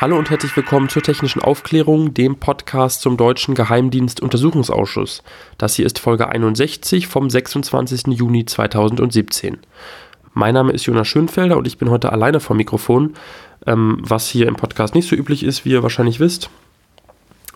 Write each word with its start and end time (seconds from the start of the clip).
Hallo 0.00 0.16
und 0.16 0.30
herzlich 0.30 0.56
willkommen 0.56 0.88
zur 0.88 1.02
Technischen 1.02 1.42
Aufklärung, 1.42 2.14
dem 2.14 2.36
Podcast 2.36 3.00
zum 3.00 3.16
Deutschen 3.16 3.56
Geheimdienst 3.56 4.20
Untersuchungsausschuss. 4.20 5.24
Das 5.58 5.74
hier 5.74 5.86
ist 5.86 5.98
Folge 5.98 6.28
61 6.28 7.08
vom 7.08 7.28
26. 7.28 8.16
Juni 8.16 8.44
2017. 8.44 9.58
Mein 10.34 10.54
Name 10.54 10.70
ist 10.70 10.86
Jonas 10.86 11.08
Schönfelder 11.08 11.56
und 11.56 11.66
ich 11.66 11.78
bin 11.78 11.90
heute 11.90 12.12
alleine 12.12 12.38
vom 12.38 12.58
Mikrofon, 12.58 13.14
ähm, 13.66 13.98
was 14.00 14.28
hier 14.28 14.46
im 14.46 14.54
Podcast 14.54 14.94
nicht 14.94 15.08
so 15.08 15.16
üblich 15.16 15.42
ist, 15.42 15.64
wie 15.64 15.70
ihr 15.70 15.82
wahrscheinlich 15.82 16.20
wisst. 16.20 16.48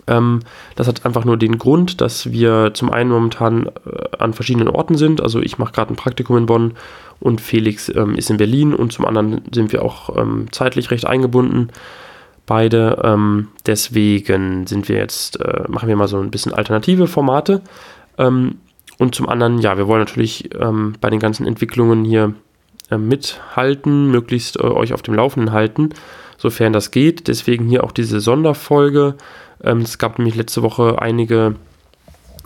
Ähm, 0.09 0.41
das 0.75 0.89
hat 0.89 1.07
einfach 1.07 1.25
nur 1.25 1.37
den 1.37 1.59
Grund, 1.59 2.01
dass 2.01 2.33
wir 2.33 2.75
zum 2.75 2.91
einen 2.91 3.11
momentan 3.11 3.67
äh, 3.67 4.17
an 4.19 4.33
verschiedenen 4.33 4.67
Orten 4.67 4.97
sind. 4.97 5.21
Also 5.21 5.41
ich 5.41 5.59
mache 5.59 5.75
gerade 5.75 5.93
ein 5.93 5.97
Praktikum 5.97 6.39
in 6.39 6.47
Bonn 6.47 6.73
und 7.21 7.41
Felix 7.41 7.89
ähm, 7.89 8.17
ist 8.17 8.31
in 8.31 8.37
Berlin 8.37 8.75
und 8.75 8.93
zum 8.93 9.05
anderen 9.05 9.43
sind 9.55 9.71
wir 9.71 9.85
auch 9.85 10.17
ähm, 10.17 10.49
zeitlich 10.51 10.91
recht 10.91 11.07
eingebunden 11.07 11.71
beide. 12.53 13.01
Ähm, 13.03 13.49
deswegen 13.65 14.67
sind 14.67 14.87
wir 14.91 14.97
jetzt, 14.97 15.41
äh, 15.41 15.65
machen 15.69 15.89
wir 15.89 15.97
mal 15.97 16.07
so 16.07 16.19
ein 16.19 16.31
bisschen 16.31 16.53
alternative 16.53 17.07
Formate. 17.07 17.63
Ähm, 18.19 18.57
und 18.99 19.15
zum 19.15 19.27
anderen, 19.27 19.59
ja, 19.59 19.79
wir 19.79 19.89
wollen 19.89 20.03
natürlich 20.03 20.51
ähm, 20.61 20.95
bei 21.01 21.09
den 21.09 21.19
ganzen 21.19 21.47
Entwicklungen 21.47 22.05
hier 22.05 22.35
äh, 22.91 22.99
mithalten, 22.99 24.11
möglichst 24.11 24.59
äh, 24.59 24.65
euch 24.65 24.93
auf 24.93 25.01
dem 25.01 25.15
Laufenden 25.15 25.53
halten, 25.55 25.95
sofern 26.37 26.75
das 26.75 26.91
geht. 26.91 27.27
Deswegen 27.27 27.71
hier 27.71 27.85
auch 27.85 27.93
diese 27.93 28.21
Sonderfolge. 28.21 29.15
Ähm, 29.65 29.79
es 29.79 29.97
gab 29.97 30.19
nämlich 30.19 30.35
letzte 30.35 30.61
Woche 30.61 31.01
einige 31.01 31.55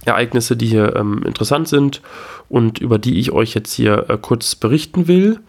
Ereignisse, 0.04 0.56
die 0.56 0.66
hier 0.66 0.94
ähm, 0.94 1.24
interessant 1.26 1.66
sind 1.66 2.00
und 2.48 2.78
über 2.78 2.98
die 2.98 3.18
ich 3.18 3.32
euch 3.32 3.54
jetzt 3.54 3.72
hier 3.72 4.08
äh, 4.08 4.16
kurz 4.22 4.54
berichten 4.54 5.08
will. 5.08 5.40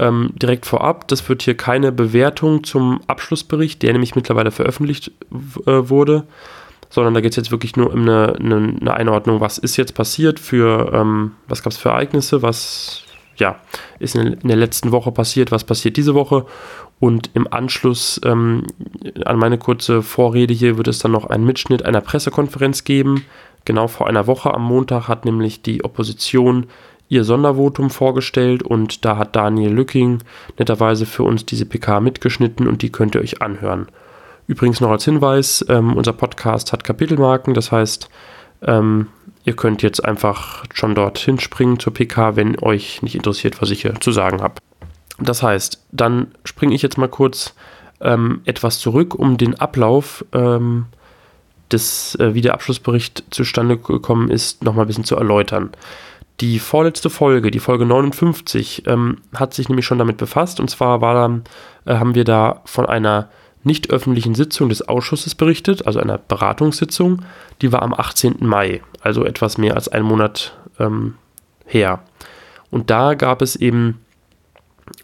Ähm, 0.00 0.30
direkt 0.34 0.64
vorab, 0.64 1.08
das 1.08 1.28
wird 1.28 1.42
hier 1.42 1.56
keine 1.56 1.92
Bewertung 1.92 2.64
zum 2.64 3.02
Abschlussbericht, 3.06 3.82
der 3.82 3.92
nämlich 3.92 4.16
mittlerweile 4.16 4.50
veröffentlicht 4.50 5.12
äh, 5.66 5.90
wurde, 5.90 6.24
sondern 6.88 7.12
da 7.12 7.20
geht 7.20 7.32
es 7.32 7.36
jetzt 7.36 7.50
wirklich 7.50 7.76
nur 7.76 7.92
um 7.92 8.00
eine, 8.00 8.34
eine, 8.40 8.76
eine, 8.80 8.94
Einordnung, 8.94 9.42
was 9.42 9.58
ist 9.58 9.76
jetzt 9.76 9.94
passiert 9.94 10.40
für, 10.40 10.90
ähm, 10.94 11.32
was 11.48 11.62
gab 11.62 11.74
es 11.74 11.78
für 11.78 11.90
Ereignisse, 11.90 12.40
was 12.40 13.02
ja, 13.36 13.56
ist 13.98 14.14
in, 14.14 14.28
in, 14.32 14.48
der 14.48 14.56
letzten 14.56 14.90
Woche 14.90 15.12
passiert, 15.12 15.52
was 15.52 15.64
passiert 15.64 15.98
diese 15.98 16.14
Woche 16.14 16.46
und 16.98 17.28
im 17.34 17.52
Anschluss 17.52 18.18
ähm, 18.24 18.66
an 19.26 19.38
meine 19.38 19.58
kurze 19.58 20.02
Vorrede 20.02 20.54
hier 20.54 20.78
wird 20.78 20.88
es 20.88 20.98
dann 20.98 21.12
noch 21.12 21.26
einen 21.26 21.44
Mitschnitt 21.44 21.84
einer 21.84 22.00
Pressekonferenz 22.00 22.84
geben. 22.84 23.26
Genau 23.66 23.86
vor 23.86 24.06
einer 24.06 24.26
Woche 24.26 24.54
am 24.54 24.62
Montag 24.62 25.08
hat 25.08 25.26
nämlich 25.26 25.60
die 25.60 25.84
Opposition 25.84 26.66
ihr 27.10 27.24
Sondervotum 27.24 27.90
vorgestellt 27.90 28.62
und 28.62 29.04
da 29.04 29.18
hat 29.18 29.36
Daniel 29.36 29.72
Lücking 29.72 30.22
netterweise 30.58 31.04
für 31.04 31.24
uns 31.24 31.44
diese 31.44 31.66
PK 31.66 32.00
mitgeschnitten 32.00 32.66
und 32.66 32.80
die 32.82 32.90
könnt 32.90 33.14
ihr 33.14 33.20
euch 33.20 33.42
anhören. 33.42 33.88
Übrigens 34.46 34.80
noch 34.80 34.90
als 34.90 35.04
Hinweis, 35.04 35.64
ähm, 35.68 35.96
unser 35.96 36.12
Podcast 36.12 36.72
hat 36.72 36.84
Kapitelmarken, 36.84 37.52
das 37.52 37.72
heißt, 37.72 38.08
ähm, 38.62 39.08
ihr 39.44 39.54
könnt 39.54 39.82
jetzt 39.82 40.04
einfach 40.04 40.64
schon 40.72 40.94
dorthin 40.94 41.40
springen 41.40 41.80
zur 41.80 41.92
PK, 41.92 42.36
wenn 42.36 42.58
euch 42.62 43.02
nicht 43.02 43.16
interessiert, 43.16 43.60
was 43.60 43.70
ich 43.70 43.82
hier 43.82 44.00
zu 44.00 44.12
sagen 44.12 44.40
habe. 44.40 44.54
Das 45.18 45.42
heißt, 45.42 45.84
dann 45.90 46.28
springe 46.44 46.74
ich 46.74 46.82
jetzt 46.82 46.96
mal 46.96 47.08
kurz 47.08 47.54
ähm, 48.00 48.40
etwas 48.44 48.78
zurück, 48.78 49.16
um 49.16 49.36
den 49.36 49.58
Ablauf 49.58 50.24
ähm, 50.32 50.86
des, 51.72 52.14
äh, 52.16 52.34
wie 52.34 52.40
der 52.40 52.54
Abschlussbericht 52.54 53.24
zustande 53.30 53.78
gekommen 53.78 54.30
ist, 54.30 54.62
nochmal 54.62 54.84
ein 54.84 54.88
bisschen 54.88 55.04
zu 55.04 55.16
erläutern. 55.16 55.70
Die 56.40 56.58
vorletzte 56.58 57.10
Folge, 57.10 57.50
die 57.50 57.58
Folge 57.58 57.84
59, 57.84 58.84
ähm, 58.86 59.18
hat 59.34 59.52
sich 59.52 59.68
nämlich 59.68 59.84
schon 59.84 59.98
damit 59.98 60.16
befasst. 60.16 60.58
Und 60.58 60.68
zwar 60.68 61.00
war 61.00 61.14
dann, 61.14 61.44
äh, 61.84 61.96
haben 61.96 62.14
wir 62.14 62.24
da 62.24 62.62
von 62.64 62.86
einer 62.86 63.28
nicht 63.62 63.90
öffentlichen 63.90 64.34
Sitzung 64.34 64.70
des 64.70 64.88
Ausschusses 64.88 65.34
berichtet, 65.34 65.86
also 65.86 66.00
einer 66.00 66.16
Beratungssitzung. 66.16 67.22
Die 67.60 67.72
war 67.72 67.82
am 67.82 67.92
18. 67.92 68.36
Mai, 68.40 68.80
also 69.02 69.24
etwas 69.24 69.58
mehr 69.58 69.74
als 69.74 69.88
einen 69.88 70.06
Monat 70.06 70.56
ähm, 70.78 71.16
her. 71.66 72.02
Und 72.70 72.88
da 72.88 73.12
gab 73.12 73.42
es 73.42 73.56
eben 73.56 74.00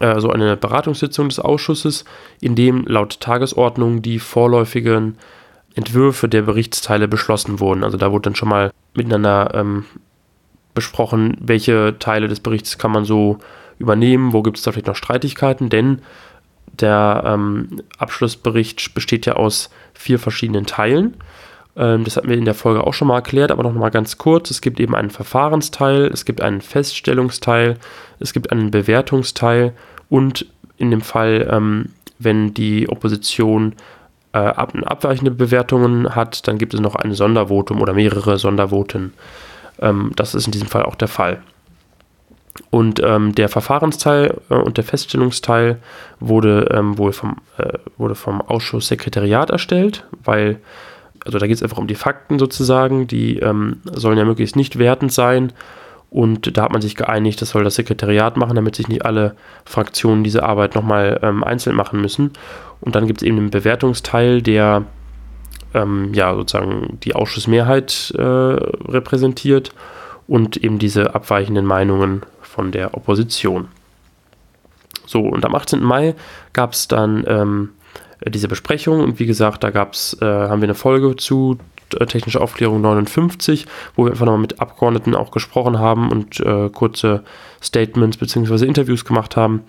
äh, 0.01 0.19
so 0.21 0.31
eine 0.31 0.57
Beratungssitzung 0.57 1.29
des 1.29 1.39
Ausschusses, 1.39 2.07
in 2.41 2.55
dem 2.55 2.87
laut 2.87 3.21
Tagesordnung 3.21 4.01
die 4.01 4.19
vorläufigen 4.21 5.19
Entwürfe 5.75 6.31
der 6.31 6.43
Berichtsteile 6.43 7.09
beschlossen 7.09 7.61
wurden. 7.61 7.85
Also 7.85 7.99
da 7.99 8.11
wurde 8.11 8.23
dann 8.23 8.37
schon 8.37 8.49
mal 8.49 8.73
miteinander 8.95 9.51
ähm, 9.55 9.85
besprochen, 10.77 11.37
welche 11.41 11.97
Teile 11.99 12.29
des 12.29 12.39
Berichts 12.39 12.79
kann 12.79 12.93
man 12.93 13.05
so 13.05 13.39
übernehmen, 13.79 14.33
wo 14.33 14.43
gibt 14.43 14.59
es 14.59 14.63
da 14.63 14.71
vielleicht 14.71 14.87
noch 14.87 14.95
Streitigkeiten, 14.95 15.69
denn 15.69 16.03
der 16.81 17.25
ähm, 17.27 17.83
Abschlussbericht 17.99 18.95
besteht 18.95 19.27
ja 19.27 19.35
aus 19.35 19.71
vier 19.95 20.19
verschiedenen 20.21 20.67
Teilen. 20.67 21.17
Ähm, 21.77 22.05
das 22.05 22.17
hatten 22.17 22.29
wir 22.29 22.37
in 22.37 22.45
der 22.45 22.55
Folge 22.55 22.87
auch 22.87 22.95
schon 22.95 23.09
mal 23.09 23.17
erklärt, 23.17 23.51
aber 23.51 23.63
noch 23.63 23.73
mal 23.73 23.91
ganz 23.91 24.19
kurz. 24.19 24.51
Es 24.51 24.61
gibt 24.61 24.79
eben 24.79 24.95
einen 24.95 25.11
Verfahrensteil, 25.11 26.07
es 26.07 26.25
gibt 26.25 26.41
einen 26.41 26.61
Feststellungsteil, 26.61 27.79
es 28.21 28.33
gibt 28.33 28.53
einen 28.53 28.71
Bewertungsteil 28.71 29.73
und 30.09 30.47
in 30.77 30.91
dem 30.91 31.01
Fall, 31.01 31.49
ähm, 31.51 31.91
wenn 32.19 32.55
die 32.55 32.89
Opposition 32.89 33.75
äh, 34.33 34.39
ab, 34.39 34.75
abweichende 34.85 35.31
Bewertungen 35.31 36.15
hat, 36.15 36.47
dann 36.49 36.59
gibt 36.59 36.75
es 36.75 36.81
noch 36.81 36.95
ein 36.95 37.13
Sondervotum 37.15 37.81
oder 37.81 37.95
mehrere 37.95 38.39
Sondervoten. 38.39 39.15
Ähm, 39.81 40.13
das 40.17 40.35
ist 40.35 40.47
in 40.47 40.53
diesem 40.53 40.69
Fall 40.69 40.85
auch 40.85 40.95
der 40.95 41.09
Fall. 41.09 41.43
Und 42.71 43.01
ähm, 43.03 43.35
der 43.35 43.49
Verfahrensteil 43.49 44.39
äh, 44.51 44.55
und 44.55 44.77
der 44.77 44.85
Feststellungsteil 44.85 45.79
wurde 46.21 46.69
ähm, 46.73 46.99
wohl 46.99 47.13
vom, 47.13 47.37
äh, 47.59 47.79
wurde 47.97 48.15
vom 48.15 48.41
Ausschusssekretariat 48.41 49.51
erstellt, 49.51 50.05
weil, 50.25 50.59
also 51.25 51.39
da 51.39 51.47
geht 51.47 51.57
es 51.57 51.63
einfach 51.63 51.79
um 51.79 51.87
die 51.87 51.95
Fakten 51.95 52.39
sozusagen, 52.39 53.07
die 53.07 53.39
ähm, 53.39 53.81
sollen 53.85 54.19
ja 54.19 54.25
möglichst 54.25 54.57
nicht 54.57 54.79
wertend 54.79 55.13
sein. 55.13 55.53
Und 56.09 56.57
da 56.57 56.63
hat 56.63 56.73
man 56.73 56.81
sich 56.81 56.95
geeinigt, 56.95 57.43
das 57.43 57.51
soll 57.51 57.65
das 57.65 57.75
Sekretariat 57.75 58.37
machen, 58.37 58.55
damit 58.55 58.77
sich 58.77 58.89
nicht 58.89 59.05
alle 59.05 59.35
Fraktionen 59.65 60.25
diese 60.25 60.45
Arbeit 60.45 60.75
nochmal 60.75 61.19
ähm, 61.23 61.43
einzeln 61.45 61.75
machen 61.77 62.01
müssen. 62.01 62.31
Und 62.81 62.95
dann 62.95 63.07
gibt 63.07 63.21
es 63.21 63.27
eben 63.27 63.37
den 63.37 63.51
Bewertungsteil, 63.51 64.41
der 64.41 64.85
ähm, 65.77 66.15
ja 66.15 66.35
sozusagen 66.35 66.99
die 67.05 67.15
Ausschussmehrheit 67.15 68.13
äh, 68.17 68.23
repräsentiert 68.23 69.73
und 70.27 70.57
eben 70.57 70.79
diese 70.79 71.15
abweichenden 71.15 71.67
Meinungen 71.67 72.23
von 72.41 72.73
der 72.73 72.95
Opposition. 72.95 73.69
So, 75.05 75.21
und 75.21 75.45
am 75.45 75.55
18. 75.55 75.83
Mai 75.83 76.15
gab 76.53 76.73
es 76.73 76.89
dann 76.89 77.25
ähm, 77.29 77.71
diese 78.27 78.49
Besprechung 78.49 79.01
und 79.01 79.19
wie 79.19 79.27
gesagt, 79.27 79.63
da 79.63 79.71
gab's, 79.71 80.17
äh, 80.21 80.25
haben 80.25 80.61
wir 80.61 80.67
eine 80.67 80.75
Folge 80.75 81.15
zu 81.17 81.59
äh, 81.99 82.07
technische 82.07 82.41
Aufklärung 82.41 82.81
59, 82.81 83.67
wo 83.95 84.05
wir 84.05 84.13
einfach 84.13 84.27
nochmal 84.27 84.41
mit 84.41 84.61
Abgeordneten 84.61 85.15
auch 85.15 85.31
gesprochen 85.31 85.79
haben 85.79 86.11
und 86.11 86.41
äh, 86.41 86.71
kurze 86.71 87.23
Statements 87.63 88.17
bzw. 88.17 88.65
Interviews 88.65 89.05
gemacht 89.05 89.37
haben, 89.37 89.63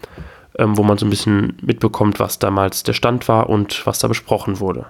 ähm, 0.57 0.77
wo 0.77 0.83
man 0.83 0.97
so 0.97 1.05
ein 1.05 1.11
bisschen 1.11 1.57
mitbekommt, 1.61 2.19
was 2.19 2.39
damals 2.39 2.83
der 2.83 2.93
Stand 2.93 3.27
war 3.27 3.49
und 3.49 3.85
was 3.85 3.99
da 3.99 4.07
besprochen 4.07 4.59
wurde. 4.59 4.87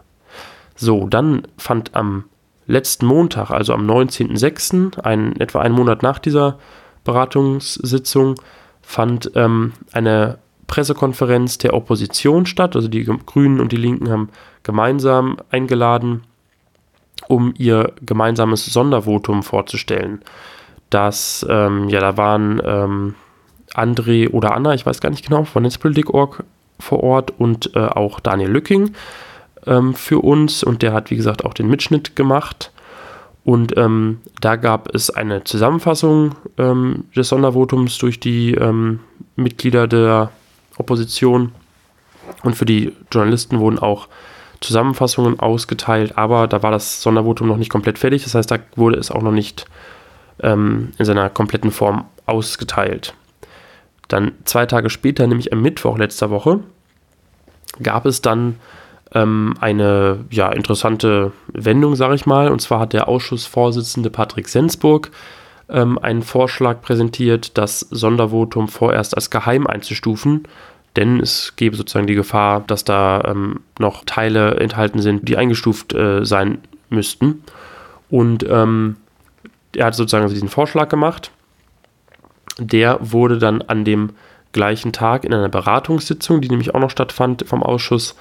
So, 0.77 1.07
dann 1.07 1.43
fand 1.57 1.95
am 1.95 2.25
letzten 2.67 3.07
Montag, 3.07 3.49
also 3.49 3.73
am 3.73 3.89
19.06., 3.89 4.99
ein, 4.99 5.35
etwa 5.39 5.59
einen 5.59 5.75
Monat 5.75 6.03
nach 6.03 6.19
dieser 6.19 6.59
Beratungssitzung, 7.03 8.35
fand 8.81 9.31
ähm, 9.35 9.73
eine 9.91 10.37
Pressekonferenz 10.67 11.57
der 11.57 11.73
Opposition 11.73 12.45
statt. 12.45 12.75
Also 12.75 12.87
die 12.87 13.03
Grünen 13.03 13.59
und 13.59 13.71
die 13.71 13.77
Linken 13.77 14.09
haben 14.09 14.29
gemeinsam 14.63 15.37
eingeladen, 15.49 16.23
um 17.27 17.53
ihr 17.57 17.93
gemeinsames 18.05 18.65
Sondervotum 18.65 19.43
vorzustellen. 19.43 20.21
Das, 20.89 21.45
ähm, 21.49 21.89
ja, 21.89 21.99
da 21.99 22.17
waren 22.17 22.61
ähm, 22.63 23.15
André 23.73 24.29
oder 24.29 24.53
Anna, 24.53 24.73
ich 24.73 24.85
weiß 24.85 25.01
gar 25.01 25.09
nicht 25.09 25.25
genau, 25.25 25.43
von 25.43 25.63
Netzpolitik.org 25.63 26.43
vor 26.79 27.03
Ort 27.03 27.33
und 27.37 27.75
äh, 27.75 27.79
auch 27.79 28.19
Daniel 28.19 28.51
Lücking 28.51 28.93
ähm, 29.67 29.93
für 29.93 30.19
uns 30.19 30.63
und 30.63 30.81
der 30.81 30.93
hat, 30.93 31.11
wie 31.11 31.15
gesagt, 31.15 31.45
auch 31.45 31.53
den 31.53 31.67
Mitschnitt 31.67 32.15
gemacht. 32.15 32.71
Und 33.43 33.77
ähm, 33.77 34.19
da 34.41 34.57
gab 34.57 34.93
es 34.93 35.09
eine 35.09 35.43
Zusammenfassung 35.43 36.35
ähm, 36.57 37.05
des 37.15 37.29
Sondervotums 37.29 37.97
durch 37.97 38.19
die 38.19 38.53
ähm, 38.53 38.99
Mitglieder 39.35 39.87
der 39.87 40.31
Opposition. 40.77 41.53
Und 42.43 42.55
für 42.55 42.65
die 42.65 42.93
Journalisten 43.11 43.59
wurden 43.59 43.79
auch 43.79 44.09
Zusammenfassungen 44.59 45.39
ausgeteilt, 45.39 46.17
aber 46.17 46.47
da 46.47 46.63
war 46.63 46.71
das 46.71 47.01
Sondervotum 47.01 47.47
noch 47.47 47.57
nicht 47.57 47.69
komplett 47.69 47.99
fertig. 47.99 48.23
Das 48.23 48.35
heißt, 48.35 48.49
da 48.51 48.57
wurde 48.75 48.97
es 48.97 49.11
auch 49.11 49.21
noch 49.21 49.31
nicht 49.31 49.65
ähm, 50.41 50.91
in 50.97 51.05
seiner 51.05 51.29
kompletten 51.29 51.71
Form 51.71 52.05
ausgeteilt. 52.25 53.13
Dann 54.07 54.33
zwei 54.45 54.65
Tage 54.65 54.89
später, 54.89 55.27
nämlich 55.27 55.53
am 55.53 55.61
Mittwoch 55.61 55.97
letzter 55.97 56.29
Woche, 56.29 56.59
gab 57.81 58.05
es 58.05 58.21
dann 58.21 58.55
ähm, 59.13 59.53
eine 59.59 60.25
ja, 60.29 60.51
interessante 60.51 61.31
Wendung, 61.53 61.95
sage 61.95 62.15
ich 62.15 62.25
mal. 62.25 62.49
Und 62.49 62.61
zwar 62.61 62.79
hat 62.79 62.93
der 62.93 63.07
Ausschussvorsitzende 63.07 64.09
Patrick 64.09 64.49
Sensburg 64.49 65.11
ähm, 65.69 65.97
einen 65.99 66.23
Vorschlag 66.23 66.81
präsentiert, 66.81 67.57
das 67.57 67.81
Sondervotum 67.81 68.67
vorerst 68.67 69.15
als 69.15 69.29
geheim 69.29 69.67
einzustufen. 69.67 70.43
denn 70.95 71.19
es 71.19 71.55
gäbe 71.55 71.75
sozusagen 71.75 72.07
die 72.07 72.15
Gefahr, 72.15 72.63
dass 72.65 72.83
da 72.83 73.21
ähm, 73.25 73.59
noch 73.77 74.03
Teile 74.05 74.55
enthalten 74.55 74.99
sind, 74.99 75.29
die 75.29 75.37
eingestuft 75.37 75.93
äh, 75.93 76.25
sein 76.25 76.57
müssten. 76.89 77.43
Und 78.09 78.43
ähm, 78.49 78.95
er 79.75 79.85
hat 79.85 79.95
sozusagen 79.95 80.27
diesen 80.27 80.49
Vorschlag 80.49 80.89
gemacht. 80.89 81.31
Der 82.57 82.97
wurde 82.99 83.37
dann 83.37 83.61
an 83.61 83.85
dem 83.85 84.11
gleichen 84.53 84.91
Tag 84.91 85.23
in 85.23 85.33
einer 85.33 85.49
Beratungssitzung, 85.49 86.41
die 86.41 86.49
nämlich 86.49 86.73
auch 86.73 86.79
noch 86.79 86.89
stattfand 86.89 87.45
vom 87.47 87.61
Ausschuss, 87.61 88.15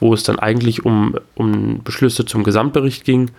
wo 0.00 0.12
es 0.14 0.22
dann 0.22 0.38
eigentlich 0.38 0.84
um, 0.84 1.16
um 1.34 1.82
Beschlüsse 1.82 2.24
zum 2.24 2.44
Gesamtbericht 2.44 3.04
ging, 3.04 3.30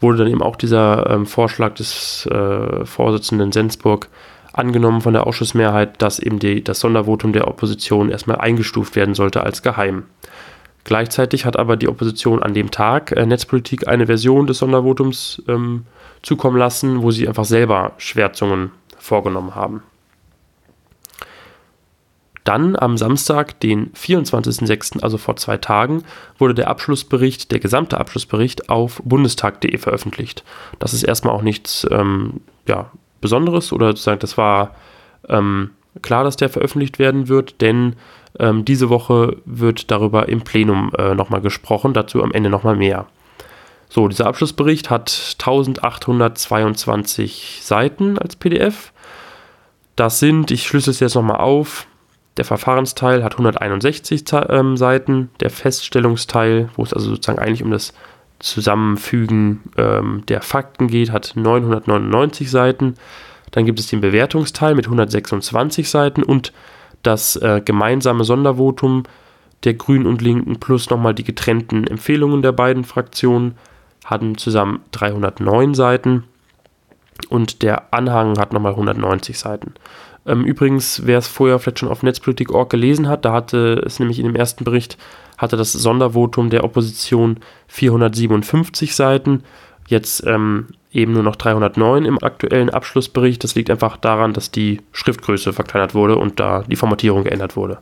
wurde 0.00 0.18
dann 0.18 0.28
eben 0.28 0.42
auch 0.42 0.56
dieser 0.56 1.08
ähm, 1.08 1.26
Vorschlag 1.26 1.74
des 1.74 2.26
äh, 2.26 2.84
Vorsitzenden 2.84 3.52
Sensburg 3.52 4.08
angenommen 4.52 5.00
von 5.00 5.14
der 5.14 5.26
Ausschussmehrheit, 5.26 6.02
dass 6.02 6.18
eben 6.18 6.38
die, 6.38 6.62
das 6.62 6.80
Sondervotum 6.80 7.32
der 7.32 7.48
Opposition 7.48 8.10
erstmal 8.10 8.38
eingestuft 8.38 8.96
werden 8.96 9.14
sollte 9.14 9.42
als 9.42 9.62
geheim. 9.62 10.04
Gleichzeitig 10.84 11.44
hat 11.44 11.56
aber 11.56 11.76
die 11.76 11.88
Opposition 11.88 12.42
an 12.42 12.54
dem 12.54 12.70
Tag 12.70 13.12
äh, 13.12 13.24
Netzpolitik 13.24 13.86
eine 13.88 14.06
Version 14.06 14.46
des 14.46 14.58
Sondervotums 14.58 15.42
ähm, 15.48 15.86
zukommen 16.22 16.58
lassen, 16.58 17.02
wo 17.02 17.10
sie 17.10 17.28
einfach 17.28 17.44
selber 17.44 17.92
Schwärzungen 17.98 18.72
vorgenommen 18.98 19.54
haben. 19.54 19.82
Dann 22.44 22.76
am 22.76 22.96
Samstag, 22.96 23.60
den 23.60 23.92
24.06., 23.92 25.00
also 25.00 25.16
vor 25.16 25.36
zwei 25.36 25.58
Tagen, 25.58 26.02
wurde 26.38 26.54
der 26.54 26.68
Abschlussbericht, 26.68 27.52
der 27.52 27.60
gesamte 27.60 27.98
Abschlussbericht 27.98 28.68
auf 28.68 29.00
bundestag.de 29.04 29.78
veröffentlicht. 29.78 30.42
Das 30.80 30.92
ist 30.92 31.04
erstmal 31.04 31.34
auch 31.34 31.42
nichts 31.42 31.86
ähm, 31.90 32.40
ja, 32.66 32.90
Besonderes 33.20 33.72
oder 33.72 33.88
sozusagen, 33.88 34.18
das 34.18 34.36
war 34.36 34.74
ähm, 35.28 35.70
klar, 36.02 36.24
dass 36.24 36.36
der 36.36 36.48
veröffentlicht 36.48 36.98
werden 36.98 37.28
wird, 37.28 37.60
denn 37.60 37.94
ähm, 38.38 38.64
diese 38.64 38.88
Woche 38.88 39.36
wird 39.44 39.90
darüber 39.90 40.26
im 40.28 40.40
Plenum 40.42 40.92
äh, 40.98 41.14
nochmal 41.14 41.42
gesprochen, 41.42 41.94
dazu 41.94 42.22
am 42.22 42.32
Ende 42.32 42.50
nochmal 42.50 42.76
mehr. 42.76 43.06
So, 43.88 44.06
dieser 44.08 44.26
Abschlussbericht 44.26 44.90
hat 44.90 45.36
1822 45.38 47.60
Seiten 47.62 48.18
als 48.18 48.36
PDF. 48.36 48.92
Das 49.96 50.18
sind, 50.18 50.50
ich 50.50 50.66
schlüssel 50.66 50.90
es 50.90 51.00
jetzt 51.00 51.14
nochmal 51.14 51.36
auf, 51.36 51.86
der 52.36 52.44
Verfahrensteil 52.44 53.22
hat 53.22 53.32
161 53.32 54.24
ähm, 54.48 54.76
Seiten, 54.76 55.30
der 55.40 55.50
Feststellungsteil, 55.50 56.70
wo 56.76 56.82
es 56.82 56.94
also 56.94 57.10
sozusagen 57.10 57.38
eigentlich 57.38 57.62
um 57.62 57.70
das 57.70 57.92
Zusammenfügen 58.38 59.60
ähm, 59.76 60.24
der 60.28 60.42
Fakten 60.42 60.88
geht, 60.88 61.12
hat 61.12 61.32
999 61.34 62.50
Seiten. 62.50 62.94
Dann 63.50 63.66
gibt 63.66 63.78
es 63.78 63.86
den 63.86 64.00
Bewertungsteil 64.00 64.74
mit 64.74 64.86
126 64.86 65.88
Seiten 65.88 66.22
und 66.22 66.52
das 67.02 67.36
äh, 67.36 67.60
gemeinsame 67.64 68.24
Sondervotum 68.24 69.04
der 69.64 69.74
Grünen 69.74 70.06
und 70.06 70.22
Linken 70.22 70.58
plus 70.58 70.90
nochmal 70.90 71.14
die 71.14 71.24
getrennten 71.24 71.86
Empfehlungen 71.86 72.42
der 72.42 72.52
beiden 72.52 72.84
Fraktionen 72.84 73.56
hatten 74.04 74.36
zusammen 74.36 74.80
309 74.92 75.74
Seiten 75.74 76.24
und 77.28 77.62
der 77.62 77.92
Anhang 77.92 78.38
hat 78.38 78.52
nochmal 78.52 78.72
190 78.72 79.38
Seiten. 79.38 79.74
Ähm, 80.24 80.44
übrigens, 80.44 81.02
wer 81.04 81.18
es 81.18 81.26
vorher 81.26 81.58
vielleicht 81.58 81.80
schon 81.80 81.88
auf 81.88 82.02
Netzpolitik.org 82.02 82.70
gelesen 82.70 83.08
hat, 83.08 83.24
da 83.24 83.32
hatte 83.32 83.82
es 83.84 83.98
nämlich 83.98 84.18
in 84.18 84.26
dem 84.26 84.36
ersten 84.36 84.64
Bericht, 84.64 84.96
hatte 85.36 85.56
das 85.56 85.72
Sondervotum 85.72 86.50
der 86.50 86.64
Opposition 86.64 87.38
457 87.66 88.94
Seiten, 88.94 89.42
jetzt 89.88 90.24
ähm, 90.26 90.68
eben 90.92 91.12
nur 91.12 91.24
noch 91.24 91.36
309 91.36 92.04
im 92.04 92.22
aktuellen 92.22 92.70
Abschlussbericht. 92.70 93.42
Das 93.42 93.54
liegt 93.54 93.70
einfach 93.70 93.96
daran, 93.96 94.32
dass 94.32 94.50
die 94.50 94.80
Schriftgröße 94.92 95.52
verkleinert 95.52 95.94
wurde 95.94 96.16
und 96.16 96.38
da 96.38 96.62
die 96.62 96.76
Formatierung 96.76 97.24
geändert 97.24 97.56
wurde. 97.56 97.78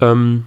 Ähm, 0.00 0.44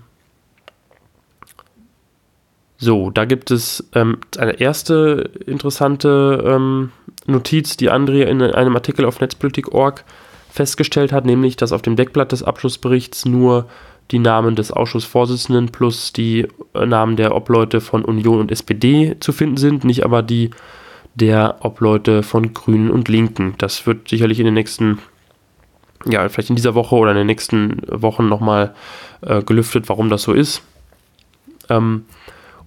so, 2.78 3.10
da 3.10 3.26
gibt 3.26 3.52
es 3.52 3.90
ähm, 3.94 4.18
eine 4.38 4.60
erste 4.60 5.32
interessante 5.46 6.44
ähm, 6.46 6.92
Notiz, 7.28 7.78
die 7.78 7.90
Andrea 7.90 8.28
in 8.28 8.42
einem 8.42 8.76
Artikel 8.76 9.06
auf 9.06 9.20
netzpolitik.org 9.20 10.04
festgestellt 10.52 11.12
hat, 11.12 11.26
nämlich 11.26 11.56
dass 11.56 11.72
auf 11.72 11.82
dem 11.82 11.96
Deckblatt 11.96 12.32
des 12.32 12.44
Abschlussberichts 12.44 13.26
nur 13.26 13.68
die 14.12 14.20
Namen 14.20 14.56
des 14.56 14.72
Ausschussvorsitzenden 14.72 15.70
plus 15.70 16.12
die 16.12 16.48
äh, 16.74 16.86
Namen 16.86 17.16
der 17.16 17.36
Obleute 17.36 17.82
von 17.82 18.04
Union 18.04 18.40
und 18.40 18.52
SPD 18.52 19.16
zu 19.20 19.32
finden 19.32 19.58
sind, 19.58 19.84
nicht 19.84 20.04
aber 20.04 20.22
die 20.22 20.52
der 21.16 21.58
Obleute 21.62 22.24
von 22.24 22.54
Grünen 22.54 22.90
und 22.90 23.10
Linken. 23.10 23.56
Das 23.58 23.86
wird 23.86 24.08
sicherlich 24.08 24.40
in 24.40 24.46
den 24.46 24.54
nächsten, 24.54 25.00
ja, 26.06 26.28
vielleicht 26.30 26.50
in 26.50 26.56
dieser 26.56 26.76
Woche 26.76 26.96
oder 26.96 27.12
in 27.12 27.18
den 27.18 27.28
nächsten 27.28 27.82
Wochen 27.88 28.28
nochmal 28.30 28.74
äh, 29.22 29.42
gelüftet, 29.44 29.90
warum 29.90 30.10
das 30.10 30.24
so 30.24 30.34
ist. 30.34 30.62
Ähm, 31.70 32.06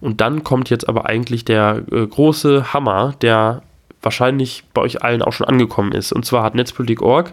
und 0.00 0.20
dann 0.20 0.44
kommt 0.44 0.68
jetzt 0.68 0.88
aber 0.88 1.06
eigentlich 1.06 1.44
der 1.44 1.82
äh, 1.90 2.06
große 2.06 2.74
Hammer, 2.74 3.14
der 3.22 3.62
wahrscheinlich 4.02 4.64
bei 4.74 4.82
euch 4.82 5.02
allen 5.02 5.22
auch 5.22 5.32
schon 5.32 5.48
angekommen 5.48 5.92
ist. 5.92 6.12
Und 6.12 6.26
zwar 6.26 6.42
hat 6.42 6.54
Netzpolitik.org 6.54 7.32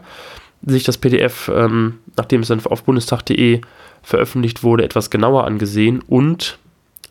sich 0.66 0.84
das 0.84 0.98
PDF, 0.98 1.50
ähm, 1.54 2.00
nachdem 2.18 2.42
es 2.42 2.50
dann 2.50 2.64
auf 2.66 2.84
bundestag.de 2.84 3.62
veröffentlicht 4.04 4.64
wurde, 4.64 4.84
etwas 4.84 5.10
genauer 5.10 5.46
angesehen 5.46 6.04
und 6.08 6.60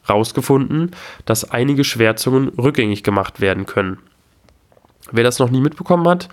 herausgefunden, 0.07 0.93
dass 1.25 1.51
einige 1.51 1.85
Schwärzungen 1.85 2.49
rückgängig 2.49 3.03
gemacht 3.03 3.41
werden 3.41 3.67
können. 3.67 3.99
Wer 5.13 5.25
das 5.25 5.39
noch 5.39 5.51
nie 5.51 5.61
mitbekommen 5.61 6.07
hat, 6.09 6.29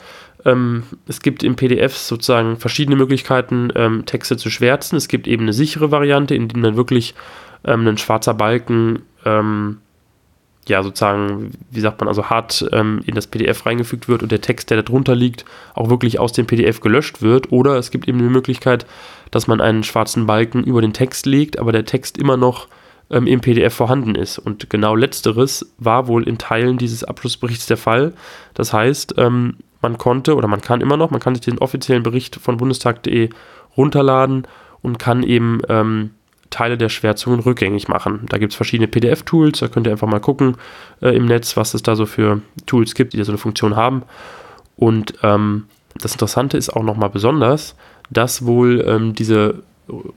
ähm, 0.45 0.83
es 1.07 1.21
gibt 1.21 1.43
im 1.43 1.55
PDF 1.55 1.95
sozusagen 1.97 2.57
verschiedene 2.57 2.95
Möglichkeiten, 2.95 3.69
ähm, 3.75 4.05
Texte 4.05 4.37
zu 4.37 4.49
schwärzen. 4.49 4.95
Es 4.95 5.07
gibt 5.07 5.27
eben 5.27 5.43
eine 5.43 5.53
sichere 5.53 5.91
Variante, 5.91 6.35
in 6.35 6.47
der 6.47 6.61
dann 6.61 6.77
wirklich 6.77 7.15
ähm, 7.65 7.87
ein 7.87 7.97
schwarzer 7.97 8.33
Balken 8.33 9.03
ähm, 9.25 9.79
ja, 10.69 10.83
sozusagen, 10.83 11.51
wie 11.71 11.79
sagt 11.79 11.99
man, 11.99 12.07
also 12.07 12.29
hart 12.29 12.67
ähm, 12.71 13.01
in 13.05 13.15
das 13.15 13.27
PDF 13.27 13.65
reingefügt 13.65 14.07
wird 14.07 14.23
und 14.23 14.31
der 14.31 14.41
Text, 14.41 14.69
der 14.69 14.81
darunter 14.81 15.15
liegt, 15.15 15.45
auch 15.73 15.89
wirklich 15.89 16.19
aus 16.19 16.33
dem 16.33 16.47
PDF 16.47 16.79
gelöscht 16.81 17.21
wird. 17.21 17.51
Oder 17.51 17.77
es 17.77 17.91
gibt 17.91 18.07
eben 18.07 18.19
die 18.19 18.25
Möglichkeit, 18.25 18.85
dass 19.31 19.47
man 19.47 19.61
einen 19.61 19.83
schwarzen 19.83 20.25
Balken 20.25 20.63
über 20.63 20.81
den 20.81 20.93
Text 20.93 21.25
legt, 21.25 21.59
aber 21.59 21.71
der 21.71 21.85
Text 21.85 22.17
immer 22.17 22.37
noch 22.37 22.67
ähm, 23.09 23.27
im 23.27 23.41
PDF 23.41 23.73
vorhanden 23.73 24.15
ist. 24.15 24.37
Und 24.37 24.69
genau 24.69 24.95
letzteres 24.95 25.73
war 25.77 26.07
wohl 26.07 26.27
in 26.27 26.37
Teilen 26.37 26.77
dieses 26.77 27.03
Abschlussberichts 27.03 27.65
der 27.67 27.77
Fall. 27.77 28.13
Das 28.53 28.73
heißt, 28.73 29.15
ähm, 29.17 29.57
man 29.81 29.97
konnte 29.97 30.35
oder 30.35 30.47
man 30.47 30.61
kann 30.61 30.81
immer 30.81 30.97
noch, 30.97 31.11
man 31.11 31.19
kann 31.19 31.35
sich 31.35 31.45
den 31.45 31.59
offiziellen 31.59 32.03
Bericht 32.03 32.35
von 32.35 32.57
bundestag.de 32.57 33.29
runterladen 33.75 34.47
und 34.81 34.97
kann 34.97 35.23
eben 35.23 35.61
ähm, 35.69 36.11
Teile 36.57 36.75
der 36.75 36.89
Schwärzungen 36.89 37.39
rückgängig 37.39 37.87
machen. 37.87 38.21
Da 38.29 38.39
gibt 38.39 38.51
es 38.51 38.57
verschiedene 38.57 38.87
PDF-Tools, 38.87 39.59
da 39.59 39.67
könnt 39.67 39.85
ihr 39.85 39.91
einfach 39.91 40.07
mal 40.07 40.19
gucken 40.19 40.55
äh, 41.03 41.15
im 41.15 41.27
Netz, 41.27 41.55
was 41.55 41.75
es 41.75 41.83
da 41.83 41.95
so 41.95 42.07
für 42.07 42.41
Tools 42.65 42.95
gibt, 42.95 43.13
die 43.13 43.17
da 43.17 43.23
so 43.25 43.31
eine 43.31 43.37
Funktion 43.37 43.75
haben. 43.75 44.01
Und 44.75 45.13
ähm, 45.21 45.65
das 46.01 46.13
Interessante 46.13 46.57
ist 46.57 46.71
auch 46.71 46.81
nochmal 46.81 47.11
besonders, 47.11 47.75
dass 48.09 48.47
wohl 48.47 48.83
ähm, 48.87 49.13
diese, 49.13 49.61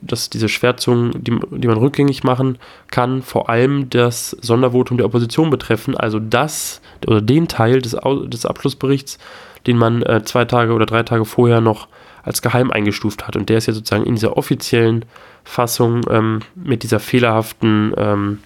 dass 0.01 0.31
diese 0.31 0.49
Schwärzungen, 0.49 1.13
die, 1.23 1.39
die 1.51 1.69
man 1.69 1.77
rückgängig 1.77 2.25
machen 2.25 2.57
kann, 2.91 3.21
vor 3.21 3.51
allem 3.51 3.91
das 3.91 4.31
Sondervotum 4.41 4.97
der 4.97 5.05
Opposition 5.05 5.51
betreffen, 5.51 5.95
also 5.95 6.19
das 6.19 6.81
oder 7.07 7.21
den 7.21 7.49
Teil 7.49 7.83
des, 7.83 7.99
des 8.29 8.47
Abschlussberichts, 8.47 9.19
den 9.67 9.77
man 9.77 10.01
äh, 10.03 10.23
zwei 10.25 10.47
Tage 10.47 10.73
oder 10.73 10.87
drei 10.87 11.03
Tage 11.03 11.27
vorher 11.27 11.61
noch 11.61 11.87
als 12.23 12.43
geheim 12.43 12.71
eingestuft 12.71 13.27
hat. 13.27 13.37
Und 13.37 13.49
der 13.49 13.59
ist 13.59 13.67
ja 13.67 13.73
sozusagen 13.73 14.05
in 14.05 14.15
dieser 14.15 14.37
offiziellen 14.37 15.05
Fassung 15.45 16.03
ähm, 16.11 16.41
mit 16.55 16.83
dieser 16.83 17.01
fehlerhaften 17.01 17.95
ähm, 17.97 18.39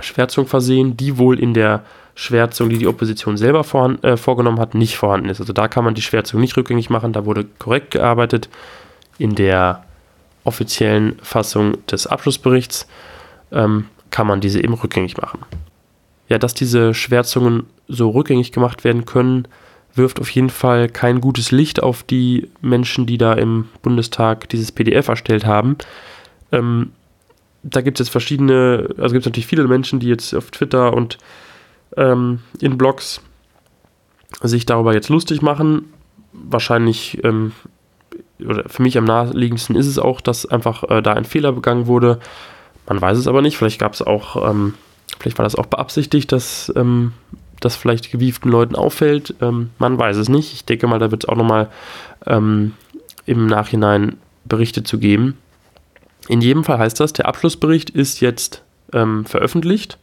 Schwärzung 0.00 0.46
versehen, 0.46 0.96
die 0.96 1.18
wohl 1.18 1.38
in 1.38 1.54
der 1.54 1.84
Schwärzung, 2.14 2.68
die 2.68 2.78
die 2.78 2.86
Opposition 2.86 3.36
selber 3.36 3.64
vor, 3.64 4.02
äh, 4.02 4.16
vorgenommen 4.16 4.60
hat, 4.60 4.74
nicht 4.74 4.96
vorhanden 4.96 5.28
ist. 5.28 5.40
Also 5.40 5.52
da 5.52 5.68
kann 5.68 5.84
man 5.84 5.94
die 5.94 6.02
Schwärzung 6.02 6.40
nicht 6.40 6.56
rückgängig 6.56 6.90
machen, 6.90 7.12
da 7.12 7.24
wurde 7.24 7.44
korrekt 7.58 7.92
gearbeitet. 7.92 8.48
In 9.18 9.34
der 9.34 9.84
offiziellen 10.44 11.18
Fassung 11.22 11.86
des 11.86 12.06
Abschlussberichts 12.06 12.86
ähm, 13.52 13.86
kann 14.10 14.26
man 14.26 14.40
diese 14.40 14.62
eben 14.62 14.74
rückgängig 14.74 15.16
machen. 15.16 15.40
Ja, 16.28 16.38
dass 16.38 16.54
diese 16.54 16.94
Schwärzungen 16.94 17.64
so 17.88 18.10
rückgängig 18.10 18.52
gemacht 18.52 18.84
werden 18.84 19.04
können, 19.04 19.46
wirft 19.94 20.20
auf 20.20 20.30
jeden 20.30 20.50
Fall 20.50 20.88
kein 20.88 21.20
gutes 21.20 21.50
Licht 21.50 21.82
auf 21.82 22.02
die 22.02 22.50
Menschen, 22.60 23.06
die 23.06 23.18
da 23.18 23.34
im 23.34 23.68
Bundestag 23.82 24.48
dieses 24.48 24.72
PDF 24.72 25.08
erstellt 25.08 25.44
haben. 25.44 25.76
Ähm, 26.50 26.92
da 27.62 27.80
gibt 27.80 28.00
es 28.00 28.06
jetzt 28.06 28.12
verschiedene, 28.12 28.88
also 28.98 29.12
gibt 29.12 29.22
es 29.22 29.26
natürlich 29.26 29.46
viele 29.46 29.66
Menschen, 29.68 30.00
die 30.00 30.08
jetzt 30.08 30.34
auf 30.34 30.50
Twitter 30.50 30.94
und 30.94 31.18
ähm, 31.96 32.40
in 32.60 32.78
Blogs 32.78 33.20
sich 34.42 34.66
darüber 34.66 34.94
jetzt 34.94 35.08
lustig 35.08 35.42
machen. 35.42 35.92
Wahrscheinlich, 36.32 37.22
ähm, 37.24 37.52
oder 38.44 38.68
für 38.68 38.82
mich 38.82 38.96
am 38.98 39.04
naheliegendsten 39.04 39.76
ist 39.76 39.86
es 39.86 39.98
auch, 39.98 40.20
dass 40.20 40.46
einfach 40.46 40.84
äh, 40.84 41.02
da 41.02 41.12
ein 41.12 41.24
Fehler 41.24 41.52
begangen 41.52 41.86
wurde. 41.86 42.18
Man 42.88 43.00
weiß 43.00 43.18
es 43.18 43.28
aber 43.28 43.42
nicht. 43.42 43.56
Vielleicht 43.56 43.78
gab 43.78 43.92
es 43.92 44.02
auch, 44.02 44.50
ähm, 44.50 44.74
vielleicht 45.20 45.38
war 45.38 45.44
das 45.44 45.54
auch 45.54 45.66
beabsichtigt, 45.66 46.32
dass 46.32 46.72
ähm, 46.74 47.12
das 47.64 47.76
vielleicht 47.76 48.10
gewieften 48.10 48.50
Leuten 48.50 48.74
auffällt. 48.76 49.34
Ähm, 49.40 49.70
man 49.78 49.98
weiß 49.98 50.16
es 50.16 50.28
nicht. 50.28 50.52
Ich 50.52 50.64
denke 50.64 50.86
mal, 50.86 50.98
da 50.98 51.10
wird 51.10 51.24
es 51.24 51.28
auch 51.28 51.36
nochmal 51.36 51.68
ähm, 52.26 52.74
im 53.26 53.46
Nachhinein 53.46 54.16
Berichte 54.44 54.82
zu 54.82 54.98
geben. 54.98 55.38
In 56.28 56.40
jedem 56.40 56.64
Fall 56.64 56.78
heißt 56.78 57.00
das, 57.00 57.12
der 57.12 57.26
Abschlussbericht 57.26 57.90
ist 57.90 58.20
jetzt 58.20 58.62
ähm, 58.92 59.24
veröffentlicht. 59.24 59.98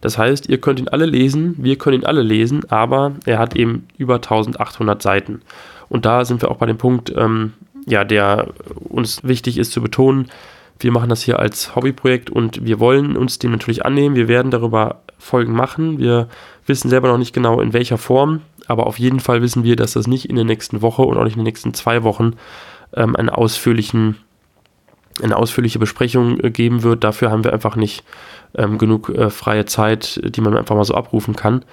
Das 0.00 0.18
heißt, 0.18 0.48
ihr 0.48 0.60
könnt 0.60 0.80
ihn 0.80 0.88
alle 0.88 1.06
lesen, 1.06 1.54
wir 1.58 1.78
können 1.78 2.00
ihn 2.00 2.06
alle 2.06 2.22
lesen, 2.22 2.68
aber 2.70 3.12
er 3.24 3.38
hat 3.38 3.54
eben 3.54 3.86
über 3.98 4.16
1800 4.16 5.00
Seiten. 5.00 5.42
Und 5.88 6.04
da 6.04 6.24
sind 6.24 6.42
wir 6.42 6.50
auch 6.50 6.56
bei 6.56 6.66
dem 6.66 6.78
Punkt, 6.78 7.12
ähm, 7.16 7.52
ja, 7.86 8.02
der 8.02 8.48
uns 8.88 9.22
wichtig 9.22 9.58
ist 9.58 9.72
zu 9.72 9.80
betonen. 9.80 10.28
Wir 10.82 10.90
machen 10.90 11.08
das 11.08 11.22
hier 11.22 11.38
als 11.38 11.76
Hobbyprojekt 11.76 12.28
und 12.28 12.64
wir 12.64 12.80
wollen 12.80 13.16
uns 13.16 13.38
dem 13.38 13.52
natürlich 13.52 13.86
annehmen. 13.86 14.16
Wir 14.16 14.26
werden 14.26 14.50
darüber 14.50 15.02
Folgen 15.16 15.52
machen. 15.52 15.98
Wir 15.98 16.28
wissen 16.66 16.88
selber 16.88 17.08
noch 17.08 17.18
nicht 17.18 17.32
genau 17.32 17.60
in 17.60 17.72
welcher 17.72 17.98
Form, 17.98 18.40
aber 18.66 18.86
auf 18.88 18.98
jeden 18.98 19.20
Fall 19.20 19.42
wissen 19.42 19.62
wir, 19.62 19.76
dass 19.76 19.92
das 19.92 20.08
nicht 20.08 20.28
in 20.28 20.34
der 20.34 20.44
nächsten 20.44 20.82
Woche 20.82 21.02
und 21.02 21.16
auch 21.16 21.24
nicht 21.24 21.34
in 21.34 21.40
den 21.40 21.46
nächsten 21.46 21.72
zwei 21.72 22.02
Wochen 22.02 22.34
ähm, 22.94 23.14
einen 23.14 23.28
ausführlichen 23.28 24.16
eine 25.22 25.36
ausführliche 25.36 25.78
Besprechung 25.78 26.40
äh, 26.40 26.50
geben 26.50 26.82
wird. 26.82 27.04
Dafür 27.04 27.30
haben 27.30 27.44
wir 27.44 27.52
einfach 27.52 27.76
nicht 27.76 28.02
ähm, 28.56 28.78
genug 28.78 29.10
äh, 29.10 29.30
freie 29.30 29.66
Zeit, 29.66 30.20
die 30.24 30.40
man 30.40 30.56
einfach 30.56 30.74
mal 30.74 30.84
so 30.84 30.94
abrufen 30.94 31.36
kann. 31.36 31.64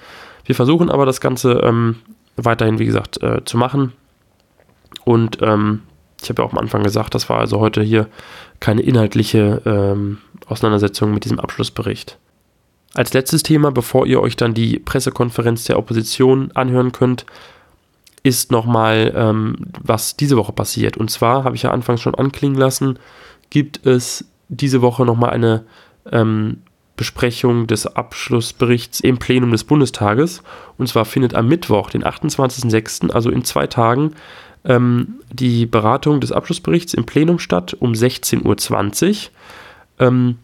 Wir 0.44 0.54
versuchen 0.54 0.90
aber 0.90 1.06
das 1.06 1.20
Ganze 1.20 1.54
ähm, 1.64 1.96
weiterhin, 2.36 2.78
wie 2.78 2.86
gesagt, 2.86 3.22
äh, 3.22 3.44
zu 3.44 3.56
machen. 3.56 3.92
Und 5.04 5.38
ähm, 5.40 5.82
ich 6.22 6.28
habe 6.28 6.42
ja 6.42 6.48
auch 6.48 6.52
am 6.52 6.58
Anfang 6.58 6.82
gesagt, 6.82 7.14
das 7.14 7.28
war 7.28 7.38
also 7.38 7.60
heute 7.60 7.82
hier 7.82 8.06
keine 8.60 8.82
inhaltliche 8.82 9.62
ähm, 9.64 10.18
Auseinandersetzung 10.46 11.12
mit 11.12 11.24
diesem 11.24 11.40
Abschlussbericht. 11.40 12.18
Als 12.94 13.12
letztes 13.12 13.42
Thema, 13.42 13.70
bevor 13.70 14.06
ihr 14.06 14.20
euch 14.20 14.36
dann 14.36 14.52
die 14.52 14.78
Pressekonferenz 14.78 15.64
der 15.64 15.78
Opposition 15.78 16.50
anhören 16.54 16.92
könnt, 16.92 17.24
ist 18.22 18.50
nochmal, 18.50 19.12
ähm, 19.16 19.56
was 19.80 20.16
diese 20.16 20.36
Woche 20.36 20.52
passiert. 20.52 20.96
Und 20.96 21.10
zwar, 21.10 21.44
habe 21.44 21.56
ich 21.56 21.62
ja 21.62 21.70
anfangs 21.70 22.02
schon 22.02 22.14
anklingen 22.14 22.58
lassen, 22.58 22.98
gibt 23.48 23.86
es 23.86 24.26
diese 24.48 24.82
Woche 24.82 25.04
nochmal 25.04 25.30
eine 25.30 25.64
ähm, 26.10 26.58
Besprechung 26.96 27.66
des 27.66 27.86
Abschlussberichts 27.86 29.00
im 29.00 29.18
Plenum 29.18 29.52
des 29.52 29.64
Bundestages. 29.64 30.42
Und 30.76 30.88
zwar 30.88 31.06
findet 31.06 31.34
am 31.34 31.48
Mittwoch, 31.48 31.88
den 31.88 32.04
28.06., 32.04 33.10
also 33.10 33.30
in 33.30 33.44
zwei 33.44 33.66
Tagen, 33.68 34.14
ähm, 34.64 35.20
die 35.32 35.66
Beratung 35.66 36.20
des 36.20 36.32
Abschlussberichts 36.32 36.94
im 36.94 37.06
Plenum 37.06 37.38
statt 37.38 37.76
um 37.78 37.92
16.20 37.92 39.08
Uhr. 39.08 40.06
Ähm, 40.06 40.38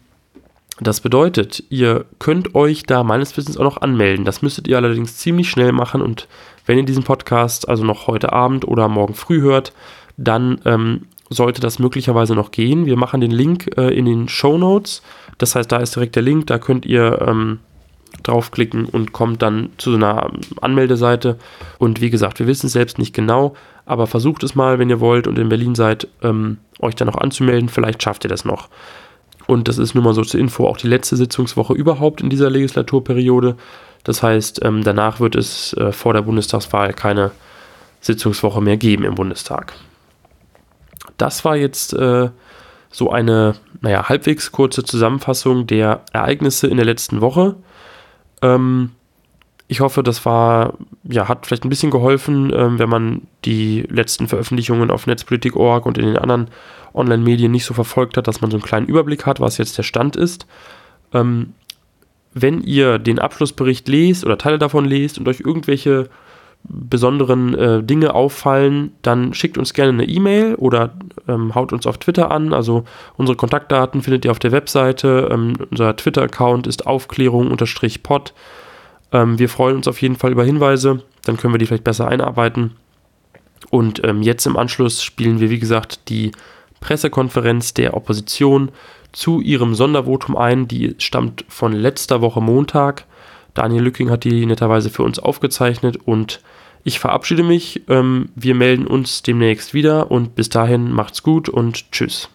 das 0.79 1.01
bedeutet, 1.01 1.63
ihr 1.69 2.05
könnt 2.19 2.53
euch 2.53 2.83
da 2.83 3.03
meines 3.03 3.35
Wissens 3.35 3.57
auch 3.57 3.63
noch 3.63 3.81
anmelden. 3.81 4.25
Das 4.25 4.43
müsstet 4.43 4.67
ihr 4.67 4.77
allerdings 4.77 5.17
ziemlich 5.17 5.49
schnell 5.49 5.71
machen 5.71 6.01
und 6.01 6.27
wenn 6.67 6.77
ihr 6.77 6.85
diesen 6.85 7.03
Podcast 7.03 7.67
also 7.67 7.83
noch 7.83 8.07
heute 8.07 8.33
Abend 8.33 8.67
oder 8.67 8.87
morgen 8.87 9.15
früh 9.15 9.41
hört, 9.41 9.73
dann 10.17 10.59
ähm, 10.65 11.07
sollte 11.29 11.61
das 11.61 11.79
möglicherweise 11.79 12.35
noch 12.35 12.51
gehen. 12.51 12.85
Wir 12.85 12.97
machen 12.97 13.21
den 13.21 13.31
Link 13.31 13.77
äh, 13.77 13.89
in 13.97 14.05
den 14.05 14.27
Show 14.27 14.57
Notes. 14.57 15.01
Das 15.37 15.55
heißt, 15.55 15.71
da 15.71 15.77
ist 15.77 15.95
direkt 15.95 16.15
der 16.15 16.23
Link, 16.23 16.47
da 16.47 16.59
könnt 16.59 16.85
ihr 16.85 17.21
ähm, 17.25 17.59
draufklicken 18.23 18.85
und 18.85 19.13
kommt 19.13 19.41
dann 19.41 19.69
zu 19.77 19.91
so 19.91 19.97
einer 19.97 20.31
Anmeldeseite. 20.61 21.37
Und 21.79 22.01
wie 22.01 22.09
gesagt, 22.09 22.39
wir 22.39 22.47
wissen 22.47 22.67
es 22.67 22.73
selbst 22.73 22.99
nicht 22.99 23.13
genau, 23.13 23.55
aber 23.87 24.05
versucht 24.05 24.43
es 24.43 24.53
mal, 24.53 24.79
wenn 24.79 24.89
ihr 24.89 24.99
wollt 24.99 25.27
und 25.27 25.39
in 25.39 25.49
Berlin 25.49 25.73
seid, 25.73 26.07
ähm, 26.21 26.57
euch 26.79 26.95
dann 26.95 27.07
noch 27.07 27.17
anzumelden. 27.17 27.69
Vielleicht 27.69 28.03
schafft 28.03 28.25
ihr 28.25 28.29
das 28.29 28.43
noch. 28.45 28.67
Und 29.47 29.69
das 29.69 29.77
ist 29.77 29.95
nur 29.95 30.03
mal 30.03 30.13
so 30.13 30.23
zur 30.23 30.41
Info 30.41 30.67
auch 30.67 30.75
die 30.75 30.89
letzte 30.89 31.15
Sitzungswoche 31.15 31.73
überhaupt 31.73 32.19
in 32.19 32.29
dieser 32.29 32.49
Legislaturperiode. 32.49 33.55
Das 34.03 34.21
heißt, 34.21 34.63
ähm, 34.65 34.83
danach 34.83 35.21
wird 35.21 35.35
es 35.35 35.73
äh, 35.73 35.93
vor 35.93 36.13
der 36.13 36.21
Bundestagswahl 36.21 36.93
keine 36.93 37.31
Sitzungswoche 38.01 38.61
mehr 38.61 38.75
geben 38.75 39.05
im 39.05 39.15
Bundestag. 39.15 39.73
Das 41.15 41.45
war 41.45 41.55
jetzt 41.55 41.93
äh, 41.93 42.29
so 42.89 43.09
eine, 43.09 43.55
naja, 43.79 44.09
halbwegs 44.09 44.51
kurze 44.51 44.83
Zusammenfassung 44.83 45.65
der 45.65 46.01
Ereignisse 46.11 46.67
in 46.67 46.75
der 46.75 46.85
letzten 46.85 47.21
Woche. 47.21 47.55
Ähm, 48.41 48.91
ich 49.67 49.81
hoffe, 49.81 50.01
das 50.01 50.25
war, 50.25 50.73
ja, 51.03 51.27
hat 51.27 51.45
vielleicht 51.45 51.65
ein 51.65 51.69
bisschen 51.69 51.91
geholfen, 51.91 52.53
ähm, 52.55 52.79
wenn 52.79 52.89
man 52.89 53.21
die 53.43 53.81
letzten 53.89 54.27
Veröffentlichungen 54.27 54.91
auf 54.91 55.07
Netzpolitik.org 55.07 55.85
und 55.85 55.97
in 55.97 56.05
den 56.05 56.17
anderen 56.17 56.47
Online-Medien 56.93 57.51
nicht 57.51 57.65
so 57.65 57.73
verfolgt 57.73 58.17
hat, 58.17 58.27
dass 58.27 58.41
man 58.41 58.49
so 58.49 58.57
einen 58.57 58.63
kleinen 58.63 58.87
Überblick 58.87 59.25
hat, 59.25 59.39
was 59.39 59.57
jetzt 59.57 59.77
der 59.77 59.83
Stand 59.83 60.15
ist. 60.15 60.47
Ähm, 61.13 61.53
wenn 62.33 62.61
ihr 62.61 62.97
den 62.97 63.19
Abschlussbericht 63.19 63.87
lest 63.87 64.25
oder 64.25 64.37
Teile 64.37 64.57
davon 64.57 64.85
lest 64.85 65.17
und 65.19 65.27
euch 65.27 65.41
irgendwelche 65.41 66.09
besonderen 66.63 67.53
äh, 67.53 67.83
Dinge 67.83 68.13
auffallen, 68.13 68.91
dann 69.01 69.33
schickt 69.33 69.57
uns 69.57 69.73
gerne 69.73 69.91
eine 69.91 70.05
E-Mail 70.05 70.55
oder 70.55 70.91
ähm, 71.27 71.55
haut 71.55 71.71
uns 71.71 71.85
auf 71.85 71.97
Twitter 71.97 72.31
an. 72.31 72.53
Also 72.53 72.83
unsere 73.15 73.35
Kontaktdaten 73.35 74.01
findet 74.01 74.25
ihr 74.25 74.31
auf 74.31 74.39
der 74.39 74.51
Webseite. 74.51 75.29
Ähm, 75.31 75.53
unser 75.71 75.95
Twitter-Account 75.95 76.67
ist 76.67 76.85
Aufklärung-Pod. 76.87 78.33
Ähm, 79.11 79.39
wir 79.39 79.49
freuen 79.49 79.77
uns 79.77 79.87
auf 79.87 80.01
jeden 80.01 80.15
Fall 80.15 80.31
über 80.31 80.43
Hinweise, 80.43 81.03
dann 81.23 81.37
können 81.37 81.53
wir 81.53 81.59
die 81.59 81.65
vielleicht 81.65 81.83
besser 81.83 82.07
einarbeiten. 82.07 82.75
Und 83.69 84.03
ähm, 84.03 84.21
jetzt 84.21 84.45
im 84.45 84.57
Anschluss 84.57 85.03
spielen 85.03 85.39
wir, 85.39 85.49
wie 85.49 85.59
gesagt, 85.59 86.09
die 86.09 86.31
Pressekonferenz 86.79 87.73
der 87.73 87.95
Opposition 87.95 88.71
zu 89.11 89.41
ihrem 89.41 89.75
Sondervotum 89.75 90.37
ein. 90.37 90.67
Die 90.67 90.95
stammt 90.99 91.43
von 91.47 91.73
letzter 91.73 92.21
Woche 92.21 92.41
Montag. 92.41 93.05
Daniel 93.53 93.83
Lücking 93.83 94.11
hat 94.11 94.23
die 94.23 94.45
netterweise 94.45 94.89
für 94.89 95.03
uns 95.03 95.17
aufgezeichnet 95.19 95.97
und 96.05 96.41
ich 96.83 96.99
verabschiede 96.99 97.43
mich. 97.43 97.81
Ähm, 97.89 98.29
wir 98.35 98.55
melden 98.55 98.87
uns 98.87 99.23
demnächst 99.23 99.73
wieder 99.73 100.11
und 100.11 100.35
bis 100.35 100.49
dahin 100.49 100.91
macht's 100.91 101.23
gut 101.23 101.49
und 101.49 101.91
tschüss. 101.91 102.29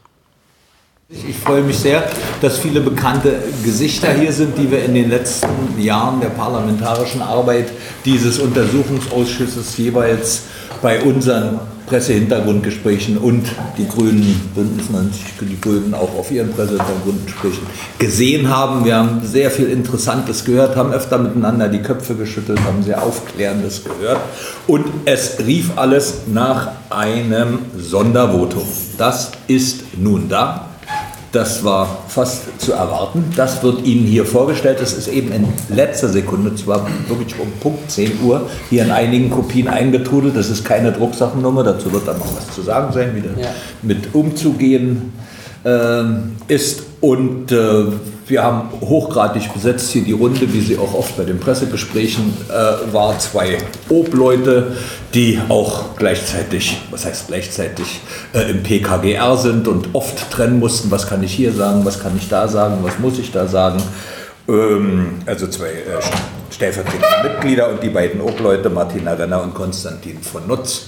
Ich 1.14 1.36
freue 1.36 1.62
mich 1.62 1.78
sehr, 1.78 2.04
dass 2.40 2.58
viele 2.58 2.80
bekannte 2.80 3.34
Gesichter 3.62 4.12
hier 4.14 4.32
sind, 4.32 4.56
die 4.56 4.70
wir 4.70 4.82
in 4.82 4.94
den 4.94 5.10
letzten 5.10 5.78
Jahren 5.78 6.20
der 6.20 6.30
parlamentarischen 6.30 7.20
Arbeit 7.20 7.66
dieses 8.06 8.38
Untersuchungsausschusses 8.38 9.76
jeweils 9.76 10.44
bei 10.80 11.02
unseren 11.02 11.60
Pressehintergrundgesprächen 11.86 13.18
und 13.18 13.44
die 13.76 13.86
Grünen, 13.86 14.50
Bündnis 14.54 14.88
90, 14.88 15.22
die 15.42 15.60
Grünen 15.60 15.92
auch 15.92 16.18
auf 16.18 16.30
ihren 16.30 16.50
Pressehintergrundgesprächen 16.50 17.66
gesehen 17.98 18.48
haben. 18.48 18.86
Wir 18.86 18.96
haben 18.96 19.20
sehr 19.22 19.50
viel 19.50 19.66
Interessantes 19.66 20.46
gehört, 20.46 20.76
haben 20.76 20.92
öfter 20.92 21.18
miteinander 21.18 21.68
die 21.68 21.82
Köpfe 21.82 22.14
geschüttelt, 22.14 22.58
haben 22.64 22.82
sehr 22.82 23.02
Aufklärendes 23.02 23.82
gehört 23.84 24.20
und 24.66 24.86
es 25.04 25.38
rief 25.46 25.72
alles 25.76 26.22
nach 26.32 26.70
einem 26.88 27.58
Sondervotum. 27.76 28.66
Das 28.96 29.32
ist 29.46 29.82
nun 29.98 30.30
da. 30.30 30.71
Das 31.32 31.64
war 31.64 32.04
fast 32.08 32.60
zu 32.60 32.74
erwarten. 32.74 33.24
Das 33.34 33.62
wird 33.62 33.86
Ihnen 33.86 34.06
hier 34.06 34.26
vorgestellt. 34.26 34.80
Das 34.80 34.92
ist 34.92 35.08
eben 35.08 35.32
in 35.32 35.48
letzter 35.74 36.08
Sekunde, 36.08 36.54
zwar 36.54 36.86
wirklich 37.08 37.40
um 37.40 37.50
Punkt 37.52 37.90
10 37.90 38.20
Uhr, 38.22 38.50
hier 38.68 38.84
in 38.84 38.90
einigen 38.90 39.30
Kopien 39.30 39.66
eingetrudelt. 39.66 40.36
Das 40.36 40.50
ist 40.50 40.62
keine 40.62 40.92
Drucksachennummer. 40.92 41.64
Dazu 41.64 41.90
wird 41.90 42.06
dann 42.06 42.18
noch 42.18 42.36
was 42.36 42.54
zu 42.54 42.60
sagen 42.60 42.92
sein, 42.92 43.12
wie 43.14 43.40
ja. 43.40 43.48
mit 43.80 44.14
umzugehen 44.14 45.14
äh, 45.64 46.02
ist. 46.48 46.82
Und 47.00 47.50
äh, 47.50 47.84
wir 48.26 48.42
haben 48.42 48.70
hochgradig 48.80 49.52
besetzt 49.52 49.90
hier 49.90 50.02
die 50.02 50.12
Runde, 50.12 50.52
wie 50.52 50.60
sie 50.60 50.78
auch 50.78 50.94
oft 50.94 51.16
bei 51.16 51.24
den 51.24 51.38
Pressegesprächen 51.40 52.34
äh, 52.48 52.92
war. 52.92 53.18
Zwei 53.18 53.58
Obleute, 53.88 54.76
die 55.14 55.40
auch 55.48 55.96
gleichzeitig, 55.96 56.80
was 56.90 57.04
heißt 57.04 57.28
gleichzeitig, 57.28 58.00
äh, 58.32 58.50
im 58.50 58.62
PKGR 58.62 59.36
sind 59.36 59.68
und 59.68 59.88
oft 59.94 60.30
trennen 60.30 60.58
mussten, 60.58 60.90
was 60.90 61.08
kann 61.08 61.22
ich 61.22 61.32
hier 61.34 61.52
sagen, 61.52 61.84
was 61.84 62.00
kann 62.00 62.16
ich 62.16 62.28
da 62.28 62.48
sagen, 62.48 62.78
was 62.82 62.98
muss 62.98 63.18
ich 63.18 63.32
da 63.32 63.46
sagen. 63.46 63.82
Ähm, 64.48 65.14
also 65.26 65.46
zwei 65.46 65.70
äh, 65.70 66.00
stellvertretende 66.50 67.28
Mitglieder 67.28 67.70
und 67.70 67.82
die 67.82 67.90
beiden 67.90 68.20
Obleute, 68.20 68.70
Martina 68.70 69.14
Renner 69.14 69.42
und 69.42 69.54
Konstantin 69.54 70.20
von 70.20 70.46
Nutz 70.46 70.86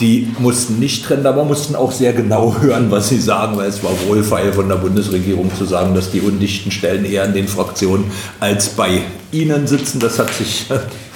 die 0.00 0.34
mussten 0.38 0.78
nicht 0.78 1.04
trennen, 1.04 1.26
aber 1.26 1.44
mussten 1.44 1.76
auch 1.76 1.92
sehr 1.92 2.12
genau 2.12 2.56
hören, 2.60 2.90
was 2.90 3.10
sie 3.10 3.20
sagen, 3.20 3.56
weil 3.56 3.68
es 3.68 3.84
war 3.84 3.92
wohlfeil 4.08 4.52
von 4.52 4.68
der 4.68 4.76
Bundesregierung 4.76 5.50
zu 5.56 5.64
sagen, 5.64 5.94
dass 5.94 6.10
die 6.10 6.20
undichten 6.20 6.70
Stellen 6.70 7.04
eher 7.04 7.24
in 7.24 7.34
den 7.34 7.46
Fraktionen 7.46 8.10
als 8.40 8.70
bei 8.70 9.02
ihnen 9.30 9.66
sitzen. 9.66 10.00
Das 10.00 10.18
hat 10.18 10.32
sich 10.32 10.66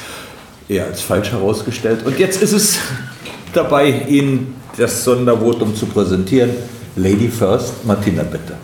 eher 0.68 0.84
als 0.86 1.00
falsch 1.00 1.32
herausgestellt. 1.32 2.04
Und 2.04 2.18
jetzt 2.18 2.42
ist 2.42 2.52
es 2.52 2.78
dabei, 3.52 4.04
Ihnen 4.08 4.54
das 4.76 5.04
Sondervotum 5.04 5.74
zu 5.74 5.86
präsentieren. 5.86 6.50
Lady 6.96 7.28
First, 7.28 7.84
Martina, 7.84 8.22
bitte. 8.22 8.54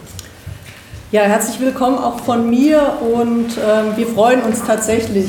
Ja, 1.13 1.23
herzlich 1.23 1.59
willkommen 1.61 1.99
auch 1.99 2.21
von 2.21 2.49
mir 2.49 2.93
und 3.01 3.49
ähm, 3.57 3.97
wir 3.97 4.07
freuen 4.07 4.43
uns 4.43 4.63
tatsächlich. 4.65 5.27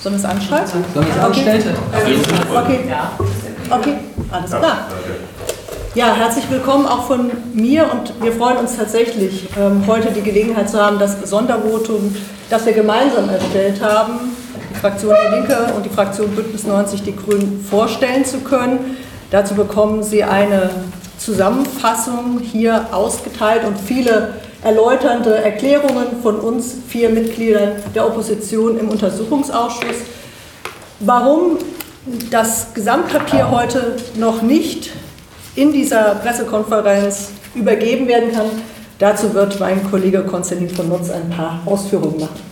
Sollen 0.00 0.14
wir 0.14 0.18
es 0.18 0.24
anschreiben? 0.24 0.68
Sollen 0.94 1.06
wir 1.06 1.16
es 1.16 1.18
anstellen? 1.18 1.62
Okay. 1.92 2.16
okay. 2.54 2.80
Ja. 2.88 3.12
Okay, 3.70 3.98
alles 4.30 4.50
klar. 4.50 4.88
Ja, 5.94 6.14
herzlich 6.14 6.48
willkommen 6.48 6.86
auch 6.86 7.04
von 7.04 7.30
mir 7.52 7.90
und 7.92 8.22
wir 8.22 8.32
freuen 8.32 8.56
uns 8.56 8.76
tatsächlich, 8.76 9.48
ähm, 9.58 9.84
heute 9.86 10.10
die 10.10 10.22
Gelegenheit 10.22 10.70
zu 10.70 10.80
haben, 10.80 10.98
das 10.98 11.18
Sondervotum, 11.28 12.16
das 12.48 12.64
wir 12.64 12.72
gemeinsam 12.72 13.28
erstellt 13.28 13.82
haben, 13.82 14.36
die 14.70 14.74
Fraktion 14.74 15.14
Die 15.22 15.34
Linke 15.34 15.72
und 15.76 15.84
die 15.84 15.90
Fraktion 15.90 16.30
Bündnis 16.30 16.64
90 16.64 17.02
Die 17.02 17.14
Grünen 17.14 17.62
vorstellen 17.68 18.24
zu 18.24 18.38
können. 18.38 18.96
Dazu 19.30 19.54
bekommen 19.54 20.02
Sie 20.02 20.24
eine 20.24 20.70
Zusammenfassung 21.18 22.40
hier 22.40 22.86
ausgeteilt 22.92 23.64
und 23.66 23.78
viele 23.78 24.34
erläuternde 24.62 25.34
Erklärungen 25.44 26.22
von 26.22 26.36
uns 26.36 26.74
vier 26.88 27.10
Mitgliedern 27.10 27.72
der 27.94 28.06
Opposition 28.06 28.78
im 28.78 28.88
Untersuchungsausschuss. 28.88 29.96
Warum 31.00 31.58
das 32.30 32.74
Gesamtpapier 32.74 33.50
heute 33.50 33.96
noch 34.16 34.42
nicht 34.42 34.90
in 35.54 35.72
dieser 35.72 36.16
Pressekonferenz 36.16 37.30
übergeben 37.54 38.06
werden 38.06 38.32
kann, 38.32 38.46
dazu 38.98 39.34
wird 39.34 39.58
mein 39.60 39.88
Kollege 39.90 40.22
Konstantin 40.22 40.70
von 40.70 40.88
Nutz 40.88 41.10
ein 41.10 41.30
paar 41.30 41.60
Ausführungen 41.66 42.20
machen. 42.20 42.48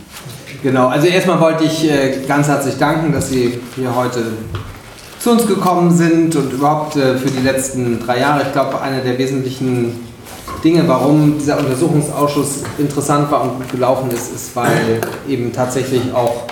Genau, 0.62 0.88
also 0.88 1.06
erstmal 1.06 1.40
wollte 1.40 1.64
ich 1.64 1.88
äh, 1.88 2.22
ganz 2.26 2.48
herzlich 2.48 2.76
danken, 2.78 3.12
dass 3.12 3.28
Sie 3.28 3.60
hier 3.76 3.94
heute 3.94 4.22
zu 5.20 5.32
uns 5.32 5.46
gekommen 5.46 5.94
sind 5.94 6.34
und 6.34 6.52
überhaupt 6.52 6.96
äh, 6.96 7.16
für 7.16 7.30
die 7.30 7.42
letzten 7.42 8.00
drei 8.00 8.20
Jahre. 8.20 8.42
Ich 8.42 8.52
glaube, 8.52 8.80
eine 8.80 9.02
der 9.02 9.18
wesentlichen 9.18 10.06
Dinge, 10.64 10.88
warum 10.88 11.38
dieser 11.38 11.58
Untersuchungsausschuss 11.58 12.62
interessant 12.78 13.30
war 13.30 13.42
und 13.42 13.56
gut 13.58 13.70
gelaufen 13.70 14.10
ist, 14.10 14.34
ist, 14.34 14.56
weil 14.56 15.00
eben 15.28 15.52
tatsächlich 15.52 16.12
auch 16.12 16.46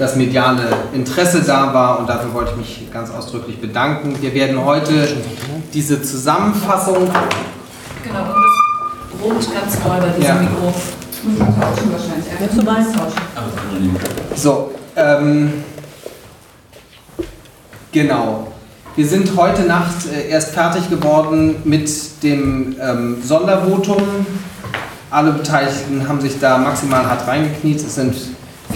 das 0.00 0.16
mediale 0.16 0.62
Interesse 0.94 1.42
da 1.42 1.74
war 1.74 1.98
und 2.00 2.08
dafür 2.08 2.32
wollte 2.32 2.52
ich 2.52 2.56
mich 2.56 2.92
ganz 2.92 3.10
ausdrücklich 3.10 3.60
bedanken. 3.60 4.16
Wir 4.20 4.32
werden 4.32 4.64
heute 4.64 5.08
diese 5.74 6.00
Zusammenfassung. 6.00 7.10
Genau, 8.02 8.20
und 8.20 8.42
das 8.42 9.20
brummt 9.20 9.54
ganz 9.54 9.78
neu 9.84 10.00
bei 10.00 10.08
diesem 10.16 10.22
ja. 10.22 10.34
Mikro. 10.40 10.74
So, 14.34 14.72
ähm, 14.96 15.52
genau. 17.92 18.46
Wir 18.96 19.06
sind 19.06 19.36
heute 19.36 19.62
Nacht 19.62 20.06
äh, 20.10 20.30
erst 20.30 20.52
fertig 20.52 20.88
geworden 20.88 21.56
mit 21.64 21.90
dem 22.22 22.74
ähm, 22.80 23.22
Sondervotum. 23.22 24.02
Alle 25.10 25.32
Beteiligten 25.32 26.08
haben 26.08 26.22
sich 26.22 26.40
da 26.40 26.56
maximal 26.56 27.04
hart 27.04 27.26
reingekniet. 27.28 27.76
Es 27.76 27.96
sind 27.96 28.14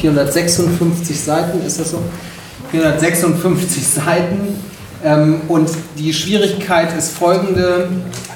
456 0.05 1.19
Seiten, 1.19 1.67
ist 1.67 1.81
das 1.81 1.93
so? 1.93 2.03
456 2.71 3.87
Seiten. 3.87 4.61
Ähm, 5.03 5.41
und 5.49 5.71
die 5.99 6.13
Schwierigkeit 6.13 6.97
ist 6.97 7.17
folgende. 7.17 7.89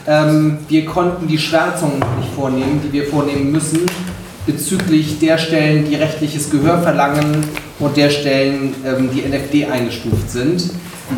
Ähm, 0.06 0.58
wir 0.68 0.86
konnten 0.86 1.28
die 1.28 1.38
Schwärzungen 1.38 1.98
nicht 2.18 2.32
vornehmen, 2.34 2.80
die 2.82 2.92
wir 2.92 3.04
vornehmen 3.04 3.52
müssen, 3.52 3.80
bezüglich 4.46 5.18
der 5.18 5.36
Stellen, 5.36 5.84
die 5.88 5.96
rechtliches 5.96 6.50
Gehör 6.50 6.80
verlangen 6.80 7.44
und 7.78 7.96
der 7.98 8.08
Stellen, 8.08 8.74
ähm, 8.86 9.10
die 9.12 9.20
NFD 9.20 9.66
eingestuft 9.66 10.30
sind. 10.30 10.70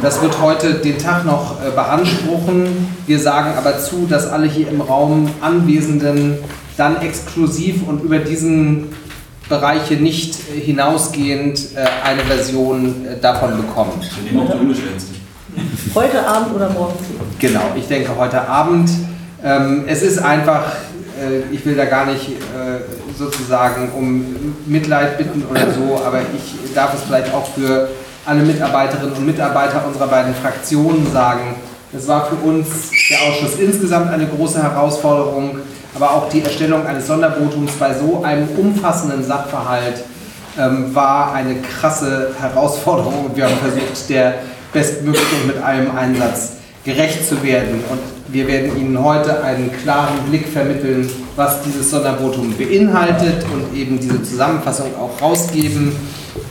Das 0.02 0.20
wird 0.20 0.40
heute 0.40 0.74
den 0.74 0.98
Tag 0.98 1.24
noch 1.24 1.64
äh, 1.64 1.70
beanspruchen. 1.70 2.88
Wir 3.06 3.20
sagen 3.20 3.52
aber 3.56 3.78
zu, 3.78 4.06
dass 4.08 4.26
alle 4.26 4.48
hier 4.48 4.68
im 4.68 4.80
Raum 4.80 5.30
Anwesenden 5.40 6.38
dann 6.76 7.00
exklusiv 7.02 7.86
und 7.86 8.02
über 8.02 8.18
diesen 8.18 8.88
Bereiche 9.50 9.94
nicht 9.94 10.36
hinausgehend 10.36 11.60
äh, 11.74 11.84
eine 12.08 12.22
Version 12.22 13.04
äh, 13.04 13.20
davon 13.20 13.56
bekommen. 13.56 13.92
Wir 14.22 14.32
nehmen 14.32 14.48
auch 14.48 14.54
Heute 15.94 16.24
Abend 16.26 16.54
oder 16.54 16.70
morgen 16.70 16.94
Genau, 17.38 17.72
ich 17.74 17.88
denke 17.88 18.16
heute 18.16 18.48
Abend. 18.48 18.88
Ähm, 19.42 19.84
es 19.88 20.02
ist 20.02 20.18
einfach, 20.18 20.72
äh, 21.20 21.52
ich 21.52 21.66
will 21.66 21.74
da 21.74 21.86
gar 21.86 22.06
nicht 22.06 22.28
äh, 22.28 23.18
sozusagen 23.18 23.90
um 23.96 24.54
Mitleid 24.66 25.18
bitten 25.18 25.44
oder 25.50 25.66
so, 25.72 26.00
aber 26.06 26.20
ich 26.20 26.72
darf 26.72 26.94
es 26.94 27.00
vielleicht 27.02 27.34
auch 27.34 27.46
für 27.52 27.88
alle 28.24 28.42
Mitarbeiterinnen 28.42 29.14
und 29.16 29.26
Mitarbeiter 29.26 29.84
unserer 29.84 30.06
beiden 30.06 30.34
Fraktionen 30.34 31.10
sagen. 31.12 31.56
Es 31.92 32.06
war 32.06 32.26
für 32.26 32.36
uns 32.36 32.68
der 33.08 33.18
Ausschuss 33.22 33.58
insgesamt 33.58 34.12
eine 34.12 34.26
große 34.26 34.62
Herausforderung, 34.62 35.58
aber 35.94 36.14
auch 36.14 36.28
die 36.28 36.42
Erstellung 36.42 36.86
eines 36.86 37.06
Sonderbotums 37.06 37.72
bei 37.72 37.94
so 37.94 38.22
einem 38.22 38.48
umfassenden 38.56 39.24
Sachverhalt 39.24 40.04
ähm, 40.58 40.94
war 40.94 41.32
eine 41.32 41.56
krasse 41.56 42.32
Herausforderung. 42.40 43.30
Wir 43.34 43.44
haben 43.44 43.56
versucht, 43.56 44.08
der 44.08 44.34
bestmöglich 44.72 45.22
und 45.42 45.48
mit 45.48 45.62
allem 45.62 45.96
Einsatz 45.96 46.52
gerecht 46.84 47.28
zu 47.28 47.42
werden. 47.42 47.82
Und 47.90 48.00
wir 48.32 48.46
werden 48.46 48.76
Ihnen 48.76 49.02
heute 49.02 49.42
einen 49.42 49.70
klaren 49.82 50.18
Blick 50.28 50.48
vermitteln, 50.48 51.10
was 51.36 51.62
dieses 51.62 51.90
Sondervotum 51.90 52.54
beinhaltet 52.56 53.44
und 53.52 53.76
eben 53.76 53.98
diese 53.98 54.22
Zusammenfassung 54.22 54.90
auch 54.96 55.20
rausgeben. 55.20 55.92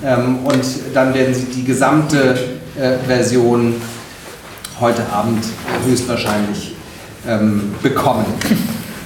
Ähm, 0.04 0.39
und 0.43 0.63
dann 0.93 1.13
werden 1.13 1.34
Sie 1.34 1.45
die 1.45 1.63
gesamte 1.63 2.38
äh, 2.78 2.97
Version 3.08 3.75
heute 4.80 5.04
Abend 5.12 5.43
höchstwahrscheinlich 5.86 6.75
ähm, 7.28 7.73
bekommen. 7.82 8.25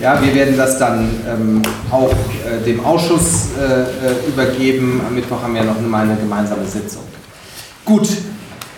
Ja, 0.03 0.21
wir 0.21 0.35
werden 0.35 0.57
das 0.57 0.77
dann 0.77 1.09
ähm, 1.25 1.61
auch 1.89 2.11
äh, 2.11 2.61
dem 2.65 2.83
Ausschuss 2.83 3.51
äh, 3.57 4.27
übergeben. 4.27 4.99
Am 5.07 5.15
Mittwoch 5.15 5.41
haben 5.41 5.55
wir 5.55 5.63
noch 5.63 5.79
mal 5.79 6.03
eine 6.03 6.17
gemeinsame 6.17 6.65
Sitzung. 6.65 7.03
Gut, 7.85 8.09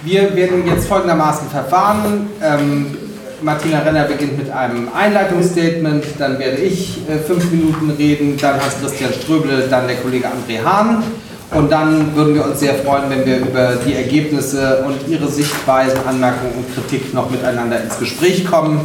wir 0.04 0.36
werden 0.36 0.68
jetzt 0.68 0.88
folgendermaßen 0.88 1.50
verfahren. 1.50 2.30
Ähm, 2.44 2.96
Martina 3.42 3.80
Renner 3.80 4.04
beginnt 4.04 4.38
mit 4.38 4.52
einem 4.52 4.90
Einleitungsstatement, 4.94 6.06
dann 6.20 6.38
werde 6.38 6.58
ich 6.58 7.00
äh, 7.10 7.18
fünf 7.18 7.50
Minuten 7.50 7.90
reden, 7.90 8.38
dann 8.40 8.62
Hans-Christian 8.62 9.12
Ströble, 9.12 9.68
dann 9.68 9.88
der 9.88 9.96
Kollege 9.96 10.28
André 10.28 10.64
Hahn. 10.64 11.02
Und 11.50 11.72
dann 11.72 12.16
würden 12.16 12.36
wir 12.36 12.46
uns 12.46 12.60
sehr 12.60 12.76
freuen, 12.76 13.10
wenn 13.10 13.26
wir 13.26 13.38
über 13.38 13.78
die 13.84 13.96
Ergebnisse 13.96 14.86
und 14.86 15.08
Ihre 15.08 15.28
Sichtweisen, 15.28 15.98
Anmerkungen 16.08 16.54
und 16.58 16.76
Kritik 16.76 17.16
noch 17.16 17.32
miteinander 17.32 17.82
ins 17.82 17.98
Gespräch 17.98 18.46
kommen. 18.46 18.82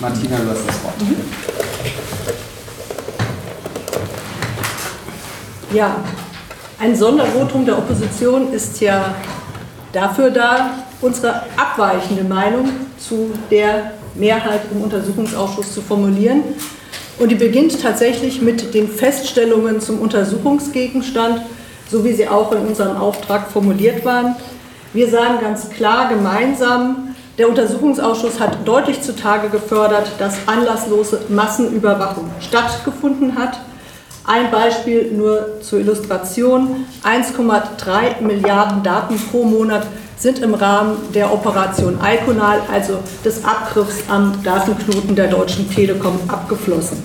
Martina, 0.00 0.38
du 0.38 0.50
hast 0.50 0.66
das 0.66 0.82
Wort. 0.82 1.63
Ja, 5.74 5.96
ein 6.78 6.94
Sondervotum 6.94 7.66
der 7.66 7.76
Opposition 7.76 8.52
ist 8.52 8.80
ja 8.80 9.12
dafür 9.92 10.30
da, 10.30 10.70
unsere 11.00 11.42
abweichende 11.56 12.22
Meinung 12.22 12.68
zu 12.96 13.32
der 13.50 13.90
Mehrheit 14.14 14.60
im 14.70 14.82
Untersuchungsausschuss 14.82 15.74
zu 15.74 15.82
formulieren. 15.82 16.44
Und 17.18 17.32
die 17.32 17.34
beginnt 17.34 17.82
tatsächlich 17.82 18.40
mit 18.40 18.72
den 18.72 18.88
Feststellungen 18.88 19.80
zum 19.80 19.98
Untersuchungsgegenstand, 19.98 21.42
so 21.90 22.04
wie 22.04 22.12
sie 22.12 22.28
auch 22.28 22.52
in 22.52 22.58
unserem 22.58 22.96
Auftrag 22.96 23.50
formuliert 23.50 24.04
waren. 24.04 24.36
Wir 24.92 25.10
sagen 25.10 25.40
ganz 25.40 25.70
klar 25.70 26.08
gemeinsam, 26.08 27.16
der 27.36 27.48
Untersuchungsausschuss 27.48 28.38
hat 28.38 28.58
deutlich 28.64 29.02
zutage 29.02 29.48
gefördert, 29.48 30.12
dass 30.20 30.36
anlasslose 30.46 31.22
Massenüberwachung 31.30 32.30
stattgefunden 32.38 33.36
hat 33.36 33.58
ein 34.24 34.50
Beispiel 34.50 35.12
nur 35.12 35.60
zur 35.60 35.80
Illustration. 35.80 36.86
1,3 37.02 38.22
Milliarden 38.22 38.82
Daten 38.82 39.20
pro 39.30 39.44
Monat 39.44 39.86
sind 40.16 40.38
im 40.38 40.54
Rahmen 40.54 40.96
der 41.12 41.32
Operation 41.32 41.98
Iconal, 42.02 42.62
also 42.72 43.00
des 43.24 43.44
Abgriffs 43.44 44.04
am 44.08 44.42
Datenknoten 44.42 45.14
der 45.14 45.28
Deutschen 45.28 45.70
Telekom, 45.70 46.18
abgeflossen. 46.28 47.02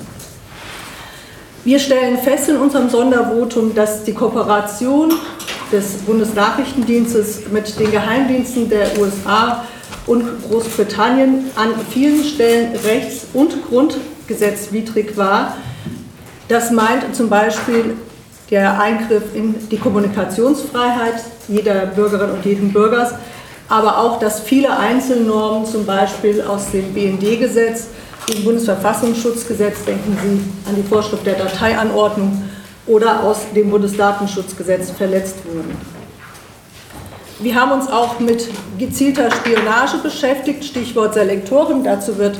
Wir 1.65 1.79
stellen 1.79 2.17
fest 2.17 2.47
in 2.47 2.55
unserem 2.55 2.89
Sondervotum, 2.89 3.75
dass 3.75 4.05
die 4.05 4.13
Kooperation 4.13 5.13
des 5.71 5.97
Bundesnachrichtendienstes 6.05 7.49
mit 7.51 7.77
den 7.79 7.91
Geheimdiensten 7.91 8.69
der 8.69 8.97
USA 8.97 9.65
und 10.07 10.23
Großbritannien 10.49 11.51
an 11.55 11.73
vielen 11.91 12.23
Stellen 12.23 12.75
rechts- 12.77 13.27
und 13.33 13.67
grundgesetzwidrig 13.67 15.17
war 15.17 15.57
das 16.49 16.71
meint 16.71 17.15
zum 17.15 17.29
Beispiel 17.29 17.95
der 18.51 18.79
Eingriff 18.79 19.33
in 19.33 19.55
die 19.69 19.77
Kommunikationsfreiheit 19.77 21.23
jeder 21.47 21.85
Bürgerin 21.85 22.31
und 22.31 22.45
jeden 22.45 22.73
Bürgers, 22.73 23.13
aber 23.69 23.99
auch, 23.99 24.19
dass 24.19 24.41
viele 24.41 24.77
Einzelnormen, 24.77 25.65
zum 25.65 25.85
Beispiel 25.85 26.41
aus 26.41 26.71
dem 26.71 26.93
BND-Gesetz, 26.93 27.87
dem 28.27 28.43
Bundesverfassungsschutzgesetz, 28.43 29.85
denken 29.85 30.17
Sie 30.21 30.69
an 30.69 30.75
die 30.75 30.83
Vorschrift 30.83 31.25
der 31.25 31.35
Dateianordnung, 31.35 32.49
oder 32.89 33.23
aus 33.23 33.41
dem 33.55 33.69
Bundesdatenschutzgesetz 33.69 34.89
verletzt 34.89 35.35
wurden. 35.45 35.77
Wir 37.39 37.55
haben 37.55 37.71
uns 37.71 37.87
auch 37.87 38.19
mit 38.19 38.49
gezielter 38.77 39.31
Spionage 39.31 39.99
beschäftigt, 40.01 40.65
Stichwort 40.65 41.13
Selektoren. 41.13 41.83
Dazu 41.83 42.17
wird 42.17 42.37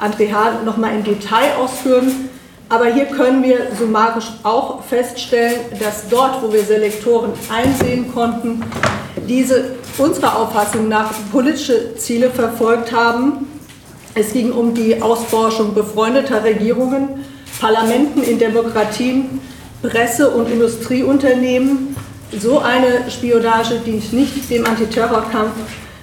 André 0.00 0.32
Hahn 0.32 0.64
noch 0.64 0.78
mal 0.78 0.92
im 0.94 1.04
Detail 1.04 1.54
ausführen. 1.62 2.29
Aber 2.70 2.86
hier 2.86 3.06
können 3.06 3.42
wir 3.42 3.66
summarisch 3.76 4.30
auch 4.44 4.84
feststellen, 4.84 5.56
dass 5.80 6.08
dort, 6.08 6.40
wo 6.40 6.52
wir 6.52 6.62
Selektoren 6.62 7.32
einsehen 7.52 8.14
konnten, 8.14 8.62
diese 9.28 9.72
unserer 9.98 10.38
Auffassung 10.38 10.88
nach 10.88 11.10
politische 11.32 11.96
Ziele 11.96 12.30
verfolgt 12.30 12.92
haben. 12.92 13.48
Es 14.14 14.32
ging 14.32 14.52
um 14.52 14.72
die 14.72 15.02
Ausforschung 15.02 15.74
befreundeter 15.74 16.44
Regierungen, 16.44 17.24
Parlamenten 17.60 18.22
in 18.22 18.38
Demokratien, 18.38 19.40
Presse- 19.82 20.30
und 20.30 20.48
Industrieunternehmen. 20.48 21.96
So 22.38 22.60
eine 22.60 23.10
Spionage 23.10 23.80
dient 23.84 24.12
nicht 24.12 24.48
dem 24.48 24.64
Antiterrorkampf, 24.64 25.54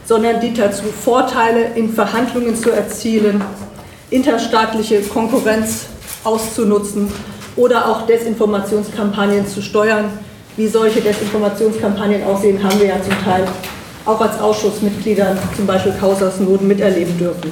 sondern 0.04 0.42
dient 0.42 0.60
dazu, 0.60 0.84
Vorteile 0.84 1.76
in 1.76 1.94
Verhandlungen 1.94 2.58
zu 2.58 2.72
erzielen, 2.72 3.42
interstaatliche 4.10 5.02
Konkurrenz 5.04 5.86
auszunutzen 6.24 7.12
oder 7.56 7.88
auch 7.88 8.06
Desinformationskampagnen 8.06 9.48
zu 9.48 9.62
steuern. 9.62 10.06
Wie 10.56 10.68
solche 10.68 11.02
Desinformationskampagnen 11.02 12.24
aussehen, 12.24 12.64
haben 12.64 12.80
wir 12.80 12.88
ja 12.88 13.02
zum 13.02 13.24
Teil 13.24 13.48
auch 14.06 14.20
als 14.22 14.40
Ausschussmitgliedern, 14.40 15.38
zum 15.56 15.68
Beispiel 15.68 15.94
Causa 16.00 16.32
Snowden, 16.32 16.68
miterleben 16.68 17.18
dürfen. 17.18 17.52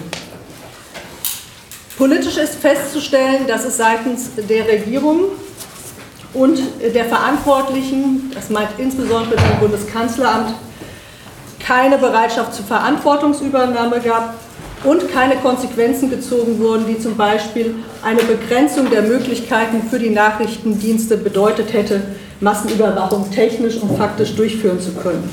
Politisch 1.97 2.38
ist 2.38 2.56
festzustellen, 2.56 3.47
dass 3.47 3.63
es 3.65 3.78
seitens 3.78 4.32
der 4.49 4.67
Regierung 4.67 5.25
und 6.34 6.60
der 6.93 7.06
Verantwortlichen, 7.06 8.32
das 8.34 8.49
meint 8.49 8.69
insbesondere 8.78 9.36
das 9.36 9.60
Bundeskanzleramt, 9.60 10.54
keine 11.60 11.97
Bereitschaft 11.97 12.54
zur 12.54 12.65
Verantwortungsübernahme 12.65 13.99
gab 14.01 14.36
und 14.86 15.12
keine 15.12 15.36
Konsequenzen 15.38 16.10
gezogen 16.10 16.60
wurden, 16.60 16.86
die 16.88 17.00
zum 17.00 17.17
Beispiel 17.17 17.76
eine 18.04 18.21
Begrenzung 18.21 18.89
der 18.89 19.02
Möglichkeiten 19.02 19.84
für 19.89 20.00
die 20.00 20.12
Nachrichtendienste 20.12 21.17
bedeutet 21.17 21.74
hätte, 21.74 22.02
Massenüberwachung 22.39 23.32
technisch 23.32 23.78
und 23.78 23.98
faktisch 23.98 24.36
durchführen 24.36 24.80
zu 24.80 24.91
können. 24.93 25.30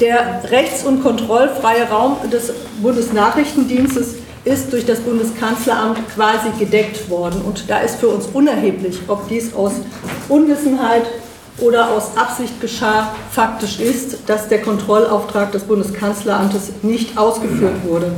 Der 0.00 0.42
rechts- 0.50 0.84
und 0.84 1.02
kontrollfreie 1.02 1.88
Raum 1.88 2.16
des 2.30 2.52
Bundesnachrichtendienstes 2.82 4.16
ist 4.44 4.72
durch 4.72 4.84
das 4.84 4.98
Bundeskanzleramt 5.00 5.98
quasi 6.14 6.48
gedeckt 6.58 7.08
worden. 7.08 7.42
Und 7.42 7.70
da 7.70 7.78
ist 7.78 8.00
für 8.00 8.08
uns 8.08 8.26
unerheblich, 8.32 8.98
ob 9.06 9.28
dies 9.28 9.54
aus 9.54 9.74
Unwissenheit 10.28 11.04
oder 11.58 11.90
aus 11.90 12.16
Absicht 12.16 12.60
geschah, 12.60 13.14
faktisch 13.30 13.78
ist, 13.78 14.18
dass 14.26 14.48
der 14.48 14.62
Kontrollauftrag 14.62 15.52
des 15.52 15.64
Bundeskanzleramtes 15.64 16.72
nicht 16.82 17.16
ausgeführt 17.18 17.84
wurde. 17.84 18.12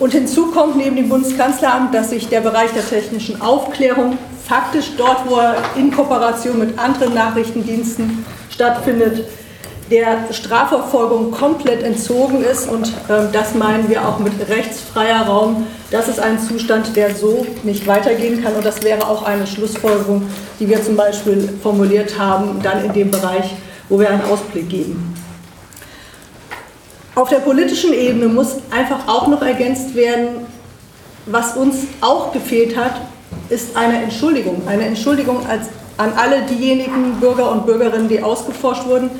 Und 0.00 0.12
hinzu 0.12 0.50
kommt 0.50 0.76
neben 0.76 0.96
dem 0.96 1.08
Bundeskanzleramt, 1.08 1.94
dass 1.94 2.10
sich 2.10 2.28
der 2.28 2.40
Bereich 2.40 2.72
der 2.72 2.86
technischen 2.86 3.40
Aufklärung 3.40 4.18
faktisch 4.46 4.92
dort, 4.96 5.28
wo 5.28 5.36
er 5.36 5.56
in 5.76 5.92
Kooperation 5.92 6.58
mit 6.58 6.78
anderen 6.78 7.14
Nachrichtendiensten 7.14 8.24
stattfindet, 8.50 9.24
der 9.90 10.32
Strafverfolgung 10.32 11.30
komplett 11.30 11.82
entzogen 11.82 12.42
ist. 12.42 12.68
Und 12.68 12.88
äh, 13.08 13.30
das 13.32 13.54
meinen 13.54 13.88
wir 13.88 14.06
auch 14.06 14.18
mit 14.18 14.32
rechtsfreier 14.48 15.22
Raum. 15.26 15.66
Das 15.90 16.08
ist 16.08 16.20
ein 16.20 16.38
Zustand, 16.38 16.96
der 16.96 17.14
so 17.14 17.46
nicht 17.62 17.86
weitergehen 17.86 18.42
kann. 18.42 18.54
Und 18.54 18.64
das 18.64 18.82
wäre 18.82 19.06
auch 19.06 19.24
eine 19.24 19.46
Schlussfolgerung, 19.46 20.28
die 20.58 20.68
wir 20.68 20.82
zum 20.82 20.96
Beispiel 20.96 21.48
formuliert 21.62 22.18
haben, 22.18 22.60
dann 22.62 22.84
in 22.84 22.92
dem 22.92 23.10
Bereich, 23.10 23.54
wo 23.88 23.98
wir 23.98 24.08
einen 24.08 24.22
Ausblick 24.22 24.68
geben. 24.68 25.14
Auf 27.14 27.28
der 27.28 27.38
politischen 27.38 27.92
Ebene 27.92 28.26
muss 28.26 28.56
einfach 28.70 29.06
auch 29.06 29.28
noch 29.28 29.42
ergänzt 29.42 29.94
werden, 29.94 30.46
was 31.26 31.56
uns 31.56 31.76
auch 32.00 32.32
gefehlt 32.32 32.76
hat, 32.76 33.00
ist 33.48 33.76
eine 33.76 34.02
Entschuldigung. 34.02 34.62
Eine 34.66 34.86
Entschuldigung 34.86 35.46
als, 35.46 35.68
an 35.96 36.12
alle 36.16 36.42
diejenigen 36.42 37.20
Bürger 37.20 37.52
und 37.52 37.66
Bürgerinnen, 37.66 38.08
die 38.08 38.22
ausgeforscht 38.22 38.86
wurden, 38.86 39.10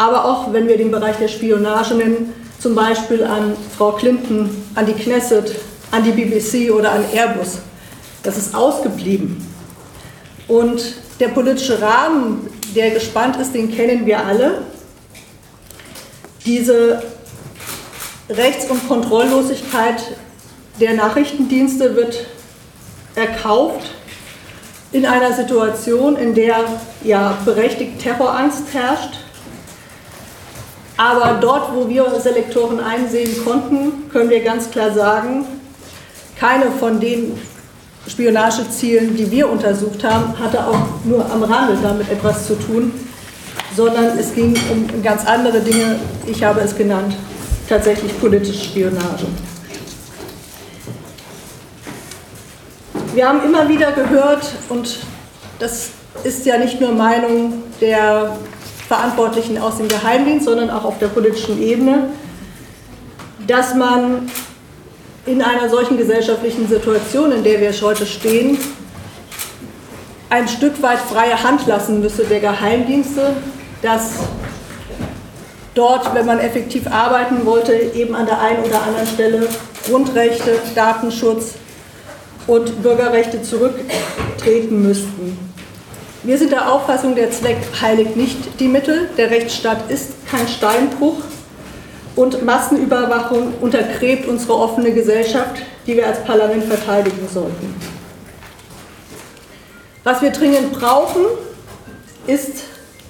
aber 0.00 0.24
auch 0.24 0.50
wenn 0.50 0.66
wir 0.66 0.78
den 0.78 0.90
Bereich 0.90 1.16
der 1.18 1.28
Spionage 1.28 1.94
nennen, 1.94 2.32
zum 2.58 2.74
Beispiel 2.74 3.22
an 3.22 3.54
Frau 3.76 3.92
Clinton, 3.92 4.48
an 4.74 4.86
die 4.86 4.94
Knesset, 4.94 5.54
an 5.90 6.02
die 6.02 6.12
BBC 6.12 6.72
oder 6.72 6.92
an 6.92 7.04
Airbus. 7.12 7.58
Das 8.22 8.38
ist 8.38 8.54
ausgeblieben. 8.54 9.46
Und 10.48 10.82
der 11.20 11.28
politische 11.28 11.82
Rahmen, 11.82 12.48
der 12.74 12.92
gespannt 12.92 13.36
ist, 13.36 13.54
den 13.54 13.70
kennen 13.76 14.06
wir 14.06 14.24
alle. 14.24 14.62
Diese 16.46 17.02
Rechts- 18.30 18.70
und 18.70 18.88
Kontrolllosigkeit 18.88 20.02
der 20.80 20.94
Nachrichtendienste 20.94 21.94
wird 21.94 22.24
erkauft 23.16 23.90
in 24.92 25.04
einer 25.04 25.34
Situation, 25.34 26.16
in 26.16 26.34
der 26.34 26.64
ja 27.04 27.36
berechtigt 27.44 28.00
Terrorangst 28.00 28.64
herrscht, 28.72 29.18
aber 31.00 31.38
dort, 31.40 31.74
wo 31.74 31.88
wir 31.88 32.04
Selektoren 32.20 32.78
einsehen 32.78 33.42
konnten, 33.42 34.10
können 34.10 34.28
wir 34.28 34.40
ganz 34.44 34.70
klar 34.70 34.92
sagen, 34.92 35.46
keine 36.38 36.70
von 36.72 37.00
den 37.00 37.40
Spionagezielen, 38.06 39.16
die 39.16 39.30
wir 39.30 39.48
untersucht 39.48 40.04
haben, 40.04 40.38
hatte 40.38 40.58
auch 40.58 40.78
nur 41.04 41.24
am 41.24 41.42
Rande 41.42 41.78
damit 41.82 42.10
etwas 42.10 42.46
zu 42.46 42.54
tun, 42.54 42.92
sondern 43.74 44.18
es 44.18 44.34
ging 44.34 44.54
um 44.70 45.02
ganz 45.02 45.24
andere 45.24 45.60
Dinge. 45.60 45.98
Ich 46.26 46.44
habe 46.44 46.60
es 46.60 46.76
genannt, 46.76 47.14
tatsächlich 47.66 48.20
politische 48.20 48.62
Spionage. 48.62 49.24
Wir 53.14 53.26
haben 53.26 53.42
immer 53.42 53.66
wieder 53.70 53.92
gehört, 53.92 54.52
und 54.68 54.98
das 55.58 55.92
ist 56.24 56.44
ja 56.44 56.58
nicht 56.58 56.78
nur 56.78 56.92
Meinung 56.92 57.62
der 57.80 58.36
Verantwortlichen 58.90 59.56
aus 59.56 59.76
dem 59.76 59.86
Geheimdienst, 59.86 60.46
sondern 60.46 60.68
auch 60.68 60.84
auf 60.84 60.98
der 60.98 61.06
politischen 61.06 61.62
Ebene, 61.62 62.08
dass 63.46 63.76
man 63.76 64.28
in 65.26 65.42
einer 65.42 65.68
solchen 65.68 65.96
gesellschaftlichen 65.96 66.66
Situation, 66.66 67.30
in 67.30 67.44
der 67.44 67.60
wir 67.60 67.72
heute 67.82 68.04
stehen, 68.04 68.58
ein 70.28 70.48
Stück 70.48 70.82
weit 70.82 70.98
freie 70.98 71.40
Hand 71.40 71.68
lassen 71.68 72.00
müsse 72.00 72.24
der 72.24 72.40
Geheimdienste, 72.40 73.36
dass 73.80 74.14
dort, 75.74 76.12
wenn 76.12 76.26
man 76.26 76.40
effektiv 76.40 76.88
arbeiten 76.88 77.46
wollte, 77.46 77.72
eben 77.72 78.16
an 78.16 78.26
der 78.26 78.40
einen 78.40 78.64
oder 78.64 78.82
anderen 78.82 79.06
Stelle 79.06 79.48
Grundrechte, 79.88 80.58
Datenschutz 80.74 81.54
und 82.48 82.82
Bürgerrechte 82.82 83.40
zurücktreten 83.40 84.82
müssten. 84.82 85.49
Wir 86.22 86.36
sind 86.36 86.52
der 86.52 86.70
Auffassung, 86.70 87.14
der 87.14 87.30
Zweck 87.30 87.56
heiligt 87.80 88.14
nicht 88.14 88.60
die 88.60 88.68
Mittel. 88.68 89.08
Der 89.16 89.30
Rechtsstaat 89.30 89.90
ist 89.90 90.26
kein 90.30 90.46
Steinbruch 90.46 91.16
und 92.14 92.44
Massenüberwachung 92.44 93.54
untergräbt 93.62 94.28
unsere 94.28 94.58
offene 94.58 94.92
Gesellschaft, 94.92 95.62
die 95.86 95.96
wir 95.96 96.06
als 96.06 96.22
Parlament 96.24 96.64
verteidigen 96.64 97.26
sollten. 97.32 97.74
Was 100.04 100.20
wir 100.20 100.30
dringend 100.30 100.72
brauchen, 100.72 101.22
ist 102.26 102.64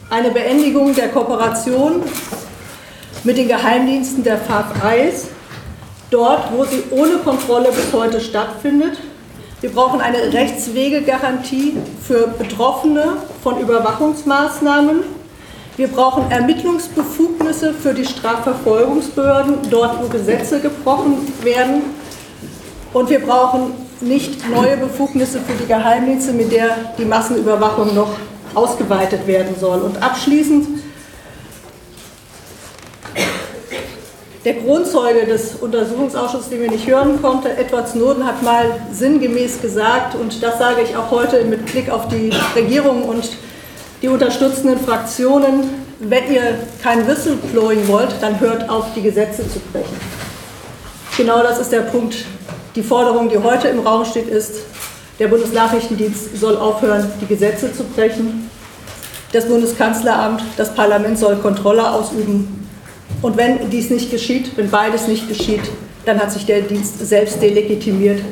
eine 0.09 0.31
Beendigung 0.31 0.95
der 0.95 1.09
Kooperation 1.09 2.05
mit 3.25 3.37
den 3.37 3.49
Geheimdiensten 3.49 4.23
der 4.23 4.39
Eyes, 4.85 5.27
dort, 6.13 6.53
wo 6.53 6.65
sie 6.65 6.85
ohne 6.91 7.17
Kontrolle 7.17 7.73
bis 7.73 7.93
heute 7.93 8.21
stattfindet 8.21 8.99
wir 9.61 9.71
brauchen 9.71 10.01
eine 10.01 10.33
Rechtswegegarantie 10.33 11.77
für 12.03 12.29
Betroffene 12.29 13.19
von 13.43 13.61
Überwachungsmaßnahmen. 13.61 15.03
Wir 15.77 15.89
brauchen 15.89 16.31
Ermittlungsbefugnisse 16.31 17.75
für 17.75 17.93
die 17.93 18.07
Strafverfolgungsbehörden, 18.07 19.57
dort 19.71 20.03
wo 20.03 20.09
Gesetze 20.09 20.61
gebrochen 20.61 21.19
werden. 21.43 21.83
Und 22.95 23.11
wir 23.11 23.21
brauchen 23.21 23.73
nicht 24.01 24.49
neue 24.49 24.79
Befugnisse 24.79 25.41
für 25.41 25.53
die 25.53 25.67
Geheimdienste, 25.67 26.33
mit 26.33 26.53
der 26.53 26.95
die 26.97 27.05
Massenüberwachung 27.05 27.95
noch 27.95 28.13
ausgeweitet 28.55 29.27
werden 29.27 29.55
soll. 29.61 29.81
Und 29.83 30.03
abschließend 30.03 30.69
Der 34.43 34.55
Grundzeuge 34.55 35.27
des 35.27 35.57
Untersuchungsausschusses, 35.57 36.49
den 36.49 36.63
wir 36.63 36.71
nicht 36.71 36.87
hören 36.87 37.21
konnten, 37.21 37.49
Edward 37.49 37.91
Snowden, 37.91 38.25
hat 38.25 38.43
mal 38.43 38.65
sinngemäß 38.91 39.61
gesagt, 39.61 40.15
und 40.15 40.43
das 40.43 40.59
sage 40.59 40.81
ich 40.81 40.97
auch 40.97 41.11
heute 41.11 41.45
mit 41.45 41.67
Blick 41.67 41.91
auf 41.91 42.09
die 42.09 42.33
Regierung 42.57 43.03
und 43.03 43.29
die 44.01 44.09
unterstützenden 44.09 44.81
Fraktionen, 44.81 45.65
wenn 45.99 46.33
ihr 46.33 46.55
kein 46.83 47.07
Whistleblowing 47.07 47.87
wollt, 47.87 48.15
dann 48.23 48.41
hört 48.41 48.67
auf, 48.71 48.87
die 48.97 49.03
Gesetze 49.03 49.47
zu 49.47 49.59
brechen. 49.73 50.01
Genau 51.19 51.43
das 51.43 51.59
ist 51.59 51.71
der 51.71 51.83
Punkt. 51.83 52.25
Die 52.75 52.83
Forderung, 52.83 53.29
die 53.29 53.37
heute 53.37 53.69
im 53.69 53.81
Raum 53.81 54.07
steht, 54.07 54.29
ist, 54.29 54.55
der 55.19 55.29
Bundesnachrichtendienst 55.29 56.41
soll 56.41 56.57
aufhören, 56.57 57.13
die 57.21 57.27
Gesetze 57.27 57.75
zu 57.75 57.85
brechen. 57.85 58.49
Das 59.33 59.45
Bundeskanzleramt, 59.45 60.43
das 60.57 60.75
Parlament 60.75 61.19
soll 61.19 61.37
Kontrolle 61.37 61.91
ausüben 61.91 62.60
und 63.23 63.37
wenn 63.37 63.69
dies 63.71 63.91
nicht 63.91 64.11
geschieht, 64.11 64.57
wenn 64.57 64.71
beides 64.71 65.07
nicht 65.07 65.29
geschieht, 65.29 65.63
dann 66.07 66.19
hat 66.19 66.33
sich 66.33 66.47
der 66.47 66.63
Dienst 66.63 66.99
selbst 67.07 67.43
delegitimiert 67.43 68.23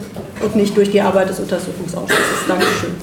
und 0.42 0.56
nicht 0.56 0.76
durch 0.76 0.90
die 0.90 1.00
Arbeit 1.00 1.28
des 1.28 1.38
Untersuchungsausschusses. 1.40 2.46
Dankeschön. 2.46 2.94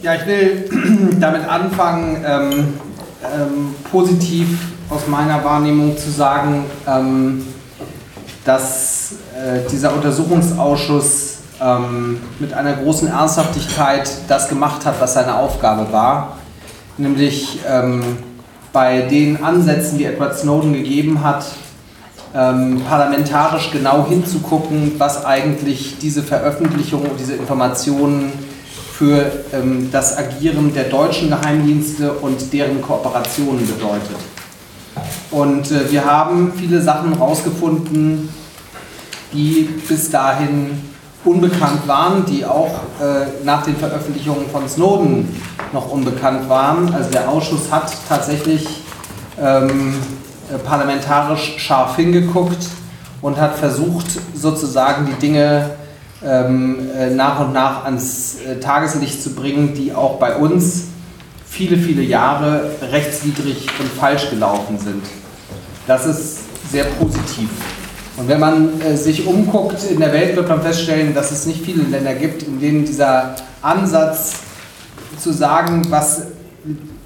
Ja, 0.00 0.14
ich 0.14 0.26
will 0.26 0.68
damit 1.20 1.46
anfangen, 1.46 2.24
ähm, 2.26 2.52
ähm, 3.22 3.74
positiv 3.90 4.48
aus 4.90 5.06
meiner 5.06 5.44
Wahrnehmung 5.44 5.96
zu 5.96 6.10
sagen, 6.10 6.64
ähm, 6.88 7.46
dass 8.44 9.12
äh, 9.36 9.68
dieser 9.70 9.94
Untersuchungsausschuss 9.94 11.41
ähm, 11.62 12.20
mit 12.38 12.52
einer 12.52 12.74
großen 12.74 13.08
Ernsthaftigkeit 13.08 14.10
das 14.28 14.48
gemacht 14.48 14.84
hat, 14.84 15.00
was 15.00 15.14
seine 15.14 15.36
Aufgabe 15.36 15.92
war, 15.92 16.36
nämlich 16.98 17.60
ähm, 17.68 18.02
bei 18.72 19.02
den 19.02 19.42
Ansätzen, 19.44 19.98
die 19.98 20.04
Edward 20.04 20.38
Snowden 20.38 20.72
gegeben 20.72 21.22
hat, 21.22 21.44
ähm, 22.34 22.82
parlamentarisch 22.88 23.70
genau 23.70 24.06
hinzugucken, 24.08 24.92
was 24.98 25.24
eigentlich 25.24 25.98
diese 25.98 26.22
Veröffentlichung 26.22 27.02
und 27.02 27.20
diese 27.20 27.34
Informationen 27.34 28.32
für 28.94 29.30
ähm, 29.52 29.90
das 29.92 30.16
Agieren 30.16 30.72
der 30.72 30.84
deutschen 30.84 31.28
Geheimdienste 31.28 32.12
und 32.12 32.52
deren 32.52 32.80
Kooperationen 32.80 33.66
bedeutet. 33.66 34.16
Und 35.30 35.70
äh, 35.70 35.90
wir 35.90 36.04
haben 36.04 36.52
viele 36.56 36.80
Sachen 36.80 37.14
herausgefunden, 37.14 38.28
die 39.32 39.68
bis 39.88 40.10
dahin 40.10 40.91
unbekannt 41.24 41.86
waren, 41.86 42.24
die 42.26 42.44
auch 42.44 42.80
äh, 43.00 43.44
nach 43.44 43.62
den 43.62 43.76
Veröffentlichungen 43.76 44.48
von 44.50 44.68
Snowden 44.68 45.40
noch 45.72 45.90
unbekannt 45.90 46.48
waren. 46.48 46.92
Also 46.94 47.10
der 47.10 47.28
Ausschuss 47.28 47.70
hat 47.70 47.92
tatsächlich 48.08 48.66
ähm, 49.40 49.94
äh, 50.52 50.58
parlamentarisch 50.58 51.54
scharf 51.58 51.96
hingeguckt 51.96 52.66
und 53.20 53.40
hat 53.40 53.56
versucht, 53.56 54.06
sozusagen 54.34 55.06
die 55.06 55.14
Dinge 55.14 55.70
ähm, 56.24 56.90
äh, 56.96 57.10
nach 57.10 57.40
und 57.40 57.52
nach 57.52 57.84
ans 57.84 58.36
äh, 58.40 58.58
Tageslicht 58.58 59.22
zu 59.22 59.34
bringen, 59.34 59.74
die 59.74 59.94
auch 59.94 60.18
bei 60.18 60.36
uns 60.36 60.88
viele, 61.48 61.76
viele 61.76 62.02
Jahre 62.02 62.70
rechtswidrig 62.90 63.66
und 63.78 63.88
falsch 63.92 64.30
gelaufen 64.30 64.78
sind. 64.78 65.04
Das 65.86 66.06
ist 66.06 66.38
sehr 66.70 66.84
positiv. 66.84 67.48
Und 68.16 68.28
wenn 68.28 68.40
man 68.40 68.80
äh, 68.80 68.96
sich 68.96 69.26
umguckt 69.26 69.84
in 69.84 70.00
der 70.00 70.12
Welt, 70.12 70.36
wird 70.36 70.48
man 70.48 70.60
feststellen, 70.60 71.14
dass 71.14 71.30
es 71.30 71.46
nicht 71.46 71.64
viele 71.64 71.84
Länder 71.84 72.14
gibt, 72.14 72.42
in 72.42 72.60
denen 72.60 72.84
dieser 72.84 73.36
Ansatz 73.62 74.34
zu 75.18 75.32
sagen, 75.32 75.82
was 75.88 76.26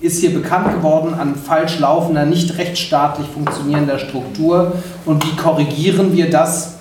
ist 0.01 0.21
hier 0.21 0.35
bekannt 0.35 0.73
geworden 0.75 1.15
an 1.15 1.35
falsch 1.35 1.79
laufender, 1.79 2.27
nicht 2.27 2.59
rechtsstaatlich 2.59 3.27
funktionierender 3.29 3.99
Struktur 3.99 4.73
und 5.05 5.25
wie 5.25 5.37
korrigieren 5.37 6.13
wir 6.13 6.29
das, 6.29 6.75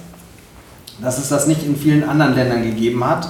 dass 1.02 1.18
es 1.18 1.30
das 1.30 1.48
nicht 1.48 1.66
in 1.66 1.76
vielen 1.76 2.04
anderen 2.04 2.36
Ländern 2.36 2.64
gegeben 2.64 3.06
hat. 3.06 3.30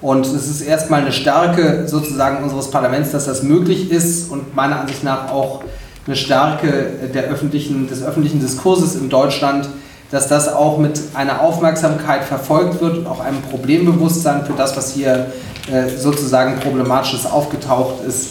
Und 0.00 0.26
es 0.26 0.48
ist 0.48 0.60
erstmal 0.60 1.00
eine 1.00 1.12
Stärke 1.12 1.88
sozusagen 1.88 2.44
unseres 2.44 2.70
Parlaments, 2.70 3.10
dass 3.10 3.26
das 3.26 3.42
möglich 3.42 3.90
ist 3.90 4.30
und 4.30 4.54
meiner 4.54 4.80
Ansicht 4.80 5.02
nach 5.02 5.32
auch 5.32 5.64
eine 6.06 6.14
Stärke 6.14 7.10
der 7.12 7.24
öffentlichen, 7.24 7.88
des 7.88 8.02
öffentlichen 8.02 8.40
Diskurses 8.40 8.94
in 8.94 9.08
Deutschland, 9.08 9.68
dass 10.10 10.28
das 10.28 10.52
auch 10.52 10.78
mit 10.78 11.00
einer 11.14 11.40
Aufmerksamkeit 11.42 12.24
verfolgt 12.24 12.80
wird 12.80 12.98
und 12.98 13.06
auch 13.06 13.20
einem 13.20 13.42
Problembewusstsein 13.42 14.44
für 14.44 14.54
das, 14.54 14.76
was 14.76 14.92
hier 14.92 15.32
äh, 15.70 15.88
sozusagen 15.96 16.58
problematisches 16.60 17.26
aufgetaucht 17.26 18.04
ist, 18.06 18.28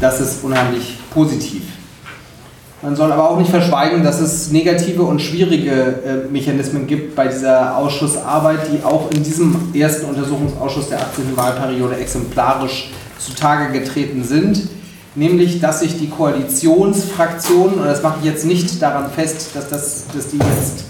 das 0.00 0.20
ist 0.20 0.44
unheimlich 0.44 0.98
positiv. 1.12 1.62
Man 2.82 2.96
soll 2.96 3.12
aber 3.12 3.28
auch 3.30 3.38
nicht 3.38 3.50
verschweigen, 3.50 4.02
dass 4.02 4.20
es 4.20 4.50
negative 4.50 5.02
und 5.02 5.20
schwierige 5.20 5.70
äh, 5.70 6.32
Mechanismen 6.32 6.86
gibt 6.86 7.14
bei 7.14 7.28
dieser 7.28 7.76
Ausschussarbeit, 7.76 8.60
die 8.72 8.82
auch 8.82 9.10
in 9.10 9.22
diesem 9.22 9.70
ersten 9.74 10.06
Untersuchungsausschuss 10.06 10.88
der 10.88 11.00
18. 11.00 11.36
Wahlperiode 11.36 11.96
exemplarisch 11.96 12.90
zutage 13.18 13.78
getreten 13.78 14.24
sind. 14.24 14.62
Nämlich, 15.14 15.60
dass 15.60 15.80
sich 15.80 15.98
die 15.98 16.08
Koalitionsfraktionen, 16.08 17.80
und 17.80 17.84
das 17.84 18.02
mache 18.02 18.18
ich 18.20 18.26
jetzt 18.26 18.46
nicht 18.46 18.80
daran 18.80 19.10
fest, 19.10 19.50
dass, 19.54 19.68
das, 19.68 20.04
dass 20.14 20.28
die 20.28 20.38
jetzt 20.38 20.84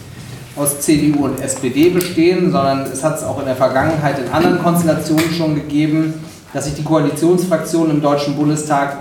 aus 0.60 0.80
CDU 0.80 1.24
und 1.24 1.40
SPD 1.40 1.88
bestehen, 1.88 2.52
sondern 2.52 2.82
es 2.82 3.02
hat 3.02 3.16
es 3.16 3.24
auch 3.24 3.38
in 3.40 3.46
der 3.46 3.56
Vergangenheit 3.56 4.18
in 4.18 4.30
anderen 4.30 4.58
Konstellationen 4.58 5.32
schon 5.32 5.54
gegeben, 5.54 6.14
dass 6.52 6.66
sich 6.66 6.74
die 6.74 6.84
Koalitionsfraktionen 6.84 7.96
im 7.96 8.02
Deutschen 8.02 8.36
Bundestag 8.36 8.98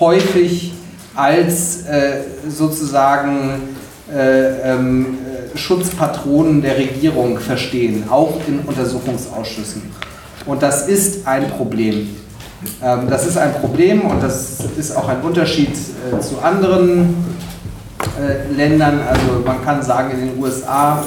häufig 0.00 0.74
als 1.14 1.86
äh, 1.86 2.20
sozusagen 2.48 3.76
äh, 4.14 4.72
ähm, 4.72 5.18
Schutzpatronen 5.54 6.60
der 6.62 6.76
Regierung 6.76 7.38
verstehen, 7.38 8.04
auch 8.10 8.40
in 8.46 8.60
Untersuchungsausschüssen. 8.60 9.82
Und 10.46 10.62
das 10.62 10.88
ist 10.88 11.26
ein 11.26 11.48
Problem. 11.48 12.08
Ähm, 12.82 13.08
das 13.08 13.26
ist 13.26 13.38
ein 13.38 13.54
Problem 13.54 14.02
und 14.02 14.22
das 14.22 14.58
ist 14.76 14.96
auch 14.96 15.08
ein 15.08 15.22
Unterschied 15.22 15.70
äh, 15.70 16.20
zu 16.20 16.38
anderen 16.42 17.14
äh, 18.18 18.52
Ländern. 18.54 19.00
Also 19.08 19.42
man 19.44 19.64
kann 19.64 19.82
sagen, 19.82 20.10
in 20.10 20.28
den 20.28 20.42
USA 20.42 21.04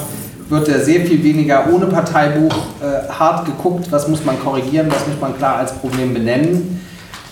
wird 0.48 0.68
er 0.68 0.80
sehr 0.80 1.04
viel 1.06 1.22
weniger 1.22 1.66
ohne 1.72 1.86
Parteibuch 1.86 2.54
äh, 2.80 3.10
hart 3.10 3.46
geguckt, 3.46 3.86
was 3.90 4.08
muss 4.08 4.24
man 4.24 4.40
korrigieren, 4.40 4.88
was 4.90 5.06
muss 5.06 5.20
man 5.20 5.36
klar 5.36 5.56
als 5.56 5.72
Problem 5.72 6.14
benennen. 6.14 6.80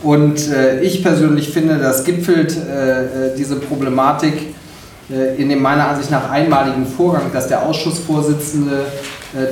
Und 0.02 0.50
äh, 0.50 0.80
ich 0.80 1.02
persönlich 1.02 1.50
finde, 1.50 1.78
das 1.78 2.04
gipfelt 2.04 2.56
äh, 2.56 3.04
äh 3.04 3.36
diese 3.36 3.56
Problematik 3.56 4.54
in 5.38 5.48
dem 5.48 5.60
meiner 5.60 5.88
Ansicht 5.88 6.12
nach 6.12 6.30
einmaligen 6.30 6.86
Vorgang, 6.86 7.32
dass 7.32 7.48
der 7.48 7.66
Ausschussvorsitzende 7.66 8.84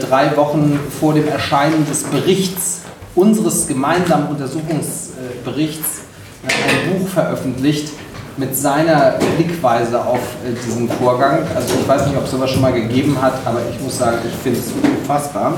drei 0.08 0.36
Wochen 0.36 0.78
vor 1.00 1.14
dem 1.14 1.26
Erscheinen 1.26 1.84
des 1.84 2.04
Berichts, 2.04 2.82
unseres 3.16 3.66
gemeinsamen 3.66 4.28
Untersuchungsberichts, 4.28 6.02
ein 6.44 7.00
Buch 7.00 7.08
veröffentlicht, 7.08 7.90
mit 8.38 8.56
seiner 8.56 9.14
Blickweise 9.36 10.00
auf 10.00 10.20
äh, 10.44 10.54
diesen 10.64 10.88
Vorgang. 10.88 11.40
Also 11.54 11.74
ich 11.80 11.88
weiß 11.88 12.06
nicht, 12.06 12.16
ob 12.16 12.24
es 12.24 12.30
sowas 12.30 12.50
schon 12.50 12.62
mal 12.62 12.72
gegeben 12.72 13.20
hat, 13.20 13.34
aber 13.44 13.60
ich 13.70 13.80
muss 13.82 13.98
sagen, 13.98 14.18
ich 14.24 14.34
finde 14.42 14.60
es 14.60 14.72
unfassbar. 14.82 15.54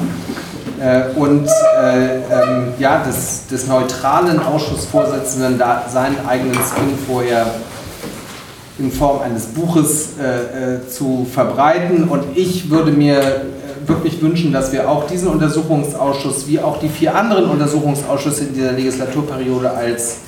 Äh, 0.80 1.14
und 1.18 1.46
äh, 1.46 2.16
ähm, 2.16 2.72
ja, 2.78 3.02
des, 3.04 3.46
des 3.48 3.66
neutralen 3.66 4.40
Ausschussvorsitzenden 4.40 5.58
da 5.58 5.84
seinen 5.92 6.26
eigenen 6.26 6.54
Spin 6.54 6.96
vorher 7.06 7.46
in 8.78 8.90
Form 8.90 9.20
eines 9.20 9.46
Buches 9.46 10.10
äh, 10.18 10.76
äh, 10.76 10.88
zu 10.88 11.26
verbreiten. 11.30 12.08
Und 12.08 12.24
ich 12.34 12.70
würde 12.70 12.92
mir 12.92 13.42
wirklich 13.86 14.22
wünschen, 14.22 14.52
dass 14.52 14.72
wir 14.72 14.88
auch 14.88 15.06
diesen 15.06 15.28
Untersuchungsausschuss, 15.28 16.46
wie 16.46 16.60
auch 16.60 16.78
die 16.78 16.88
vier 16.88 17.14
anderen 17.14 17.50
Untersuchungsausschüsse 17.50 18.44
in 18.44 18.54
dieser 18.54 18.72
Legislaturperiode 18.72 19.70
als 19.70 20.18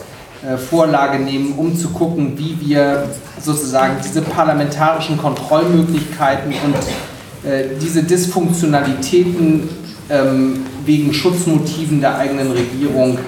Vorlage 0.57 1.19
nehmen, 1.19 1.55
um 1.57 1.77
zu 1.77 1.91
gucken, 1.91 2.33
wie 2.37 2.59
wir 2.61 3.05
sozusagen 3.41 3.95
diese 4.03 4.23
parlamentarischen 4.23 5.17
Kontrollmöglichkeiten 5.17 6.53
und 6.53 7.49
äh, 7.49 7.65
diese 7.81 8.03
Dysfunktionalitäten 8.03 9.69
ähm, 10.11 10.67
wegen 10.85 11.13
Schutzmotiven 11.13 12.01
der 12.01 12.19
eigenen 12.19 12.51
Regierung, 12.51 13.19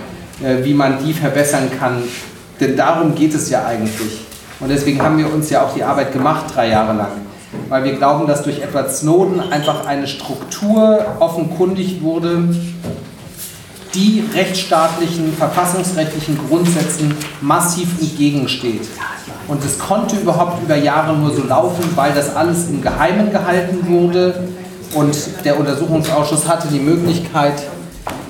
äh, 0.42 0.64
wie 0.64 0.74
man 0.74 1.04
die 1.04 1.12
verbessern 1.12 1.70
kann. 1.78 2.02
Denn 2.60 2.76
darum 2.76 3.14
geht 3.14 3.34
es 3.34 3.50
ja 3.50 3.64
eigentlich. 3.64 4.20
Und 4.60 4.68
deswegen 4.68 5.02
haben 5.02 5.18
wir 5.18 5.32
uns 5.32 5.50
ja 5.50 5.64
auch 5.64 5.74
die 5.74 5.82
Arbeit 5.82 6.12
gemacht, 6.12 6.46
drei 6.54 6.68
Jahre 6.68 6.96
lang. 6.96 7.12
Weil 7.68 7.84
wir 7.84 7.92
glauben, 7.92 8.26
dass 8.26 8.42
durch 8.42 8.60
Edward 8.60 8.90
Snowden 8.92 9.40
einfach 9.40 9.86
eine 9.86 10.06
Struktur 10.06 11.04
offenkundig 11.20 12.02
wurde, 12.02 12.48
die 13.94 14.24
rechtsstaatlichen, 14.34 15.32
verfassungsrechtlichen 15.36 16.38
Grundsätzen 16.48 17.14
massiv 17.40 17.88
entgegensteht. 18.00 18.88
Und 19.46 19.64
es 19.64 19.78
konnte 19.78 20.16
überhaupt 20.16 20.62
über 20.62 20.76
Jahre 20.76 21.16
nur 21.16 21.34
so 21.34 21.44
laufen, 21.44 21.84
weil 21.94 22.12
das 22.12 22.34
alles 22.34 22.68
im 22.68 22.80
Geheimen 22.80 23.30
gehalten 23.30 23.86
wurde 23.88 24.48
und 24.94 25.16
der 25.44 25.58
Untersuchungsausschuss 25.58 26.48
hatte 26.48 26.68
die 26.68 26.78
Möglichkeit, 26.78 27.54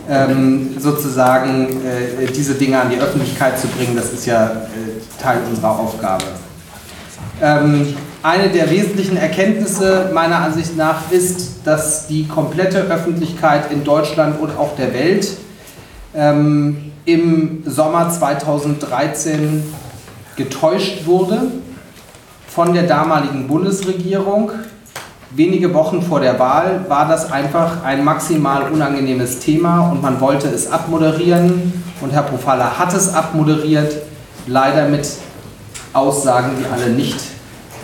ähm, 0.08 0.76
sozusagen 0.78 1.68
äh, 1.84 2.26
diese 2.26 2.54
Dinge 2.54 2.80
an 2.80 2.90
die 2.90 2.98
Öffentlichkeit 2.98 3.58
zu 3.58 3.68
bringen. 3.68 3.96
Das 3.96 4.12
ist 4.12 4.26
ja 4.26 4.46
äh, 4.46 5.22
Teil 5.22 5.38
unserer 5.48 5.78
Aufgabe. 5.78 6.24
Ähm, 7.42 7.94
eine 8.22 8.48
der 8.48 8.70
wesentlichen 8.70 9.16
Erkenntnisse 9.16 10.10
meiner 10.14 10.36
Ansicht 10.36 10.76
nach 10.76 11.10
ist, 11.10 11.56
dass 11.64 12.06
die 12.06 12.26
komplette 12.26 12.78
Öffentlichkeit 12.82 13.70
in 13.70 13.84
Deutschland 13.84 14.40
und 14.40 14.56
auch 14.56 14.76
der 14.76 14.94
Welt 14.94 15.26
ähm, 16.14 16.92
im 17.04 17.62
Sommer 17.66 18.08
2013 18.08 19.62
getäuscht 20.36 21.06
wurde 21.06 21.42
von 22.46 22.72
der 22.72 22.84
damaligen 22.84 23.46
Bundesregierung. 23.46 24.52
Wenige 25.30 25.74
Wochen 25.74 26.00
vor 26.00 26.20
der 26.20 26.38
Wahl 26.38 26.84
war 26.88 27.08
das 27.08 27.30
einfach 27.30 27.82
ein 27.82 28.04
maximal 28.04 28.70
unangenehmes 28.70 29.40
Thema 29.40 29.90
und 29.90 30.00
man 30.00 30.20
wollte 30.20 30.46
es 30.48 30.70
abmoderieren 30.70 31.72
und 32.00 32.12
Herr 32.12 32.22
Profalla 32.22 32.78
hat 32.78 32.94
es 32.94 33.12
abmoderiert, 33.12 33.96
leider 34.46 34.88
mit 34.88 35.08
Aussagen, 35.92 36.52
die 36.60 36.66
alle 36.72 36.92
nicht 36.92 37.18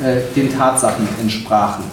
äh, 0.03 0.21
den 0.37 0.57
Tatsachen 0.57 1.09
entsprachen. 1.21 1.85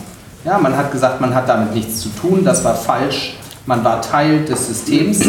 Ja, 0.45 0.60
man 0.60 0.78
hat 0.78 0.91
gesagt, 0.91 1.19
man 1.19 1.34
hat 1.34 1.50
damit 1.50 1.73
nichts 1.73 2.02
zu 2.02 2.10
tun, 2.10 2.45
das 2.45 2.63
war 2.63 2.76
falsch, 2.76 3.38
man 3.65 3.84
war 3.84 4.02
Teil 4.02 4.45
des 4.45 4.67
Systems 4.67 5.26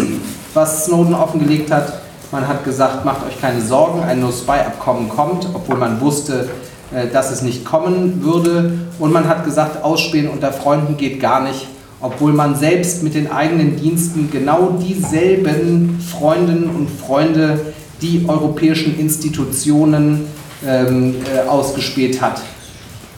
was 0.55 0.87
Snowden 0.87 1.15
offengelegt 1.15 1.71
hat. 1.71 2.01
Man 2.31 2.47
hat 2.47 2.65
gesagt, 2.65 3.05
macht 3.05 3.27
euch 3.27 3.41
keine 3.41 3.61
Sorgen, 3.61 4.03
ein 4.03 4.21
No-Spy-Abkommen 4.21 5.09
kommt, 5.09 5.47
obwohl 5.55 5.77
man 5.77 6.01
wusste, 6.01 6.49
äh, 6.93 7.07
dass 7.09 7.31
es 7.31 7.43
nicht 7.43 7.65
kommen 7.65 8.23
würde. 8.23 8.73
Und 8.99 9.13
man 9.13 9.29
hat 9.29 9.45
gesagt, 9.45 9.83
Ausspähen 9.83 10.29
unter 10.29 10.53
Freunden 10.53 10.97
geht 10.97 11.21
gar 11.21 11.43
nicht. 11.43 11.67
obwohl 12.01 12.33
man 12.33 12.55
selbst 12.55 13.03
mit 13.03 13.15
den 13.15 13.31
eigenen 13.31 13.77
Diensten 13.77 14.31
genau 14.31 14.79
dieselben 14.81 16.01
Freundinnen 16.01 16.71
und 16.71 16.89
Freunde, 16.89 17.59
die 18.01 18.25
europäischen 18.29 18.99
Institutionen 18.99 20.27
ähm, 20.65 21.17
äh, 21.35 21.49
ausgespäht 21.49 22.21
hat. 22.21 22.41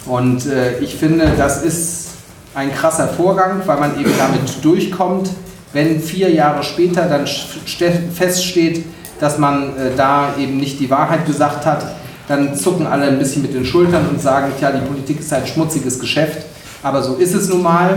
Und 0.06 0.46
äh, 0.46 0.78
ich 0.78 0.94
finde, 0.96 1.30
das 1.36 1.62
ist 1.62 2.08
ein 2.54 2.72
krasser 2.72 3.08
Vorgang, 3.08 3.60
weil 3.66 3.78
man 3.78 4.00
eben 4.00 4.12
damit 4.18 4.64
durchkommt. 4.64 5.28
Wenn 5.72 6.00
vier 6.00 6.30
Jahre 6.30 6.62
später 6.62 7.06
dann 7.06 7.26
feststeht, 7.26 8.84
dass 9.20 9.38
man 9.38 9.76
äh, 9.76 9.90
da 9.96 10.34
eben 10.38 10.56
nicht 10.56 10.80
die 10.80 10.90
Wahrheit 10.90 11.26
gesagt 11.26 11.66
hat, 11.66 11.84
dann 12.26 12.54
zucken 12.54 12.86
alle 12.86 13.06
ein 13.06 13.18
bisschen 13.18 13.42
mit 13.42 13.54
den 13.54 13.64
Schultern 13.64 14.08
und 14.08 14.20
sagen, 14.20 14.52
tja, 14.58 14.72
die 14.72 14.86
Politik 14.86 15.20
ist 15.20 15.32
halt 15.32 15.48
schmutziges 15.48 15.98
Geschäft. 15.98 16.46
Aber 16.82 17.02
so 17.02 17.16
ist 17.16 17.34
es 17.34 17.48
nun 17.48 17.62
mal. 17.62 17.96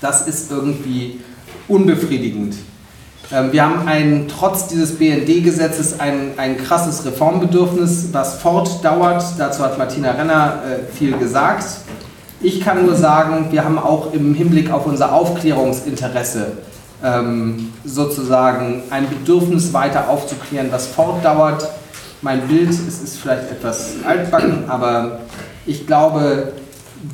Das 0.00 0.26
ist 0.26 0.50
irgendwie 0.50 1.20
unbefriedigend. 1.68 2.54
Ähm, 3.30 3.52
wir 3.52 3.62
haben 3.62 3.86
ein, 3.86 4.26
trotz 4.28 4.68
dieses 4.68 4.96
BND-Gesetzes 4.96 6.00
ein, 6.00 6.32
ein 6.38 6.56
krasses 6.56 7.04
Reformbedürfnis, 7.04 8.08
was 8.12 8.40
fortdauert. 8.40 9.22
Dazu 9.36 9.62
hat 9.62 9.76
Martina 9.76 10.12
Renner 10.12 10.62
äh, 10.64 10.96
viel 10.96 11.16
gesagt. 11.18 11.64
Ich 12.40 12.60
kann 12.60 12.86
nur 12.86 12.94
sagen, 12.94 13.48
wir 13.50 13.64
haben 13.64 13.78
auch 13.78 14.12
im 14.12 14.32
Hinblick 14.32 14.70
auf 14.70 14.86
unser 14.86 15.12
Aufklärungsinteresse 15.12 16.52
ähm, 17.02 17.72
sozusagen 17.84 18.84
ein 18.90 19.08
Bedürfnis 19.08 19.72
weiter 19.72 20.08
aufzuklären, 20.08 20.68
was 20.70 20.86
fortdauert. 20.86 21.68
Mein 22.22 22.46
Bild, 22.46 22.70
es 22.70 23.02
ist 23.02 23.18
vielleicht 23.18 23.50
etwas 23.50 23.94
altbacken, 24.06 24.68
aber 24.68 25.20
ich 25.66 25.86
glaube, 25.86 26.52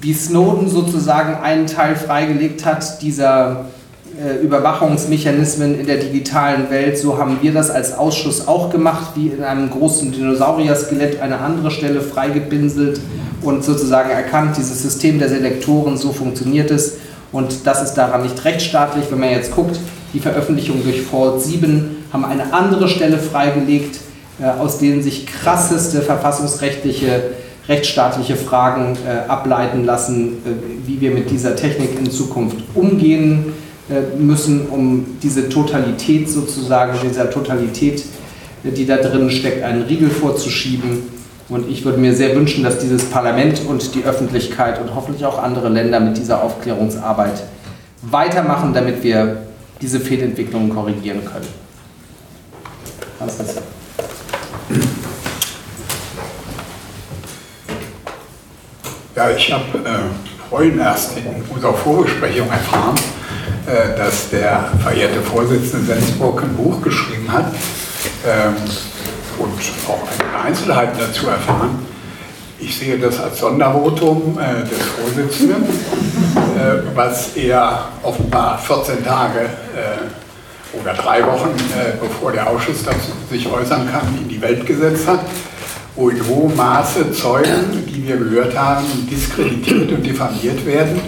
wie 0.01 0.13
Snowden 0.13 0.69
sozusagen 0.69 1.43
einen 1.43 1.67
Teil 1.67 1.97
freigelegt 1.97 2.65
hat, 2.67 3.01
dieser 3.03 3.67
Überwachungsmechanismen 4.42 5.79
in 5.81 5.87
der 5.87 5.96
digitalen 5.96 6.70
Welt, 6.70 6.98
so 6.98 7.18
haben 7.18 7.38
wir 7.42 7.53
das 7.53 7.70
als 7.70 7.98
Ausschuss 7.98 8.46
auch 8.46 8.70
gemacht, 8.70 9.12
wie 9.16 9.29
in 9.29 9.42
einem 9.42 9.70
großen 9.70 10.12
Dinosaurier-Skelett 10.12 11.20
eine 11.20 11.38
andere 11.38 11.70
Stelle 11.70 12.00
freigepinselt 12.00 13.00
und 13.42 13.64
sozusagen 13.64 14.11
erkannt, 14.11 14.57
dieses 14.57 14.83
System 14.83 15.18
der 15.18 15.29
Selektoren, 15.29 15.96
so 15.96 16.12
funktioniert 16.12 16.70
es 16.70 16.98
und 17.33 17.66
das 17.66 17.83
ist 17.83 17.94
daran 17.94 18.22
nicht 18.22 18.44
rechtsstaatlich. 18.44 19.07
Wenn 19.11 19.18
man 19.18 19.31
jetzt 19.31 19.53
guckt, 19.53 19.79
die 20.12 20.20
Veröffentlichungen 20.20 20.85
durch 20.85 21.03
Fault 21.03 21.42
7 21.42 22.05
haben 22.12 22.24
eine 22.24 22.53
andere 22.53 22.88
Stelle 22.88 23.18
freigelegt, 23.18 23.98
äh, 24.40 24.44
aus 24.44 24.79
denen 24.79 25.03
sich 25.03 25.27
krasseste 25.27 26.03
verfassungsrechtliche 26.03 27.33
rechtsstaatliche 27.68 28.37
Fragen 28.37 28.96
äh, 29.07 29.29
ableiten 29.29 29.85
lassen, 29.85 30.38
äh, 30.44 30.87
wie 30.87 31.00
wir 31.00 31.11
mit 31.11 31.31
dieser 31.31 31.57
Technik 31.57 31.98
in 31.98 32.11
Zukunft 32.11 32.59
umgehen 32.74 33.46
äh, 33.48 33.64
müssen, 34.18 34.68
um 34.68 35.18
diese 35.23 35.49
Totalität 35.49 36.29
sozusagen, 36.29 36.99
dieser 37.03 37.31
Totalität, 37.31 38.03
äh, 38.64 38.70
die 38.70 38.87
da 38.87 38.97
drin 38.97 39.31
steckt, 39.31 39.62
einen 39.62 39.83
Riegel 39.83 40.11
vorzuschieben. 40.11 41.14
Und 41.49 41.68
ich 41.68 41.85
würde 41.85 41.99
mir 41.99 42.14
sehr 42.14 42.35
wünschen, 42.35 42.64
dass 42.64 42.79
dieses 42.79 43.05
Parlament 43.05 43.61
und 43.68 43.94
die 43.94 44.05
Öffentlichkeit 44.05 44.81
und 44.81 44.94
hoffentlich 44.94 45.27
auch 45.27 45.42
andere 45.42 45.68
Länder 45.68 46.01
mit 46.01 46.16
dieser 46.16 46.42
Aufklärungsarbeit 46.42 47.42
weitermachen, 48.01 48.73
damit 48.73 49.03
wir 49.03 49.42
diese 49.83 50.01
Fehlentwicklungen 50.01 50.70
korrigieren 50.70 51.23
können. 51.25 51.47
Hans 53.20 53.37
Ja, 59.14 59.31
ich 59.31 59.53
habe 59.53 59.79
äh, 59.79 60.51
vorhin 60.51 60.79
erst 60.79 61.16
in 61.16 61.25
unserer 61.55 61.75
Vorbesprechung 61.75 62.49
erfahren, 62.49 62.97
äh, 62.97 63.24
dass 63.66 64.31
der 64.31 64.70
verehrte 64.83 65.20
Vorsitzende 65.22 65.94
Sensburg 65.94 66.42
ein 66.42 66.55
Buch 66.55 66.83
geschrieben 66.83 67.31
hat 67.33 67.46
ähm, 68.27 68.55
und 69.38 69.59
auch 69.88 70.07
einige 70.07 70.44
Einzelheiten 70.44 70.98
dazu 70.98 71.29
erfahren. 71.29 71.87
Ich 72.59 72.77
sehe 72.79 72.98
das 72.98 73.20
als 73.20 73.38
Sondervotum 73.40 74.38
äh, 74.38 74.68
des 74.68 74.79
Vorsitzenden, 74.79 75.64
äh, 75.64 76.94
was 76.94 77.37
er 77.37 77.88
offenbar 78.03 78.59
14 78.59 79.05
Tage 79.05 79.48
oder 80.81 80.92
drei 80.94 81.24
Wochen, 81.24 81.50
bevor 82.00 82.33
der 82.33 82.48
Ausschuss 82.48 82.83
dazu 82.85 83.12
sich 83.31 83.46
äußern 83.46 83.88
kann, 83.92 84.09
in 84.20 84.29
die 84.29 84.40
Welt 84.40 84.66
gesetzt 84.66 85.07
hat, 85.07 85.20
wo 85.94 86.09
in 86.09 86.27
hohem 86.27 86.57
Maße 86.57 87.12
Zeugen, 87.12 87.85
die 87.87 88.09
wir 88.09 88.16
gehört 88.16 88.59
haben, 88.59 88.85
diskreditiert 89.09 89.92
und 89.92 90.03
diffamiert 90.03 90.66
werden. 90.66 91.00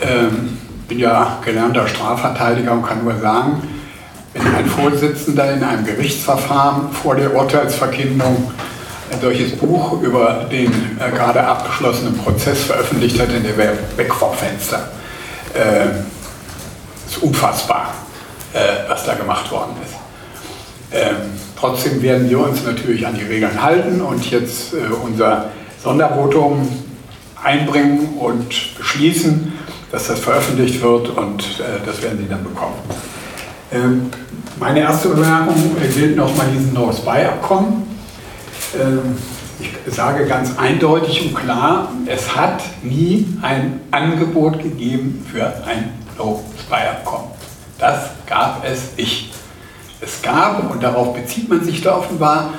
Ähm, 0.00 0.58
bin 0.92 0.98
ja 0.98 1.38
gelernter 1.42 1.88
Strafverteidiger 1.88 2.72
und 2.72 2.86
kann 2.86 3.02
nur 3.02 3.18
sagen, 3.18 3.66
wenn 4.34 4.46
ein 4.54 4.66
Vorsitzender 4.66 5.54
in 5.54 5.64
einem 5.64 5.86
Gerichtsverfahren 5.86 6.92
vor 6.92 7.14
der 7.16 7.34
Urteilsverkündung 7.34 8.52
ein 9.10 9.18
solches 9.18 9.52
Buch 9.52 10.02
über 10.02 10.46
den 10.52 10.70
äh, 10.70 11.10
gerade 11.10 11.42
abgeschlossenen 11.46 12.18
Prozess 12.18 12.64
veröffentlicht 12.64 13.18
hat, 13.18 13.28
dann 13.28 13.42
wäre 13.56 13.72
weg 13.96 14.12
vom 14.12 14.34
Fenster. 14.34 14.90
Äh, 15.54 16.00
ist 17.08 17.22
unfassbar, 17.22 17.94
äh, 18.52 18.58
was 18.86 19.06
da 19.06 19.14
gemacht 19.14 19.50
worden 19.50 19.72
ist. 19.82 19.94
Ähm, 20.92 21.16
trotzdem 21.58 22.02
werden 22.02 22.28
wir 22.28 22.38
uns 22.38 22.66
natürlich 22.66 23.06
an 23.06 23.14
die 23.14 23.24
Regeln 23.24 23.62
halten 23.62 24.02
und 24.02 24.30
jetzt 24.30 24.74
äh, 24.74 24.76
unser 25.02 25.46
Sondervotum 25.82 26.68
einbringen 27.42 28.18
und 28.18 28.76
beschließen, 28.76 29.51
dass 29.92 30.08
das 30.08 30.20
veröffentlicht 30.20 30.82
wird 30.82 31.10
und 31.10 31.42
äh, 31.60 31.84
das 31.84 32.02
werden 32.02 32.18
Sie 32.18 32.28
dann 32.28 32.42
bekommen. 32.42 32.74
Ähm, 33.70 34.10
meine 34.58 34.80
erste 34.80 35.10
Bemerkung 35.10 35.76
gilt 35.94 36.16
nochmal 36.16 36.46
diesem 36.48 36.72
No-Spy-Abkommen. 36.72 37.86
Ähm, 38.74 39.16
ich 39.60 39.94
sage 39.94 40.26
ganz 40.26 40.58
eindeutig 40.58 41.26
und 41.26 41.34
klar, 41.34 41.92
es 42.06 42.34
hat 42.34 42.62
nie 42.82 43.38
ein 43.42 43.80
Angebot 43.90 44.60
gegeben 44.60 45.24
für 45.30 45.44
ein 45.66 45.92
No-Spy-Abkommen. 46.18 47.30
Das 47.78 48.10
gab 48.26 48.64
es 48.64 48.96
nicht. 48.96 49.32
Es 50.00 50.20
gab, 50.22 50.70
und 50.70 50.82
darauf 50.82 51.14
bezieht 51.14 51.48
man 51.48 51.62
sich 51.62 51.82
da 51.82 51.98
offenbar, 51.98 52.54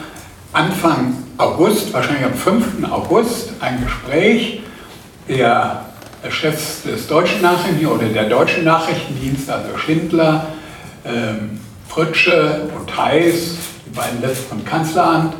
Anfang 0.53 1.15
August, 1.37 1.91
wahrscheinlich 1.93 2.25
am 2.25 2.35
5. 2.35 2.89
August, 2.89 3.53
ein 3.59 3.83
Gespräch 3.83 4.61
der 5.27 5.82
Chefs 6.29 6.83
des 6.83 7.07
deutschen 7.07 7.41
Nachrichten 7.41 7.85
oder 7.85 8.07
der 8.07 8.25
deutschen 8.25 8.63
Nachrichtendienste, 8.63 9.53
also 9.53 9.77
Schindler, 9.77 10.47
ähm, 11.05 11.59
Fritsche 11.87 12.61
und 12.77 12.97
Heiß, 12.97 13.55
die 13.85 13.95
beiden 13.95 14.21
letzten 14.21 14.49
vom 14.49 14.65
Kanzleramt, 14.65 15.35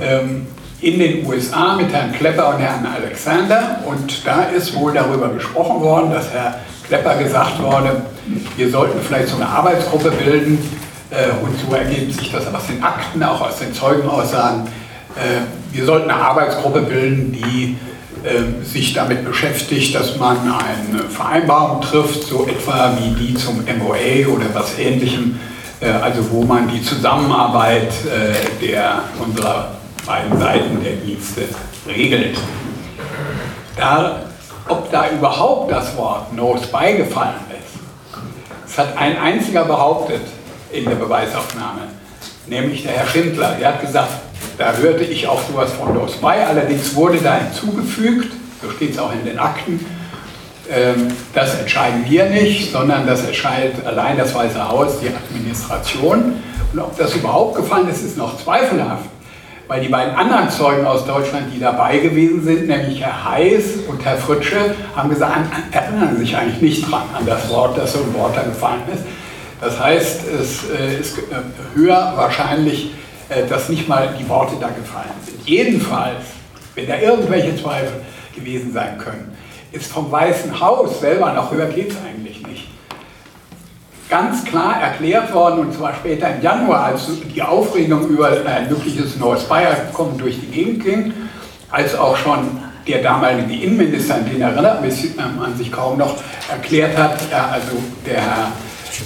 ähm, 0.00 0.46
in 0.80 0.98
den 0.98 1.26
USA 1.26 1.76
mit 1.76 1.92
Herrn 1.92 2.12
Klepper 2.12 2.54
und 2.54 2.60
Herrn 2.60 2.86
Alexander. 2.86 3.80
Und 3.86 4.26
da 4.26 4.42
ist 4.44 4.74
wohl 4.74 4.92
darüber 4.92 5.28
gesprochen 5.28 5.80
worden, 5.80 6.10
dass 6.12 6.30
Herr 6.32 6.60
Klepper 6.86 7.16
gesagt 7.16 7.62
wurde, 7.62 8.02
wir 8.56 8.70
sollten 8.70 9.00
vielleicht 9.00 9.28
so 9.28 9.36
eine 9.36 9.48
Arbeitsgruppe 9.48 10.10
bilden. 10.10 10.58
Äh, 11.10 11.30
und 11.42 11.58
so 11.58 11.74
ergeben 11.74 12.12
sich 12.12 12.30
das 12.32 12.52
aus 12.52 12.66
den 12.66 12.82
Akten, 12.82 13.22
auch 13.22 13.40
aus 13.40 13.58
den 13.58 13.72
Zeugenaussagen. 13.72 14.66
Äh, 15.16 15.74
wir 15.74 15.84
sollten 15.84 16.10
eine 16.10 16.20
Arbeitsgruppe 16.20 16.82
bilden, 16.82 17.32
die 17.32 17.76
sich 18.64 18.92
damit 18.92 19.24
beschäftigt, 19.24 19.94
dass 19.94 20.16
man 20.16 20.38
eine 20.38 21.04
Vereinbarung 21.04 21.80
trifft, 21.80 22.24
so 22.24 22.46
etwa 22.46 22.96
wie 22.98 23.10
die 23.10 23.34
zum 23.34 23.64
MOA 23.78 24.26
oder 24.34 24.46
was 24.52 24.78
ähnlichem, 24.78 25.38
äh, 25.80 25.90
also 25.90 26.30
wo 26.30 26.42
man 26.42 26.68
die 26.68 26.82
Zusammenarbeit 26.82 27.92
äh, 28.04 28.64
der, 28.66 29.00
unserer 29.24 29.76
beiden 30.06 30.38
Seiten 30.38 30.82
der 30.82 30.94
Dienste 30.96 31.42
regelt. 31.86 32.38
Da, 33.76 34.22
ob 34.68 34.90
da 34.90 35.10
überhaupt 35.10 35.70
das 35.70 35.96
Wort 35.96 36.32
No 36.32 36.56
Spy 36.56 36.96
gefallen 36.96 37.34
ist, 37.50 37.78
das 38.66 38.78
hat 38.78 38.96
ein 38.96 39.18
einziger 39.18 39.64
behauptet 39.64 40.22
in 40.72 40.84
der 40.84 40.96
Beweisaufnahme, 40.96 41.82
nämlich 42.46 42.82
der 42.82 42.92
Herr 42.92 43.06
Schindler. 43.06 43.56
Er 43.60 43.74
hat 43.74 43.80
gesagt, 43.80 44.10
da 44.58 44.72
hörte 44.74 45.04
ich 45.04 45.26
auch 45.26 45.40
sowas 45.48 45.72
von 45.72 45.94
los 45.94 46.16
bei. 46.16 46.46
Allerdings 46.46 46.94
wurde 46.94 47.18
da 47.18 47.38
hinzugefügt, 47.38 48.32
so 48.62 48.70
steht 48.70 48.92
es 48.92 48.98
auch 48.98 49.12
in 49.12 49.24
den 49.24 49.38
Akten, 49.38 49.84
ähm, 50.70 51.08
das 51.34 51.58
entscheiden 51.60 52.04
wir 52.08 52.26
nicht, 52.26 52.72
sondern 52.72 53.06
das 53.06 53.24
entscheidet 53.24 53.86
allein 53.86 54.16
das 54.16 54.34
Weiße 54.34 54.68
Haus, 54.68 54.98
die 55.00 55.08
Administration. 55.08 56.34
Und 56.72 56.80
ob 56.80 56.96
das 56.96 57.14
überhaupt 57.14 57.56
gefallen 57.56 57.88
ist, 57.88 58.02
ist 58.02 58.16
noch 58.16 58.42
zweifelhaft. 58.42 59.04
Weil 59.68 59.80
die 59.80 59.88
beiden 59.88 60.14
anderen 60.14 60.48
Zeugen 60.48 60.86
aus 60.86 61.04
Deutschland, 61.06 61.46
die 61.52 61.58
dabei 61.58 61.98
gewesen 61.98 62.44
sind, 62.44 62.68
nämlich 62.68 63.00
Herr 63.00 63.30
Heiß 63.30 63.64
und 63.88 64.04
Herr 64.04 64.16
Fritsche, 64.16 64.76
haben 64.94 65.10
gesagt, 65.10 65.34
erinnern 65.72 66.16
sich 66.16 66.36
eigentlich 66.36 66.62
nicht 66.62 66.90
dran 66.90 67.02
an 67.16 67.26
das 67.26 67.48
Wort, 67.48 67.76
das 67.76 67.92
so 67.92 68.00
im 68.00 68.14
Wort 68.14 68.36
da 68.36 68.42
gefallen 68.42 68.82
ist. 68.92 69.02
Das 69.60 69.80
heißt, 69.80 70.20
es 70.28 70.70
äh, 70.70 71.00
ist 71.00 71.18
äh, 71.18 71.22
höher 71.74 72.12
wahrscheinlich, 72.16 72.92
dass 73.48 73.68
nicht 73.68 73.88
mal 73.88 74.14
die 74.18 74.28
Worte 74.28 74.54
da 74.60 74.68
gefallen 74.68 75.14
sind. 75.24 75.46
Jedenfalls, 75.46 76.22
wenn 76.74 76.86
da 76.86 76.98
irgendwelche 76.98 77.56
Zweifel 77.56 78.00
gewesen 78.34 78.72
sein 78.72 78.98
können, 78.98 79.36
ist 79.72 79.90
vom 79.90 80.10
Weißen 80.10 80.60
Haus 80.60 81.00
selber, 81.00 81.32
noch 81.32 81.50
höher 81.50 81.66
geht 81.66 81.90
es 81.90 81.96
eigentlich 81.96 82.46
nicht, 82.46 82.68
ganz 84.08 84.44
klar 84.44 84.80
erklärt 84.80 85.32
worden, 85.34 85.60
und 85.60 85.74
zwar 85.74 85.94
später 85.94 86.34
im 86.34 86.42
Januar, 86.42 86.84
als 86.84 87.08
die 87.34 87.42
Aufregung 87.42 88.08
über 88.08 88.28
ein 88.28 88.68
mögliches 88.68 89.16
neues 89.16 89.44
Bayern-Abkommen 89.44 90.16
durch 90.18 90.38
die 90.40 90.46
Gegend 90.46 90.84
ging, 90.84 91.12
als 91.70 91.96
auch 91.96 92.16
schon 92.16 92.60
der 92.86 93.02
damalige 93.02 93.64
Innenminister, 93.64 94.14
an 94.14 94.30
den 94.30 94.40
erinnert 94.40 94.80
man 95.36 95.56
sich 95.56 95.72
kaum 95.72 95.98
noch, 95.98 96.16
erklärt 96.48 96.96
hat, 96.96 97.18
also 97.32 97.76
der 98.06 98.20
Herr 98.20 98.52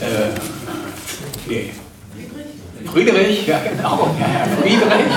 äh, 0.00 1.48
nee, 1.48 1.70
Friedrich, 2.92 3.46
ja 3.46 3.58
genau, 3.60 4.08
Herr 4.18 4.46
Friedrich, 4.56 5.12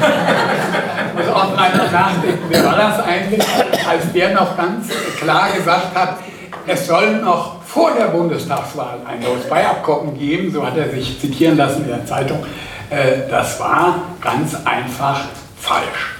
muss 1.16 1.28
auch 1.28 1.56
einmal 1.56 1.90
nachdenken, 1.90 2.44
wer 2.48 2.64
war 2.64 2.76
das 2.76 3.00
eigentlich, 3.00 3.42
als 3.88 4.12
der 4.12 4.34
noch 4.34 4.56
ganz 4.56 4.88
klar 5.18 5.48
gesagt 5.50 5.94
hat, 5.94 6.18
es 6.66 6.86
soll 6.86 7.16
noch 7.16 7.62
vor 7.64 7.92
der 7.98 8.06
Bundestagswahl 8.06 8.98
ein 9.06 9.20
neues 9.20 9.48
Beiabkommen 9.48 10.18
geben, 10.18 10.52
so 10.52 10.64
hat 10.64 10.76
er 10.76 10.90
sich 10.90 11.20
zitieren 11.20 11.56
lassen 11.56 11.82
in 11.82 11.88
der 11.88 12.06
Zeitung. 12.06 12.44
Äh, 12.90 13.28
das 13.28 13.58
war 13.58 14.02
ganz 14.20 14.56
einfach 14.64 15.20
falsch. 15.56 16.16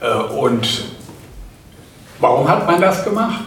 Äh, 0.00 0.34
und 0.34 0.84
warum 2.18 2.48
hat 2.48 2.66
man 2.66 2.80
das 2.80 3.04
gemacht? 3.04 3.44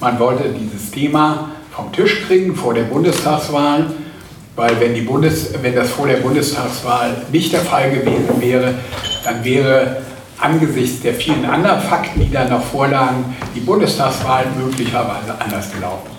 Man 0.00 0.18
wollte 0.18 0.48
dieses 0.48 0.90
Thema 0.90 1.50
vom 1.70 1.92
Tisch 1.92 2.26
kriegen 2.26 2.54
vor 2.54 2.74
der 2.74 2.82
Bundestagswahl, 2.82 3.86
weil 4.54 4.78
wenn, 4.80 4.94
die 4.94 5.02
Bundes, 5.02 5.50
wenn 5.62 5.74
das 5.74 5.90
vor 5.90 6.06
der 6.06 6.16
Bundestagswahl 6.16 7.16
nicht 7.30 7.52
der 7.52 7.60
Fall 7.60 7.90
gewesen 7.90 8.40
wäre, 8.40 8.74
dann 9.24 9.42
wäre 9.44 10.02
angesichts 10.38 11.02
der 11.02 11.14
vielen 11.14 11.44
anderen 11.44 11.80
Fakten, 11.80 12.20
die 12.20 12.30
da 12.30 12.44
noch 12.44 12.62
vorlagen, 12.64 13.36
die 13.54 13.60
Bundestagswahl 13.60 14.46
möglicherweise 14.56 15.34
anders 15.38 15.72
gelaufen. 15.72 16.10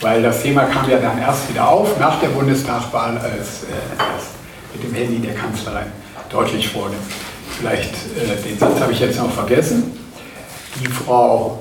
Weil 0.00 0.22
das 0.22 0.42
Thema 0.42 0.64
kam 0.64 0.88
ja 0.88 0.98
dann 0.98 1.18
erst 1.18 1.48
wieder 1.50 1.68
auf 1.68 1.98
nach 1.98 2.20
der 2.20 2.28
Bundestagswahl, 2.28 3.18
als, 3.18 3.64
äh, 3.64 4.02
als 4.02 4.24
mit 4.72 4.84
dem 4.84 4.94
Handy 4.94 5.18
der 5.18 5.34
Kanzlerin 5.34 5.86
deutlich 6.30 6.74
wurde. 6.74 6.94
Vielleicht, 7.58 7.94
äh, 8.16 8.48
den 8.48 8.58
Satz 8.58 8.80
habe 8.80 8.92
ich 8.92 9.00
jetzt 9.00 9.18
noch 9.18 9.30
vergessen. 9.30 9.98
Die 10.80 10.88
Frau, 10.88 11.58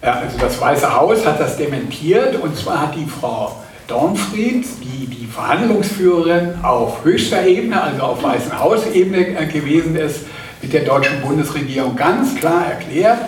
äh, 0.00 0.08
also 0.08 0.38
das 0.38 0.60
Weiße 0.60 0.94
Haus 0.94 1.26
hat 1.26 1.40
das 1.40 1.56
dementiert 1.56 2.40
und 2.40 2.56
zwar 2.56 2.82
hat 2.82 2.94
die 2.94 3.06
Frau 3.06 3.56
Dornfried, 3.86 4.66
die 4.82 5.06
die 5.06 5.26
Verhandlungsführerin 5.26 6.54
auf 6.62 7.04
höchster 7.04 7.46
Ebene, 7.46 7.82
also 7.82 8.02
auf 8.02 8.22
Weißen 8.22 8.58
Haus-Ebene 8.58 9.38
äh, 9.38 9.46
gewesen 9.46 9.96
ist, 9.96 10.20
mit 10.62 10.72
der 10.72 10.84
deutschen 10.84 11.20
Bundesregierung 11.20 11.94
ganz 11.94 12.34
klar 12.36 12.66
erklärt, 12.66 13.18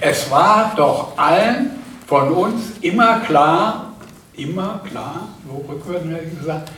es 0.00 0.30
war 0.30 0.72
doch 0.76 1.18
allen 1.18 1.70
von 2.06 2.30
uns 2.30 2.62
immer 2.80 3.20
klar, 3.20 3.92
immer 4.36 4.80
klar, 4.88 5.28
so 5.46 5.64
rückwärts 5.70 6.38
gesagt, 6.38 6.70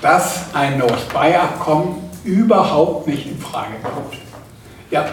dass 0.00 0.54
ein 0.54 0.78
Nord-Bay-Abkommen 0.78 2.10
überhaupt 2.24 3.06
nicht 3.06 3.26
in 3.26 3.38
Frage 3.38 3.74
kommt. 3.82 4.16
Ja, 4.90 5.06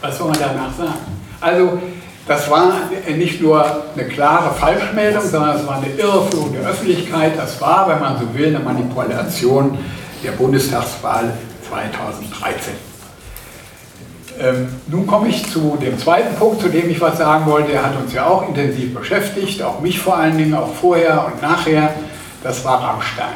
was 0.00 0.18
soll 0.18 0.28
man 0.28 0.38
danach 0.38 0.76
sagen? 0.76 1.22
Also, 1.40 1.80
das 2.26 2.50
war 2.50 2.90
nicht 3.08 3.40
nur 3.40 3.64
eine 3.94 4.08
klare 4.08 4.52
Falschmeldung, 4.54 5.22
sondern 5.22 5.56
es 5.56 5.66
war 5.66 5.76
eine 5.76 5.88
Irreführung 5.88 6.52
der 6.52 6.68
Öffentlichkeit. 6.68 7.38
Das 7.38 7.60
war, 7.60 7.88
wenn 7.88 8.00
man 8.00 8.18
so 8.18 8.34
will, 8.36 8.48
eine 8.48 8.58
Manipulation 8.58 9.78
der 10.24 10.32
Bundestagswahl 10.32 11.32
2013. 11.68 12.74
Ähm, 14.38 14.68
nun 14.88 15.06
komme 15.06 15.28
ich 15.28 15.50
zu 15.50 15.78
dem 15.80 15.98
zweiten 15.98 16.34
Punkt, 16.36 16.60
zu 16.60 16.68
dem 16.68 16.90
ich 16.90 17.00
was 17.00 17.16
sagen 17.16 17.46
wollte. 17.46 17.70
Der 17.70 17.84
hat 17.84 17.96
uns 17.96 18.12
ja 18.12 18.26
auch 18.26 18.46
intensiv 18.46 18.92
beschäftigt, 18.92 19.62
auch 19.62 19.80
mich 19.80 19.98
vor 19.98 20.16
allen 20.16 20.36
Dingen, 20.36 20.54
auch 20.54 20.74
vorher 20.74 21.26
und 21.26 21.40
nachher. 21.40 21.94
Das 22.42 22.64
war 22.64 22.82
Rammstein. 22.82 23.34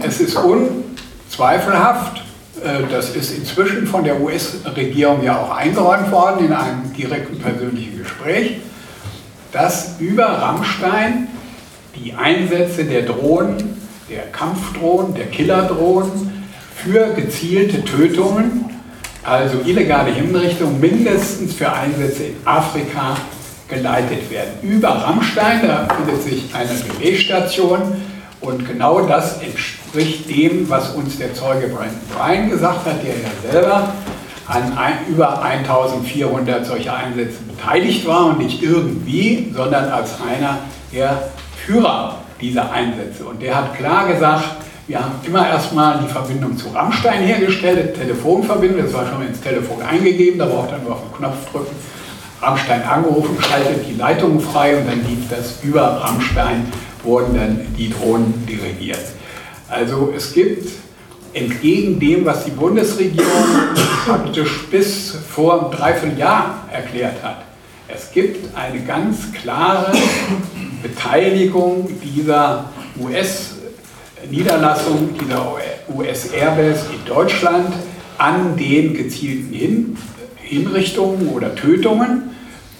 Es 0.00 0.20
ist 0.20 0.36
unzweifelhaft, 0.36 2.22
äh, 2.62 2.82
das 2.90 3.16
ist 3.16 3.36
inzwischen 3.36 3.86
von 3.86 4.04
der 4.04 4.20
US-Regierung 4.20 5.22
ja 5.22 5.40
auch 5.40 5.50
eingeräumt 5.56 6.10
worden 6.12 6.46
in 6.46 6.52
einem 6.52 6.92
direkten 6.92 7.38
persönlichen 7.38 7.93
Gespräch, 8.04 8.58
dass 9.52 9.96
über 9.98 10.26
Rammstein 10.26 11.28
die 11.96 12.14
Einsätze 12.14 12.84
der 12.84 13.02
Drohnen, 13.02 13.80
der 14.08 14.26
Kampfdrohnen, 14.32 15.14
der 15.14 15.26
Killerdrohnen 15.26 16.44
für 16.76 17.14
gezielte 17.14 17.84
Tötungen, 17.84 18.66
also 19.22 19.58
illegale 19.64 20.12
Hinrichtungen, 20.12 20.80
mindestens 20.80 21.54
für 21.54 21.72
Einsätze 21.72 22.24
in 22.24 22.36
Afrika 22.44 23.16
geleitet 23.68 24.30
werden. 24.30 24.52
Über 24.62 24.88
Rammstein, 24.88 25.66
da 25.66 25.88
findet 25.96 26.22
sich 26.22 26.54
eine 26.54 26.70
Relaisstation, 26.98 27.80
und 28.44 28.66
genau 28.68 29.00
das 29.06 29.40
entspricht 29.42 30.28
dem, 30.28 30.68
was 30.68 30.90
uns 30.90 31.16
der 31.16 31.32
Zeuge 31.34 31.68
Brandon 31.68 31.98
Bryan 32.14 32.50
gesagt 32.50 32.84
hat, 32.84 33.02
der 33.02 33.14
ja 33.14 33.50
selber 33.50 33.92
an 34.46 34.76
ein, 34.76 34.94
über 35.08 35.42
1400 35.42 36.66
solcher 36.66 36.96
Einsätze 36.96 37.38
beteiligt 37.42 38.06
war 38.06 38.26
und 38.26 38.38
nicht 38.38 38.62
irgendwie, 38.62 39.52
sondern 39.54 39.90
als 39.90 40.20
einer 40.20 40.58
der 40.92 41.30
Führer 41.64 42.18
dieser 42.40 42.70
Einsätze. 42.70 43.24
Und 43.24 43.40
der 43.40 43.56
hat 43.56 43.76
klar 43.76 44.06
gesagt, 44.06 44.44
wir 44.86 45.00
haben 45.02 45.12
immer 45.24 45.48
erstmal 45.48 45.98
die 45.98 46.08
Verbindung 46.08 46.58
zu 46.58 46.68
Rammstein 46.68 47.22
hergestellt, 47.22 47.96
Telefonverbindung, 47.96 48.84
das 48.84 48.92
war 48.92 49.06
schon 49.06 49.26
ins 49.26 49.40
Telefon 49.40 49.80
eingegeben, 49.82 50.38
da 50.38 50.44
braucht 50.44 50.72
er 50.72 50.78
nur 50.78 50.92
auf 50.92 51.00
den 51.00 51.16
Knopf 51.16 51.50
drücken. 51.50 51.74
Rammstein 52.42 52.82
angerufen, 52.82 53.38
schaltet 53.40 53.88
die 53.88 53.94
Leitung 53.94 54.38
frei 54.38 54.76
und 54.76 54.86
dann 54.86 55.00
lief 55.08 55.30
das 55.30 55.62
über 55.62 56.02
Rammstein 56.02 56.66
wurden 57.02 57.34
dann 57.34 57.66
die 57.76 57.90
Drohnen 57.90 58.46
dirigiert. 58.46 59.00
Also 59.68 60.12
es 60.16 60.32
gibt 60.32 60.68
entgegen 61.34 62.00
dem, 62.00 62.24
was 62.24 62.44
die 62.44 62.52
Bundesregierung 62.52 63.44
praktisch 64.06 64.66
bis 64.70 65.18
vor 65.28 65.60
einem 65.60 65.70
Dreivierteljahr 65.72 66.68
erklärt 66.72 67.22
hat, 67.22 67.42
es 67.88 68.10
gibt 68.12 68.56
eine 68.56 68.80
ganz 68.80 69.30
klare 69.32 69.92
Beteiligung 70.82 71.90
dieser 72.02 72.70
US-Niederlassung, 72.98 75.10
dieser 75.20 75.54
US-Airbase 75.94 76.86
in 76.94 77.04
Deutschland 77.06 77.74
an 78.16 78.56
den 78.56 78.94
gezielten 78.94 79.52
Hin 79.52 79.98
Hinrichtungen 80.36 81.28
oder 81.28 81.54
Tötungen 81.54 82.34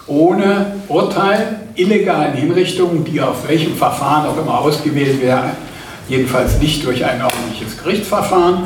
ohne 0.07 0.77
Urteil, 0.89 1.61
illegalen 1.75 2.35
Hinrichtungen, 2.35 3.05
die 3.05 3.21
auf 3.21 3.49
welchem 3.49 3.75
Verfahren 3.75 4.27
auch 4.27 4.39
immer 4.39 4.61
ausgewählt 4.61 5.21
werden, 5.23 5.51
jedenfalls 6.09 6.61
nicht 6.61 6.85
durch 6.85 7.05
ein 7.05 7.23
ordentliches 7.23 7.34
Gerichtsverfahren. 7.85 8.65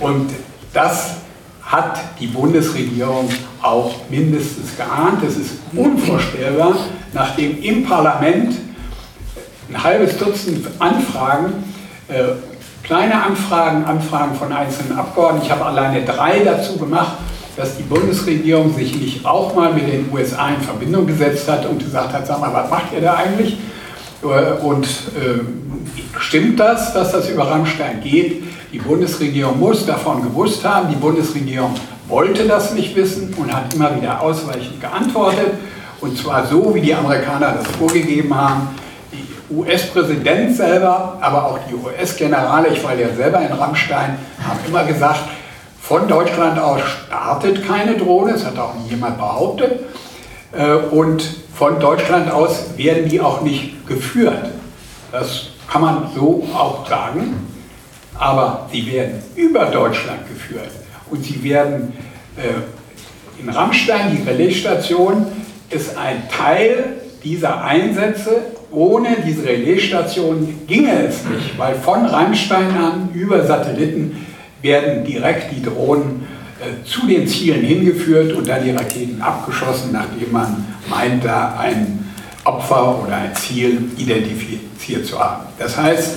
Und 0.00 0.30
das 0.72 1.14
hat 1.62 2.00
die 2.18 2.26
Bundesregierung 2.26 3.28
auch 3.62 3.94
mindestens 4.10 4.76
geahnt. 4.76 5.22
Es 5.26 5.36
ist 5.36 5.52
unvorstellbar, 5.74 6.76
nachdem 7.12 7.62
im 7.62 7.84
Parlament 7.84 8.54
ein 9.68 9.84
halbes 9.84 10.16
Dutzend 10.16 10.66
Anfragen, 10.78 11.52
äh, 12.08 12.22
kleine 12.82 13.22
Anfragen, 13.22 13.84
Anfragen 13.84 14.34
von 14.34 14.52
einzelnen 14.52 14.98
Abgeordneten, 14.98 15.46
ich 15.46 15.52
habe 15.52 15.66
alleine 15.66 16.04
drei 16.04 16.38
dazu 16.38 16.78
gemacht, 16.78 17.18
dass 17.56 17.76
die 17.76 17.82
Bundesregierung 17.82 18.72
sich 18.74 18.98
nicht 18.98 19.26
auch 19.26 19.54
mal 19.54 19.72
mit 19.72 19.92
den 19.92 20.10
USA 20.12 20.48
in 20.48 20.60
Verbindung 20.62 21.06
gesetzt 21.06 21.48
hat 21.48 21.66
und 21.66 21.80
gesagt 21.80 22.12
hat, 22.12 22.26
sag 22.26 22.40
mal, 22.40 22.54
was 22.54 22.70
macht 22.70 22.92
ihr 22.94 23.02
da 23.02 23.14
eigentlich? 23.14 23.58
Äh, 24.22 24.62
und 24.62 24.86
äh, 24.86 25.67
stimmt 26.20 26.60
das, 26.60 26.92
dass 26.92 27.12
das 27.12 27.28
über 27.28 27.50
Rammstein 27.50 28.00
geht? 28.02 28.42
Die 28.72 28.78
Bundesregierung 28.78 29.58
muss 29.58 29.86
davon 29.86 30.22
gewusst 30.22 30.64
haben. 30.64 30.88
Die 30.90 30.96
Bundesregierung 30.96 31.74
wollte 32.08 32.46
das 32.46 32.74
nicht 32.74 32.94
wissen 32.96 33.34
und 33.38 33.54
hat 33.54 33.72
immer 33.74 33.94
wieder 33.96 34.20
ausweichend 34.20 34.80
geantwortet. 34.80 35.52
Und 36.00 36.16
zwar 36.16 36.46
so, 36.46 36.74
wie 36.74 36.80
die 36.80 36.94
Amerikaner 36.94 37.54
das 37.58 37.66
vorgegeben 37.76 38.34
haben. 38.34 38.68
Die 39.12 39.54
US-Präsident 39.54 40.54
selber, 40.56 41.18
aber 41.20 41.46
auch 41.46 41.58
die 41.68 41.74
US-Generale, 41.74 42.68
ich 42.68 42.84
war 42.84 42.94
ja 42.94 43.08
selber 43.14 43.40
in 43.40 43.52
Rammstein, 43.52 44.18
haben 44.46 44.58
immer 44.66 44.84
gesagt, 44.84 45.20
von 45.80 46.06
Deutschland 46.06 46.58
aus 46.58 46.82
startet 47.06 47.66
keine 47.66 47.96
Drohne, 47.96 48.32
das 48.32 48.44
hat 48.44 48.58
auch 48.58 48.74
nie 48.74 48.90
jemand 48.90 49.16
behauptet. 49.16 49.80
Äh, 50.52 50.74
und 50.74 51.22
von 51.54 51.80
Deutschland 51.80 52.30
aus 52.30 52.76
werden 52.76 53.08
die 53.08 53.20
auch 53.20 53.40
nicht 53.40 53.86
geführt. 53.86 54.50
Das 55.10 55.48
kann 55.70 55.82
man 55.82 56.10
so 56.14 56.46
auch 56.54 56.88
sagen. 56.88 57.46
Aber 58.18 58.68
sie 58.72 58.84
werden 58.90 59.22
über 59.36 59.66
Deutschland 59.66 60.28
geführt. 60.28 60.70
Und 61.10 61.24
sie 61.24 61.42
werden 61.44 61.92
äh, 62.36 63.40
in 63.40 63.48
Rammstein, 63.48 64.16
die 64.16 64.28
Relaisstation, 64.28 65.26
ist 65.70 65.96
ein 65.96 66.28
Teil 66.28 66.96
dieser 67.22 67.62
Einsätze. 67.62 68.42
Ohne 68.70 69.18
diese 69.24 69.44
Relaisstation 69.44 70.66
ginge 70.66 71.06
es 71.06 71.24
nicht, 71.24 71.56
weil 71.56 71.74
von 71.76 72.04
Rammstein 72.04 72.70
an 72.76 73.10
über 73.14 73.46
Satelliten 73.46 74.26
werden 74.60 75.04
direkt 75.04 75.52
die 75.56 75.62
Drohnen 75.62 76.26
äh, 76.60 76.84
zu 76.84 77.06
den 77.06 77.26
Zielen 77.28 77.62
hingeführt 77.62 78.32
und 78.32 78.48
dann 78.48 78.64
die 78.64 78.72
Raketen 78.72 79.22
abgeschossen, 79.22 79.92
nachdem 79.92 80.32
man 80.32 80.66
meint, 80.90 81.24
da 81.24 81.56
ein 81.58 82.07
Opfer 82.48 83.02
oder 83.04 83.16
ein 83.16 83.34
Ziel 83.34 83.90
identifiziert 83.98 85.06
zu 85.06 85.18
haben. 85.18 85.42
Das 85.58 85.76
heißt, 85.76 86.16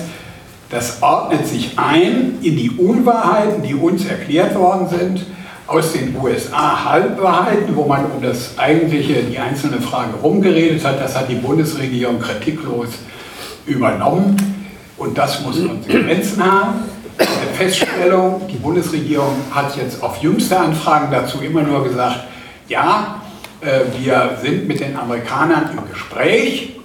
das 0.70 1.02
ordnet 1.02 1.46
sich 1.46 1.72
ein 1.76 2.38
in 2.42 2.56
die 2.56 2.70
Unwahrheiten, 2.70 3.62
die 3.62 3.74
uns 3.74 4.06
erklärt 4.06 4.54
worden 4.54 4.88
sind, 4.88 5.26
aus 5.66 5.92
den 5.92 6.16
USA 6.16 6.84
Halbwahrheiten, 6.86 7.76
wo 7.76 7.84
man 7.84 8.06
um 8.06 8.22
das 8.22 8.58
eigentliche, 8.58 9.22
die 9.22 9.38
einzelne 9.38 9.80
Frage 9.80 10.14
rumgeredet 10.22 10.84
hat. 10.84 11.00
Das 11.00 11.16
hat 11.16 11.28
die 11.28 11.34
Bundesregierung 11.34 12.18
kritiklos 12.18 12.88
übernommen 13.66 14.36
und 14.96 15.16
das 15.16 15.42
muss 15.42 15.56
Konsequenzen 15.56 16.42
haben. 16.42 16.84
Eine 17.18 17.54
Feststellung, 17.54 18.42
die 18.50 18.56
Bundesregierung 18.56 19.36
hat 19.50 19.76
jetzt 19.76 20.02
auf 20.02 20.16
jüngste 20.22 20.58
Anfragen 20.58 21.08
dazu 21.10 21.40
immer 21.42 21.62
nur 21.62 21.84
gesagt, 21.84 22.24
ja, 22.68 23.21
wir 23.98 24.38
sind 24.42 24.66
mit 24.66 24.80
den 24.80 24.96
Amerikanern 24.96 25.70
im 25.72 25.90
Gespräch, 25.90 26.76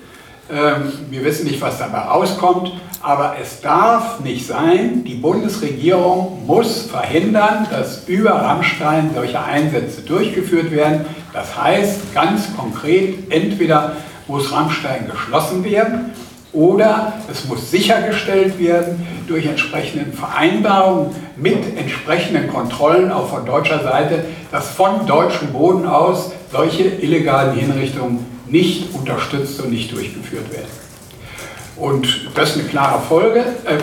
ähm, 0.50 0.94
wir 1.10 1.26
wissen 1.26 1.46
nicht, 1.46 1.60
was 1.60 1.78
dabei 1.78 2.00
rauskommt, 2.00 2.72
aber 3.02 3.36
es 3.42 3.60
darf 3.62 4.22
nicht 4.22 4.48
sein, 4.48 5.04
die 5.04 5.16
Bundesregierung 5.16 6.46
muss 6.46 6.84
verhindern, 6.84 7.68
dass 7.70 8.08
über 8.08 8.32
Rammstein 8.32 9.12
solche 9.14 9.44
Einsätze 9.44 10.02
durchgeführt 10.02 10.72
werden. 10.72 11.06
Das 11.34 11.62
heißt 11.62 12.14
ganz 12.14 12.56
konkret, 12.56 13.30
entweder 13.30 13.98
muss 14.28 14.52
Rammstein 14.52 15.10
geschlossen 15.10 15.64
werden 15.64 16.12
oder 16.54 17.14
es 17.30 17.46
muss 17.46 17.70
sichergestellt 17.70 18.58
werden 18.58 19.06
durch 19.28 19.46
entsprechende 19.46 20.06
Vereinbarungen 20.12 21.14
mit 21.36 21.78
entsprechenden 21.78 22.48
Kontrollen 22.48 23.12
auch 23.12 23.28
von 23.28 23.46
deutscher 23.46 23.84
Seite, 23.84 24.24
dass 24.52 24.70
von 24.70 25.06
deutschem 25.06 25.52
Boden 25.54 25.86
aus 25.86 26.32
solche 26.52 26.84
illegalen 26.84 27.58
Hinrichtungen 27.58 28.26
nicht 28.48 28.94
unterstützt 28.94 29.60
und 29.62 29.72
nicht 29.72 29.92
durchgeführt 29.92 30.52
werden. 30.52 30.88
Und 31.76 32.30
das 32.34 32.52
ist 32.52 32.60
eine 32.60 32.70
klare 32.70 33.02
Folge, 33.02 33.40
äh, 33.40 33.76
äh, 33.76 33.80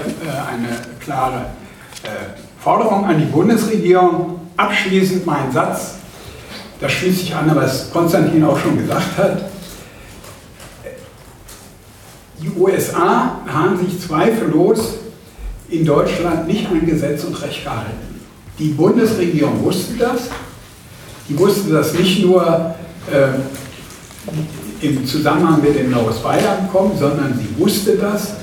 eine 0.52 0.68
klare 1.00 1.46
äh, 2.02 2.08
Forderung 2.60 3.04
an 3.04 3.18
die 3.18 3.26
Bundesregierung. 3.26 4.40
Abschließend 4.56 5.26
mein 5.26 5.50
Satz, 5.52 5.94
da 6.80 6.88
schließt 6.88 7.20
sich 7.20 7.34
an, 7.34 7.50
was 7.54 7.90
Konstantin 7.92 8.44
auch 8.44 8.58
schon 8.58 8.78
gesagt 8.78 9.18
hat. 9.18 9.42
Die 12.40 12.50
USA 12.56 13.40
haben 13.46 13.78
sich 13.78 14.00
zweifellos 14.00 14.98
in 15.68 15.84
Deutschland 15.84 16.46
nicht 16.46 16.68
an 16.68 16.84
Gesetz 16.86 17.24
und 17.24 17.40
Recht 17.42 17.64
gehalten. 17.64 18.20
Die 18.58 18.68
Bundesregierung 18.68 19.64
wusste 19.64 19.94
das. 19.94 20.30
Die 21.28 21.38
wusste 21.38 21.70
das 21.72 21.94
nicht 21.94 22.22
nur 22.22 22.74
äh, 23.10 24.86
im 24.86 25.06
Zusammenhang 25.06 25.62
mit 25.62 25.78
dem 25.78 25.90
Norris-Weyland-Abkommen, 25.90 26.98
sondern 26.98 27.38
sie 27.38 27.58
wusste 27.58 27.96
das. 27.96 28.34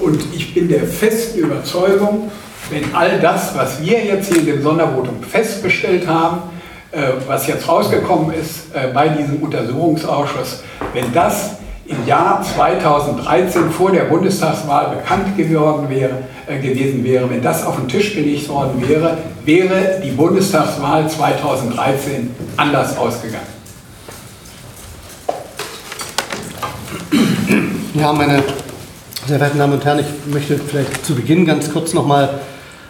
Und 0.00 0.20
ich 0.34 0.54
bin 0.54 0.68
der 0.68 0.84
festen 0.84 1.38
Überzeugung, 1.38 2.30
wenn 2.70 2.94
all 2.94 3.18
das, 3.20 3.56
was 3.56 3.80
wir 3.80 4.04
jetzt 4.04 4.28
hier 4.28 4.40
in 4.40 4.46
dem 4.46 4.62
Sondervotum 4.62 5.22
festgestellt 5.22 6.06
haben, 6.06 6.42
äh, 6.90 7.12
was 7.26 7.46
jetzt 7.46 7.68
rausgekommen 7.68 8.34
ist 8.34 8.74
äh, 8.74 8.88
bei 8.92 9.08
diesem 9.08 9.42
Untersuchungsausschuss, 9.42 10.62
wenn 10.92 11.12
das 11.12 11.58
im 11.88 12.06
Jahr 12.06 12.42
2013 12.42 13.70
vor 13.70 13.90
der 13.90 14.04
Bundestagswahl 14.04 14.96
bekannt 14.96 15.36
geworden 15.36 15.88
wäre, 15.88 16.18
äh, 16.46 16.58
gewesen 16.58 17.02
wäre, 17.02 17.28
wenn 17.30 17.42
das 17.42 17.64
auf 17.64 17.76
den 17.76 17.88
Tisch 17.88 18.14
gelegt 18.14 18.48
worden 18.50 18.86
wäre, 18.86 19.16
wäre 19.44 20.00
die 20.04 20.10
Bundestagswahl 20.10 21.08
2013 21.08 22.30
anders 22.56 22.96
ausgegangen. 22.98 23.58
Ja, 27.94 28.12
meine 28.12 28.42
sehr 29.26 29.38
verehrten 29.38 29.58
Damen 29.58 29.72
und 29.72 29.84
Herren, 29.84 30.00
ich 30.00 30.32
möchte 30.32 30.58
vielleicht 30.58 31.04
zu 31.04 31.14
Beginn 31.14 31.46
ganz 31.46 31.72
kurz 31.72 31.94
nochmal 31.94 32.40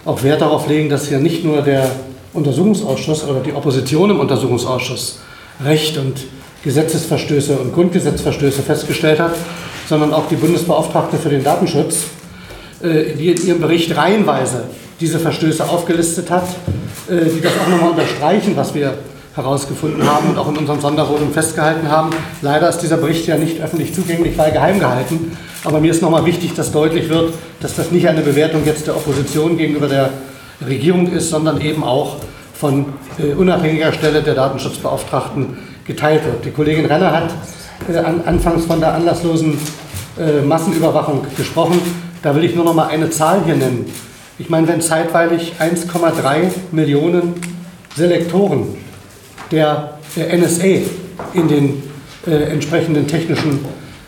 auch 0.05 0.22
Wert 0.24 0.40
darauf 0.40 0.66
legen, 0.66 0.88
dass 0.88 1.07
hier 1.09 1.18
nicht 1.18 1.44
nur 1.44 1.62
der 1.62 1.88
Untersuchungsausschuss 2.32 3.24
oder 3.24 3.40
die 3.40 3.53
Opposition 3.53 4.11
im 4.11 4.20
Untersuchungsausschuss 4.20 5.20
Recht 5.64 5.99
und 5.99 6.20
Gesetzesverstöße 6.64 7.56
und 7.56 7.72
Grundgesetzverstöße 7.72 8.62
festgestellt 8.62 9.20
hat, 9.20 9.34
sondern 9.88 10.12
auch 10.12 10.28
die 10.28 10.36
Bundesbeauftragte 10.36 11.16
für 11.16 11.30
den 11.30 11.44
Datenschutz, 11.44 12.04
äh, 12.82 13.14
die 13.14 13.30
in 13.30 13.46
ihrem 13.46 13.61
Bericht 13.61 13.96
reihenweise 13.96 14.64
diese 15.00 15.18
Verstöße 15.18 15.68
aufgelistet 15.68 16.30
hat, 16.30 16.48
äh, 17.09 17.24
die 17.24 17.40
das 17.40 17.52
auch 17.64 17.68
nochmal 17.68 17.90
unterstreichen, 17.90 18.56
was 18.56 18.74
wir 18.74 18.94
herausgefunden 19.34 20.04
haben 20.04 20.30
und 20.30 20.38
auch 20.38 20.48
in 20.48 20.56
unserem 20.56 20.80
Sondervotum 20.80 21.32
festgehalten 21.32 21.88
haben. 21.88 22.11
Leider 22.42 22.68
ist 22.68 22.78
dieser 22.78 22.96
Bericht 22.96 23.26
ja 23.28 23.36
nicht 23.36 23.61
öffentlich 23.61 23.94
zugänglich, 23.94 24.36
weil 24.36 24.50
geheim 24.50 24.80
gehalten. 24.80 25.36
Aber 25.64 25.80
mir 25.80 25.92
ist 25.92 26.02
nochmal 26.02 26.24
wichtig, 26.26 26.54
dass 26.54 26.72
deutlich 26.72 27.09
wird, 27.09 27.34
dass 27.61 27.76
das 27.76 27.92
nicht 27.92 28.09
eine 28.09 28.22
Bewertung 28.22 28.62
jetzt 28.64 28.88
der 28.88 28.96
Opposition 28.96 29.56
gegenüber 29.56 29.86
der 29.86 30.11
Regierung 30.66 31.12
ist, 31.12 31.30
sondern 31.30 31.61
eben 31.61 31.84
auch 31.84 32.16
von 32.52 32.86
äh, 33.18 33.34
unabhängiger 33.34 33.92
Stelle 33.92 34.22
der 34.22 34.34
Datenschutzbeauftragten 34.34 35.56
geteilt 35.89 36.24
wird. 36.24 36.45
Die 36.45 36.51
Kollegin 36.51 36.84
Renner 36.84 37.11
hat 37.11 37.34
äh, 37.93 37.99
an, 37.99 38.20
anfangs 38.24 38.66
von 38.66 38.78
der 38.78 38.95
anlasslosen 38.95 39.59
äh, 40.18 40.43
Massenüberwachung 40.43 41.26
gesprochen. 41.36 41.80
Da 42.22 42.36
will 42.36 42.45
ich 42.45 42.55
nur 42.55 42.64
noch 42.64 42.74
mal 42.74 42.86
eine 42.86 43.11
Zahl 43.11 43.43
hier 43.45 43.57
nennen. 43.57 43.91
Ich 44.39 44.49
meine, 44.51 44.68
wenn 44.68 44.80
zeitweilig 44.80 45.55
1,3 45.59 46.51
Millionen 46.70 47.34
Selektoren 47.97 48.76
der, 49.51 49.99
der 50.14 50.39
NSA 50.39 50.82
in 51.34 51.49
den 51.49 51.82
äh, 52.26 52.53
entsprechenden 52.53 53.09
technischen 53.09 53.64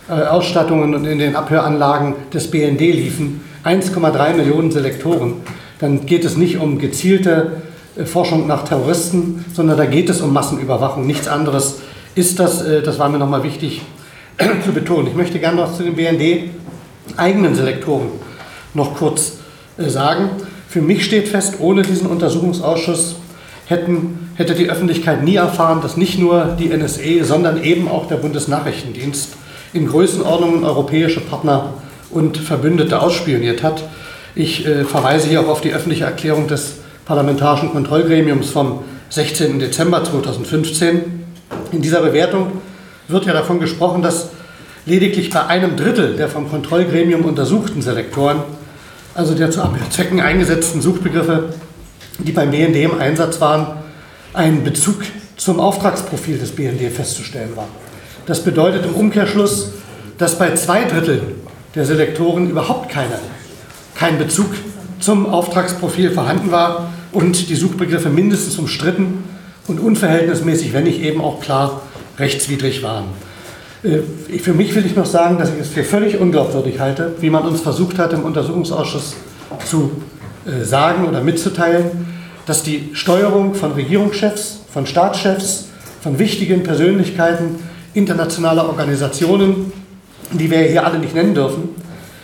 äh, 0.08 0.12
Ausstattungen 0.12 0.94
und 0.94 1.04
in 1.04 1.18
den 1.18 1.34
Abhöranlagen 1.34 2.14
des 2.32 2.50
BND 2.50 2.80
liefen, 2.80 3.40
1,3 3.64 4.34
Millionen 4.34 4.70
Selektoren, 4.70 5.34
dann 5.80 6.06
geht 6.06 6.24
es 6.24 6.36
nicht 6.36 6.58
um 6.58 6.78
gezielte 6.78 7.62
äh, 7.64 7.69
Forschung 8.04 8.46
nach 8.46 8.64
Terroristen, 8.64 9.44
sondern 9.52 9.76
da 9.76 9.86
geht 9.86 10.08
es 10.08 10.20
um 10.20 10.32
Massenüberwachung. 10.32 11.06
Nichts 11.06 11.28
anderes 11.28 11.80
ist 12.14 12.38
das. 12.38 12.62
Äh, 12.62 12.82
das 12.82 12.98
war 12.98 13.08
mir 13.08 13.18
nochmal 13.18 13.42
wichtig 13.42 13.82
zu 14.64 14.72
betonen. 14.72 15.08
Ich 15.08 15.14
möchte 15.14 15.38
gerne 15.38 15.56
noch 15.56 15.76
zu 15.76 15.82
den 15.82 15.96
BND 15.96 16.50
eigenen 17.16 17.54
Selektoren 17.54 18.08
noch 18.74 18.94
kurz 18.96 19.38
äh, 19.78 19.88
sagen. 19.88 20.30
Für 20.68 20.82
mich 20.82 21.04
steht 21.04 21.28
fest, 21.28 21.56
ohne 21.58 21.82
diesen 21.82 22.06
Untersuchungsausschuss 22.06 23.16
hätten, 23.66 24.30
hätte 24.36 24.54
die 24.54 24.70
Öffentlichkeit 24.70 25.24
nie 25.24 25.36
erfahren, 25.36 25.80
dass 25.82 25.96
nicht 25.96 26.18
nur 26.18 26.56
die 26.58 26.68
NSA, 26.68 27.24
sondern 27.24 27.62
eben 27.62 27.88
auch 27.88 28.06
der 28.06 28.16
Bundesnachrichtendienst 28.16 29.30
in 29.72 29.86
Größenordnungen 29.86 30.64
europäische 30.64 31.20
Partner 31.20 31.74
und 32.10 32.36
Verbündete 32.36 33.00
ausspioniert 33.00 33.62
hat. 33.62 33.84
Ich 34.34 34.66
äh, 34.66 34.84
verweise 34.84 35.28
hier 35.28 35.40
auch 35.40 35.48
auf 35.48 35.60
die 35.60 35.72
öffentliche 35.72 36.04
Erklärung 36.04 36.46
des 36.46 36.79
Parlamentarischen 37.10 37.72
Kontrollgremiums 37.72 38.50
vom 38.50 38.84
16. 39.08 39.58
Dezember 39.58 40.04
2015. 40.04 41.24
In 41.72 41.82
dieser 41.82 42.02
Bewertung 42.02 42.52
wird 43.08 43.26
ja 43.26 43.32
davon 43.32 43.58
gesprochen, 43.58 44.00
dass 44.00 44.28
lediglich 44.86 45.28
bei 45.28 45.44
einem 45.44 45.74
Drittel 45.74 46.14
der 46.14 46.28
vom 46.28 46.48
Kontrollgremium 46.48 47.24
untersuchten 47.24 47.82
Selektoren, 47.82 48.44
also 49.12 49.34
der 49.34 49.50
zu 49.50 49.60
Abhörzwecken 49.60 50.20
eingesetzten 50.20 50.80
Suchbegriffe, 50.80 51.54
die 52.18 52.30
beim 52.30 52.52
BND 52.52 52.76
im 52.76 52.96
Einsatz 53.00 53.40
waren, 53.40 53.78
ein 54.32 54.62
Bezug 54.62 55.02
zum 55.36 55.58
Auftragsprofil 55.58 56.38
des 56.38 56.52
BND 56.52 56.92
festzustellen 56.92 57.56
war. 57.56 57.66
Das 58.26 58.44
bedeutet 58.44 58.84
im 58.86 58.94
Umkehrschluss, 58.94 59.72
dass 60.16 60.38
bei 60.38 60.54
zwei 60.54 60.84
Dritteln 60.84 61.22
der 61.74 61.84
Selektoren 61.86 62.48
überhaupt 62.48 62.88
keine, 62.88 63.18
kein 63.96 64.16
Bezug 64.16 64.54
zum 65.00 65.26
Auftragsprofil 65.26 66.12
vorhanden 66.12 66.52
war 66.52 66.92
und 67.12 67.48
die 67.48 67.54
Suchbegriffe 67.54 68.08
mindestens 68.08 68.58
umstritten 68.58 69.24
und 69.66 69.80
unverhältnismäßig, 69.80 70.72
wenn 70.72 70.84
nicht 70.84 71.00
eben 71.00 71.20
auch 71.20 71.40
klar 71.40 71.82
rechtswidrig 72.18 72.82
waren. 72.82 73.06
Äh, 73.82 74.38
für 74.38 74.52
mich 74.52 74.74
will 74.74 74.84
ich 74.84 74.96
noch 74.96 75.06
sagen, 75.06 75.38
dass 75.38 75.50
ich 75.52 75.60
es 75.60 75.68
für 75.68 75.84
völlig 75.84 76.18
unglaubwürdig 76.18 76.80
halte, 76.80 77.14
wie 77.20 77.30
man 77.30 77.44
uns 77.44 77.60
versucht 77.60 77.98
hat, 77.98 78.12
im 78.12 78.24
Untersuchungsausschuss 78.24 79.16
zu 79.64 79.90
äh, 80.46 80.64
sagen 80.64 81.06
oder 81.08 81.22
mitzuteilen, 81.22 82.06
dass 82.46 82.62
die 82.62 82.90
Steuerung 82.92 83.54
von 83.54 83.72
Regierungschefs, 83.72 84.60
von 84.72 84.86
Staatschefs, 84.86 85.66
von 86.02 86.18
wichtigen 86.18 86.62
Persönlichkeiten 86.62 87.56
internationaler 87.94 88.68
Organisationen, 88.68 89.72
die 90.32 90.50
wir 90.50 90.60
hier 90.60 90.86
alle 90.86 90.98
nicht 90.98 91.14
nennen 91.14 91.34
dürfen, 91.34 91.70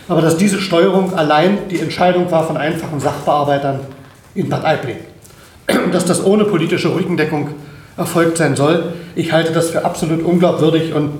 aber 0.09 0.23
dass 0.23 0.37
diese 0.37 0.61
Steuerung 0.61 1.15
allein 1.15 1.59
die 1.71 1.81
Entscheidung 1.81 2.31
war 2.31 2.47
von 2.47 2.57
einfachen 2.57 3.01
Sachbearbeitern 3.01 3.81
in 4.37 4.49
Bad 4.49 4.65
Aibling. 4.65 4.99
Dass 5.93 6.05
das 6.05 6.25
ohne 6.25 6.45
politische 6.45 6.95
Rückendeckung 6.95 7.49
erfolgt 7.97 8.39
sein 8.39 8.55
soll. 8.55 8.93
Ich 9.15 9.33
halte 9.33 9.53
das 9.53 9.71
für 9.71 9.85
absolut 9.85 10.23
unglaubwürdig 10.23 10.93
und 10.93 11.11